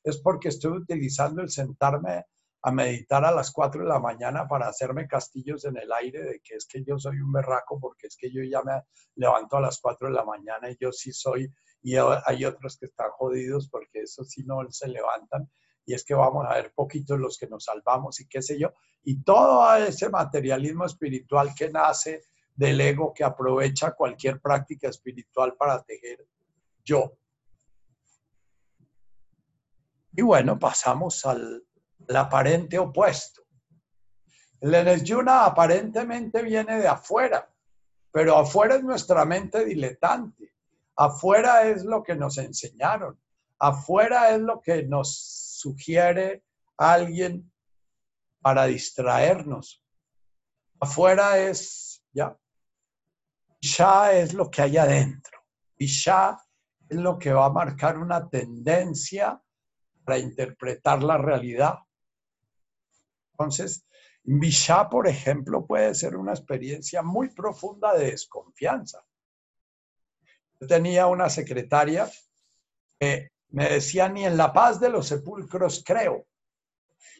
es 0.03 0.17
porque 0.19 0.49
estoy 0.49 0.71
utilizando 0.77 1.41
el 1.41 1.49
sentarme 1.49 2.25
a 2.65 2.71
meditar 2.71 3.23
a 3.23 3.31
las 3.31 3.51
4 3.51 3.83
de 3.83 3.87
la 3.87 3.99
mañana 3.99 4.47
para 4.47 4.67
hacerme 4.67 5.07
castillos 5.07 5.65
en 5.65 5.77
el 5.77 5.91
aire 5.91 6.23
de 6.23 6.39
que 6.39 6.55
es 6.55 6.65
que 6.65 6.83
yo 6.83 6.97
soy 6.97 7.21
un 7.21 7.31
berraco 7.31 7.79
porque 7.79 8.07
es 8.07 8.17
que 8.17 8.31
yo 8.31 8.41
ya 8.41 8.63
me 8.63 8.81
levanto 9.17 9.57
a 9.57 9.61
las 9.61 9.79
4 9.79 10.07
de 10.07 10.15
la 10.15 10.25
mañana 10.25 10.71
y 10.71 10.75
yo 10.81 10.91
sí 10.91 11.13
soy, 11.13 11.53
y 11.83 11.95
hay 11.95 12.43
otros 12.43 12.79
que 12.79 12.87
están 12.87 13.11
jodidos 13.11 13.69
porque 13.69 14.01
eso 14.01 14.23
sí 14.23 14.43
no 14.45 14.67
se 14.71 14.87
levantan 14.87 15.47
y 15.85 15.93
es 15.93 16.03
que 16.03 16.15
vamos 16.15 16.43
a 16.49 16.55
ver 16.55 16.73
poquitos 16.73 17.19
los 17.19 17.37
que 17.37 17.45
nos 17.45 17.65
salvamos 17.65 18.19
y 18.19 18.27
qué 18.27 18.41
sé 18.41 18.57
yo, 18.59 18.73
y 19.03 19.21
todo 19.21 19.75
ese 19.75 20.09
materialismo 20.09 20.85
espiritual 20.85 21.53
que 21.55 21.69
nace 21.69 22.23
del 22.55 22.81
ego 22.81 23.13
que 23.13 23.23
aprovecha 23.23 23.91
cualquier 23.91 24.41
práctica 24.41 24.89
espiritual 24.89 25.55
para 25.55 25.83
tejer 25.83 26.25
yo. 26.83 27.13
Y 30.13 30.23
bueno, 30.23 30.57
pasamos 30.57 31.23
al 31.27 31.63
el 32.07 32.15
aparente 32.15 32.77
opuesto. 32.77 33.41
El 34.61 35.03
Yuna 35.03 35.45
aparentemente 35.45 36.41
viene 36.41 36.79
de 36.79 36.87
afuera, 36.87 37.47
pero 38.11 38.37
afuera 38.37 38.75
es 38.75 38.83
nuestra 38.83 39.25
mente 39.25 39.65
diletante. 39.65 40.53
Afuera 40.95 41.63
es 41.63 41.83
lo 41.83 42.01
que 42.01 42.15
nos 42.15 42.37
enseñaron. 42.37 43.19
Afuera 43.59 44.31
es 44.31 44.39
lo 44.39 44.61
que 44.61 44.83
nos 44.83 45.15
sugiere 45.59 46.43
alguien 46.77 47.51
para 48.41 48.65
distraernos. 48.65 49.83
Afuera 50.79 51.37
es, 51.37 52.03
ya. 52.13 52.37
Ya 53.59 54.13
es 54.13 54.33
lo 54.33 54.49
que 54.49 54.61
hay 54.61 54.77
adentro. 54.77 55.39
Y 55.77 55.87
ya 55.87 56.39
es 56.87 56.97
lo 56.97 57.17
que 57.17 57.33
va 57.33 57.45
a 57.45 57.51
marcar 57.51 57.97
una 57.97 58.29
tendencia 58.29 59.41
para 60.03 60.19
interpretar 60.19 61.03
la 61.03 61.17
realidad. 61.17 61.79
Entonces, 63.37 63.85
Vishá, 64.23 64.89
por 64.89 65.07
ejemplo, 65.07 65.67
puede 65.67 65.93
ser 65.93 66.15
una 66.15 66.31
experiencia 66.31 67.03
muy 67.03 67.29
profunda 67.29 67.93
de 67.93 68.11
desconfianza. 68.11 69.05
Yo 70.59 70.67
tenía 70.67 71.07
una 71.07 71.29
secretaria 71.29 72.09
que 72.99 73.29
me 73.49 73.69
decía, 73.69 74.07
ni 74.09 74.25
en 74.25 74.37
la 74.37 74.53
paz 74.53 74.79
de 74.79 74.89
los 74.89 75.07
sepulcros 75.07 75.83
creo. 75.85 76.25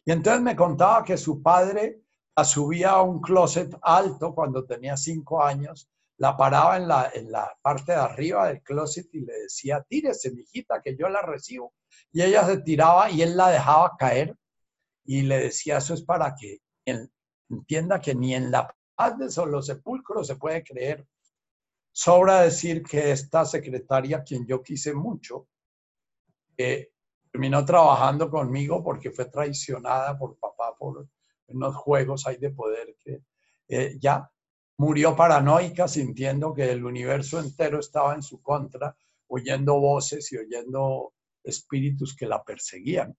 Y 0.05 0.11
entonces 0.13 0.41
me 0.41 0.55
contaba 0.55 1.03
que 1.03 1.17
su 1.17 1.43
padre 1.43 2.01
la 2.35 2.43
subía 2.43 2.91
a 2.91 3.01
un 3.01 3.21
closet 3.21 3.77
alto 3.81 4.33
cuando 4.33 4.65
tenía 4.65 4.97
cinco 4.97 5.43
años, 5.43 5.89
la 6.17 6.35
paraba 6.35 6.77
en 6.77 6.87
la, 6.87 7.11
en 7.13 7.31
la 7.31 7.55
parte 7.61 7.91
de 7.91 7.99
arriba 7.99 8.47
del 8.47 8.63
closet 8.63 9.13
y 9.13 9.19
le 9.19 9.33
decía, 9.41 9.85
tírese, 9.87 10.31
mijita, 10.31 10.81
que 10.81 10.95
yo 10.95 11.07
la 11.09 11.21
recibo. 11.21 11.73
Y 12.11 12.23
ella 12.23 12.45
se 12.45 12.57
tiraba 12.57 13.11
y 13.11 13.21
él 13.21 13.37
la 13.37 13.49
dejaba 13.51 13.95
caer 13.97 14.35
y 15.05 15.21
le 15.21 15.39
decía, 15.39 15.77
eso 15.77 15.93
es 15.93 16.01
para 16.01 16.35
que 16.35 16.61
entienda 17.47 18.01
que 18.01 18.15
ni 18.15 18.33
en 18.33 18.51
la 18.51 18.75
paz 18.95 19.17
de 19.17 19.45
los 19.45 19.65
sepulcros 19.67 20.27
se 20.27 20.35
puede 20.35 20.63
creer. 20.63 21.07
Sobra 21.91 22.41
decir 22.41 22.83
que 22.83 23.11
esta 23.11 23.45
secretaria, 23.45 24.23
quien 24.23 24.45
yo 24.45 24.61
quise 24.61 24.93
mucho, 24.93 25.47
terminó 27.31 27.63
trabajando 27.63 28.29
conmigo 28.29 28.83
porque 28.83 29.11
fue 29.11 29.25
traicionada 29.25 30.17
por 30.17 30.37
papá 30.37 30.75
por 30.77 31.07
unos 31.47 31.75
juegos 31.75 32.25
hay 32.25 32.37
de 32.37 32.49
poder 32.49 32.95
que 32.97 33.21
eh, 33.67 33.97
ya 33.99 34.29
murió 34.77 35.15
paranoica 35.15 35.87
sintiendo 35.87 36.53
que 36.53 36.71
el 36.71 36.83
universo 36.83 37.39
entero 37.39 37.79
estaba 37.79 38.15
en 38.15 38.23
su 38.23 38.41
contra, 38.41 38.95
oyendo 39.27 39.79
voces 39.79 40.31
y 40.31 40.37
oyendo 40.37 41.13
espíritus 41.43 42.15
que 42.15 42.25
la 42.25 42.43
perseguían 42.43 43.15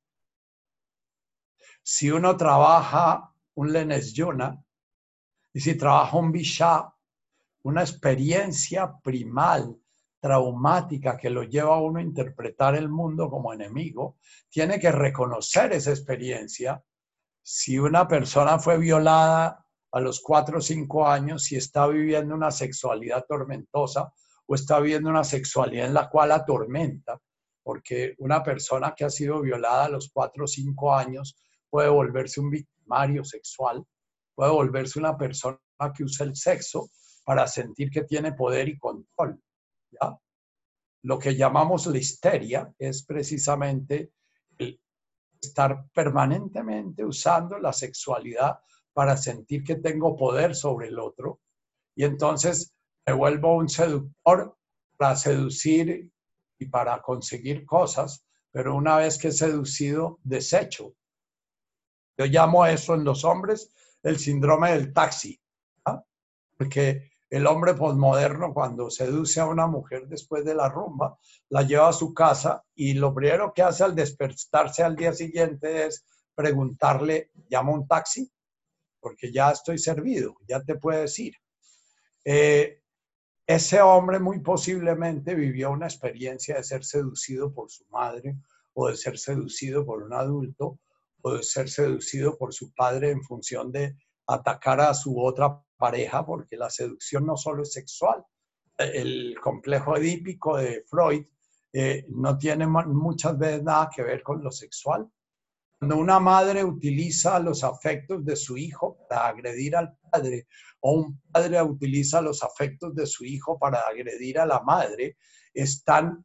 si 1.88 2.10
uno 2.10 2.36
trabaja 2.36 3.32
un 3.54 3.72
Lenes 3.72 4.12
Yuna 4.12 4.60
y 5.52 5.60
si 5.60 5.76
trabaja 5.76 6.16
un 6.16 6.32
Visha, 6.32 6.92
una 7.62 7.82
experiencia 7.82 8.92
primal, 9.00 9.78
traumática 10.18 11.16
que 11.16 11.30
lo 11.30 11.44
lleva 11.44 11.76
a 11.76 11.80
uno 11.80 12.00
a 12.00 12.02
interpretar 12.02 12.74
el 12.74 12.88
mundo 12.88 13.30
como 13.30 13.52
enemigo, 13.52 14.16
tiene 14.48 14.80
que 14.80 14.90
reconocer 14.90 15.72
esa 15.74 15.90
experiencia. 15.90 16.82
Si 17.40 17.78
una 17.78 18.08
persona 18.08 18.58
fue 18.58 18.78
violada 18.78 19.64
a 19.92 20.00
los 20.00 20.20
cuatro 20.20 20.58
o 20.58 20.60
cinco 20.60 21.06
años, 21.06 21.44
si 21.44 21.54
está 21.54 21.86
viviendo 21.86 22.34
una 22.34 22.50
sexualidad 22.50 23.24
tormentosa 23.28 24.12
o 24.44 24.56
está 24.56 24.80
viviendo 24.80 25.08
una 25.08 25.22
sexualidad 25.22 25.86
en 25.86 25.94
la 25.94 26.10
cual 26.10 26.32
atormenta, 26.32 27.20
porque 27.62 28.16
una 28.18 28.42
persona 28.42 28.92
que 28.92 29.04
ha 29.04 29.10
sido 29.10 29.40
violada 29.40 29.84
a 29.84 29.90
los 29.90 30.10
cuatro 30.12 30.46
o 30.46 30.48
cinco 30.48 30.92
años 30.92 31.36
puede 31.70 31.88
volverse 31.88 32.40
un 32.40 32.50
victimario 32.50 33.24
sexual, 33.24 33.84
puede 34.34 34.50
volverse 34.52 34.98
una 34.98 35.16
persona 35.16 35.58
que 35.94 36.04
usa 36.04 36.26
el 36.26 36.36
sexo 36.36 36.90
para 37.24 37.46
sentir 37.46 37.90
que 37.90 38.04
tiene 38.04 38.32
poder 38.32 38.68
y 38.68 38.78
control. 38.78 39.40
¿ya? 39.90 40.16
Lo 41.02 41.18
que 41.18 41.36
llamamos 41.36 41.86
la 41.86 41.98
histeria 41.98 42.72
es 42.78 43.04
precisamente 43.04 44.12
estar 45.40 45.86
permanentemente 45.92 47.04
usando 47.04 47.58
la 47.58 47.72
sexualidad 47.72 48.58
para 48.92 49.16
sentir 49.16 49.62
que 49.62 49.76
tengo 49.76 50.16
poder 50.16 50.54
sobre 50.54 50.88
el 50.88 50.98
otro. 50.98 51.40
Y 51.94 52.04
entonces 52.04 52.74
me 53.06 53.12
vuelvo 53.12 53.56
un 53.56 53.68
seductor 53.68 54.56
para 54.96 55.16
seducir 55.16 56.10
y 56.58 56.66
para 56.66 57.00
conseguir 57.02 57.64
cosas, 57.66 58.24
pero 58.50 58.74
una 58.74 58.96
vez 58.96 59.18
que 59.18 59.28
he 59.28 59.32
seducido, 59.32 60.18
desecho 60.22 60.94
yo 62.18 62.26
llamo 62.26 62.62
a 62.62 62.72
eso 62.72 62.94
en 62.94 63.04
los 63.04 63.24
hombres 63.24 63.70
el 64.02 64.18
síndrome 64.18 64.72
del 64.72 64.92
taxi, 64.92 65.40
porque 66.56 67.10
el 67.28 67.46
hombre 67.46 67.74
posmoderno 67.74 68.54
cuando 68.54 68.88
seduce 68.88 69.40
a 69.40 69.46
una 69.46 69.66
mujer 69.66 70.06
después 70.06 70.44
de 70.44 70.54
la 70.54 70.68
rumba, 70.68 71.18
la 71.48 71.62
lleva 71.62 71.88
a 71.88 71.92
su 71.92 72.14
casa 72.14 72.64
y 72.74 72.94
lo 72.94 73.12
primero 73.12 73.52
que 73.52 73.62
hace 73.62 73.84
al 73.84 73.94
despertarse 73.94 74.82
al 74.82 74.94
día 74.94 75.12
siguiente 75.12 75.86
es 75.86 76.04
preguntarle, 76.34 77.30
¿llamo 77.48 77.74
un 77.74 77.86
taxi? 77.86 78.30
Porque 79.00 79.32
ya 79.32 79.50
estoy 79.50 79.78
servido, 79.78 80.36
ya 80.46 80.62
te 80.62 80.76
puedes 80.76 81.18
ir. 81.18 81.34
Eh, 82.24 82.80
ese 83.46 83.80
hombre 83.80 84.18
muy 84.18 84.40
posiblemente 84.40 85.34
vivió 85.34 85.70
una 85.70 85.86
experiencia 85.86 86.56
de 86.56 86.64
ser 86.64 86.84
seducido 86.84 87.52
por 87.52 87.70
su 87.70 87.84
madre 87.86 88.36
o 88.74 88.88
de 88.88 88.96
ser 88.96 89.18
seducido 89.18 89.84
por 89.84 90.02
un 90.02 90.12
adulto 90.12 90.78
puede 91.26 91.42
ser 91.42 91.68
seducido 91.68 92.38
por 92.38 92.54
su 92.54 92.72
padre 92.72 93.10
en 93.10 93.20
función 93.20 93.72
de 93.72 93.96
atacar 94.28 94.80
a 94.80 94.94
su 94.94 95.20
otra 95.20 95.60
pareja, 95.76 96.24
porque 96.24 96.56
la 96.56 96.70
seducción 96.70 97.26
no 97.26 97.36
solo 97.36 97.64
es 97.64 97.72
sexual. 97.72 98.24
El 98.78 99.34
complejo 99.42 99.96
edípico 99.96 100.56
de 100.56 100.84
Freud 100.88 101.24
eh, 101.72 102.06
no 102.10 102.38
tiene 102.38 102.68
muchas 102.68 103.36
veces 103.36 103.64
nada 103.64 103.90
que 103.92 104.04
ver 104.04 104.22
con 104.22 104.40
lo 104.40 104.52
sexual. 104.52 105.10
Cuando 105.80 105.96
una 105.96 106.20
madre 106.20 106.62
utiliza 106.62 107.40
los 107.40 107.64
afectos 107.64 108.24
de 108.24 108.36
su 108.36 108.56
hijo 108.56 108.96
para 109.08 109.26
agredir 109.26 109.74
al 109.74 109.98
padre 110.08 110.46
o 110.78 110.92
un 110.92 111.20
padre 111.32 111.60
utiliza 111.60 112.20
los 112.20 112.44
afectos 112.44 112.94
de 112.94 113.04
su 113.04 113.24
hijo 113.24 113.58
para 113.58 113.80
agredir 113.80 114.38
a 114.38 114.46
la 114.46 114.60
madre, 114.60 115.16
están 115.52 116.24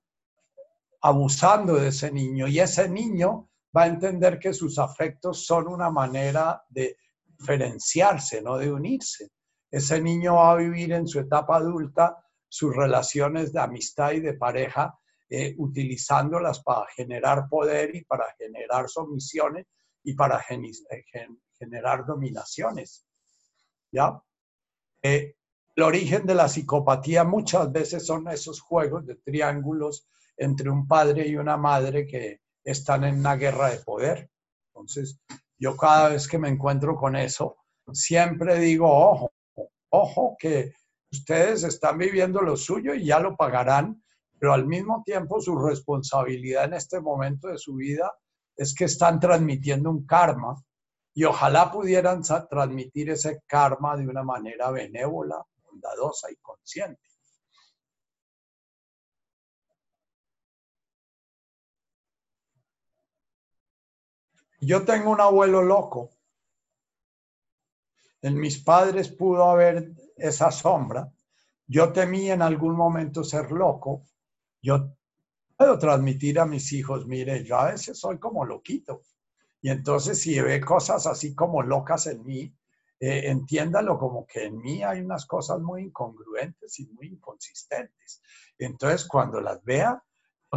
abusando 1.02 1.74
de 1.78 1.88
ese 1.88 2.12
niño 2.12 2.48
y 2.48 2.60
ese 2.60 2.88
niño 2.88 3.48
va 3.76 3.84
a 3.84 3.88
entender 3.88 4.40
que 4.40 4.54
sus 4.54 4.78
afectos 4.80 5.46
son 5.46 5.68
una 5.68 5.90
manera 5.90 6.64
de 6.70 6.98
diferenciarse, 7.26 8.42
no 8.42 8.58
de 8.58 8.72
unirse. 8.72 9.30
Ese 9.70 10.02
niño 10.02 10.36
va 10.36 10.52
a 10.52 10.56
vivir 10.58 10.92
en 10.92 11.08
su 11.08 11.20
etapa 11.20 11.58
adulta 11.58 12.18
sus 12.48 12.76
relaciones 12.76 13.54
de 13.54 13.62
amistad 13.62 14.12
y 14.12 14.20
de 14.20 14.34
pareja, 14.34 15.00
eh, 15.30 15.56
utilizándolas 15.58 16.62
para 16.62 16.86
generar 16.94 17.48
poder 17.48 17.96
y 17.96 18.04
para 18.04 18.26
generar 18.38 18.90
sumisiones 18.90 19.68
y 20.04 20.14
para 20.14 20.44
eh, 20.50 21.28
generar 21.58 22.06
dominaciones. 22.06 23.06
¿Ya? 23.92 24.22
Eh, 25.02 25.36
el 25.76 25.84
origen 25.84 26.26
de 26.26 26.36
la 26.36 26.50
psicopatía 26.50 27.24
muchas 27.24 27.72
veces 27.72 28.06
son 28.06 28.28
esos 28.28 28.60
juegos 28.60 29.06
de 29.06 29.16
triángulos 29.16 30.08
entre 30.36 30.70
un 30.70 30.86
padre 30.86 31.28
y 31.28 31.38
una 31.38 31.56
madre 31.56 32.06
que 32.06 32.42
están 32.64 33.04
en 33.04 33.20
una 33.20 33.36
guerra 33.36 33.70
de 33.70 33.78
poder. 33.78 34.30
Entonces, 34.74 35.20
yo 35.58 35.76
cada 35.78 36.10
vez 36.10 36.28
que 36.28 36.38
me 36.38 36.50
encuentro 36.50 36.96
con 36.96 37.16
eso, 37.16 37.58
siempre 37.92 38.60
digo, 38.60 38.90
ojo, 38.90 39.32
ojo, 39.90 40.36
que 40.40 40.74
Ustedes 41.12 41.64
están 41.64 41.98
viviendo 41.98 42.42
lo 42.42 42.56
suyo 42.56 42.94
y 42.94 43.06
ya 43.06 43.20
lo 43.20 43.36
pagarán, 43.36 44.02
pero 44.40 44.54
al 44.54 44.66
mismo 44.66 45.04
tiempo 45.04 45.42
su 45.42 45.58
responsabilidad 45.58 46.66
en 46.66 46.74
este 46.74 47.02
momento 47.02 47.50
de 47.50 47.58
su 47.58 47.76
vida 47.76 48.14
es 48.56 48.74
que 48.74 48.86
están 48.86 49.20
transmitiendo 49.20 49.90
un 49.90 50.06
karma 50.06 50.56
y 51.14 51.26
ojalá 51.26 51.70
pudieran 51.70 52.22
transmitir 52.50 53.10
ese 53.10 53.42
karma 53.46 53.98
de 53.98 54.08
una 54.08 54.24
manera 54.24 54.72
benévola, 54.72 55.44
bondadosa 55.66 56.32
y 56.32 56.38
consciente. 56.38 57.02
Yo 64.64 64.86
tengo 64.86 65.10
un 65.10 65.20
abuelo 65.20 65.64
loco. 65.64 66.12
En 68.22 68.40
mis 68.40 68.60
padres 68.60 69.10
pudo 69.10 69.46
haber 69.46 69.92
esa 70.16 70.52
sombra. 70.52 71.12
Yo 71.66 71.92
temí 71.92 72.30
en 72.30 72.44
algún 72.44 72.76
momento 72.76 73.24
ser 73.24 73.52
loco. 73.52 74.04
Yo 74.62 74.96
puedo 75.58 75.80
transmitir 75.80 76.40
a 76.40 76.46
mis 76.46 76.72
hijos, 76.74 77.08
mire, 77.08 77.44
yo 77.44 77.58
a 77.58 77.72
veces 77.72 78.00
soy 78.00 78.20
como 78.20 78.46
loquito. 78.46 79.02
Y 79.62 79.72
entonces 79.72 80.22
si 80.22 80.40
ve 80.40 80.62
cosas 80.62 81.08
así 81.08 81.34
como 81.34 81.64
locas 81.64 82.06
en 82.06 82.24
mí, 82.24 82.56
eh, 83.00 83.32
entiéndalo 83.32 83.98
como 83.98 84.28
que 84.28 84.46
en 84.46 84.60
mí 84.60 84.84
hay 84.84 85.02
unas 85.02 85.26
cosas 85.26 85.60
muy 85.60 85.86
incongruentes 85.86 86.80
y 86.80 86.86
muy 86.88 87.08
inconsistentes. 87.08 88.22
Entonces 88.60 89.08
cuando 89.08 89.42
las 89.42 89.64
vea, 89.64 90.04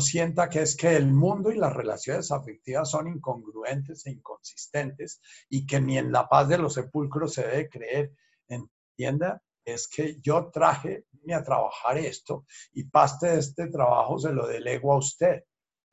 sienta 0.01 0.49
que 0.49 0.63
es 0.63 0.77
que 0.77 0.97
el 0.97 1.13
mundo 1.13 1.51
y 1.51 1.57
las 1.57 1.73
relaciones 1.73 2.33
afectivas 2.33 2.91
son 2.91 3.09
incongruentes 3.09 4.07
e 4.07 4.11
inconsistentes 4.11 5.21
y 5.49 5.67
que 5.67 5.81
ni 5.81 5.99
en 5.99 6.11
la 6.11 6.29
paz 6.29 6.49
de 6.49 6.59
los 6.59 6.75
sepulcros 6.75 7.35
se 7.35 7.43
debe 7.43 7.69
creer. 7.69 8.13
Entienda, 8.49 9.43
es 9.65 9.89
que 9.89 10.21
yo 10.21 10.51
traje 10.51 11.07
a 11.33 11.43
trabajar 11.43 11.97
esto 11.99 12.45
y 12.73 12.85
parte 12.85 13.29
de 13.29 13.39
este 13.39 13.69
trabajo 13.69 14.19
se 14.19 14.33
lo 14.33 14.47
delego 14.47 14.93
a 14.93 14.99
usted, 14.99 15.45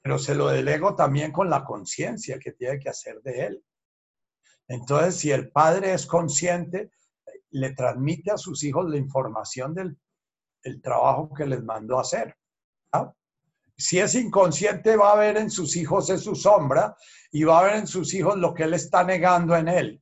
pero 0.02 0.19
se 0.19 0.36
lo 0.36 0.48
delego 0.48 0.95
también 0.95 1.32
con 1.32 1.49
la 1.49 1.64
conciencia 1.64 2.40
que 2.40 2.52
tiene 2.52 2.80
que 2.80 2.90
hacer 2.90 3.22
de 3.22 3.45
él. 3.45 3.65
Entonces, 4.68 5.15
si 5.15 5.32
el 5.32 5.52
padre 5.52 5.94
es 5.94 6.06
consciente, 6.06 6.91
le 7.52 7.73
transmite 7.73 8.32
a 8.32 8.38
sus 8.38 8.64
hijos 8.64 8.90
la 8.90 8.98
información 8.98 9.73
del 9.73 9.98
el 10.64 10.82
trabajo 10.82 11.34
que 11.34 11.45
les 11.45 11.64
mandó 11.64 11.99
hacer. 11.99 12.36
Si 13.77 13.99
es 13.99 14.15
inconsciente, 14.15 14.95
va 14.95 15.14
a 15.14 15.18
ver 15.18 15.38
en 15.38 15.49
sus 15.49 15.76
hijos 15.76 16.10
es 16.10 16.22
su 16.22 16.35
sombra 16.35 16.95
y 17.31 17.43
va 17.43 17.60
a 17.60 17.64
ver 17.64 17.76
en 17.77 17.88
sus 17.88 18.14
hijos 18.14 18.38
lo 18.38 18.53
que 18.53 18.64
él 18.64 18.73
está 18.73 19.03
negando 19.03 19.56
en 19.56 19.68
él. 19.68 20.02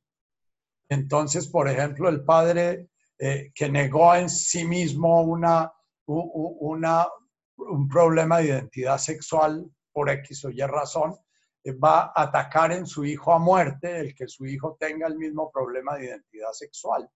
Entonces, 0.88 1.48
por 1.48 1.68
ejemplo, 1.68 2.08
el 2.08 2.24
padre 2.24 2.88
eh, 3.18 3.52
que 3.54 3.68
negó 3.68 4.14
en 4.14 4.28
sí 4.28 4.64
mismo 4.64 5.22
una, 5.22 5.70
un 6.06 7.88
problema 7.88 8.38
de 8.38 8.46
identidad 8.46 8.98
sexual 8.98 9.70
por 9.92 10.10
X 10.10 10.44
o 10.46 10.50
Y 10.50 10.60
razón, 10.62 11.14
eh, 11.62 11.72
va 11.72 12.12
a 12.14 12.22
atacar 12.22 12.72
en 12.72 12.86
su 12.86 13.04
hijo 13.04 13.32
a 13.32 13.38
muerte 13.38 14.00
el 14.00 14.14
que 14.14 14.26
su 14.26 14.46
hijo 14.46 14.76
tenga 14.80 15.06
el 15.06 15.16
mismo 15.16 15.50
problema 15.52 15.96
de 15.96 16.06
identidad 16.06 16.52
sexual. 16.52 17.08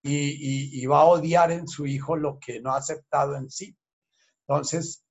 Y, 0.00 0.80
y 0.80 0.86
va 0.86 1.00
a 1.00 1.06
odiar 1.06 1.50
en 1.50 1.66
su 1.66 1.84
hijo 1.84 2.16
lo 2.16 2.38
que 2.38 2.60
no 2.60 2.72
ha 2.72 2.76
aceptado 2.76 3.36
en 3.36 3.50
sí. 3.50 3.76
Entonces, 4.46 5.04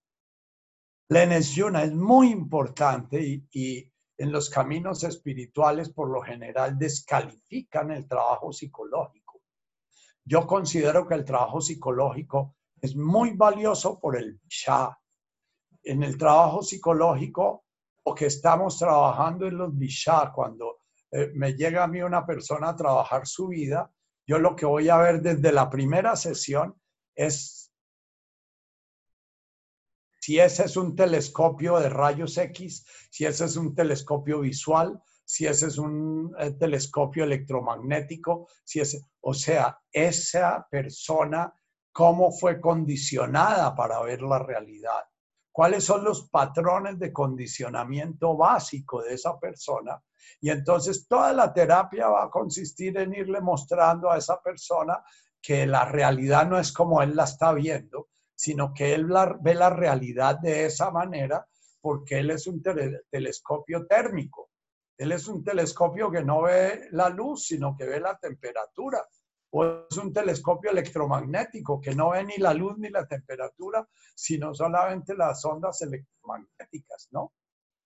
la 1.09 1.23
energía 1.23 1.83
es 1.83 1.93
muy 1.93 2.31
importante 2.31 3.21
y, 3.51 3.91
en 4.19 4.31
los 4.31 4.49
caminos 4.49 5.03
espirituales 5.03 5.91
por 5.91 6.09
lo 6.09 6.21
general 6.21 6.75
descalifican 6.75 7.91
el 7.91 8.07
trabajo 8.07 8.51
psicológico. 8.51 9.41
Yo 10.25 10.47
considero 10.47 11.07
que 11.07 11.13
el 11.13 11.23
trabajo 11.23 11.61
psicológico 11.61 12.55
es 12.81 12.95
muy 12.95 13.33
valioso 13.33 13.99
por 13.99 14.17
el 14.17 14.39
Bisha. 14.43 14.97
En 15.83 16.01
el 16.01 16.17
trabajo 16.17 16.63
psicológico, 16.63 17.65
o 18.05 18.15
que 18.15 18.25
estamos 18.25 18.79
trabajando 18.79 19.45
en 19.45 19.59
los 19.59 19.77
Bisha, 19.77 20.31
cuando 20.33 20.79
eh, 21.11 21.29
me 21.35 21.53
llega 21.53 21.83
a 21.83 21.87
mí 21.87 22.01
una 22.01 22.25
persona 22.25 22.69
a 22.69 22.75
trabajar 22.75 23.27
su 23.27 23.49
vida, 23.49 23.91
yo 24.25 24.39
lo 24.39 24.55
que 24.55 24.65
voy 24.65 24.89
a 24.89 24.97
ver 24.97 25.21
desde 25.21 25.51
la 25.51 25.69
primera 25.69 26.15
sesión 26.15 26.75
es 27.15 27.66
si 30.27 30.41
ese 30.41 30.65
es 30.65 30.75
un 30.75 30.93
telescopio 30.93 31.79
de 31.79 31.87
rayos 31.87 32.37
X, 32.37 32.85
si 33.09 33.25
ese 33.25 33.45
es 33.45 33.55
un 33.55 33.73
telescopio 33.73 34.41
visual, 34.41 35.01
si 35.23 35.47
ese 35.47 35.67
es 35.67 35.77
un 35.77 36.35
eh, 36.37 36.51
telescopio 36.51 37.23
electromagnético, 37.23 38.49
si 38.65 38.81
es, 38.81 39.01
o 39.21 39.33
sea, 39.33 39.79
esa 39.89 40.67
persona, 40.69 41.53
cómo 41.93 42.33
fue 42.33 42.59
condicionada 42.59 43.73
para 43.73 44.01
ver 44.01 44.21
la 44.21 44.39
realidad, 44.39 44.99
cuáles 45.49 45.85
son 45.85 46.03
los 46.03 46.29
patrones 46.29 46.99
de 46.99 47.13
condicionamiento 47.13 48.35
básico 48.35 49.03
de 49.03 49.13
esa 49.13 49.39
persona. 49.39 49.97
Y 50.41 50.49
entonces 50.49 51.07
toda 51.07 51.31
la 51.31 51.53
terapia 51.53 52.09
va 52.09 52.25
a 52.25 52.29
consistir 52.29 52.97
en 52.97 53.13
irle 53.13 53.39
mostrando 53.39 54.11
a 54.11 54.17
esa 54.17 54.41
persona 54.41 55.01
que 55.41 55.65
la 55.65 55.85
realidad 55.85 56.45
no 56.45 56.59
es 56.59 56.73
como 56.73 57.01
él 57.01 57.15
la 57.15 57.23
está 57.23 57.53
viendo, 57.53 58.09
sino 58.37 58.71
que 58.71 58.93
él 58.93 59.07
ve 59.41 59.55
la 59.55 59.71
realidad 59.71 60.39
de 60.39 60.65
esa 60.65 60.91
manera 60.91 61.45
porque 61.81 62.19
él 62.19 62.29
es 62.31 62.45
un 62.45 62.61
telescopio 62.61 63.87
térmico. 63.87 64.51
Él 64.97 65.11
es 65.11 65.27
un 65.27 65.43
telescopio 65.43 66.11
que 66.11 66.23
no 66.23 66.43
ve 66.43 66.87
la 66.91 67.09
luz, 67.09 67.45
sino 67.47 67.75
que 67.75 67.85
ve 67.85 67.99
la 67.99 68.17
temperatura. 68.17 69.03
O 69.51 69.87
es 69.89 69.97
un 69.97 70.13
telescopio 70.13 70.71
electromagnético 70.71 71.81
que 71.81 71.95
no 71.95 72.11
ve 72.11 72.25
ni 72.25 72.37
la 72.37 72.53
luz 72.53 72.77
ni 72.77 72.89
la 72.89 73.07
temperatura, 73.07 73.87
sino 74.13 74.53
solamente 74.53 75.15
las 75.15 75.43
ondas 75.45 75.81
electromagnéticas, 75.81 77.07
¿no? 77.11 77.33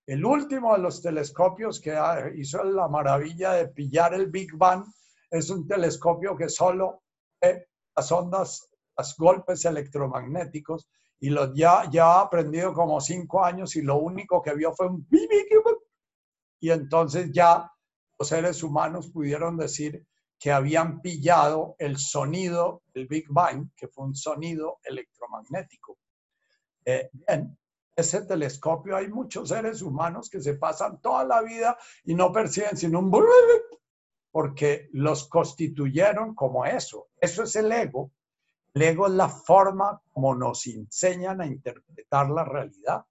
El 0.06 0.26
último 0.26 0.73
de 0.73 0.80
los 0.80 1.02
telescopios 1.02 1.80
que 1.80 1.98
hizo 2.36 2.64
la 2.64 2.88
maravilla 2.88 3.53
de 3.53 3.68
pillar 3.69 4.14
el 4.15 4.28
Big 4.28 4.57
Bang 4.57 4.84
es 5.30 5.49
un 5.49 5.68
telescopio 5.68 6.36
que 6.36 6.49
solo 6.49 7.03
ve 7.40 7.69
las 7.95 8.11
ondas 8.11 8.70
golpes 9.18 9.65
electromagnéticos 9.65 10.89
y 11.19 11.30
los 11.30 11.53
ya, 11.53 11.89
ya 11.91 12.05
ha 12.05 12.22
aprendido 12.22 12.73
como 12.73 12.99
cinco 12.99 13.43
años 13.43 13.76
y 13.76 13.81
lo 13.81 13.97
único 13.97 14.41
que 14.41 14.55
vio 14.55 14.73
fue 14.73 14.88
un 14.88 15.07
y 16.59 16.69
entonces 16.69 17.31
ya 17.31 17.72
los 18.18 18.27
seres 18.27 18.61
humanos 18.63 19.09
pudieron 19.11 19.57
decir 19.57 20.05
que 20.38 20.51
habían 20.51 21.01
pillado 21.01 21.76
el 21.77 21.97
sonido 21.97 22.84
del 22.93 23.07
Big 23.07 23.26
Bang, 23.30 23.69
que 23.76 23.88
fue 23.88 24.05
un 24.05 24.15
sonido 24.15 24.80
electromagnético. 24.84 25.97
Eh, 26.85 27.09
bien, 27.13 27.57
ese 27.95 28.23
telescopio 28.26 28.95
hay 28.95 29.07
muchos 29.07 29.49
seres 29.49 29.81
humanos 29.81 30.30
que 30.30 30.41
se 30.41 30.55
pasan 30.55 30.99
toda 31.01 31.23
la 31.23 31.41
vida 31.41 31.77
y 32.03 32.15
no 32.15 32.31
perciben 32.31 32.77
sino 32.77 32.99
un 32.99 33.11
porque 34.31 34.89
los 34.93 35.27
constituyeron 35.27 36.34
como 36.34 36.65
eso. 36.65 37.09
Eso 37.19 37.43
es 37.43 37.55
el 37.55 37.72
ego 37.72 38.11
el 38.73 38.81
es 38.84 38.98
la 39.11 39.30
forma 39.30 40.02
como 40.11 40.35
nos 40.35 40.65
enseñan 40.68 41.41
a 41.41 41.45
interpretar 41.45 42.30
la 42.30 42.43
realidad. 42.45 43.06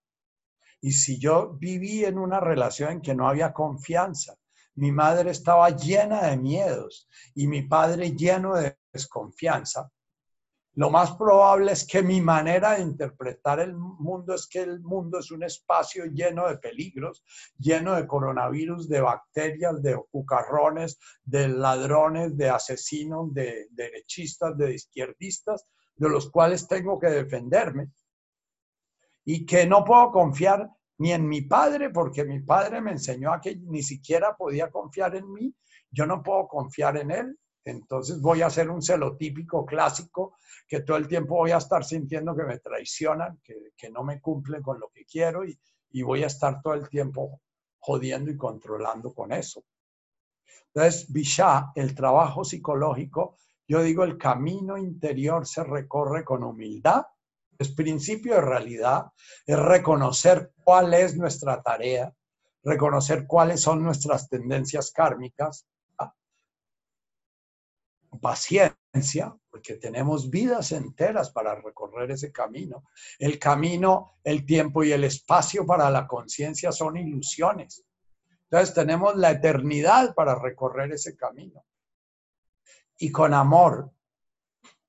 Y 0.81 0.91
si 0.91 1.19
yo 1.19 1.53
viví 1.53 2.03
en 2.03 2.17
una 2.17 2.39
relación 2.39 2.93
en 2.93 3.01
que 3.01 3.13
no 3.13 3.27
había 3.27 3.53
confianza, 3.53 4.35
mi 4.75 4.91
madre 4.91 5.31
estaba 5.31 5.69
llena 5.69 6.27
de 6.27 6.37
miedos 6.37 7.07
y 7.35 7.47
mi 7.47 7.61
padre 7.61 8.15
lleno 8.15 8.55
de 8.55 8.77
desconfianza, 8.91 9.91
lo 10.75 10.89
más 10.89 11.15
probable 11.17 11.73
es 11.73 11.85
que 11.85 12.01
mi 12.01 12.21
manera 12.21 12.75
de 12.75 12.81
interpretar 12.81 13.59
el 13.59 13.75
mundo 13.75 14.33
es 14.33 14.47
que 14.47 14.59
el 14.59 14.79
mundo 14.79 15.19
es 15.19 15.29
un 15.29 15.43
espacio 15.43 16.05
lleno 16.05 16.47
de 16.47 16.57
peligros, 16.57 17.25
lleno 17.57 17.95
de 17.95 18.07
coronavirus, 18.07 18.87
de 18.87 19.01
bacterias, 19.01 19.81
de 19.81 19.99
cucarrones, 20.09 20.97
de 21.25 21.49
ladrones, 21.49 22.37
de 22.37 22.49
asesinos, 22.49 23.33
de 23.33 23.67
derechistas, 23.71 24.57
de 24.57 24.73
izquierdistas, 24.73 25.65
de 25.95 26.09
los 26.09 26.31
cuales 26.31 26.65
tengo 26.67 26.97
que 26.97 27.09
defenderme. 27.09 27.89
Y 29.25 29.45
que 29.45 29.67
no 29.67 29.83
puedo 29.83 30.09
confiar 30.11 30.69
ni 30.99 31.11
en 31.11 31.27
mi 31.27 31.41
padre, 31.41 31.89
porque 31.89 32.23
mi 32.23 32.39
padre 32.39 32.79
me 32.79 32.91
enseñó 32.91 33.33
a 33.33 33.41
que 33.41 33.57
ni 33.57 33.83
siquiera 33.83 34.37
podía 34.37 34.71
confiar 34.71 35.15
en 35.17 35.31
mí. 35.33 35.53
Yo 35.89 36.05
no 36.05 36.23
puedo 36.23 36.47
confiar 36.47 36.95
en 36.95 37.11
él, 37.11 37.39
entonces 37.63 38.19
voy 38.19 38.41
a 38.41 38.49
ser 38.49 38.69
un 38.69 38.81
celotípico 38.81 39.65
clásico 39.65 40.37
que 40.67 40.81
todo 40.81 40.97
el 40.97 41.07
tiempo 41.07 41.35
voy 41.35 41.51
a 41.51 41.57
estar 41.57 41.83
sintiendo 41.83 42.35
que 42.35 42.43
me 42.43 42.59
traicionan, 42.59 43.39
que, 43.43 43.89
no 43.89 44.03
me 44.03 44.19
cumplen 44.19 44.61
con 44.61 44.79
lo 44.79 44.89
que 44.89 45.05
quiero 45.05 45.45
y, 45.45 45.59
y 45.91 46.01
voy 46.01 46.23
a 46.23 46.27
estar 46.27 46.61
todo 46.61 46.73
el 46.73 46.89
tiempo 46.89 47.41
jodiendo 47.79 48.31
y 48.31 48.37
controlando 48.37 49.13
con 49.13 49.31
eso. 49.31 49.63
Entonces, 50.73 51.11
Bisha, 51.11 51.71
el 51.75 51.93
trabajo 51.93 52.43
psicológico, 52.43 53.37
yo 53.67 53.81
digo, 53.83 54.03
el 54.03 54.17
camino 54.17 54.77
interior 54.77 55.45
se 55.45 55.63
recorre 55.63 56.23
con 56.23 56.43
humildad, 56.43 57.05
es 57.57 57.69
principio 57.69 58.35
de 58.35 58.41
realidad, 58.41 59.07
es 59.45 59.59
reconocer 59.59 60.51
cuál 60.63 60.93
es 60.93 61.15
nuestra 61.15 61.61
tarea, 61.61 62.13
reconocer 62.63 63.27
cuáles 63.27 63.61
son 63.61 63.83
nuestras 63.83 64.29
tendencias 64.29 64.91
kármicas, 64.91 65.67
paciencia, 68.19 69.35
porque 69.49 69.75
tenemos 69.75 70.29
vidas 70.29 70.71
enteras 70.71 71.31
para 71.31 71.55
recorrer 71.55 72.11
ese 72.11 72.31
camino. 72.31 72.83
El 73.19 73.39
camino, 73.39 74.17
el 74.23 74.45
tiempo 74.45 74.83
y 74.83 74.91
el 74.91 75.03
espacio 75.03 75.65
para 75.65 75.89
la 75.89 76.07
conciencia 76.07 76.71
son 76.71 76.97
ilusiones. 76.97 77.85
Entonces 78.43 78.75
tenemos 78.75 79.15
la 79.15 79.31
eternidad 79.31 80.13
para 80.13 80.35
recorrer 80.35 80.91
ese 80.91 81.15
camino. 81.15 81.63
Y 82.97 83.11
con 83.11 83.33
amor, 83.33 83.91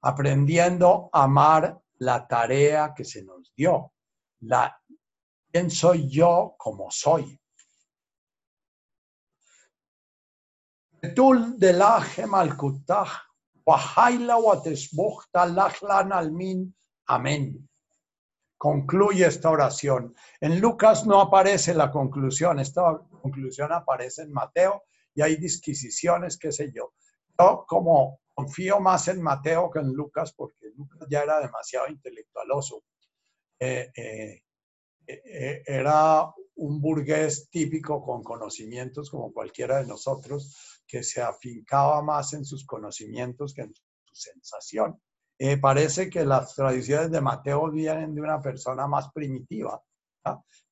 aprendiendo 0.02 1.08
a 1.12 1.24
amar 1.24 1.80
la 1.98 2.26
tarea 2.26 2.92
que 2.94 3.04
se 3.04 3.22
nos 3.22 3.54
dio. 3.54 3.92
La, 4.40 4.82
¿Quién 5.52 5.70
soy 5.70 6.08
yo 6.08 6.54
como 6.58 6.90
soy? 6.90 7.38
Betul 11.02 11.58
de 11.58 11.72
almin. 16.12 16.72
Amén. 17.06 17.68
Concluye 18.56 19.26
esta 19.26 19.50
oración. 19.50 20.14
En 20.40 20.60
Lucas 20.60 21.04
no 21.04 21.20
aparece 21.20 21.74
la 21.74 21.90
conclusión, 21.90 22.60
esta 22.60 23.00
conclusión 23.20 23.72
aparece 23.72 24.22
en 24.22 24.32
Mateo 24.32 24.84
y 25.12 25.22
hay 25.22 25.34
disquisiciones, 25.34 26.38
qué 26.38 26.52
sé 26.52 26.70
yo. 26.72 26.92
Yo 27.36 27.64
como 27.66 28.20
confío 28.32 28.78
más 28.78 29.08
en 29.08 29.20
Mateo 29.20 29.72
que 29.72 29.80
en 29.80 29.92
Lucas 29.92 30.32
porque 30.32 30.70
Lucas 30.76 31.08
ya 31.10 31.22
era 31.22 31.40
demasiado 31.40 31.88
intelectualoso. 31.88 32.84
Eh, 33.58 33.90
eh, 33.96 34.42
eh, 35.04 35.62
era 35.66 36.32
un 36.54 36.80
burgués 36.80 37.48
típico 37.50 38.00
con 38.00 38.22
conocimientos 38.22 39.10
como 39.10 39.32
cualquiera 39.32 39.78
de 39.78 39.86
nosotros 39.88 40.71
que 40.86 41.02
se 41.02 41.22
afincaba 41.22 42.02
más 42.02 42.32
en 42.34 42.44
sus 42.44 42.64
conocimientos 42.66 43.54
que 43.54 43.62
en 43.62 43.74
su 43.74 44.14
sensación. 44.14 45.00
parece 45.60 46.08
que 46.08 46.24
las 46.24 46.54
tradiciones 46.54 47.10
de 47.10 47.20
Mateo 47.20 47.70
vienen 47.70 48.14
de 48.14 48.20
una 48.20 48.40
persona 48.40 48.86
más 48.86 49.10
primitiva, 49.12 49.82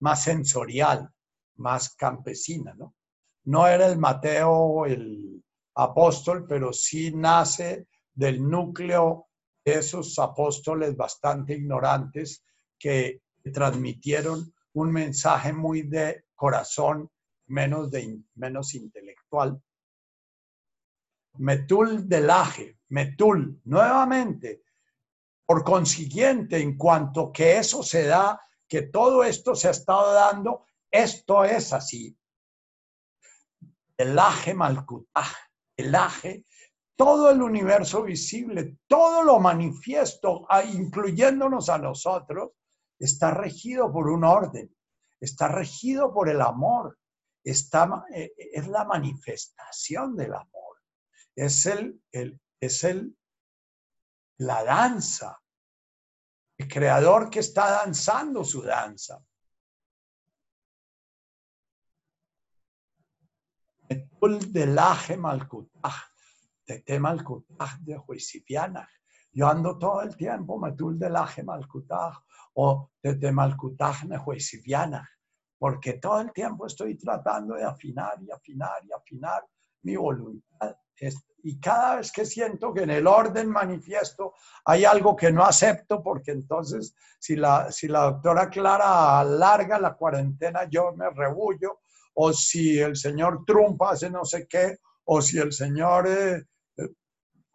más 0.01 0.23
sensorial, 0.23 1.09
más 1.57 1.95
campesina. 1.95 2.75
¿no? 2.75 2.95
no 3.45 3.67
era 3.67 3.87
el 3.87 3.99
Mateo 3.99 4.87
el 4.87 5.43
apóstol, 5.75 6.47
pero 6.49 6.73
sí 6.73 7.13
nace 7.15 7.89
del 8.13 8.49
núcleo 8.49 9.27
de 9.65 9.75
esos 9.75 10.19
apóstoles 10.19 10.97
bastante 10.97 11.55
ignorantes 11.55 12.45
que 12.79 13.23
transmitieron 13.53 14.53
un 14.75 14.93
mensaje 14.93 15.53
muy 15.53 15.83
de 15.83 16.25
corazón, 16.35 17.11
menos, 17.47 17.91
de, 17.91 18.21
menos 18.35 18.75
intelectual. 18.75 19.61
Metul 21.39 22.09
delaje, 22.09 22.79
metul, 22.89 23.61
nuevamente. 23.65 24.63
Por 25.47 25.65
consiguiente, 25.65 26.61
en 26.61 26.77
cuanto 26.77 27.33
que 27.33 27.59
eso 27.59 27.83
se 27.83 28.07
da, 28.07 28.41
que 28.69 28.83
todo 28.83 29.25
esto 29.25 29.55
se 29.55 29.69
ha 29.69 29.73
estado 29.73 30.13
dando, 30.13 30.67
esto 30.91 31.45
es 31.45 31.73
así. 31.73 32.17
Elaje 33.97 34.55
malkutaj, 34.55 35.33
elaje, 35.77 36.47
todo 37.01 37.31
el 37.31 37.43
universo 37.43 38.03
visible, 38.03 38.77
todo 38.87 39.23
lo 39.23 39.41
manifiesto, 39.41 40.47
incluyéndonos 40.75 41.71
a 41.71 41.79
nosotros, 41.79 42.51
está 42.99 43.31
regido 43.31 43.91
por 43.91 44.09
un 44.11 44.23
orden, 44.25 44.71
está 45.19 45.49
regido 45.49 46.13
por 46.13 46.29
el 46.29 46.43
amor, 46.43 46.99
está, 47.43 48.05
eh, 48.15 48.33
es 48.37 48.69
la 48.69 48.85
manifestación 48.85 50.15
del 50.15 50.35
amor, 50.35 50.60
es, 51.45 51.65
el, 51.65 52.03
es 52.61 52.85
el, 52.85 53.17
la 54.39 54.63
danza, 54.63 55.41
el 56.59 56.69
creador 56.69 57.31
que 57.31 57.41
está 57.41 57.71
danzando 57.71 58.45
su 58.45 58.63
danza. 58.63 59.25
de 64.53 64.67
Yo 69.33 69.49
ando 69.49 69.79
todo 69.79 70.03
el 70.03 70.17
tiempo, 70.17 70.59
metul 70.59 70.99
de 70.99 71.09
laje 71.09 71.43
malkutaj, 71.43 72.17
o 72.55 72.91
desde 73.03 73.33
Malkutaj 73.33 74.05
Nehuesiviana, 74.05 75.09
porque 75.59 75.95
todo 75.95 76.21
el 76.21 76.33
tiempo 76.33 76.67
estoy 76.67 76.99
tratando 76.99 77.55
de 77.55 77.65
afinar 77.65 78.23
y 78.23 78.31
afinar 78.31 78.85
y 78.85 78.93
afinar 78.93 79.47
mi 79.83 79.97
voluntad. 79.97 80.77
Y 81.43 81.59
cada 81.59 81.97
vez 81.97 82.13
que 82.13 82.27
siento 82.27 82.73
que 82.75 82.83
en 82.83 82.91
el 82.91 83.07
orden 83.07 83.49
manifiesto 83.49 84.35
hay 84.65 84.85
algo 84.85 85.17
que 85.17 85.33
no 85.33 85.45
acepto, 85.45 86.03
porque 86.03 86.33
entonces 86.33 86.95
si 87.19 87.37
la, 87.37 87.73
si 87.73 87.89
la 87.89 88.03
doctora 88.03 88.51
Clara 88.51 89.21
alarga 89.21 89.79
la 89.79 89.95
cuarentena, 89.95 90.69
yo 90.69 90.93
me 90.93 91.09
rebullo, 91.11 91.81
o 92.15 92.33
si 92.33 92.79
el 92.79 92.97
señor 92.97 93.45
Trump 93.47 93.81
hace 93.83 94.11
no 94.11 94.25
sé 94.25 94.47
qué, 94.49 94.77
o 95.05 95.23
si 95.23 95.39
el 95.39 95.53
señor 95.53 96.07
eh, 96.07 96.45
eh 96.77 96.89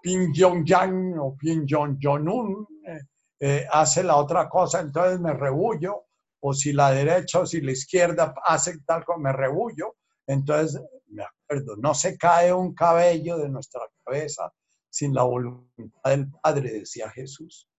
Ping 0.02 0.34
Jong-yang 0.36 1.20
o 1.20 1.36
Ping 1.38 1.66
Jong-un 1.68 2.68
eh, 2.88 3.00
eh, 3.40 3.68
hace 3.72 4.04
la 4.04 4.16
otra 4.16 4.50
cosa, 4.50 4.80
entonces 4.80 5.20
me 5.20 5.34
rebullo, 5.34 6.06
o 6.40 6.54
si 6.54 6.74
la 6.74 6.92
derecha 6.92 7.40
o 7.40 7.46
si 7.46 7.62
la 7.62 7.72
izquierda 7.72 8.34
hace 8.44 8.80
tal 8.86 9.04
como 9.04 9.20
me 9.20 9.34
rebullo, 9.34 9.96
entonces 10.28 10.82
me 11.16 11.24
acuerdo, 11.24 11.76
no 11.78 11.94
se 11.94 12.18
cae 12.18 12.54
un 12.54 12.74
cabello 12.74 13.38
de 13.38 13.50
nuestra 13.50 13.82
cabeza 14.04 14.54
sin 14.90 15.14
la 15.14 15.24
voluntad 15.24 16.12
del 16.12 16.30
Padre, 16.32 16.72
decía 16.72 17.10
Jesús. 17.10 17.70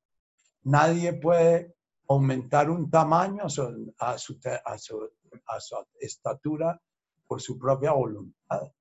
Nadie 0.63 1.15
puede 1.15 1.75
aumentar 2.09 2.71
un 2.71 2.91
tamaño 2.91 3.45
a 3.45 4.19
su, 4.19 4.41
estatura 6.01 6.81
por 7.27 7.41
su 7.41 7.59
propia 7.59 7.93
voluntad. 7.93 8.73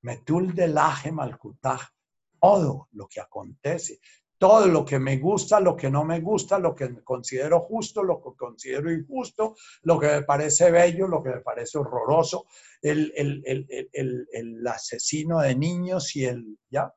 Metul 0.00 0.54
del 0.54 0.78
aje 0.78 1.10
malkutaj, 1.10 1.80
todo 2.40 2.88
lo 2.92 3.08
que 3.08 3.20
acontece, 3.20 3.98
todo 4.38 4.68
lo 4.68 4.84
que 4.84 5.00
me 5.00 5.18
gusta, 5.18 5.58
lo 5.58 5.76
que 5.76 5.90
no 5.90 6.04
me 6.04 6.20
gusta, 6.20 6.58
lo 6.60 6.74
que 6.74 7.02
considero 7.02 7.60
justo, 7.60 8.04
lo 8.04 8.22
que 8.22 8.36
considero 8.36 8.92
injusto, 8.92 9.56
lo 9.82 9.98
que 9.98 10.06
me 10.06 10.22
parece 10.22 10.70
bello, 10.70 11.08
lo 11.08 11.22
que 11.22 11.30
me 11.30 11.40
parece 11.40 11.78
horroroso, 11.78 12.46
el, 12.80 13.12
el, 13.16 14.66
asesino 14.66 15.40
de 15.40 15.56
niños 15.56 16.14
y 16.14 16.24
el, 16.24 16.58
¿ya? 16.70 16.94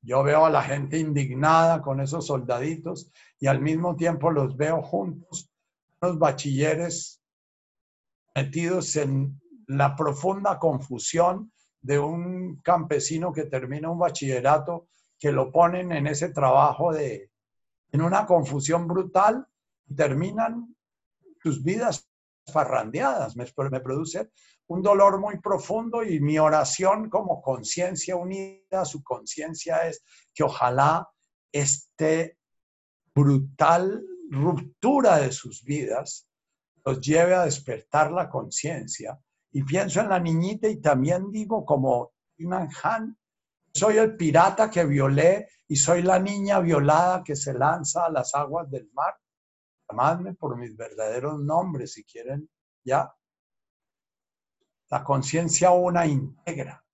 Yo 0.00 0.22
veo 0.22 0.46
a 0.46 0.50
la 0.50 0.62
gente 0.62 0.98
indignada 0.98 1.82
con 1.82 2.00
esos 2.00 2.26
soldaditos 2.26 3.10
y 3.38 3.48
al 3.48 3.60
mismo 3.60 3.96
tiempo 3.96 4.30
los 4.30 4.56
veo 4.56 4.80
juntos, 4.80 5.50
unos 6.00 6.18
bachilleres 6.18 7.20
metidos 8.34 8.96
en 8.96 9.38
la 9.66 9.94
profunda 9.94 10.58
confusión 10.58 11.52
de 11.82 11.98
un 11.98 12.56
campesino 12.62 13.32
que 13.32 13.44
termina 13.44 13.90
un 13.90 13.98
bachillerato 13.98 14.88
que 15.18 15.32
lo 15.32 15.50
ponen 15.50 15.92
en 15.92 16.06
ese 16.06 16.30
trabajo 16.30 16.92
de, 16.92 17.30
en 17.92 18.02
una 18.02 18.26
confusión 18.26 18.86
brutal 18.86 19.46
terminan 19.94 20.76
sus 21.42 21.62
vidas 21.62 22.08
farrandeadas. 22.52 23.36
Me, 23.36 23.46
me 23.70 23.80
produce 23.80 24.30
un 24.68 24.82
dolor 24.82 25.18
muy 25.18 25.40
profundo 25.40 26.02
y 26.02 26.20
mi 26.20 26.38
oración 26.38 27.08
como 27.08 27.40
conciencia 27.42 28.16
unida 28.16 28.84
su 28.84 29.02
conciencia 29.02 29.88
es 29.88 30.02
que 30.34 30.44
ojalá 30.44 31.08
este 31.52 32.38
brutal 33.14 34.04
ruptura 34.30 35.18
de 35.18 35.32
sus 35.32 35.64
vidas 35.64 36.28
los 36.84 37.00
lleve 37.00 37.34
a 37.34 37.44
despertar 37.44 38.12
la 38.12 38.28
conciencia. 38.28 39.18
Y 39.50 39.62
pienso 39.62 40.00
en 40.00 40.10
la 40.10 40.20
niñita 40.20 40.68
y 40.68 40.80
también 40.80 41.30
digo 41.30 41.64
como 41.64 42.12
Iman 42.36 42.68
Han, 42.82 43.18
soy 43.78 43.96
el 43.98 44.16
pirata 44.16 44.68
que 44.70 44.84
violé 44.84 45.48
y 45.68 45.76
soy 45.76 46.02
la 46.02 46.18
niña 46.18 46.58
violada 46.58 47.22
que 47.22 47.36
se 47.36 47.54
lanza 47.54 48.06
a 48.06 48.10
las 48.10 48.34
aguas 48.34 48.68
del 48.70 48.90
mar. 48.92 49.14
Llamadme 49.88 50.34
por 50.34 50.56
mis 50.56 50.76
verdaderos 50.76 51.38
nombres 51.38 51.92
si 51.92 52.04
quieren, 52.04 52.48
ya. 52.84 53.12
La 54.90 55.04
conciencia 55.04 55.70
una 55.70 56.06
integra. 56.06 56.84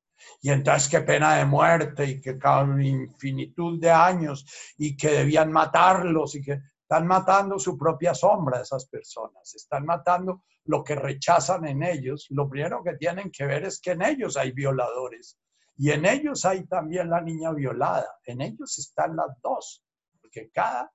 Y 0.43 0.51
entonces 0.51 0.89
qué 0.89 1.01
pena 1.01 1.37
de 1.37 1.45
muerte 1.45 2.05
y 2.05 2.21
que 2.21 2.39
infinitud 2.81 3.81
de 3.81 3.91
años 3.91 4.45
y 4.77 4.97
que 4.97 5.11
debían 5.11 5.51
matarlos 5.51 6.35
y 6.35 6.43
que 6.43 6.61
están 6.83 7.07
matando 7.07 7.59
su 7.59 7.79
propia 7.79 8.15
sombra 8.15 8.61
esas 8.61 8.87
personas, 8.87 9.55
están 9.55 9.87
matando 9.87 10.45
lo 10.65 10.85
que 10.85 10.95
rechazan 10.95 11.67
en 11.67 11.83
ellos. 11.83 12.27
Lo 12.31 12.49
primero 12.49 12.83
que 12.85 12.95
tienen 12.97 13.31
que 13.31 13.47
ver 13.47 13.65
es 13.65 13.81
que 13.81 13.93
en 13.93 14.03
ellos 14.03 14.37
hay 14.37 14.53
violadores 14.53 15.39
y 15.77 15.91
en 15.91 16.07
ellos 16.07 16.45
hay 16.45 16.67
también 16.67 17.11
la 17.11 17.21
niña 17.21 17.53
violada, 17.53 18.19
en 18.25 18.41
ellos 18.41 18.79
están 18.79 19.17
las 19.17 19.41
dos, 19.43 19.85
porque 20.21 20.51
cada 20.51 20.93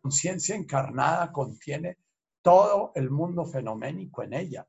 conciencia 0.00 0.54
encarnada 0.54 1.32
contiene 1.32 1.98
todo 2.42 2.92
el 2.94 3.10
mundo 3.10 3.44
fenoménico 3.44 4.22
en 4.22 4.34
ella. 4.34 4.66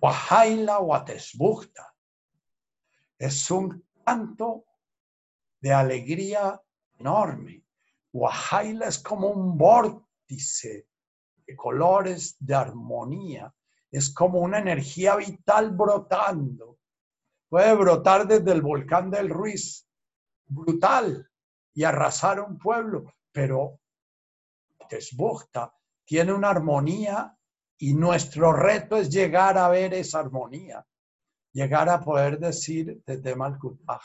Wahaila 0.00 0.80
Watesbukta. 0.80 1.94
Es 3.16 3.50
un 3.50 3.86
canto 4.04 4.66
de 5.60 5.72
alegría 5.72 6.60
enorme. 6.98 7.64
Wahaila 8.12 8.88
es 8.88 8.98
como 8.98 9.28
un 9.28 9.56
vórtice 9.56 10.88
de 11.46 11.56
colores 11.56 12.36
de 12.38 12.54
armonía. 12.54 13.54
Es 13.94 14.12
como 14.12 14.40
una 14.40 14.58
energía 14.58 15.14
vital 15.14 15.70
brotando. 15.70 16.80
Puede 17.48 17.76
brotar 17.76 18.26
desde 18.26 18.50
el 18.50 18.60
volcán 18.60 19.08
del 19.08 19.30
Ruiz, 19.30 19.86
brutal, 20.46 21.30
y 21.72 21.84
arrasar 21.84 22.40
un 22.40 22.58
pueblo, 22.58 23.14
pero 23.30 23.78
Tesbukta 24.88 25.72
tiene 26.04 26.32
una 26.32 26.50
armonía 26.50 27.38
y 27.78 27.94
nuestro 27.94 28.52
reto 28.52 28.96
es 28.96 29.10
llegar 29.10 29.56
a 29.58 29.68
ver 29.68 29.94
esa 29.94 30.18
armonía, 30.18 30.84
llegar 31.52 31.88
a 31.88 32.00
poder 32.00 32.40
decir 32.40 33.00
desde 33.06 33.36
Malkutaj, 33.36 34.02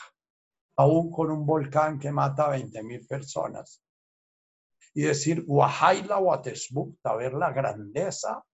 aún 0.76 1.10
con 1.10 1.32
un 1.32 1.44
volcán 1.44 1.98
que 1.98 2.12
mata 2.12 2.46
a 2.46 2.50
20 2.50 2.80
mil 2.84 3.04
personas, 3.08 3.82
y 4.94 5.02
decir 5.02 5.42
Wahaila 5.48 6.18
Watesbukta, 6.18 7.16
ver 7.16 7.34
la 7.34 7.50
grandeza 7.50 8.34
de 8.36 8.49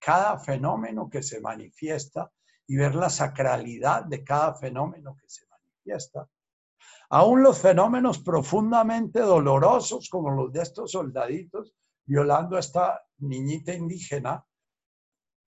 cada 0.00 0.38
fenómeno 0.38 1.08
que 1.08 1.22
se 1.22 1.40
manifiesta 1.40 2.30
y 2.66 2.76
ver 2.76 2.94
la 2.94 3.10
sacralidad 3.10 4.04
de 4.04 4.24
cada 4.24 4.54
fenómeno 4.54 5.16
que 5.20 5.28
se 5.28 5.46
manifiesta. 5.46 6.28
Aún 7.10 7.42
los 7.42 7.58
fenómenos 7.58 8.20
profundamente 8.20 9.20
dolorosos, 9.20 10.08
como 10.08 10.30
los 10.30 10.52
de 10.52 10.62
estos 10.62 10.92
soldaditos, 10.92 11.74
violando 12.06 12.56
a 12.56 12.60
esta 12.60 13.02
niñita 13.18 13.74
indígena, 13.74 14.44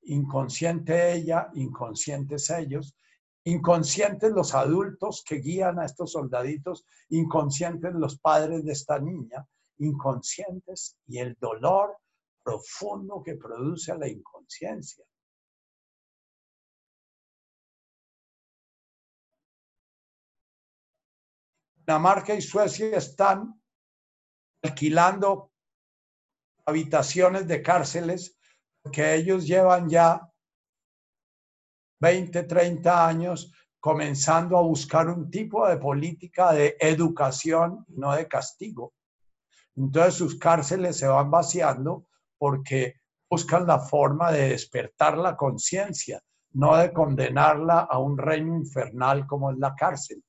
inconsciente 0.04 1.14
ella, 1.14 1.50
inconscientes 1.54 2.50
ellos, 2.50 2.96
inconscientes 3.46 4.32
los 4.32 4.54
adultos 4.54 5.24
que 5.26 5.36
guían 5.36 5.80
a 5.80 5.86
estos 5.86 6.12
soldaditos, 6.12 6.86
inconscientes 7.10 7.94
los 7.94 8.20
padres 8.20 8.64
de 8.66 8.74
esta 8.74 9.00
niña, 9.00 9.48
inconscientes 9.78 10.98
y 11.08 11.20
el 11.20 11.38
dolor 11.40 11.98
profundo 12.44 13.24
que 13.24 13.36
produce 13.36 13.98
la 13.98 14.08
inconsciencia. 14.08 15.06
Dinamarca 21.76 22.34
y 22.34 22.42
Suecia 22.42 22.98
están 22.98 23.62
alquilando 24.62 25.52
habitaciones 26.66 27.48
de 27.48 27.62
cárceles 27.62 28.38
que 28.92 29.16
ellos 29.16 29.46
llevan 29.46 29.90
ya 29.90 30.30
20, 32.00 32.44
30 32.44 33.08
años 33.08 33.54
comenzando 33.80 34.58
a 34.58 34.62
buscar 34.62 35.10
un 35.10 35.30
tipo 35.30 35.68
de 35.68 35.78
política 35.78 36.54
de 36.54 36.78
educación, 36.80 37.86
no 37.90 38.16
de 38.16 38.28
castigo. 38.28 38.94
Entonces 39.76 40.16
sus 40.16 40.40
cárceles 40.40 40.98
se 40.98 41.08
van 41.08 41.30
vaciando 41.30 42.08
porque 42.44 42.96
buscan 43.30 43.66
la 43.66 43.80
forma 43.80 44.30
de 44.30 44.50
despertar 44.50 45.18
la 45.18 45.38
conciencia, 45.38 46.22
no 46.52 46.76
de 46.76 46.92
condenarla 46.92 47.88
a 47.90 48.00
un 48.00 48.18
reino 48.18 48.58
infernal 48.58 49.26
como 49.26 49.52
es 49.52 49.58
la 49.60 49.74
cárcel. 49.74 50.22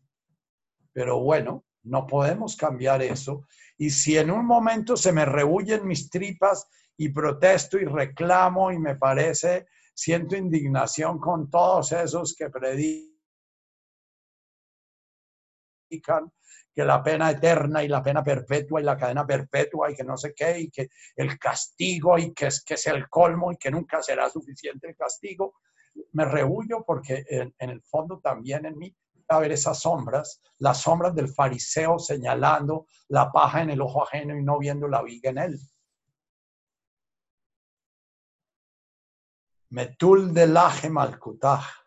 Pero 0.93 1.19
bueno, 1.19 1.65
no 1.83 2.07
podemos 2.07 2.55
cambiar 2.55 3.03
eso. 3.03 3.49
Y 3.77 3.91
si 3.91 4.17
en 4.17 4.31
un 4.31 4.47
momento 4.47 4.97
se 4.97 5.11
me 5.11 5.25
rehuyen 5.25 5.89
mis 5.89 6.09
tripas 6.09 6.69
y 6.97 7.09
protesto 7.09 7.79
y 7.79 7.85
reclamo 7.85 8.71
y 8.71 8.79
me 8.79 8.95
parece, 8.95 9.67
siento 9.93 10.37
indignación 10.37 11.19
con 11.19 11.51
todos 11.51 11.91
esos 11.91 12.37
que 12.37 12.49
predican 12.49 13.11
que 16.75 16.85
la 16.85 17.03
pena 17.03 17.31
eterna 17.31 17.85
y 17.85 17.89
la 17.89 18.03
pena 18.03 18.23
perpetua 18.23 18.81
y 18.81 18.85
la 18.85 18.97
cadena 18.97 19.25
perpetua 19.25 19.91
y 19.91 19.95
que 19.95 20.03
no 20.03 20.17
sé 20.17 20.35
qué 20.35 20.59
y 20.59 20.71
que 20.71 20.89
el 21.15 21.39
castigo 21.39 22.19
y 22.19 22.35
que 22.35 22.49
es, 22.49 22.65
que 22.65 22.75
es 22.75 22.87
el 22.89 23.09
colmo 23.09 23.53
y 23.53 23.57
que 23.57 23.71
nunca 23.71 24.03
será 24.03 24.29
suficiente 24.29 24.89
el 24.89 24.97
castigo, 24.97 25.55
me 26.13 26.25
rehuyo 26.25 26.85
porque 26.85 27.25
en, 27.29 27.55
el 27.59 27.81
fondo 27.83 28.19
también 28.19 28.67
en 28.67 28.77
mí 28.77 28.95
a 29.29 29.39
ver 29.39 29.53
esas 29.53 29.81
sombras, 29.81 30.43
las 30.59 30.83
sombras 30.83 31.15
del 31.15 31.29
fariseo 31.29 31.99
señalando 31.99 32.87
la 33.09 33.31
paja 33.31 33.63
en 33.63 33.71
el 33.71 33.81
ojo 33.81 34.03
ajeno 34.03 34.37
y 34.37 34.43
no 34.43 34.59
viendo 34.59 34.89
la 34.89 35.03
viga 35.03 35.31
en 35.31 35.39
él. 35.39 35.61
Metul 39.71 40.35
de 40.35 40.47
laje 40.47 40.91
malkutaj. 40.91 41.84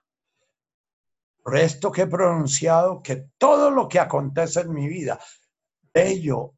Por 1.48 1.58
esto 1.58 1.94
que 1.94 2.02
he 2.02 2.08
pronunciado 2.08 3.02
que 3.02 3.30
todo 3.38 3.72
lo 3.72 3.88
que 3.88 4.02
acontece 4.02 4.60
en 4.60 4.74
mi 4.74 4.90
vida, 4.90 5.18
bello, 5.94 6.56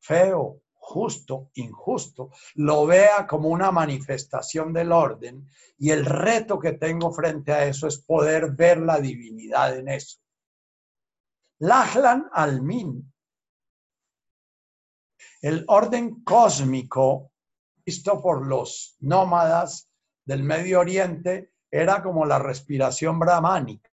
feo, 0.00 0.62
justo, 0.72 1.50
injusto, 1.52 2.30
lo 2.54 2.86
vea 2.86 3.26
como 3.26 3.50
una 3.50 3.70
manifestación 3.70 4.72
del 4.72 4.90
orden 4.90 5.46
y 5.76 5.90
el 5.90 6.06
reto 6.06 6.58
que 6.58 6.72
tengo 6.72 7.12
frente 7.12 7.52
a 7.52 7.66
eso 7.66 7.86
es 7.86 7.98
poder 7.98 8.52
ver 8.52 8.78
la 8.78 8.98
divinidad 8.98 9.76
en 9.76 9.88
eso. 9.88 10.18
Lachlan 11.58 12.30
Almin, 12.32 13.12
el 15.42 15.62
orden 15.68 16.24
cósmico 16.24 17.32
visto 17.84 18.22
por 18.22 18.46
los 18.46 18.96
nómadas 19.00 19.90
del 20.24 20.42
Medio 20.42 20.80
Oriente 20.80 21.52
era 21.70 22.02
como 22.02 22.24
la 22.24 22.38
respiración 22.38 23.18
brahmánica. 23.18 23.91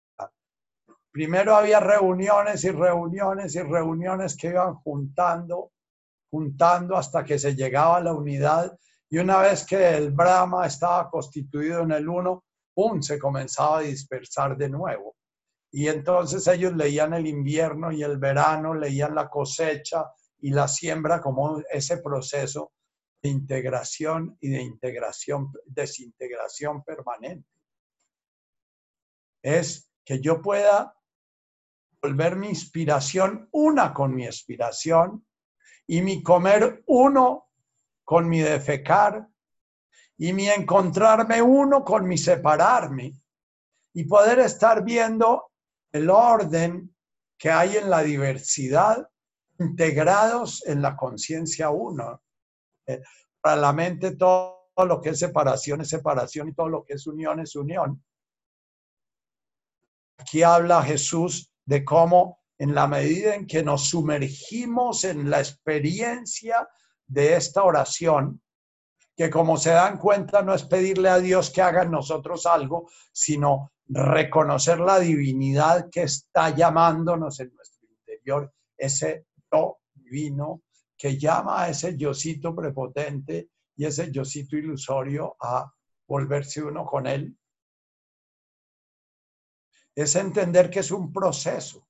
Primero 1.17 1.57
había 1.57 1.81
reuniones 1.81 2.63
y 2.65 2.71
reuniones 2.71 3.55
y 3.55 3.63
reuniones 3.63 4.37
que 4.37 4.49
iban 4.49 4.75
juntando 4.75 5.73
juntando 6.31 6.95
hasta 6.95 7.25
que 7.25 7.39
se 7.39 7.55
llegaba 7.55 7.97
a 7.97 8.03
la 8.03 8.13
unidad 8.13 8.79
y 9.09 9.17
una 9.17 9.39
vez 9.39 9.65
que 9.65 9.97
el 9.97 10.11
Brahma 10.11 10.67
estaba 10.67 11.09
constituido 11.09 11.85
en 11.85 11.93
el 11.93 12.07
uno, 12.07 12.45
¡pum!, 12.75 13.01
se 13.01 13.19
comenzaba 13.19 13.79
a 13.79 13.81
dispersar 13.81 14.59
de 14.59 14.69
nuevo. 14.69 15.17
Y 15.73 15.89
entonces 15.89 16.47
ellos 16.49 16.77
leían 16.77 17.15
el 17.15 17.27
invierno 17.27 17.91
y 17.93 18.03
el 18.03 18.19
verano, 18.19 18.75
leían 18.75 19.15
la 19.15 19.31
cosecha 19.31 20.13
y 20.43 20.51
la 20.51 20.69
siembra 20.69 21.23
como 21.23 21.63
ese 21.71 21.97
proceso 21.97 22.73
de 23.23 23.31
integración 23.31 24.37
y 24.39 24.51
de 24.51 24.61
integración, 24.61 25.51
desintegración 25.65 26.85
permanente. 26.85 27.49
Es 29.43 29.89
que 30.05 30.21
yo 30.21 30.43
pueda 30.43 30.93
volver 32.03 32.37
mi 32.37 32.49
inspiración 32.49 33.49
una 33.53 33.93
con 33.93 34.15
mi 34.15 34.27
expiración 34.27 35.27
y 35.87 36.03
mi 36.03 36.23
comer 36.23 36.83
uno 36.87 37.49
con 38.05 38.29
mi 38.29 38.41
defecar 38.41 39.27
y 40.19 40.33
mi 40.33 40.49
encontrarme 40.49 41.43
uno 41.43 41.85
con 41.85 42.07
mi 42.07 42.17
separarme 42.17 43.13
y 43.95 44.05
poder 44.05 44.39
estar 44.41 44.85
viendo 44.85 45.51
el 45.93 46.11
orden 46.11 46.95
que 47.39 47.51
hay 47.51 47.77
en 47.77 47.91
la 47.91 48.03
diversidad 48.03 49.09
integrados 49.59 50.65
en 50.67 50.83
la 50.83 50.97
conciencia 50.97 51.71
uno. 51.71 52.23
Eh, 52.87 53.03
para 53.41 53.57
la 53.57 53.73
mente 53.73 54.17
todo 54.17 54.71
lo 54.77 55.01
que 55.01 55.11
es 55.11 55.19
separación 55.19 55.81
es 55.81 55.89
separación 55.89 56.49
y 56.49 56.55
todo 56.55 56.69
lo 56.69 56.85
que 56.85 56.95
es 56.95 57.07
unión 57.07 57.41
es 57.41 57.57
unión. 57.57 58.03
Aquí 60.19 60.43
habla 60.43 60.83
Jesús 60.83 61.53
de 61.67 61.85
cómo 61.85 62.41
en 62.59 62.75
la 62.75 62.87
medida 62.87 63.35
en 63.35 63.47
que 63.47 63.63
nos 63.63 63.89
sumergimos 63.89 65.05
en 65.05 65.29
la 65.29 65.41
experiencia 65.41 66.67
de 67.07 67.37
esta 67.37 67.65
oración, 67.65 68.41
que 69.15 69.31
como 69.31 69.57
se 69.57 69.71
dan 69.71 69.99
cuenta 69.99 70.43
no 70.43 70.55
es 70.55 70.63
pedirle 70.65 71.09
a 71.09 71.19
Dios 71.19 71.51
que 71.51 71.63
haga 71.63 71.83
en 71.83 71.91
nosotros 71.91 72.47
algo, 72.47 72.89
sino 73.13 73.73
reconocer 73.89 74.81
la 74.81 74.99
divinidad 74.99 75.89
que 75.91 76.03
está 76.03 76.51
llamándonos 76.55 77.41
en 77.41 77.53
nuestro 77.55 77.89
interior, 77.89 78.53
ese 78.77 79.27
yo 79.53 79.79
divino 79.95 80.63
que 80.97 81.19
llama 81.19 81.63
a 81.63 81.69
ese 81.69 81.97
yocito 81.97 82.55
prepotente 82.55 83.51
y 83.77 83.85
ese 83.85 84.11
yocito 84.11 84.57
ilusorio 84.57 85.37
a 85.41 85.71
volverse 86.07 86.63
uno 86.63 86.85
con 86.85 87.07
él. 87.07 87.37
Es 89.97 90.15
entender 90.15 90.71
que 90.71 90.81
es 90.81 90.93
un 90.93 91.13
proceso 91.13 91.89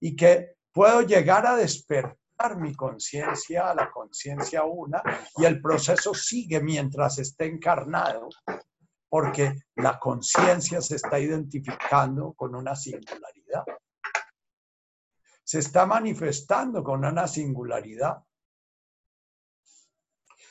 y 0.00 0.16
que 0.16 0.56
puedo 0.72 1.02
llegar 1.02 1.46
a 1.46 1.54
despertar 1.54 2.56
mi 2.56 2.74
conciencia 2.74 3.70
a 3.70 3.74
la 3.74 3.90
conciencia 3.90 4.64
una 4.64 5.02
y 5.36 5.44
el 5.44 5.60
proceso 5.60 6.12
sigue 6.14 6.60
mientras 6.60 7.18
esté 7.18 7.46
encarnado 7.46 8.28
porque 9.08 9.54
la 9.76 10.00
conciencia 10.00 10.80
se 10.80 10.96
está 10.96 11.20
identificando 11.20 12.32
con 12.32 12.56
una 12.56 12.74
singularidad. 12.74 13.64
Se 15.44 15.60
está 15.60 15.86
manifestando 15.86 16.82
con 16.82 17.04
una 17.04 17.28
singularidad. 17.28 18.24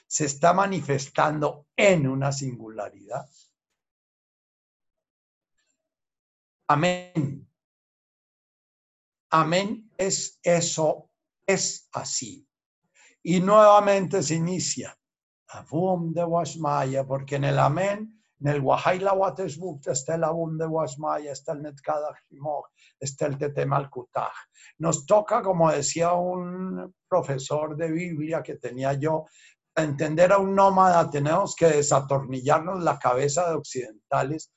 Se 0.08 0.26
está 0.26 0.54
manifestando 0.54 1.68
en 1.76 2.08
una 2.08 2.32
singularidad. 2.32 3.28
Amén. 6.74 7.48
Amén 9.30 9.92
es 9.96 10.40
eso, 10.42 11.12
es 11.46 11.88
así. 11.92 12.48
Y 13.22 13.42
nuevamente 13.42 14.24
se 14.24 14.34
inicia. 14.34 14.98
Avum 15.50 16.12
de 16.14 16.24
Washmaya, 16.24 17.06
porque 17.06 17.36
en 17.36 17.44
el 17.44 17.60
Amén, 17.60 18.20
en 18.40 18.48
el 18.48 18.60
Wahaila 18.60 19.14
Watesbuk 19.14 19.86
está 19.86 20.16
el 20.16 20.24
Avum 20.24 20.58
de 20.58 20.66
Washmaya, 20.66 21.32
está 21.32 21.52
el 21.52 21.62
Netkadach 21.62 22.18
está 23.00 23.28
el 23.28 23.38
Tetemal 23.38 23.92
Kutaj. 23.92 24.34
Nos 24.80 25.06
toca, 25.06 25.44
como 25.44 25.72
decía 25.72 26.14
un 26.14 26.92
profesor 27.08 27.78
de 27.78 27.92
Biblia 27.92 28.42
que 28.42 28.56
tenía 28.56 28.94
yo, 28.94 29.28
entender 29.76 30.32
a 30.32 30.40
un 30.40 30.56
nómada 30.56 31.08
tenemos 31.12 31.56
que 31.56 31.68
desatornillarnos 31.68 32.84
la 32.84 32.98
cabeza 32.98 33.48
de 33.48 33.58
occidentales, 33.58 34.52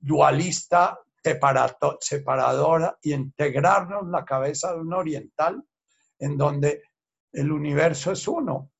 dualista, 0.00 0.98
separadora, 1.22 2.98
y 3.02 3.12
integrarnos 3.12 4.08
la 4.08 4.24
cabeza 4.24 4.72
de 4.72 4.80
un 4.80 4.92
oriental 4.92 5.62
en 6.18 6.36
donde 6.36 6.82
el 7.32 7.50
universo 7.50 8.12
es 8.12 8.26
uno. 8.28 8.70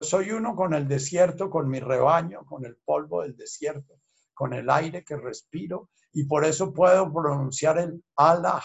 Soy 0.00 0.30
uno 0.32 0.54
con 0.56 0.74
el 0.74 0.88
desierto, 0.88 1.48
con 1.48 1.68
mi 1.68 1.80
rebaño, 1.80 2.44
con 2.44 2.64
el 2.64 2.76
polvo 2.84 3.22
del 3.22 3.36
desierto, 3.36 4.00
con 4.34 4.52
el 4.52 4.68
aire 4.68 5.04
que 5.04 5.16
respiro 5.16 5.90
y 6.12 6.24
por 6.24 6.44
eso 6.44 6.72
puedo 6.72 7.12
pronunciar 7.12 7.78
el 7.78 8.04
ala 8.16 8.62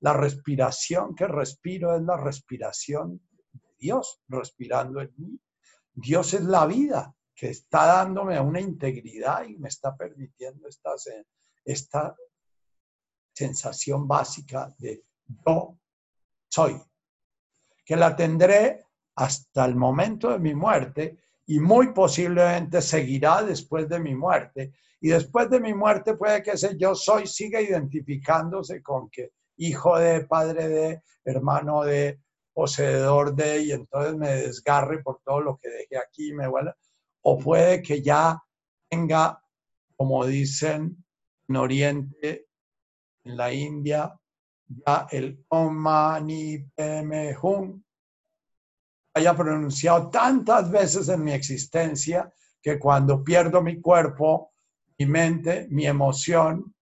la 0.00 0.12
respiración 0.12 1.14
que 1.14 1.26
respiro 1.26 1.96
es 1.96 2.02
la 2.02 2.16
respiración 2.16 3.20
de 3.52 3.74
Dios 3.78 4.20
respirando 4.28 5.00
en 5.00 5.12
mí. 5.16 5.40
Dios 5.92 6.34
es 6.34 6.42
la 6.42 6.66
vida 6.66 7.14
que 7.34 7.50
está 7.50 7.86
dándome 7.86 8.38
una 8.40 8.60
integridad 8.60 9.44
y 9.44 9.56
me 9.56 9.68
está 9.68 9.96
permitiendo 9.96 10.68
esta, 10.68 10.94
esta 11.66 12.16
sensación 13.34 14.08
básica 14.08 14.74
de 14.78 15.04
yo 15.44 15.78
soy 16.48 16.80
que 17.84 17.96
la 17.96 18.16
tendré 18.16 18.86
hasta 19.16 19.64
el 19.64 19.76
momento 19.76 20.30
de 20.30 20.38
mi 20.38 20.54
muerte 20.54 21.18
y 21.46 21.60
muy 21.60 21.92
posiblemente 21.92 22.82
seguirá 22.82 23.42
después 23.42 23.88
de 23.88 24.00
mi 24.00 24.14
muerte. 24.14 24.72
Y 25.00 25.08
después 25.08 25.48
de 25.48 25.60
mi 25.60 25.72
muerte 25.72 26.14
puede 26.14 26.42
que 26.42 26.52
ese 26.52 26.76
yo 26.76 26.94
soy 26.94 27.26
siga 27.26 27.60
identificándose 27.60 28.82
con 28.82 29.08
que 29.08 29.30
hijo 29.58 29.98
de, 29.98 30.26
padre 30.26 30.68
de, 30.68 31.02
hermano 31.24 31.84
de, 31.84 32.20
poseedor 32.52 33.34
de, 33.34 33.62
y 33.62 33.72
entonces 33.72 34.16
me 34.16 34.30
desgarre 34.30 35.02
por 35.02 35.20
todo 35.24 35.40
lo 35.40 35.56
que 35.56 35.68
dejé 35.68 35.98
aquí 35.98 36.32
me 36.32 36.48
vuelva. 36.48 36.76
O 37.22 37.38
puede 37.38 37.82
que 37.82 38.02
ya 38.02 38.42
tenga, 38.88 39.40
como 39.96 40.26
dicen 40.26 41.04
en 41.48 41.56
Oriente, 41.56 42.46
en 43.24 43.36
la 43.36 43.52
India, 43.52 44.18
ya 44.68 45.06
el 45.10 45.44
Om 45.48 45.74
Mani 45.74 46.64
Hum 47.42 47.82
haya 49.14 49.34
pronunciado 49.34 50.10
tantas 50.10 50.70
veces 50.70 51.08
en 51.08 51.24
mi 51.24 51.32
existencia 51.32 52.30
que 52.60 52.78
cuando 52.78 53.24
pierdo 53.24 53.62
mi 53.62 53.80
cuerpo, 53.80 54.52
mi 54.98 55.06
mente, 55.06 55.68
mi 55.70 55.86
emoción, 55.86 56.74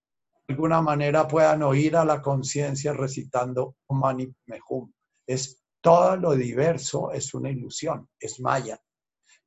de 0.47 0.53
alguna 0.53 0.81
manera 0.81 1.27
puedan 1.27 1.63
oír 1.63 1.95
a 1.95 2.03
la 2.03 2.21
conciencia 2.21 2.91
recitando 2.93 3.77
Om 3.87 3.99
Mani 3.99 4.35
Hum. 4.69 4.91
Es 5.25 5.63
todo 5.79 6.17
lo 6.17 6.33
diverso, 6.33 7.11
es 7.11 7.33
una 7.33 7.49
ilusión, 7.49 8.09
es 8.19 8.39
maya. 8.39 8.81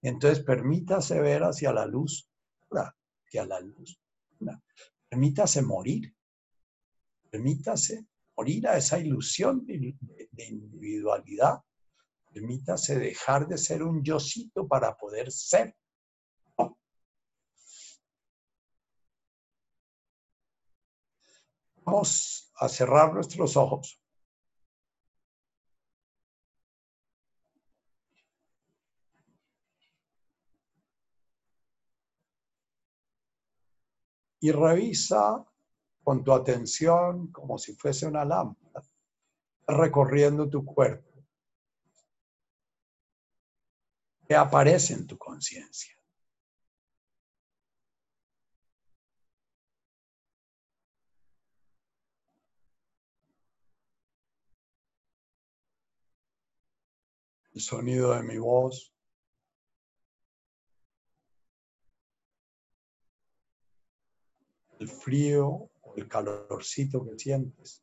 Entonces 0.00 0.44
permítase 0.44 1.20
ver 1.20 1.42
hacia 1.42 1.72
la 1.72 1.86
luz, 1.86 2.30
hacia 2.70 3.44
la 3.44 3.60
luz. 3.60 4.00
Permítase 5.08 5.62
morir. 5.62 6.14
Permítase 7.30 8.06
morir 8.36 8.66
a 8.68 8.76
esa 8.76 8.98
ilusión 8.98 9.64
de, 9.66 9.94
individualidad. 10.48 11.60
Permítase 12.32 12.98
dejar 12.98 13.48
de 13.48 13.58
ser 13.58 13.82
un 13.82 14.02
yocito 14.02 14.68
para 14.68 14.96
poder 14.96 15.32
ser. 15.32 15.74
Vamos 21.84 22.52
a 22.56 22.68
cerrar 22.68 23.14
nuestros 23.14 23.56
ojos. 23.56 23.98
Y 34.40 34.52
revisa 34.52 35.44
con 36.02 36.24
tu 36.24 36.32
atención 36.32 37.28
como 37.32 37.58
si 37.58 37.74
fuese 37.74 38.06
una 38.06 38.24
lámpara, 38.24 38.82
recorriendo 39.66 40.48
tu 40.48 40.64
cuerpo. 40.64 41.08
¿Qué 44.26 44.34
aparece 44.34 44.94
en 44.94 45.06
tu 45.06 45.16
conciencia? 45.16 45.94
El 57.54 57.60
sonido 57.62 58.14
de 58.14 58.22
mi 58.22 58.38
voz, 58.38 58.94
el 64.78 64.88
frío 64.88 65.70
el 65.98 66.08
calorcito 66.08 67.04
que 67.04 67.18
sientes. 67.18 67.82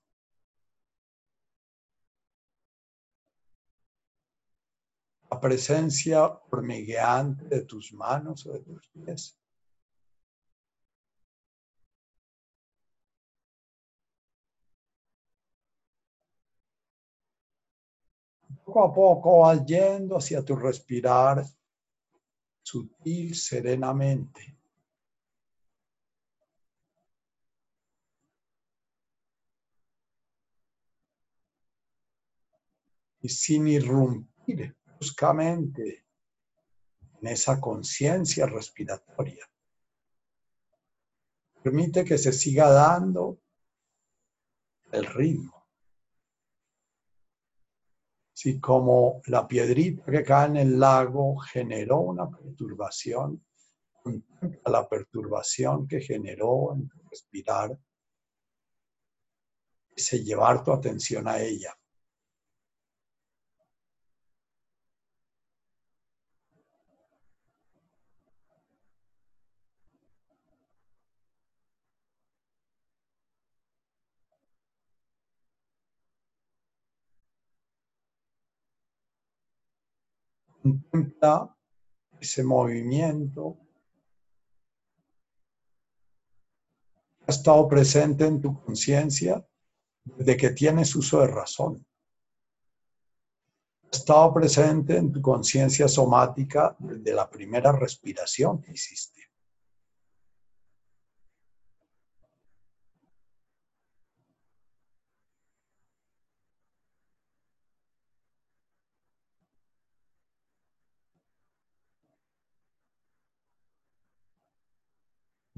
La 5.30 5.40
presencia 5.40 6.28
hormigueante 6.50 7.46
de 7.46 7.66
tus 7.66 7.92
manos 7.94 8.46
o 8.46 8.54
de 8.54 8.60
tus 8.60 8.88
pies. 8.90 9.38
Poco 18.64 18.84
a 18.84 18.94
poco 18.94 19.40
vas 19.40 19.66
yendo 19.66 20.18
hacia 20.18 20.44
tu 20.44 20.56
respirar 20.56 21.44
sutil, 22.64 23.36
serenamente. 23.36 24.55
Y 33.26 33.30
sin 33.30 33.68
irrumpir 33.68 34.78
bruscamente 34.86 36.06
en 37.20 37.28
esa 37.28 37.60
conciencia 37.60 38.46
respiratoria. 38.46 39.50
Permite 41.64 42.06
que 42.06 42.20
se 42.20 42.32
siga 42.32 42.70
dando 42.70 43.42
el 44.92 45.08
ritmo. 45.08 45.66
Si 48.32 48.60
como 48.60 49.24
la 49.26 49.48
piedrita 49.48 50.06
que 50.06 50.24
cae 50.24 50.50
en 50.50 50.58
el 50.58 50.80
lago 50.80 51.38
generó 51.38 52.02
una 52.02 52.30
perturbación, 52.30 53.44
la 54.66 54.88
perturbación 54.88 55.88
que 55.88 56.00
generó 56.00 56.76
en 56.76 56.92
respirar, 57.10 57.76
se 59.96 60.24
llevar 60.24 60.64
tu 60.64 60.72
atención 60.72 61.28
a 61.28 61.40
ella. 61.40 61.76
Contempla 80.66 81.56
ese 82.20 82.44
movimiento 82.44 83.60
ha 87.28 87.32
estado 87.32 87.68
presente 87.68 88.26
en 88.26 88.42
tu 88.42 88.60
conciencia 88.64 89.46
desde 90.04 90.36
que 90.36 90.50
tienes 90.50 90.96
uso 90.96 91.20
de 91.20 91.28
razón. 91.28 91.86
Ha 93.84 93.96
estado 93.96 94.34
presente 94.34 94.98
en 94.98 95.12
tu 95.12 95.22
conciencia 95.22 95.88
somática 95.88 96.76
desde 96.80 97.14
la 97.14 97.30
primera 97.30 97.72
respiración 97.72 98.60
que 98.60 98.72
hiciste. 98.72 99.25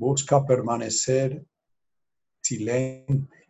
Busca 0.10 0.46
permanecer 0.46 1.46
silente 2.42 3.50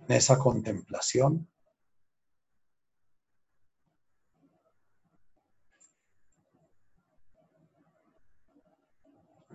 en 0.00 0.12
esa 0.12 0.38
contemplación. 0.38 1.48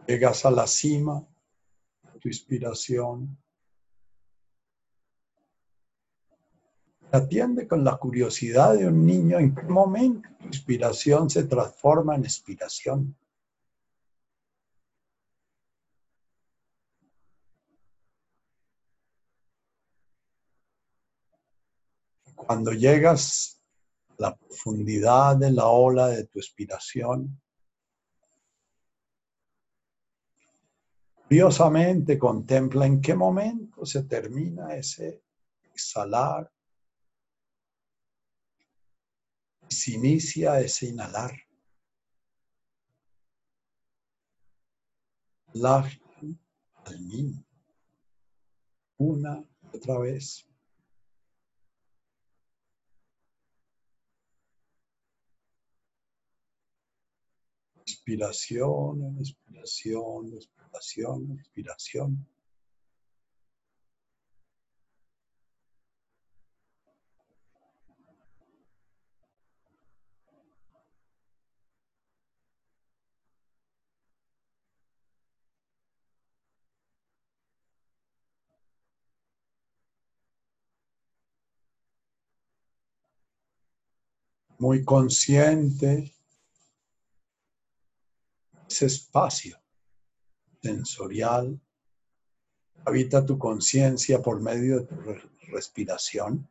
Llegas 0.07 0.43
a 0.43 0.49
la 0.49 0.65
cima 0.65 1.23
tu 2.19 2.29
inspiración. 2.29 3.37
Atiende 7.11 7.67
con 7.67 7.83
la 7.83 7.95
curiosidad 7.97 8.73
de 8.73 8.87
un 8.87 9.05
niño 9.05 9.37
en 9.37 9.53
qué 9.53 9.61
momento 9.61 10.27
tu 10.39 10.47
inspiración 10.47 11.29
se 11.29 11.43
transforma 11.43 12.15
en 12.15 12.23
expiración. 12.23 13.15
Cuando 22.53 22.71
llegas 22.71 23.59
a 24.09 24.13
la 24.19 24.37
profundidad 24.37 25.37
de 25.37 25.49
la 25.49 25.65
ola 25.65 26.09
de 26.09 26.27
tu 26.27 26.37
expiración, 26.37 27.41
curiosamente 31.15 32.19
contempla 32.19 32.85
en 32.85 33.01
qué 33.01 33.15
momento 33.15 33.87
se 33.87 34.03
termina 34.03 34.75
ese 34.75 35.23
exhalar 35.63 36.51
y 39.67 39.73
se 39.73 39.91
inicia 39.93 40.59
ese 40.59 40.89
inhalar. 40.89 41.33
La 45.53 45.89
al 46.85 47.07
niño. 47.07 47.43
Una 48.99 49.43
otra 49.73 49.97
vez. 49.97 50.52
Inspiración, 57.85 59.17
inspiración, 59.19 60.27
inspiración, 60.27 61.31
inspiración. 61.31 62.27
Muy 84.59 84.85
consciente 84.85 86.13
ese 88.73 88.87
espacio 88.87 89.61
sensorial, 90.63 91.61
habita 92.85 93.23
tu 93.23 93.37
conciencia 93.37 94.19
por 94.19 94.41
medio 94.41 94.79
de 94.79 94.85
tu 94.87 94.95
respiración. 95.51 96.49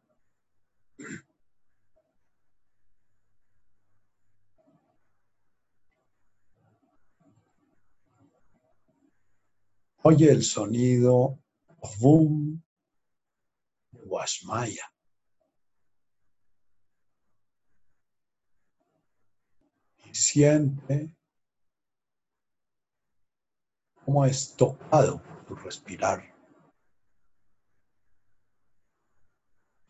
Oye 10.05 10.31
el 10.31 10.45
sonido 10.45 11.41
boom 11.99 12.63
de 13.91 14.03
Washmaya. 14.05 14.85
Siente 20.13 21.17
cómo 24.05 24.25
es 24.25 24.55
tocado 24.57 25.23
tu 25.47 25.55
respirar. 25.55 26.23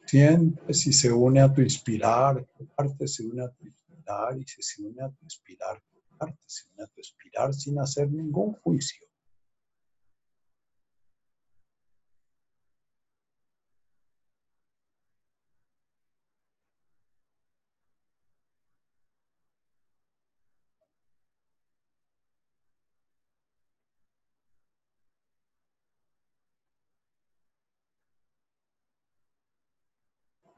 Siente 0.06 0.74
si 0.74 0.92
se 0.92 1.12
une 1.12 1.40
a 1.40 1.52
tu 1.52 1.62
inspirar, 1.62 2.46
qué 2.58 2.64
parte 2.76 3.08
se 3.08 3.22
une 3.22 3.42
a 3.42 3.48
tu 3.48 3.66
inspirar 3.66 4.36
y 4.36 4.44
si 4.44 4.62
se 4.62 4.82
une 4.82 5.00
a 5.00 5.08
tu 5.08 5.24
expirar, 5.24 5.80
qué 5.80 6.00
parte 6.18 6.42
se 6.46 6.68
une 6.68 6.82
a 6.82 6.86
tu 6.86 7.00
expirar 7.00 7.54
sin 7.54 7.78
hacer 7.78 8.10
ningún 8.10 8.54
juicio. 8.62 9.11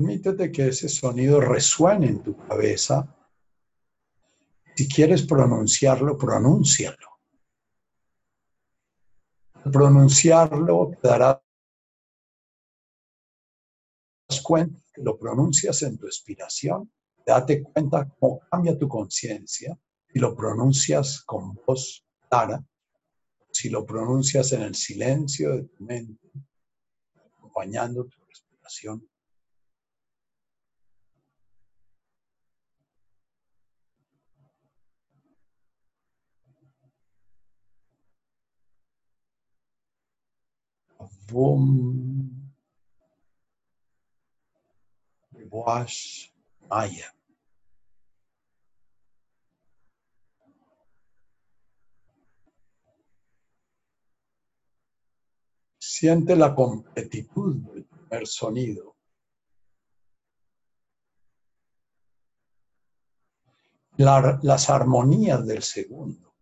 Permítete 0.04 0.52
que 0.52 0.68
ese 0.68 0.86
sonido 0.86 1.40
resuene 1.40 2.08
en 2.08 2.22
tu 2.22 2.36
cabeza. 2.36 3.08
Si 4.76 4.86
quieres 4.86 5.22
pronunciarlo, 5.22 6.18
pronúncialo. 6.18 7.08
Al 9.54 9.70
pronunciarlo, 9.72 10.90
te 11.00 11.08
darás 11.08 11.40
cuenta 14.42 14.78
que 14.92 15.02
lo 15.02 15.18
pronuncias 15.18 15.80
en 15.84 15.96
tu 15.96 16.04
expiración. 16.04 16.92
Date 17.24 17.62
cuenta 17.62 18.06
cómo 18.20 18.40
cambia 18.50 18.78
tu 18.78 18.86
conciencia 18.86 19.74
si 20.12 20.18
lo 20.18 20.36
pronuncias 20.36 21.22
con 21.22 21.54
voz 21.66 22.04
clara, 22.28 22.62
si 23.50 23.70
lo 23.70 23.86
pronuncias 23.86 24.52
en 24.52 24.60
el 24.60 24.74
silencio 24.74 25.56
de 25.56 25.62
tu 25.62 25.82
mente, 25.82 26.30
acompañando 27.38 28.04
tu 28.04 28.22
respiración. 28.28 29.08
Wash 45.50 46.30
Maya. 46.68 47.14
Siente 55.78 56.34
la 56.36 56.54
completitud 56.54 57.56
del 57.56 57.84
primer 57.84 58.26
sonido. 58.26 58.94
las 63.96 64.70
armonías 64.70 65.46
del 65.46 65.62
segundo. 65.62 66.33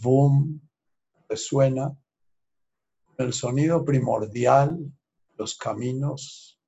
Boom 0.00 0.60
resuena 1.28 1.96
el 3.18 3.32
sonido 3.32 3.84
primordial 3.84 4.92
los 5.36 5.56
caminos 5.56 6.60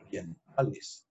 orientales. 0.00 1.04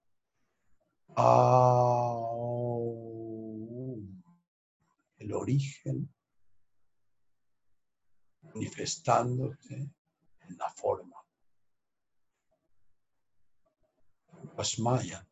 el 5.18 5.34
origen 5.34 6.14
manifestándose 8.54 9.76
en 9.76 10.58
la 10.58 10.70
forma. 10.70 11.18
Asmaya. 14.58 15.28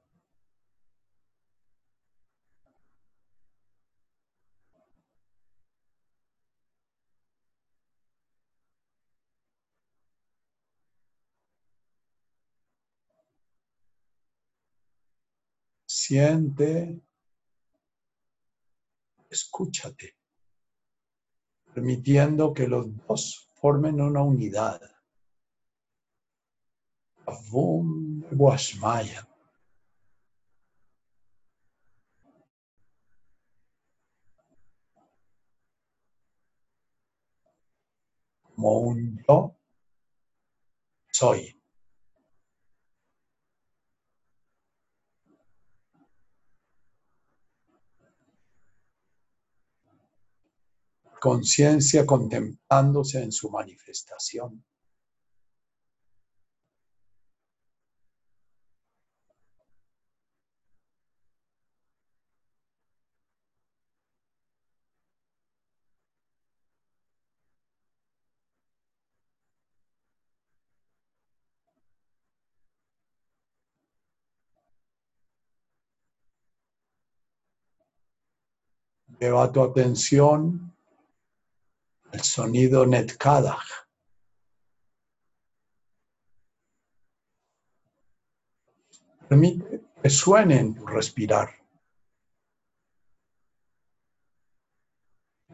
siente, 16.06 17.02
escúchate, 19.28 20.16
permitiendo 21.74 22.54
que 22.54 22.68
los 22.68 22.86
dos 23.08 23.50
formen 23.56 24.00
una 24.00 24.22
unidad. 24.22 24.82
Soy. 41.12 41.55
Conciencia 51.26 52.06
contemplándose 52.06 53.24
en 53.24 53.32
su 53.32 53.50
manifestación. 53.50 54.64
Lleva 79.20 79.52
tu 79.52 79.64
atención 79.64 80.75
al 82.16 82.24
sonido 82.24 82.86
Netkada. 82.86 83.58
Permite 89.28 89.82
que 90.02 90.10
suene 90.10 90.60
en 90.60 90.76
tu 90.76 90.86
respirar. 90.86 91.50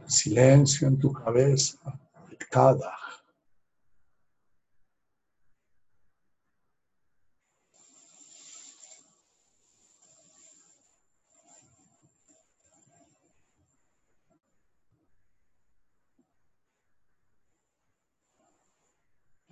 Silencio 0.05 0.87
en 0.87 0.99
tu 0.99 1.11
cabeza, 1.11 1.79
Netkada. 2.29 3.10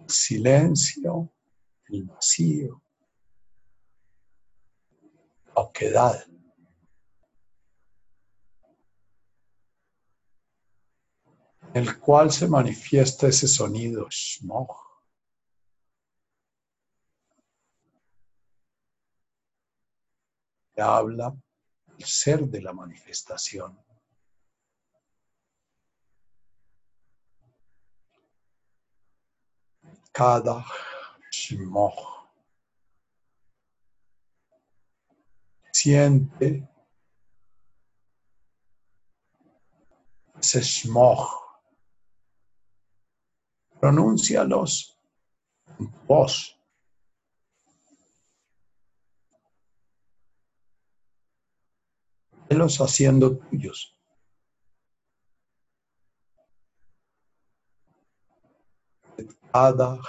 Silencio, 0.10 1.32
el 1.90 2.04
vacío, 2.04 2.82
la 5.56 5.62
oquedad. 5.62 6.26
en 11.74 11.88
el 11.88 12.00
cual 12.00 12.32
se 12.32 12.48
manifiesta 12.48 13.28
ese 13.28 13.48
sonido 13.48 14.08
shmog. 14.10 14.76
Que 20.74 20.82
habla 20.82 21.36
el 21.98 22.06
ser 22.06 22.42
de 22.48 22.62
la 22.62 22.74
manifestación. 22.74 23.78
Cada 30.20 30.66
shmog. 31.32 31.96
Siente 35.72 36.68
ese 40.38 40.62
shmog. 40.62 41.26
Pronúncialos 43.80 45.00
en 45.80 45.90
voz. 46.06 46.60
Velos 52.50 52.82
haciendo 52.82 53.38
tuyos. 53.38 53.99
Ada 59.52 60.00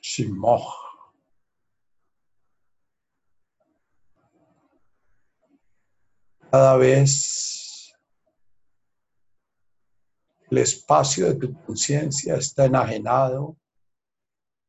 Shimoch. 0.00 0.86
Cada 6.50 6.76
vez 6.76 7.92
el 10.50 10.58
espacio 10.58 11.26
de 11.26 11.34
tu 11.34 11.64
conciencia 11.64 12.36
está 12.36 12.66
enajenado 12.66 13.56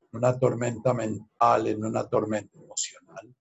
en 0.02 0.18
una 0.18 0.38
tormenta 0.38 0.94
mental, 0.94 1.68
en 1.68 1.85
una 1.85 2.10
tormenta 2.10 2.57
emocional, 2.57 3.35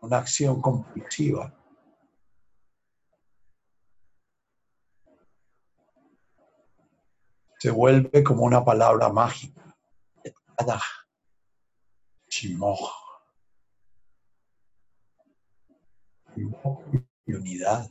una 0.00 0.18
acción 0.18 0.62
compulsiva. 0.62 1.52
Se 7.64 7.70
vuelve 7.70 8.22
como 8.22 8.42
una 8.42 8.62
palabra 8.62 9.08
mágica. 9.08 9.74
Mi 16.36 17.34
unidad. 17.34 17.90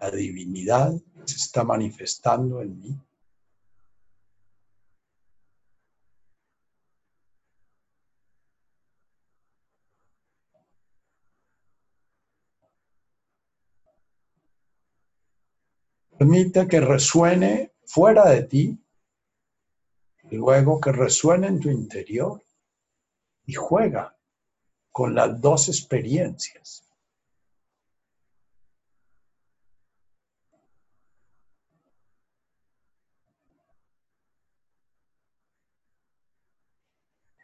la 0.00 0.10
divinidad 0.12 0.92
se 1.24 1.34
está 1.34 1.64
manifestando 1.64 2.62
en 2.62 2.78
mí. 2.78 3.05
Permite 16.18 16.66
que 16.66 16.80
resuene 16.80 17.72
fuera 17.84 18.30
de 18.30 18.42
ti 18.44 18.78
y 20.30 20.36
luego 20.36 20.80
que 20.80 20.90
resuene 20.90 21.48
en 21.48 21.60
tu 21.60 21.68
interior 21.68 22.42
y 23.44 23.52
juega 23.52 24.16
con 24.90 25.14
las 25.14 25.38
dos 25.40 25.68
experiencias. 25.68 26.82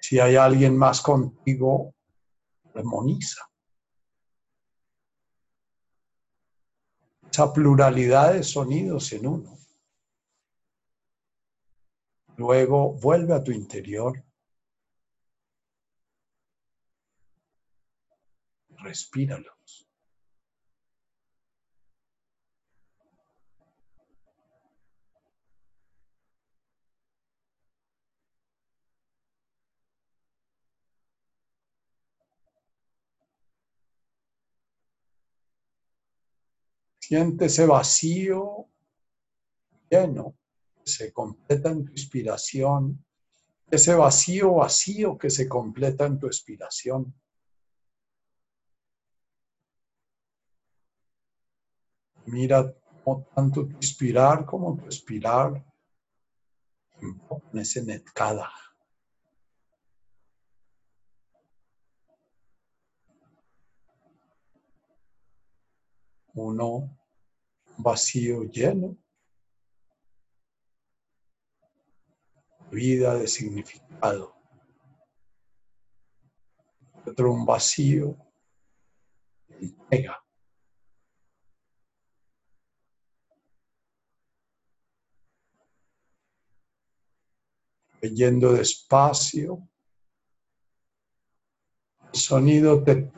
Si 0.01 0.19
hay 0.19 0.37
alguien 0.37 0.77
más 0.77 1.03
contigo, 1.03 1.95
armoniza. 2.75 3.52
Esa 7.33 7.51
pluralidad 7.51 8.35
de 8.35 8.43
sonidos 8.43 9.11
en 9.15 9.27
uno. 9.27 9.59
Luego 12.37 12.93
vuelve 12.93 13.33
a 13.33 13.43
tu 13.43 13.53
interior. 13.53 14.23
Respíralos. 18.83 19.62
Siente 37.13 37.45
ese 37.45 37.67
vacío 37.67 38.71
lleno 39.91 40.35
que 40.75 40.91
se 40.91 41.13
completa 41.13 41.69
en 41.69 41.85
tu 41.85 41.93
inspiración, 41.93 43.05
ese 43.71 43.95
vacío 43.95 44.55
vacío 44.55 45.19
que 45.19 45.29
se 45.29 45.47
completa 45.47 46.07
en 46.07 46.19
tu 46.19 46.27
expiración. 46.27 47.15
Mira 52.25 52.75
tanto 53.35 53.67
tu 53.67 53.77
inspirar 53.77 54.47
como 54.47 54.75
tu 54.75 54.87
expirar 54.87 55.63
en 56.99 57.59
ese 57.59 57.85
netkada. 57.85 58.51
Uno 66.33 67.02
vacío 67.79 68.45
lleno, 68.45 68.97
vida 72.71 73.15
de 73.17 73.29
significado. 73.29 74.35
Otro 77.05 77.33
un 77.33 77.45
vacío 77.45 78.17
entrega. 79.49 80.19
Leyendo 88.01 88.53
despacio, 88.53 89.69
sonido 92.13 92.83
te 92.83 93.11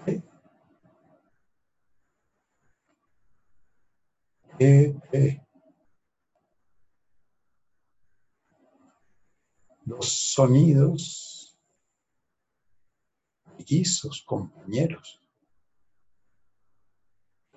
Los 9.87 10.09
sonidos 10.09 11.59
guisos, 13.59 14.23
compañeros, 14.23 15.21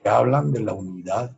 que 0.02 0.10
hablan 0.10 0.52
de 0.52 0.61
la 0.61 0.74
unidad. 0.74 1.38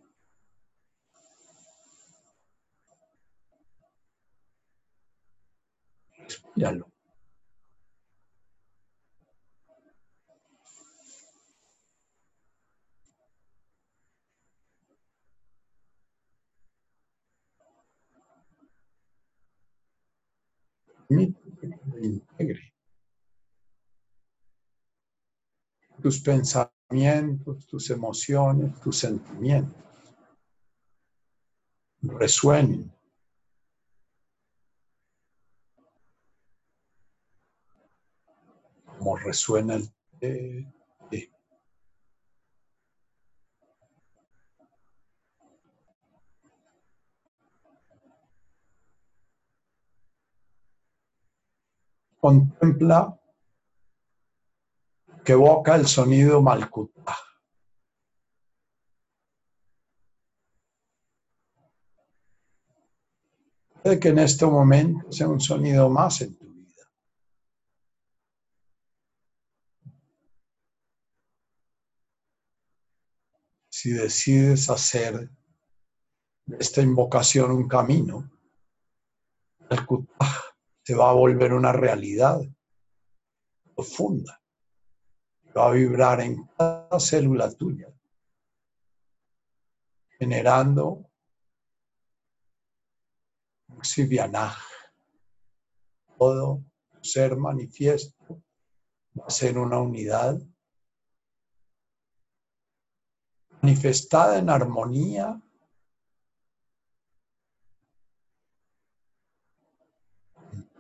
Integre 21.10 22.74
tus 26.02 26.22
pensamientos, 26.22 27.68
tus 27.68 27.90
emociones, 27.90 28.80
tus 28.80 28.98
sentimientos 28.98 29.76
resuenen 32.02 32.92
como 38.86 39.18
resuena 39.18 39.80
el. 40.22 40.79
Contempla 52.20 53.18
que 55.24 55.34
evoca 55.34 55.76
el 55.76 55.88
sonido 55.88 56.42
Malkuta. 56.42 57.16
Puede 63.82 64.00
que 64.00 64.10
en 64.10 64.20
este 64.20 64.46
momento 64.46 65.12
sea 65.12 65.30
un 65.30 65.40
sonido 65.40 65.90
más 65.90 66.22
en 66.22 66.36
tu 66.36 66.46
vida. 66.52 66.84
Si 73.70 73.92
decides 73.92 74.70
hacer 74.70 75.30
de 76.46 76.58
esta 76.58 76.82
invocación 76.82 77.52
un 77.52 77.68
camino, 77.68 78.30
el 79.70 79.86
se 80.90 80.96
va 80.96 81.12
a 81.12 81.14
volver 81.14 81.54
una 81.54 81.72
realidad 81.72 82.42
profunda 83.76 84.42
va 85.56 85.68
a 85.68 85.72
vibrar 85.72 86.20
en 86.22 86.48
cada 86.58 87.00
célula 87.00 87.52
tuya, 87.52 87.94
generando 90.18 91.06
Sivianaj. 93.84 94.58
Todo 96.18 96.64
ser 97.02 97.38
manifiesto 97.38 98.42
va 99.14 99.26
a 99.28 99.30
ser 99.30 99.60
una 99.60 99.80
unidad 99.80 100.42
manifestada 103.62 104.40
en 104.40 104.50
armonía 104.50 105.40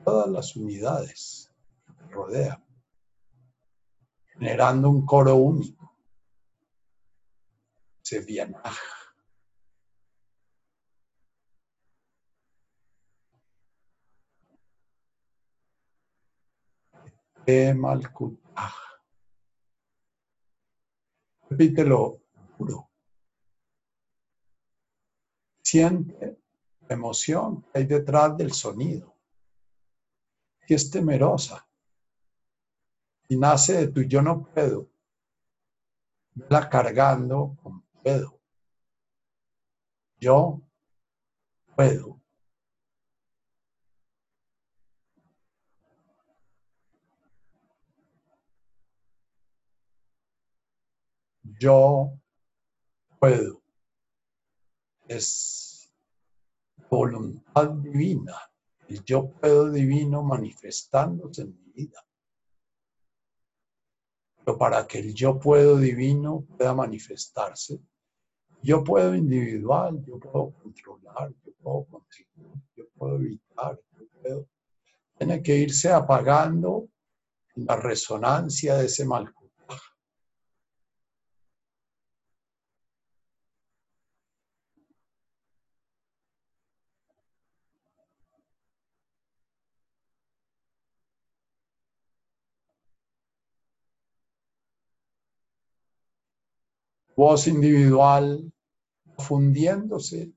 todas 0.09 0.29
las 0.29 0.55
unidades 0.55 1.51
que 1.85 2.05
rodean 2.07 2.65
generando 4.25 4.89
un 4.89 5.05
coro 5.05 5.35
único. 5.35 5.95
Se 8.01 8.21
viaja. 8.21 8.73
Repítelo 21.49 22.21
puro. 22.57 22.89
Siente 25.61 26.39
la 26.87 26.95
emoción 26.95 27.61
que 27.61 27.69
hay 27.77 27.85
detrás 27.85 28.35
del 28.37 28.53
sonido. 28.53 29.18
Es 30.69 30.91
temerosa 30.91 31.67
y 33.27 33.37
nace 33.37 33.73
de 33.73 33.87
tu 33.87 34.01
yo 34.03 34.21
no 34.21 34.43
puedo, 34.43 34.87
la 36.47 36.69
cargando 36.69 37.57
con 37.61 37.83
puedo. 38.03 38.39
Yo 40.19 40.61
puedo. 41.75 42.21
Yo 51.43 52.13
puedo. 53.19 53.61
Es 55.07 55.91
voluntad 56.89 57.69
divina, 57.69 58.48
el 58.89 59.03
yo 59.05 59.29
puedo 59.29 59.71
divino 59.71 60.23
manifestándose 60.23 61.43
en 61.43 61.55
mi 61.55 61.71
vida 61.71 62.03
para 64.57 64.87
que 64.87 64.99
el 64.99 65.13
yo 65.13 65.39
puedo 65.39 65.77
divino 65.77 66.45
pueda 66.57 66.73
manifestarse, 66.73 67.79
yo 68.61 68.83
puedo 68.83 69.15
individual, 69.15 70.03
yo 70.05 70.19
puedo 70.19 70.51
controlar, 70.51 71.33
yo 71.45 71.51
puedo 71.61 71.85
contribuir, 71.85 72.63
yo 72.75 72.85
puedo 72.97 73.15
evitar, 73.17 73.79
yo 73.97 74.07
puedo. 74.21 74.47
Tiene 75.17 75.41
que 75.41 75.57
irse 75.57 75.91
apagando 75.91 76.89
la 77.55 77.75
resonancia 77.75 78.75
de 78.75 78.85
ese 78.85 79.05
mal 79.05 79.33
voz 97.19 97.47
individual 97.47 98.49
fundiéndose. 99.17 100.31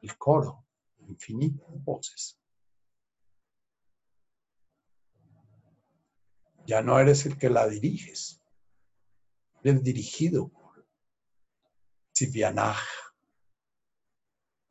El 0.00 0.16
coro, 0.16 0.64
infinitas 1.08 1.82
voces. 1.82 2.38
Ya 6.64 6.80
no 6.80 6.96
eres 7.00 7.26
el 7.26 7.36
que 7.36 7.50
la 7.50 7.66
diriges, 7.66 8.40
eres 9.64 9.82
dirigido 9.82 10.48
por 10.48 10.86
Sivianaj, 12.12 12.78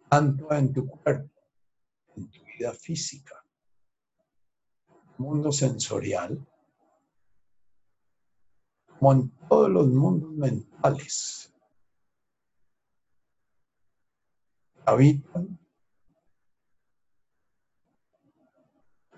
tanto 0.09 0.53
en 0.53 0.71
tu 0.71 0.87
cuerpo, 0.87 1.33
en 2.15 2.31
tu 2.31 2.45
vida 2.45 2.73
física, 2.73 3.43
mundo 5.17 5.51
sensorial, 5.51 6.39
como 9.01 9.13
en 9.13 9.31
todos 9.49 9.67
los 9.67 9.87
mundos 9.87 10.29
mentales. 10.33 11.51
Habitan, 14.85 15.57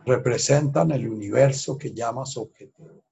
representan 0.05 0.91
el 0.91 1.09
universo 1.09 1.77
que 1.77 1.93
llamas 1.93 2.37
objetivo. 2.37 3.03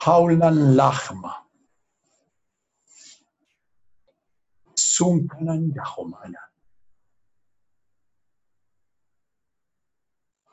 Haulan 0.00 0.74
Lahma. 0.74 1.46
Sunkanan 4.74 5.74
Yahomana. 5.74 6.55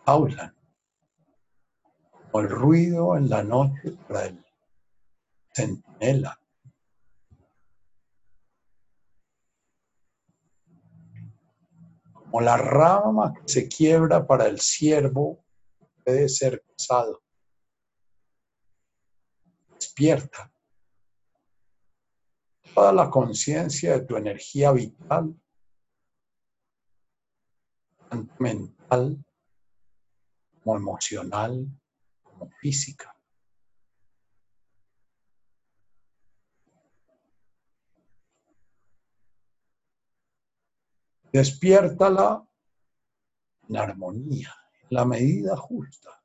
Hablan, 0.06 0.56
como 2.32 2.44
el 2.44 2.50
ruido 2.50 3.18
en 3.18 3.30
la 3.30 3.44
noche 3.44 3.92
para 4.08 4.26
el 4.26 4.44
centinela. 5.54 6.40
Como 12.14 12.42
la 12.42 12.58
rama 12.58 13.34
que 13.34 13.42
se 13.46 13.68
quiebra 13.68 14.26
para 14.26 14.48
el 14.48 14.60
siervo 14.60 15.46
puede 16.04 16.28
ser 16.28 16.64
casado. 16.64 17.22
Despierta. 19.76 20.52
Toda 22.74 22.92
la 22.92 23.10
conciencia 23.12 23.94
de 23.94 24.06
tu 24.06 24.18
energía 24.18 24.72
vital, 24.72 25.40
mental 28.40 29.24
como 30.64 30.78
emocional, 30.78 31.68
como 32.24 32.50
física. 32.50 33.16
Despiértala 41.32 42.48
en 43.68 43.78
armonía, 43.78 44.54
en 44.84 44.88
la 44.90 45.06
medida 45.06 45.58
justa. 45.58 46.22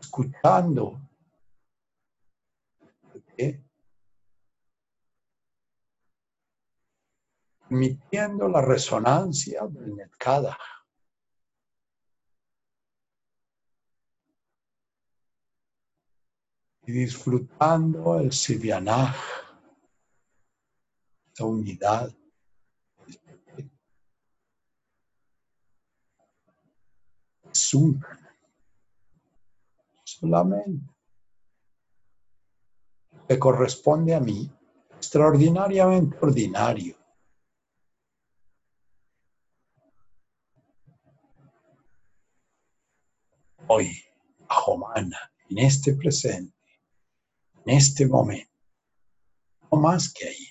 Escuchando. 0.00 1.00
Permitiendo 7.70 8.48
la 8.48 8.60
resonancia 8.60 9.64
del 9.68 9.94
Netkada. 9.94 10.58
Y 16.84 16.90
disfrutando 16.92 18.18
el 18.18 18.32
Sibianaj 18.32 19.14
unidad. 21.44 22.12
Es 27.52 27.76
solamente 30.04 30.86
que 33.28 33.38
corresponde 33.38 34.14
a 34.14 34.20
mí, 34.20 34.50
extraordinariamente 34.96 36.16
ordinario. 36.20 36.99
Hoy, 43.72 44.02
bajo 44.48 44.78
mana, 44.78 45.32
en 45.48 45.58
este 45.58 45.94
presente, 45.94 46.58
en 47.64 47.76
este 47.76 48.04
momento, 48.04 48.50
no 49.70 49.78
más 49.78 50.12
que 50.12 50.26
ahí. 50.26 50.48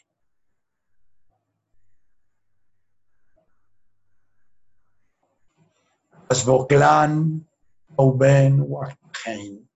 Asboklan, 6.30 7.46
Oben, 7.98 8.62
Wachain. 8.66 9.70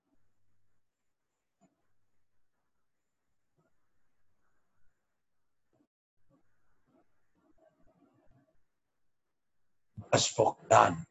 Asboklan. 10.12 11.06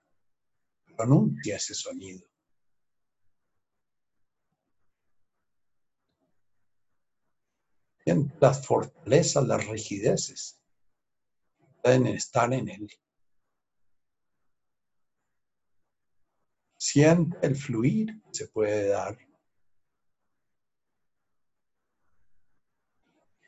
Pronuncia 1.02 1.56
ese 1.56 1.74
sonido. 1.74 2.24
Las 8.40 8.64
fortalezas, 8.64 9.44
las 9.44 9.66
rigideces 9.66 10.62
pueden 11.82 12.06
estar 12.06 12.52
en 12.52 12.68
él. 12.68 12.88
Siente 16.76 17.36
el 17.44 17.56
fluir 17.56 18.22
se 18.30 18.46
puede 18.46 18.90
dar. 18.90 19.18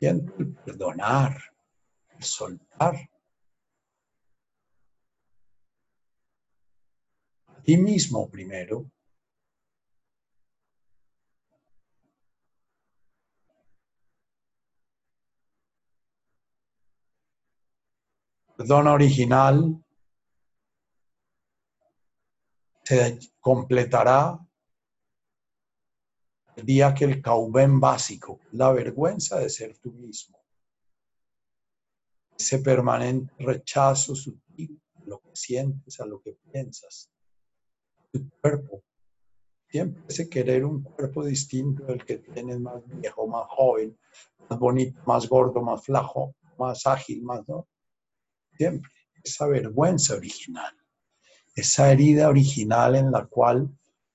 Siente 0.01 0.33
el 0.41 0.57
perdonar, 0.57 1.41
el 2.17 2.25
soltar. 2.25 3.14
Ti 7.65 7.77
mismo 7.79 8.29
primero. 8.31 8.91
Perdón 18.57 18.87
original. 18.89 19.81
Se 22.85 23.19
completará 23.41 24.39
el 26.57 26.67
día 26.67 26.95
que 26.95 27.07
el 27.07 27.23
caubén 27.23 27.81
básico, 27.81 28.41
la 28.53 28.71
vergüenza 28.73 29.39
de 29.39 29.49
ser 29.49 29.79
tú 29.79 29.91
mismo, 29.93 30.39
ese 32.39 32.59
permanente 32.59 33.33
rechazo 33.39 34.15
sutil 34.15 34.81
a 34.97 35.01
lo 35.07 35.21
que 35.21 35.35
sientes, 35.35 35.99
a 35.99 36.07
lo 36.07 36.21
que 36.21 36.35
piensas, 36.35 37.14
tu 38.19 38.31
cuerpo, 38.41 38.83
siempre 39.69 40.03
ese 40.09 40.29
querer 40.29 40.65
un 40.65 40.83
cuerpo 40.83 41.25
distinto 41.25 41.85
del 41.85 42.05
que 42.05 42.19
tienes 42.19 42.61
más 42.61 42.83
viejo, 42.87 43.27
más 43.27 43.47
joven, 43.49 43.99
más 44.49 44.59
bonito, 44.59 45.01
más 45.07 45.29
gordo, 45.29 45.63
más 45.63 45.85
flaco, 45.85 46.35
más 46.59 46.87
ágil, 46.87 47.23
más 47.23 47.47
no, 47.49 47.69
siempre 48.57 48.91
esa 49.23 49.47
vergüenza 49.47 50.15
original 50.15 50.75
esa 51.55 51.93
herida 51.93 52.29
original 52.29 52.97
en 52.97 53.13
la 53.13 53.27
cual 53.27 53.69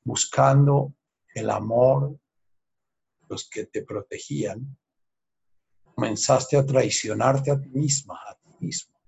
buscando 0.03 0.93
el 1.34 1.49
amor, 1.49 2.19
los 3.30 3.49
que 3.49 3.65
te 3.65 3.84
protegían, 3.84 4.77
comenzaste 5.95 6.57
a 6.57 6.65
traicionarte 6.65 7.51
a 7.51 7.59
ti 7.59 7.69
misma, 7.69 8.19
a 8.27 8.35
ti 8.35 8.49
mismo. 8.59 8.99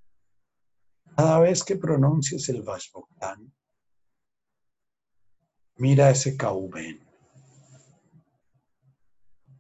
Cada 1.15 1.39
vez 1.39 1.63
que 1.63 1.75
pronuncies 1.75 2.47
el 2.49 2.61
Vashboktan, 2.61 3.53
mira 5.77 6.09
ese 6.09 6.37
Kauben. 6.37 6.99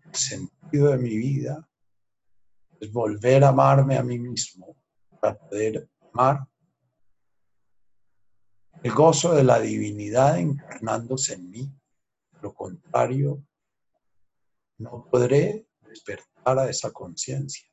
El 0.03 0.15
sentido 0.15 0.89
de 0.89 0.97
mi 0.97 1.17
vida 1.17 1.67
es 2.79 2.91
volver 2.91 3.43
a 3.43 3.49
amarme 3.49 3.97
a 3.97 4.03
mí 4.03 4.19
mismo 4.19 4.75
para 5.19 5.37
poder 5.37 5.89
amar 6.13 6.47
el 8.83 8.91
gozo 8.91 9.33
de 9.33 9.43
la 9.43 9.59
divinidad 9.59 10.39
encarnándose 10.39 11.35
en 11.35 11.49
mí. 11.49 11.71
Lo 12.41 12.53
contrario, 12.53 13.45
no 14.79 15.07
podré 15.09 15.67
despertar 15.81 16.57
a 16.57 16.69
esa 16.69 16.91
conciencia. 16.91 17.67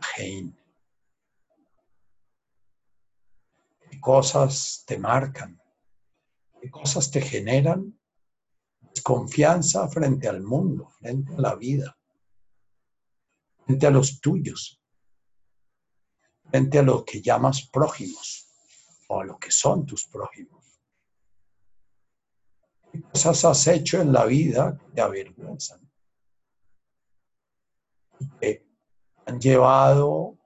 Amén. 0.00 0.56
¿Qué 3.90 4.00
cosas 4.00 4.84
te 4.86 4.98
marcan? 4.98 5.60
¿Qué 6.60 6.70
cosas 6.70 7.10
te 7.10 7.20
generan 7.20 7.96
confianza 9.06 9.88
frente 9.88 10.28
al 10.28 10.42
mundo, 10.42 10.88
frente 10.98 11.32
a 11.34 11.40
la 11.40 11.54
vida, 11.54 11.96
frente 13.64 13.86
a 13.86 13.90
los 13.90 14.20
tuyos, 14.20 14.80
frente 16.50 16.80
a 16.80 16.82
lo 16.82 17.04
que 17.04 17.22
llamas 17.22 17.68
prójimos 17.68 18.48
o 19.08 19.20
a 19.20 19.24
lo 19.24 19.38
que 19.38 19.52
son 19.52 19.86
tus 19.86 20.06
prójimos. 20.06 20.80
¿Qué 22.92 23.00
cosas 23.02 23.44
has 23.44 23.66
hecho 23.68 24.00
en 24.00 24.12
la 24.12 24.24
vida 24.24 24.76
que 24.92 25.00
avergüenzan? 25.00 25.88
Han 29.26 29.40
llevado 29.40 30.38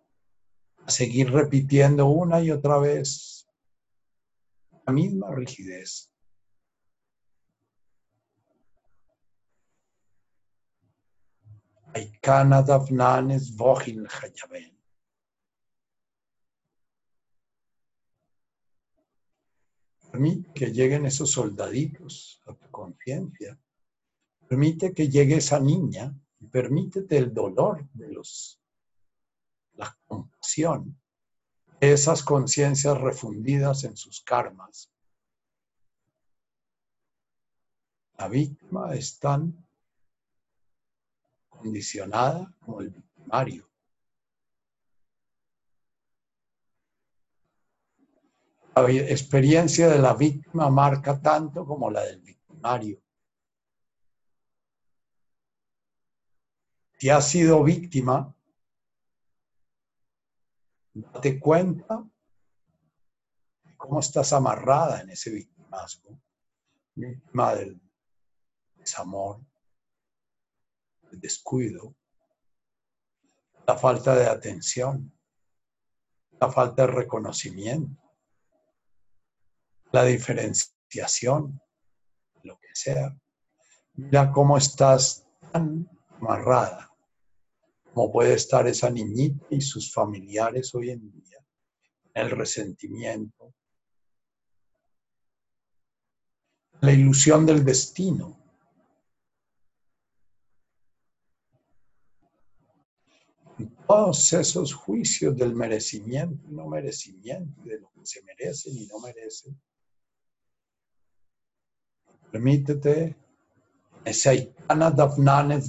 a 0.86 0.90
seguir 0.90 1.31
repitiendo 1.31 2.07
una 2.07 2.40
y 2.43 2.51
otra 2.51 2.78
vez 2.78 3.47
la 4.86 4.93
misma 4.93 5.31
rigidez. 5.35 6.11
Permite 20.11 20.52
que 20.55 20.73
lleguen 20.73 21.07
esos 21.07 21.31
soldaditos 21.32 22.40
a 22.47 22.55
tu 22.55 22.70
conciencia. 22.70 23.59
Permite 24.48 24.93
que 24.94 25.09
llegue 25.09 25.36
esa 25.36 25.61
niña 25.61 26.15
y 26.39 26.47
permítete 26.47 27.19
el 27.19 27.32
dolor 27.35 27.89
de 27.93 28.09
los 28.12 28.60
la 29.81 29.98
compasión, 30.07 31.01
esas 31.81 32.23
conciencias 32.23 33.01
refundidas 33.01 33.85
en 33.85 33.97
sus 33.97 34.23
karmas. 34.23 34.93
La 38.19 38.28
víctima 38.28 38.94
es 38.94 39.19
tan 39.19 39.66
condicionada 41.48 42.55
como 42.61 42.82
el 42.82 42.90
victimario. 42.90 43.66
La 48.74 48.90
experiencia 48.90 49.89
de 49.89 49.98
la 49.98 50.15
víctima 50.15 50.70
marca 50.70 51.20
tanto 51.20 51.65
como 51.65 51.90
la 51.90 52.02
del 52.02 52.20
victimario. 52.20 53.02
Si 56.98 57.09
has 57.09 57.31
sido 57.31 57.65
víctima, 57.65 58.35
date 60.93 61.39
cuenta 61.39 62.05
de 63.65 63.77
cómo 63.77 64.01
estás 64.01 64.33
amarrada 64.33 65.01
en 65.01 65.11
ese 65.11 65.31
victimazgo, 65.31 66.21
víctima 66.95 67.55
del 67.55 67.81
desamor, 68.75 69.41
el 71.11 71.21
descuido, 71.21 71.95
la 73.67 73.77
falta 73.77 74.15
de 74.15 74.27
atención, 74.27 75.12
la 76.41 76.51
falta 76.51 76.87
de 76.87 76.93
reconocimiento 76.93 78.01
la 79.93 80.05
diferenciación, 80.05 81.61
lo 82.43 82.59
que 82.59 82.69
sea. 82.73 83.17
Mira 83.95 84.33
cómo 84.33 84.57
estás 84.57 85.27
tan 85.53 85.89
amarrada, 86.21 86.90
puede 88.09 88.35
estar 88.35 88.68
esa 88.68 88.89
niñita 88.89 89.47
y 89.51 89.60
sus 89.60 89.93
familiares 89.93 90.72
hoy 90.77 90.90
en 90.90 91.10
día, 91.10 91.44
el 92.14 92.31
resentimiento, 92.31 93.52
la 96.81 96.93
ilusión 96.93 97.44
del 97.44 97.64
destino. 97.64 98.39
Todos 103.89 104.32
esos 104.35 104.72
juicios 104.72 105.36
del 105.36 105.52
merecimiento 105.56 106.48
y 106.48 106.55
no 106.55 106.68
merecimiento, 106.68 107.60
de 107.64 107.81
lo 107.81 107.90
que 107.90 108.06
se 108.06 108.22
merecen 108.22 108.78
y 108.78 108.86
no 108.86 109.01
merecen, 109.01 109.60
Permítete 112.31 113.16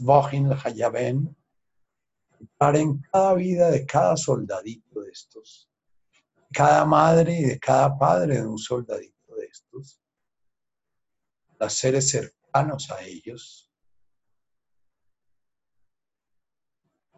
Bojin 0.04 0.52
Hayaben 0.64 1.36
en 2.60 3.02
cada 3.12 3.34
vida 3.34 3.70
de 3.70 3.86
cada 3.86 4.16
soldadito 4.18 5.02
de 5.02 5.12
estos, 5.12 5.70
cada 6.54 6.86
madre 6.86 7.40
y 7.40 7.44
de 7.44 7.60
cada 7.60 7.98
padre 7.98 8.42
de 8.42 8.48
un 8.48 8.58
soldadito 8.58 9.36
de 9.36 9.46
estos, 9.46 10.02
los 11.60 11.74
seres 11.74 12.10
cercanos 12.10 12.90
a 12.92 13.02
ellos. 13.04 13.72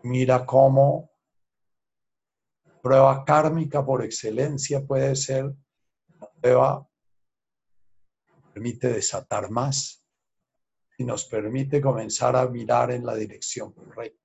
Mira 0.04 0.46
cómo 0.46 1.10
prueba 2.82 3.24
kármica 3.24 3.86
por 3.86 4.04
excelencia 4.04 4.86
puede 4.86 5.16
ser 5.16 5.56
la 6.20 6.30
prueba 6.42 6.90
permite 8.54 8.90
desatar 8.90 9.50
más 9.50 10.06
y 10.98 11.04
nos 11.04 11.26
permite 11.26 11.82
comenzar 11.82 12.36
a 12.36 12.48
mirar 12.48 12.92
en 12.92 13.06
la 13.06 13.16
dirección 13.16 13.74
correcta. 13.74 14.23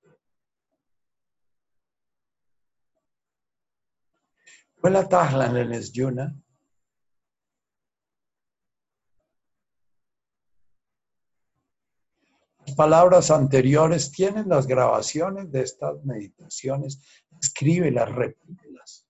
Las 12.66 12.74
palabras 12.74 13.30
anteriores 13.30 14.10
tienen 14.12 14.48
las 14.48 14.66
grabaciones 14.66 15.50
de 15.50 15.62
estas 15.62 16.04
meditaciones. 16.04 17.02
Escríbelas, 17.40 18.10
repítelas 18.10 19.08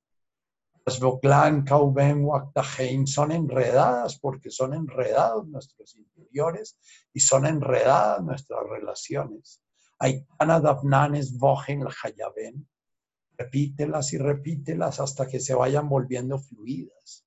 son 3.06 3.32
enredadas 3.32 4.18
porque 4.18 4.50
son 4.50 4.74
enredados 4.74 5.46
nuestros 5.46 5.96
interiores 5.96 6.78
y 7.12 7.20
son 7.20 7.46
enredadas 7.46 8.22
nuestras 8.22 8.60
relaciones. 8.68 9.62
Repítelas 13.38 14.12
y 14.12 14.18
repítelas 14.18 14.98
hasta 14.98 15.28
que 15.28 15.38
se 15.38 15.54
vayan 15.54 15.88
volviendo 15.88 16.38
fluidas. 16.40 17.24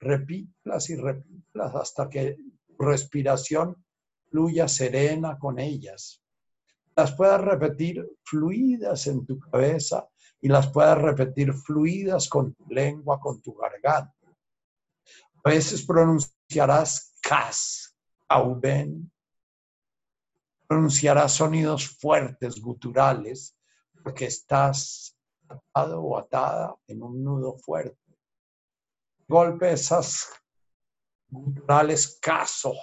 Repítelas 0.00 0.88
y 0.88 0.96
repítelas 0.96 1.74
hasta 1.74 2.08
que 2.08 2.38
respiración 2.78 3.84
fluya 4.30 4.66
serena 4.66 5.38
con 5.38 5.58
ellas. 5.58 6.22
Las 6.96 7.14
puedas 7.14 7.40
repetir 7.40 8.06
fluidas 8.24 9.06
en 9.06 9.26
tu 9.26 9.38
cabeza 9.38 10.08
y 10.40 10.48
las 10.48 10.72
puedas 10.72 10.98
repetir 10.98 11.52
fluidas 11.52 12.28
con 12.28 12.54
tu 12.54 12.66
lengua, 12.68 13.20
con 13.20 13.42
tu 13.42 13.54
garganta. 13.54 14.14
A 15.44 15.50
veces 15.50 15.84
pronunciarás 15.84 17.14
cas, 17.20 17.94
auben, 18.28 19.10
pronunciarás 20.66 21.32
sonidos 21.32 21.88
fuertes, 21.98 22.60
guturales, 22.60 23.56
porque 24.02 24.26
estás 24.26 25.16
atado 25.48 26.02
o 26.02 26.18
atada 26.18 26.76
en 26.86 27.02
un 27.02 27.22
nudo 27.22 27.56
fuerte. 27.58 27.98
Golpe 29.28 29.72
esas 29.72 30.28
guturales 31.28 32.18
cas 32.20 32.62
o 32.64 32.74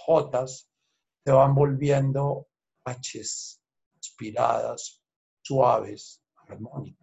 te 1.23 1.31
van 1.31 1.53
volviendo 1.53 2.47
H's 2.85 3.61
inspiradas, 3.95 5.01
suaves, 5.41 6.21
armónicas 6.47 6.97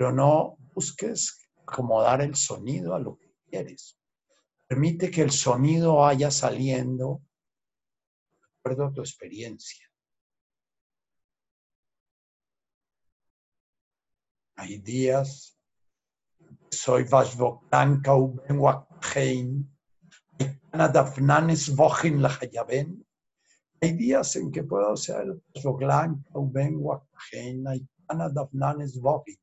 pero 0.00 0.12
no 0.12 0.56
busques 0.72 1.46
acomodar 1.66 2.22
el 2.22 2.34
sonido 2.34 2.94
a 2.94 2.98
lo 2.98 3.18
que 3.18 3.34
quieres. 3.50 3.98
Permite 4.66 5.10
que 5.10 5.20
el 5.20 5.30
sonido 5.30 5.96
vaya 5.96 6.30
saliendo 6.30 7.20
de 8.40 8.48
acuerdo 8.58 8.86
a 8.86 8.92
tu 8.94 9.02
experiencia. 9.02 9.89
Hay 14.60 14.76
días, 14.76 15.58
soy 16.70 17.04
Vashvoktanka 17.04 18.14
Uben 18.14 18.58
Wakhein, 18.58 19.74
Dafnanes 20.70 21.74
Vochin 21.74 22.20
Lahayaben. 22.20 23.02
Hay 23.80 23.92
días 23.92 24.36
en 24.36 24.52
que 24.52 24.64
puedo 24.64 24.94
ser 24.98 25.34
Vashvoktanka 25.54 26.22
Uben 26.34 26.76
Wakhein, 26.76 27.64
Dafnanes 28.06 29.00
Vochin. 29.00 29.38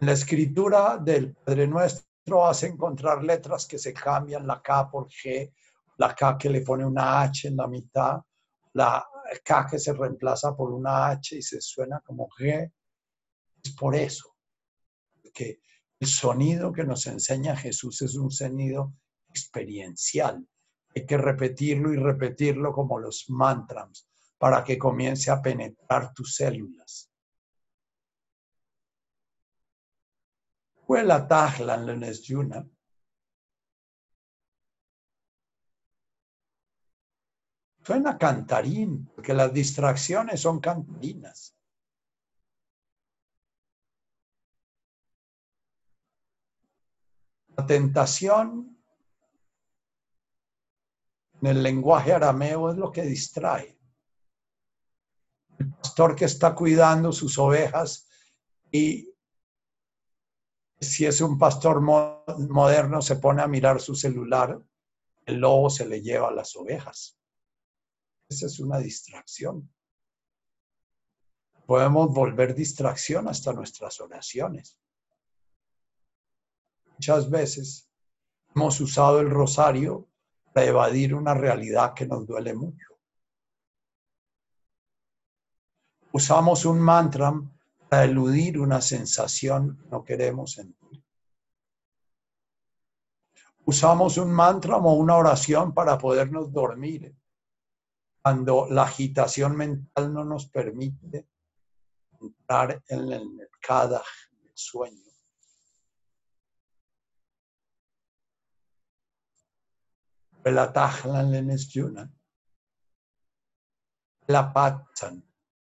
En 0.00 0.06
la 0.06 0.12
escritura 0.12 0.98
del 0.98 1.36
Padre 1.36 1.68
Nuestro 1.68 2.44
a 2.44 2.52
encontrar 2.62 3.22
letras 3.22 3.64
que 3.64 3.78
se 3.78 3.94
cambian, 3.94 4.44
la 4.44 4.60
K 4.60 4.90
por 4.90 5.06
G, 5.06 5.52
la 5.98 6.12
K 6.16 6.36
que 6.36 6.50
le 6.50 6.62
pone 6.62 6.84
una 6.84 7.22
H 7.22 7.46
en 7.46 7.56
la 7.56 7.68
mitad, 7.68 8.20
la 8.72 9.08
K 9.44 9.66
que 9.70 9.78
se 9.78 9.92
reemplaza 9.92 10.54
por 10.56 10.72
una 10.72 11.08
H 11.08 11.36
y 11.36 11.42
se 11.42 11.60
suena 11.60 12.00
como 12.00 12.28
G. 12.28 12.72
Es 13.62 13.74
por 13.74 13.94
eso, 13.94 14.36
que 15.32 15.60
el 15.98 16.08
sonido 16.08 16.72
que 16.72 16.84
nos 16.84 17.06
enseña 17.06 17.56
Jesús 17.56 18.02
es 18.02 18.16
un 18.16 18.30
sonido 18.30 18.94
experiencial. 19.28 20.46
Hay 20.94 21.06
que 21.06 21.16
repetirlo 21.16 21.92
y 21.92 21.96
repetirlo 21.96 22.72
como 22.72 22.98
los 22.98 23.28
mantras 23.28 24.08
para 24.38 24.64
que 24.64 24.78
comience 24.78 25.30
a 25.30 25.40
penetrar 25.40 26.12
tus 26.12 26.34
células. 26.34 27.10
Huela 30.86 31.26
tajlan 31.26 31.84
lenes 31.86 32.22
yuna. 32.22 32.64
Suena 37.86 38.18
cantarín, 38.18 39.06
porque 39.14 39.32
las 39.32 39.52
distracciones 39.52 40.40
son 40.40 40.58
cantarinas. 40.58 41.54
La 47.56 47.64
tentación 47.64 48.76
en 51.40 51.46
el 51.46 51.62
lenguaje 51.62 52.12
arameo 52.12 52.72
es 52.72 52.76
lo 52.76 52.90
que 52.90 53.02
distrae 53.02 53.78
el 55.58 55.72
pastor 55.72 56.16
que 56.16 56.24
está 56.24 56.56
cuidando 56.56 57.12
sus 57.12 57.38
ovejas 57.38 58.08
y 58.72 59.14
si 60.80 61.06
es 61.06 61.20
un 61.20 61.38
pastor 61.38 61.80
moderno 61.80 63.00
se 63.00 63.14
pone 63.14 63.42
a 63.42 63.46
mirar 63.46 63.80
su 63.80 63.94
celular, 63.94 64.60
el 65.24 65.36
lobo 65.36 65.70
se 65.70 65.86
le 65.86 66.02
lleva 66.02 66.32
las 66.32 66.56
ovejas. 66.56 67.16
Esa 68.28 68.46
es 68.46 68.58
una 68.58 68.78
distracción. 68.78 69.70
Podemos 71.64 72.12
volver 72.12 72.54
distracción 72.54 73.28
hasta 73.28 73.52
nuestras 73.52 74.00
oraciones. 74.00 74.78
Muchas 76.92 77.28
veces 77.30 77.88
hemos 78.54 78.80
usado 78.80 79.20
el 79.20 79.30
rosario 79.30 80.08
para 80.52 80.66
evadir 80.66 81.14
una 81.14 81.34
realidad 81.34 81.92
que 81.94 82.06
nos 82.06 82.26
duele 82.26 82.54
mucho. 82.54 82.98
Usamos 86.12 86.64
un 86.64 86.80
mantra 86.80 87.32
para 87.88 88.04
eludir 88.04 88.58
una 88.58 88.80
sensación 88.80 89.76
que 89.76 89.88
no 89.88 90.02
queremos 90.02 90.52
sentir. 90.52 91.04
Usamos 93.66 94.16
un 94.16 94.32
mantra 94.32 94.76
o 94.76 94.92
una 94.94 95.16
oración 95.16 95.74
para 95.74 95.98
podernos 95.98 96.52
dormir 96.52 97.14
cuando 98.26 98.66
la 98.68 98.82
agitación 98.82 99.56
mental 99.56 100.12
no 100.12 100.24
nos 100.24 100.46
permite 100.46 101.28
entrar 102.20 102.82
en 102.88 103.12
el 103.12 103.30
mercado 103.30 104.02
del 104.42 104.50
sueño. 104.52 105.12
La 110.42 110.72
la 114.26 114.52
patsan, 114.52 115.24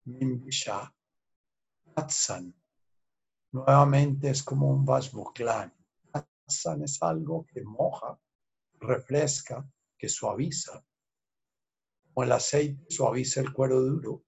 mimbisha, 0.05 0.95
patsan. 1.93 2.55
Nuevamente 3.51 4.29
es 4.29 4.41
como 4.41 4.69
un 4.69 4.85
vasbuclán. 4.85 5.75
Patsan 6.09 6.83
es 6.83 7.03
algo 7.03 7.45
que 7.45 7.61
moja, 7.61 8.17
refresca, 8.79 9.69
que 9.97 10.07
suaviza. 10.07 10.81
Como 12.17 12.25
el 12.25 12.31
aceite 12.31 12.83
suaviza 12.89 13.41
el 13.41 13.53
cuero 13.53 13.79
duro. 13.79 14.23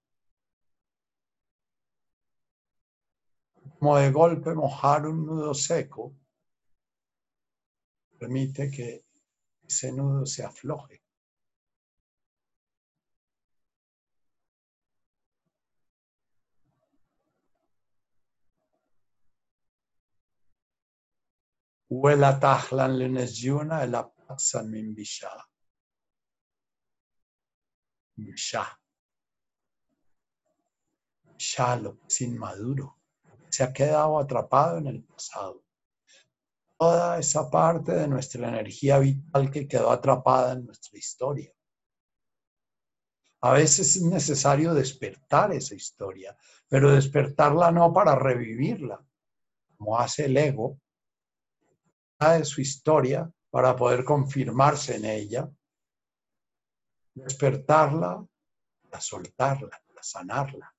Como 3.80 3.96
de 3.96 4.12
golpe 4.12 4.54
mojar 4.54 5.08
un 5.08 5.26
nudo 5.26 5.52
seco 5.54 6.14
permite 8.16 8.70
que 8.70 9.04
ese 9.64 9.90
nudo 9.90 10.24
se 10.24 10.44
afloje. 10.44 11.02
Huela 21.88 22.38
tahlan 22.38 23.00
lenesyuna 23.00 23.82
el 23.82 23.96
apatsan 23.96 24.70
lo 31.80 31.98
que 31.98 32.06
es 32.08 32.20
inmaduro. 32.20 32.96
Se 33.48 33.62
ha 33.64 33.72
quedado 33.72 34.18
atrapado 34.18 34.78
en 34.78 34.86
el 34.86 35.02
pasado 35.04 35.64
toda 36.80 37.18
esa 37.18 37.50
parte 37.50 37.92
de 37.92 38.08
nuestra 38.08 38.48
energía 38.48 38.98
vital 38.98 39.50
que 39.50 39.68
quedó 39.68 39.90
atrapada 39.90 40.54
en 40.54 40.64
nuestra 40.64 40.98
historia. 40.98 41.52
A 43.42 43.52
veces 43.52 43.96
es 43.96 44.02
necesario 44.02 44.72
despertar 44.72 45.52
esa 45.52 45.74
historia, 45.74 46.34
pero 46.68 46.90
despertarla 46.90 47.70
no 47.70 47.92
para 47.92 48.14
revivirla, 48.14 49.04
como 49.76 49.98
hace 49.98 50.24
el 50.24 50.36
ego, 50.38 50.78
de 52.18 52.44
su 52.46 52.62
historia 52.62 53.30
para 53.50 53.76
poder 53.76 54.02
confirmarse 54.02 54.96
en 54.96 55.04
ella, 55.04 55.50
despertarla 57.14 58.24
para 58.88 59.00
soltarla, 59.00 59.80
para 59.86 60.02
sanarla. 60.02 60.74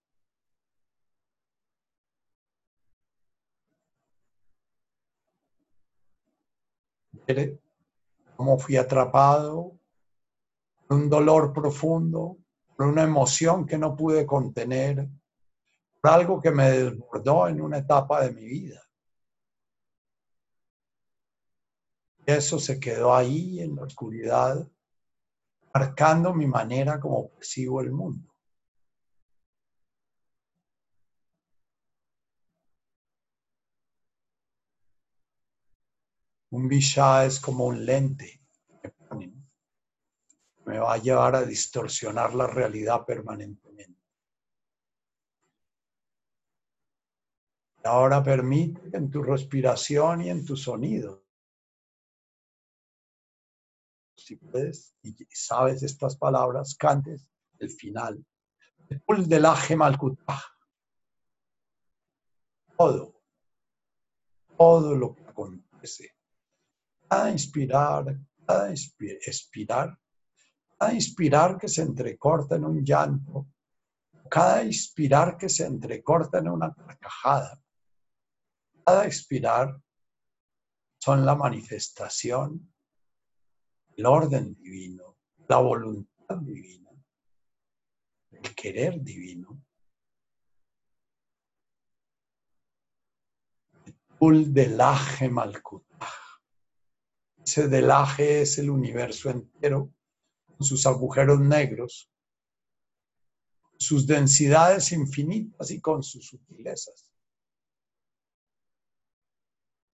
cómo 8.35 8.58
fui 8.58 8.76
atrapado 8.76 9.77
por 10.88 10.98
un 10.98 11.10
dolor 11.10 11.53
profundo, 11.53 12.38
por 12.76 12.88
una 12.88 13.03
emoción 13.03 13.66
que 13.66 13.77
no 13.77 13.95
pude 13.95 14.26
contener, 14.26 15.08
por 16.01 16.11
algo 16.11 16.42
que 16.42 16.51
me 16.51 16.72
desbordó 16.72 17.48
en 17.48 17.61
una 17.61 17.77
etapa 17.77 18.24
de 18.24 18.34
mi 18.34 18.45
vida. 18.45 18.82
Eso 22.26 22.60
se 22.60 22.80
quedó 22.80 23.16
ahí 23.16 23.61
en 23.61 23.76
la 23.76 23.84
oscuridad, 23.84 24.68
marcando 25.74 26.33
mi 26.33 26.48
manera 26.48 27.00
como 27.00 27.30
percibo 27.30 27.82
el 27.82 27.91
mundo. 27.91 28.27
Un 36.51 36.67
visha 36.67 37.25
es 37.25 37.40
como 37.40 37.66
un 37.66 37.85
lente 37.85 38.41
me 39.16 39.32
Me 40.66 40.80
va 40.80 40.93
a 40.93 40.98
llevar 40.98 41.35
a 41.35 41.43
distorsionar 41.43 42.33
la 42.33 42.48
realidad 42.48 43.06
permanentemente. 43.06 44.00
Ahora 47.83 48.22
permite 48.24 48.95
en 48.95 49.09
tu 49.09 49.24
respiración 49.24 50.22
y 50.22 50.30
en 50.30 50.45
tu 50.45 50.56
sonido, 50.56 51.20
puedes 54.35 54.95
y 55.03 55.14
sabes 55.32 55.84
estas 55.84 56.16
palabras, 56.18 56.76
cantes 56.76 57.27
el 57.60 57.69
final. 57.69 58.26
El 59.08 59.27
del 59.27 59.45
Todo, 62.77 63.22
todo 64.58 64.95
lo 64.95 65.16
que 65.16 65.24
acontece. 65.24 66.16
Cada 67.08 67.30
inspirar, 67.30 68.18
cada 68.45 68.72
expirar, 68.72 69.98
cada 70.77 70.93
inspirar 70.93 71.58
que 71.58 71.68
se 71.68 71.84
entrecorta 71.84 72.56
en 72.56 72.66
un 72.66 72.84
llanto, 72.84 73.48
cada 74.30 74.64
inspirar 74.64 75.38
que 75.38 75.50
se 75.50 75.66
entrecorta 75.66 76.40
en 76.40 76.50
una 76.50 76.74
carcajada, 76.74 77.61
cada 78.85 79.06
expirar 79.06 79.80
son 81.00 81.26
la 81.26 81.35
manifestación, 81.35 82.70
el 84.01 84.07
orden 84.07 84.55
divino, 84.55 85.15
la 85.47 85.57
voluntad 85.57 86.38
divina, 86.38 86.89
el 88.31 88.55
querer 88.55 88.99
divino. 88.99 89.63
El 94.19 94.51
del 94.51 94.80
ese 97.45 97.67
delaje 97.67 98.41
es 98.41 98.57
el 98.57 98.71
universo 98.71 99.30
entero, 99.30 99.93
con 100.47 100.65
sus 100.65 100.88
agujeros 100.88 101.39
negros, 101.39 102.09
sus 103.77 104.07
densidades 104.07 104.91
infinitas 104.93 105.69
y 105.69 105.80
con 105.80 106.01
sus 106.01 106.25
sutilezas. 106.27 107.11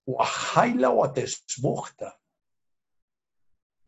Wahaila 0.06 0.92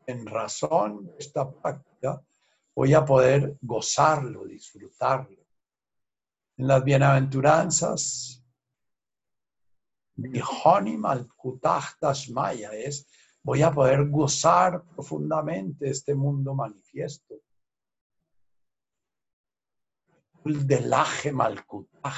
En 0.09 0.25
razón 0.25 1.05
de 1.05 1.17
esta 1.19 1.47
práctica, 1.51 2.19
voy 2.73 2.95
a 2.95 3.05
poder 3.05 3.59
gozarlo, 3.61 4.43
disfrutarlo. 4.43 5.45
En 6.57 6.67
las 6.67 6.83
bienaventuranzas, 6.83 8.43
Bihonim 10.15 11.05
al 11.05 11.29
Maya 12.33 12.71
es 12.73 13.07
voy 13.43 13.61
a 13.61 13.71
poder 13.71 14.09
gozar 14.09 14.83
profundamente 14.83 15.91
este 15.91 16.15
mundo 16.15 16.55
manifiesto. 16.55 17.35
El 20.43 20.65
delaje 20.65 21.31
malkutaj. 21.31 22.17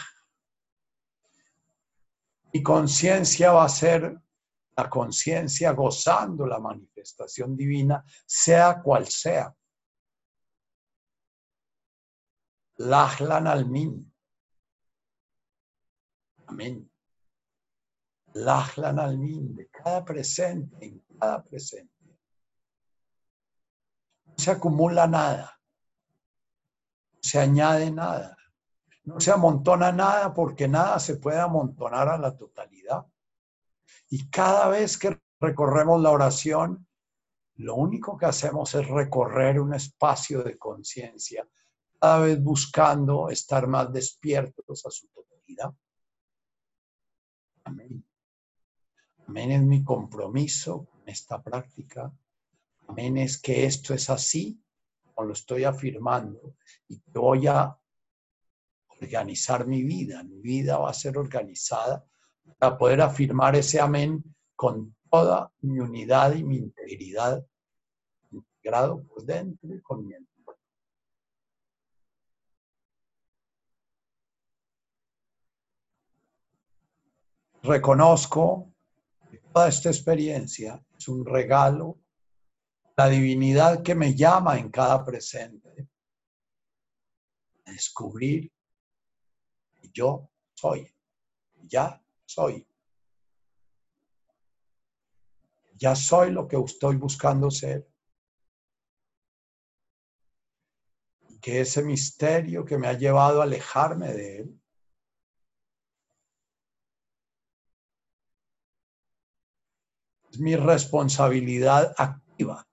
Mi 2.54 2.64
conciencia 2.64 3.52
va 3.52 3.66
a 3.66 3.70
ser 3.70 4.18
la 4.82 4.90
conciencia 4.90 5.72
gozando 5.74 6.46
la 6.46 6.60
manifestación 6.60 7.56
divina, 7.56 8.04
sea 8.26 8.82
cual 8.82 9.08
sea. 9.08 9.54
Lachlan 12.78 13.48
almin. 13.48 14.14
Amén. 16.48 16.92
Lachlan 18.34 18.98
almin 18.98 19.56
de 19.56 19.70
cada 19.70 20.04
presente 20.04 21.02
presente. 21.48 21.94
No 24.26 24.34
se 24.38 24.52
acumula 24.52 25.06
nada, 25.06 25.60
no 27.14 27.20
se 27.22 27.40
añade 27.40 27.92
nada, 27.92 28.36
no 29.04 29.20
se 29.20 29.32
amontona 29.32 29.92
nada 29.92 30.34
porque 30.34 30.68
nada 30.68 30.98
se 31.00 31.18
puede 31.18 31.40
amontonar 31.40 32.10
a 32.10 32.18
la 32.18 32.36
totalidad. 32.36 32.71
Y 34.12 34.30
cada 34.30 34.68
vez 34.68 34.98
que 34.98 35.18
recorremos 35.40 36.02
la 36.02 36.12
oración, 36.12 36.86
lo 37.56 37.76
único 37.76 38.18
que 38.18 38.26
hacemos 38.26 38.76
es 38.76 38.86
recorrer 38.88 39.60
un 39.60 39.74
espacio 39.74 40.44
de 40.44 40.58
conciencia 40.58 41.48
cada 41.98 42.20
vez 42.20 42.44
buscando 42.44 43.30
estar 43.30 43.68
más 43.68 43.94
despiertos 43.94 44.86
a 44.86 44.92
su 44.92 45.08
totalidad. 45.10 45.72
Amén. 47.64 48.04
Amén 49.28 49.52
es 49.52 49.62
mi 49.62 49.84
compromiso 49.84 50.88
con 50.88 51.08
esta 51.08 51.42
práctica. 51.42 52.12
Amén 52.88 53.18
es 53.18 53.40
que 53.40 53.66
esto 53.66 53.94
es 53.94 54.10
así, 54.10 54.62
como 55.04 55.28
lo 55.28 55.34
estoy 55.34 55.64
afirmando, 55.64 56.58
y 56.90 57.00
que 57.00 57.18
voy 57.18 57.48
a 57.48 57.80
organizar 59.00 59.66
mi 59.68 59.84
vida. 59.84 60.22
Mi 60.24 60.42
vida 60.42 60.80
va 60.80 60.90
a 60.90 60.94
ser 60.94 61.18
organizada 61.18 62.06
para 62.58 62.78
poder 62.78 63.02
afirmar 63.02 63.56
ese 63.56 63.80
amén 63.80 64.24
con 64.56 64.96
toda 65.10 65.52
mi 65.62 65.80
unidad 65.80 66.34
y 66.36 66.44
mi 66.44 66.58
integridad, 66.58 67.46
integrado 68.32 69.04
por 69.04 69.24
dentro 69.24 69.74
y 69.76 69.82
con 69.82 70.06
mi. 70.06 70.14
Reconozco 77.64 78.72
toda 79.54 79.68
esta 79.68 79.90
experiencia 79.90 80.84
es 80.98 81.08
un 81.08 81.26
regalo, 81.26 82.00
la 82.98 83.08
divinidad 83.08 83.84
que 83.84 83.96
me 83.96 84.16
llama 84.16 84.58
en 84.58 84.70
cada 84.70 85.04
presente, 85.06 85.88
a 87.66 87.72
descubrir 87.72 88.52
yo 89.94 90.30
soy, 90.54 90.94
ya 91.68 92.01
soy. 92.34 92.68
Ya 95.76 95.96
soy 95.96 96.32
lo 96.32 96.48
que 96.48 96.58
estoy 96.58 96.96
buscando 96.96 97.50
ser. 97.50 97.88
Que 101.42 101.62
ese 101.62 101.82
misterio 101.84 102.64
que 102.64 102.78
me 102.78 102.88
ha 102.88 102.94
llevado 102.94 103.42
a 103.42 103.46
alejarme 103.46 104.14
de 104.14 104.38
él, 104.40 104.62
es 110.32 110.40
mi 110.40 110.56
responsabilidad 110.56 111.94
activa. 111.98 112.68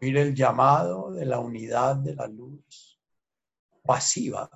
Oír 0.00 0.16
el 0.18 0.34
llamado 0.34 1.10
de 1.10 1.24
la 1.24 1.40
unidad 1.40 1.96
de 1.96 2.14
la 2.14 2.26
luz 2.26 3.00
pasiva. 3.82 4.48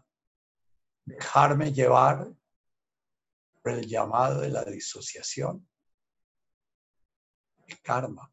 Dejarme 1.06 1.72
llevar 1.72 2.30
el 3.72 3.86
llamado 3.86 4.40
de 4.40 4.50
la 4.50 4.64
disociación 4.64 5.66
el 7.66 7.80
karma, 7.80 8.32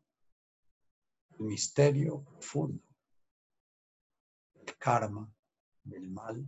el 1.31 1.45
misterio 1.45 2.23
profundo, 2.23 2.83
el 4.55 4.77
karma 4.77 5.31
del 5.83 6.09
mal. 6.09 6.45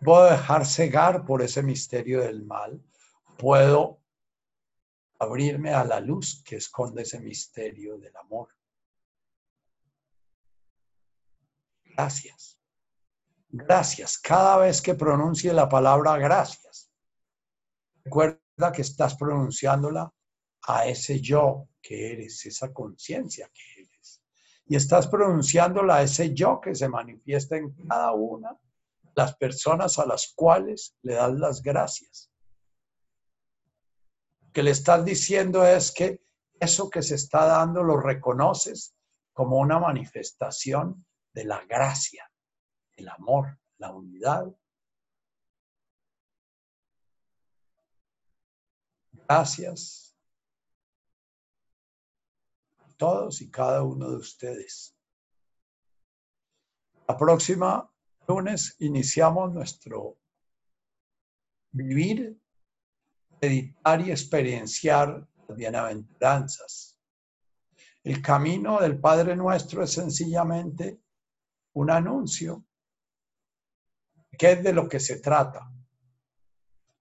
Puedo 0.00 0.30
dejar 0.30 0.64
cegar 0.64 1.24
por 1.24 1.42
ese 1.42 1.62
misterio 1.62 2.20
del 2.20 2.44
mal, 2.44 2.82
puedo 3.36 4.00
abrirme 5.18 5.70
a 5.74 5.84
la 5.84 6.00
luz 6.00 6.42
que 6.44 6.56
esconde 6.56 7.02
ese 7.02 7.20
misterio 7.20 7.98
del 7.98 8.16
amor. 8.16 8.54
Gracias. 11.84 12.57
Gracias. 13.50 14.18
Cada 14.18 14.58
vez 14.58 14.82
que 14.82 14.94
pronuncie 14.94 15.52
la 15.52 15.68
palabra 15.68 16.18
gracias, 16.18 16.90
recuerda 18.04 18.72
que 18.72 18.82
estás 18.82 19.14
pronunciándola 19.14 20.12
a 20.66 20.86
ese 20.86 21.20
yo 21.20 21.68
que 21.80 22.12
eres, 22.12 22.44
esa 22.44 22.72
conciencia 22.72 23.50
que 23.52 23.82
eres. 23.82 24.22
Y 24.66 24.76
estás 24.76 25.06
pronunciándola 25.06 25.96
a 25.96 26.02
ese 26.02 26.34
yo 26.34 26.60
que 26.60 26.74
se 26.74 26.88
manifiesta 26.88 27.56
en 27.56 27.74
cada 27.88 28.12
una 28.12 28.50
de 28.50 29.12
las 29.14 29.34
personas 29.36 29.98
a 29.98 30.04
las 30.04 30.32
cuales 30.34 30.94
le 31.02 31.14
das 31.14 31.32
las 31.32 31.62
gracias. 31.62 32.30
Lo 34.40 34.52
que 34.52 34.62
le 34.62 34.72
estás 34.72 35.04
diciendo 35.04 35.64
es 35.64 35.90
que 35.90 36.22
eso 36.60 36.90
que 36.90 37.02
se 37.02 37.14
está 37.14 37.46
dando 37.46 37.82
lo 37.82 37.96
reconoces 37.96 38.94
como 39.32 39.58
una 39.58 39.78
manifestación 39.78 41.06
de 41.32 41.44
la 41.44 41.64
gracia, 41.64 42.27
el 42.98 43.08
amor, 43.08 43.58
la 43.78 43.92
unidad 43.92 44.54
Gracias 49.28 50.16
a 52.78 52.88
todos 52.96 53.42
y 53.42 53.50
cada 53.50 53.82
uno 53.82 54.10
de 54.10 54.16
ustedes. 54.16 54.96
La 57.06 57.14
próxima 57.14 57.92
lunes 58.26 58.74
iniciamos 58.78 59.52
nuestro 59.52 60.18
vivir, 61.72 62.40
editar 63.42 64.00
y 64.00 64.12
experienciar 64.12 65.28
las 65.46 65.58
bienaventuranzas. 65.58 66.98
El 68.02 68.22
camino 68.22 68.80
del 68.80 68.98
Padre 68.98 69.36
Nuestro 69.36 69.82
es 69.82 69.92
sencillamente 69.92 71.02
un 71.74 71.90
anuncio. 71.90 72.64
¿Qué 74.38 74.52
es 74.52 74.62
de 74.62 74.72
lo 74.72 74.88
que 74.88 75.00
se 75.00 75.18
trata? 75.18 75.68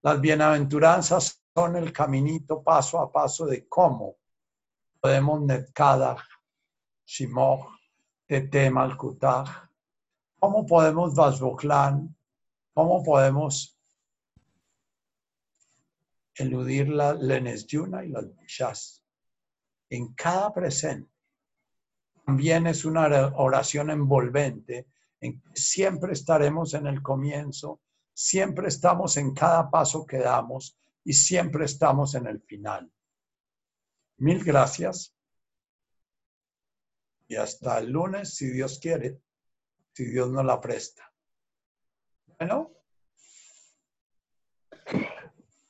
Las 0.01 0.19
bienaventuranzas 0.19 1.43
son 1.53 1.75
el 1.75 1.93
caminito 1.93 2.64
paso 2.64 2.99
a 2.99 3.11
paso 3.11 3.45
de 3.45 3.67
cómo 3.67 4.17
podemos 4.99 5.41
netkadach, 5.41 6.24
shimoch, 7.06 7.67
tete 8.25 8.72
malkutach, 8.72 9.69
cómo 10.40 10.66
podemos 10.66 11.14
vasboklan, 11.14 12.16
cómo 12.74 13.03
podemos 13.03 13.80
eludir 16.35 16.90
la 16.90 17.14
lenes 17.14 17.67
yuna 17.67 18.03
y 18.03 18.09
las 18.09 18.35
bishas. 18.35 19.03
En 19.90 20.14
cada 20.16 20.51
presente 20.51 21.11
también 22.25 22.66
es 22.66 22.83
una 22.83 23.32
oración 23.35 23.91
envolvente 23.91 24.88
en 25.19 25.41
que 25.41 25.59
siempre 25.59 26.13
estaremos 26.13 26.73
en 26.73 26.87
el 26.87 27.01
comienzo, 27.01 27.81
siempre 28.13 28.67
estamos 28.67 29.17
en 29.17 29.33
cada 29.33 29.69
paso 29.69 30.05
que 30.05 30.17
damos 30.17 30.77
y 31.03 31.13
siempre 31.13 31.65
estamos 31.65 32.15
en 32.15 32.27
el 32.27 32.41
final. 32.41 32.91
Mil 34.17 34.43
gracias. 34.43 35.15
Y 37.27 37.35
hasta 37.35 37.77
el 37.79 37.91
lunes, 37.91 38.35
si 38.35 38.49
Dios 38.49 38.79
quiere, 38.79 39.19
si 39.93 40.05
Dios 40.05 40.29
nos 40.29 40.45
la 40.45 40.59
presta. 40.59 41.11
Bueno. 42.37 42.71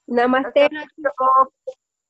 Namaste. 0.08 0.70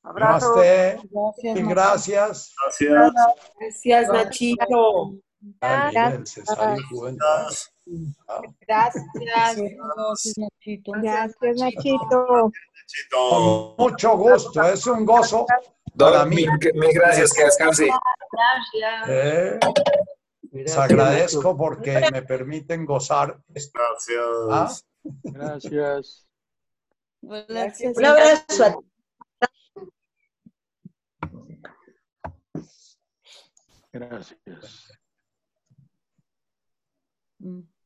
Abrazo. 0.03 0.55
Namaste. 0.55 1.63
Gracias. 1.63 2.53
Gracias. 2.61 3.13
Gracias, 3.59 4.09
Nachito. 4.09 5.26
Gracias. 5.61 6.45
Gracias. 8.59 10.37
Nachito. 10.37 10.91
Gracias, 11.01 11.57
Nachito. 11.57 12.51
Con 13.11 13.75
mucho 13.77 14.17
gusto, 14.17 14.63
es 14.63 14.87
un 14.87 15.05
gozo 15.05 15.45
para 15.97 16.25
mí. 16.25 16.45
Mil, 16.73 16.93
gracias, 16.93 17.33
que 17.33 17.43
descanse. 17.45 17.89
Gracias. 18.31 19.09
Eh, 19.09 19.59
les 20.51 20.77
agradezco 20.77 21.57
porque 21.57 22.09
me 22.11 22.21
permiten 22.21 22.85
gozar. 22.85 23.39
Gracias. 23.47 24.19
¿Ah? 24.49 24.71
Gracias. 25.23 26.27
Un 27.21 28.05
abrazo 28.05 28.65
a 28.65 28.77
Gracias. 33.91 34.97
Hmm. 37.47 37.76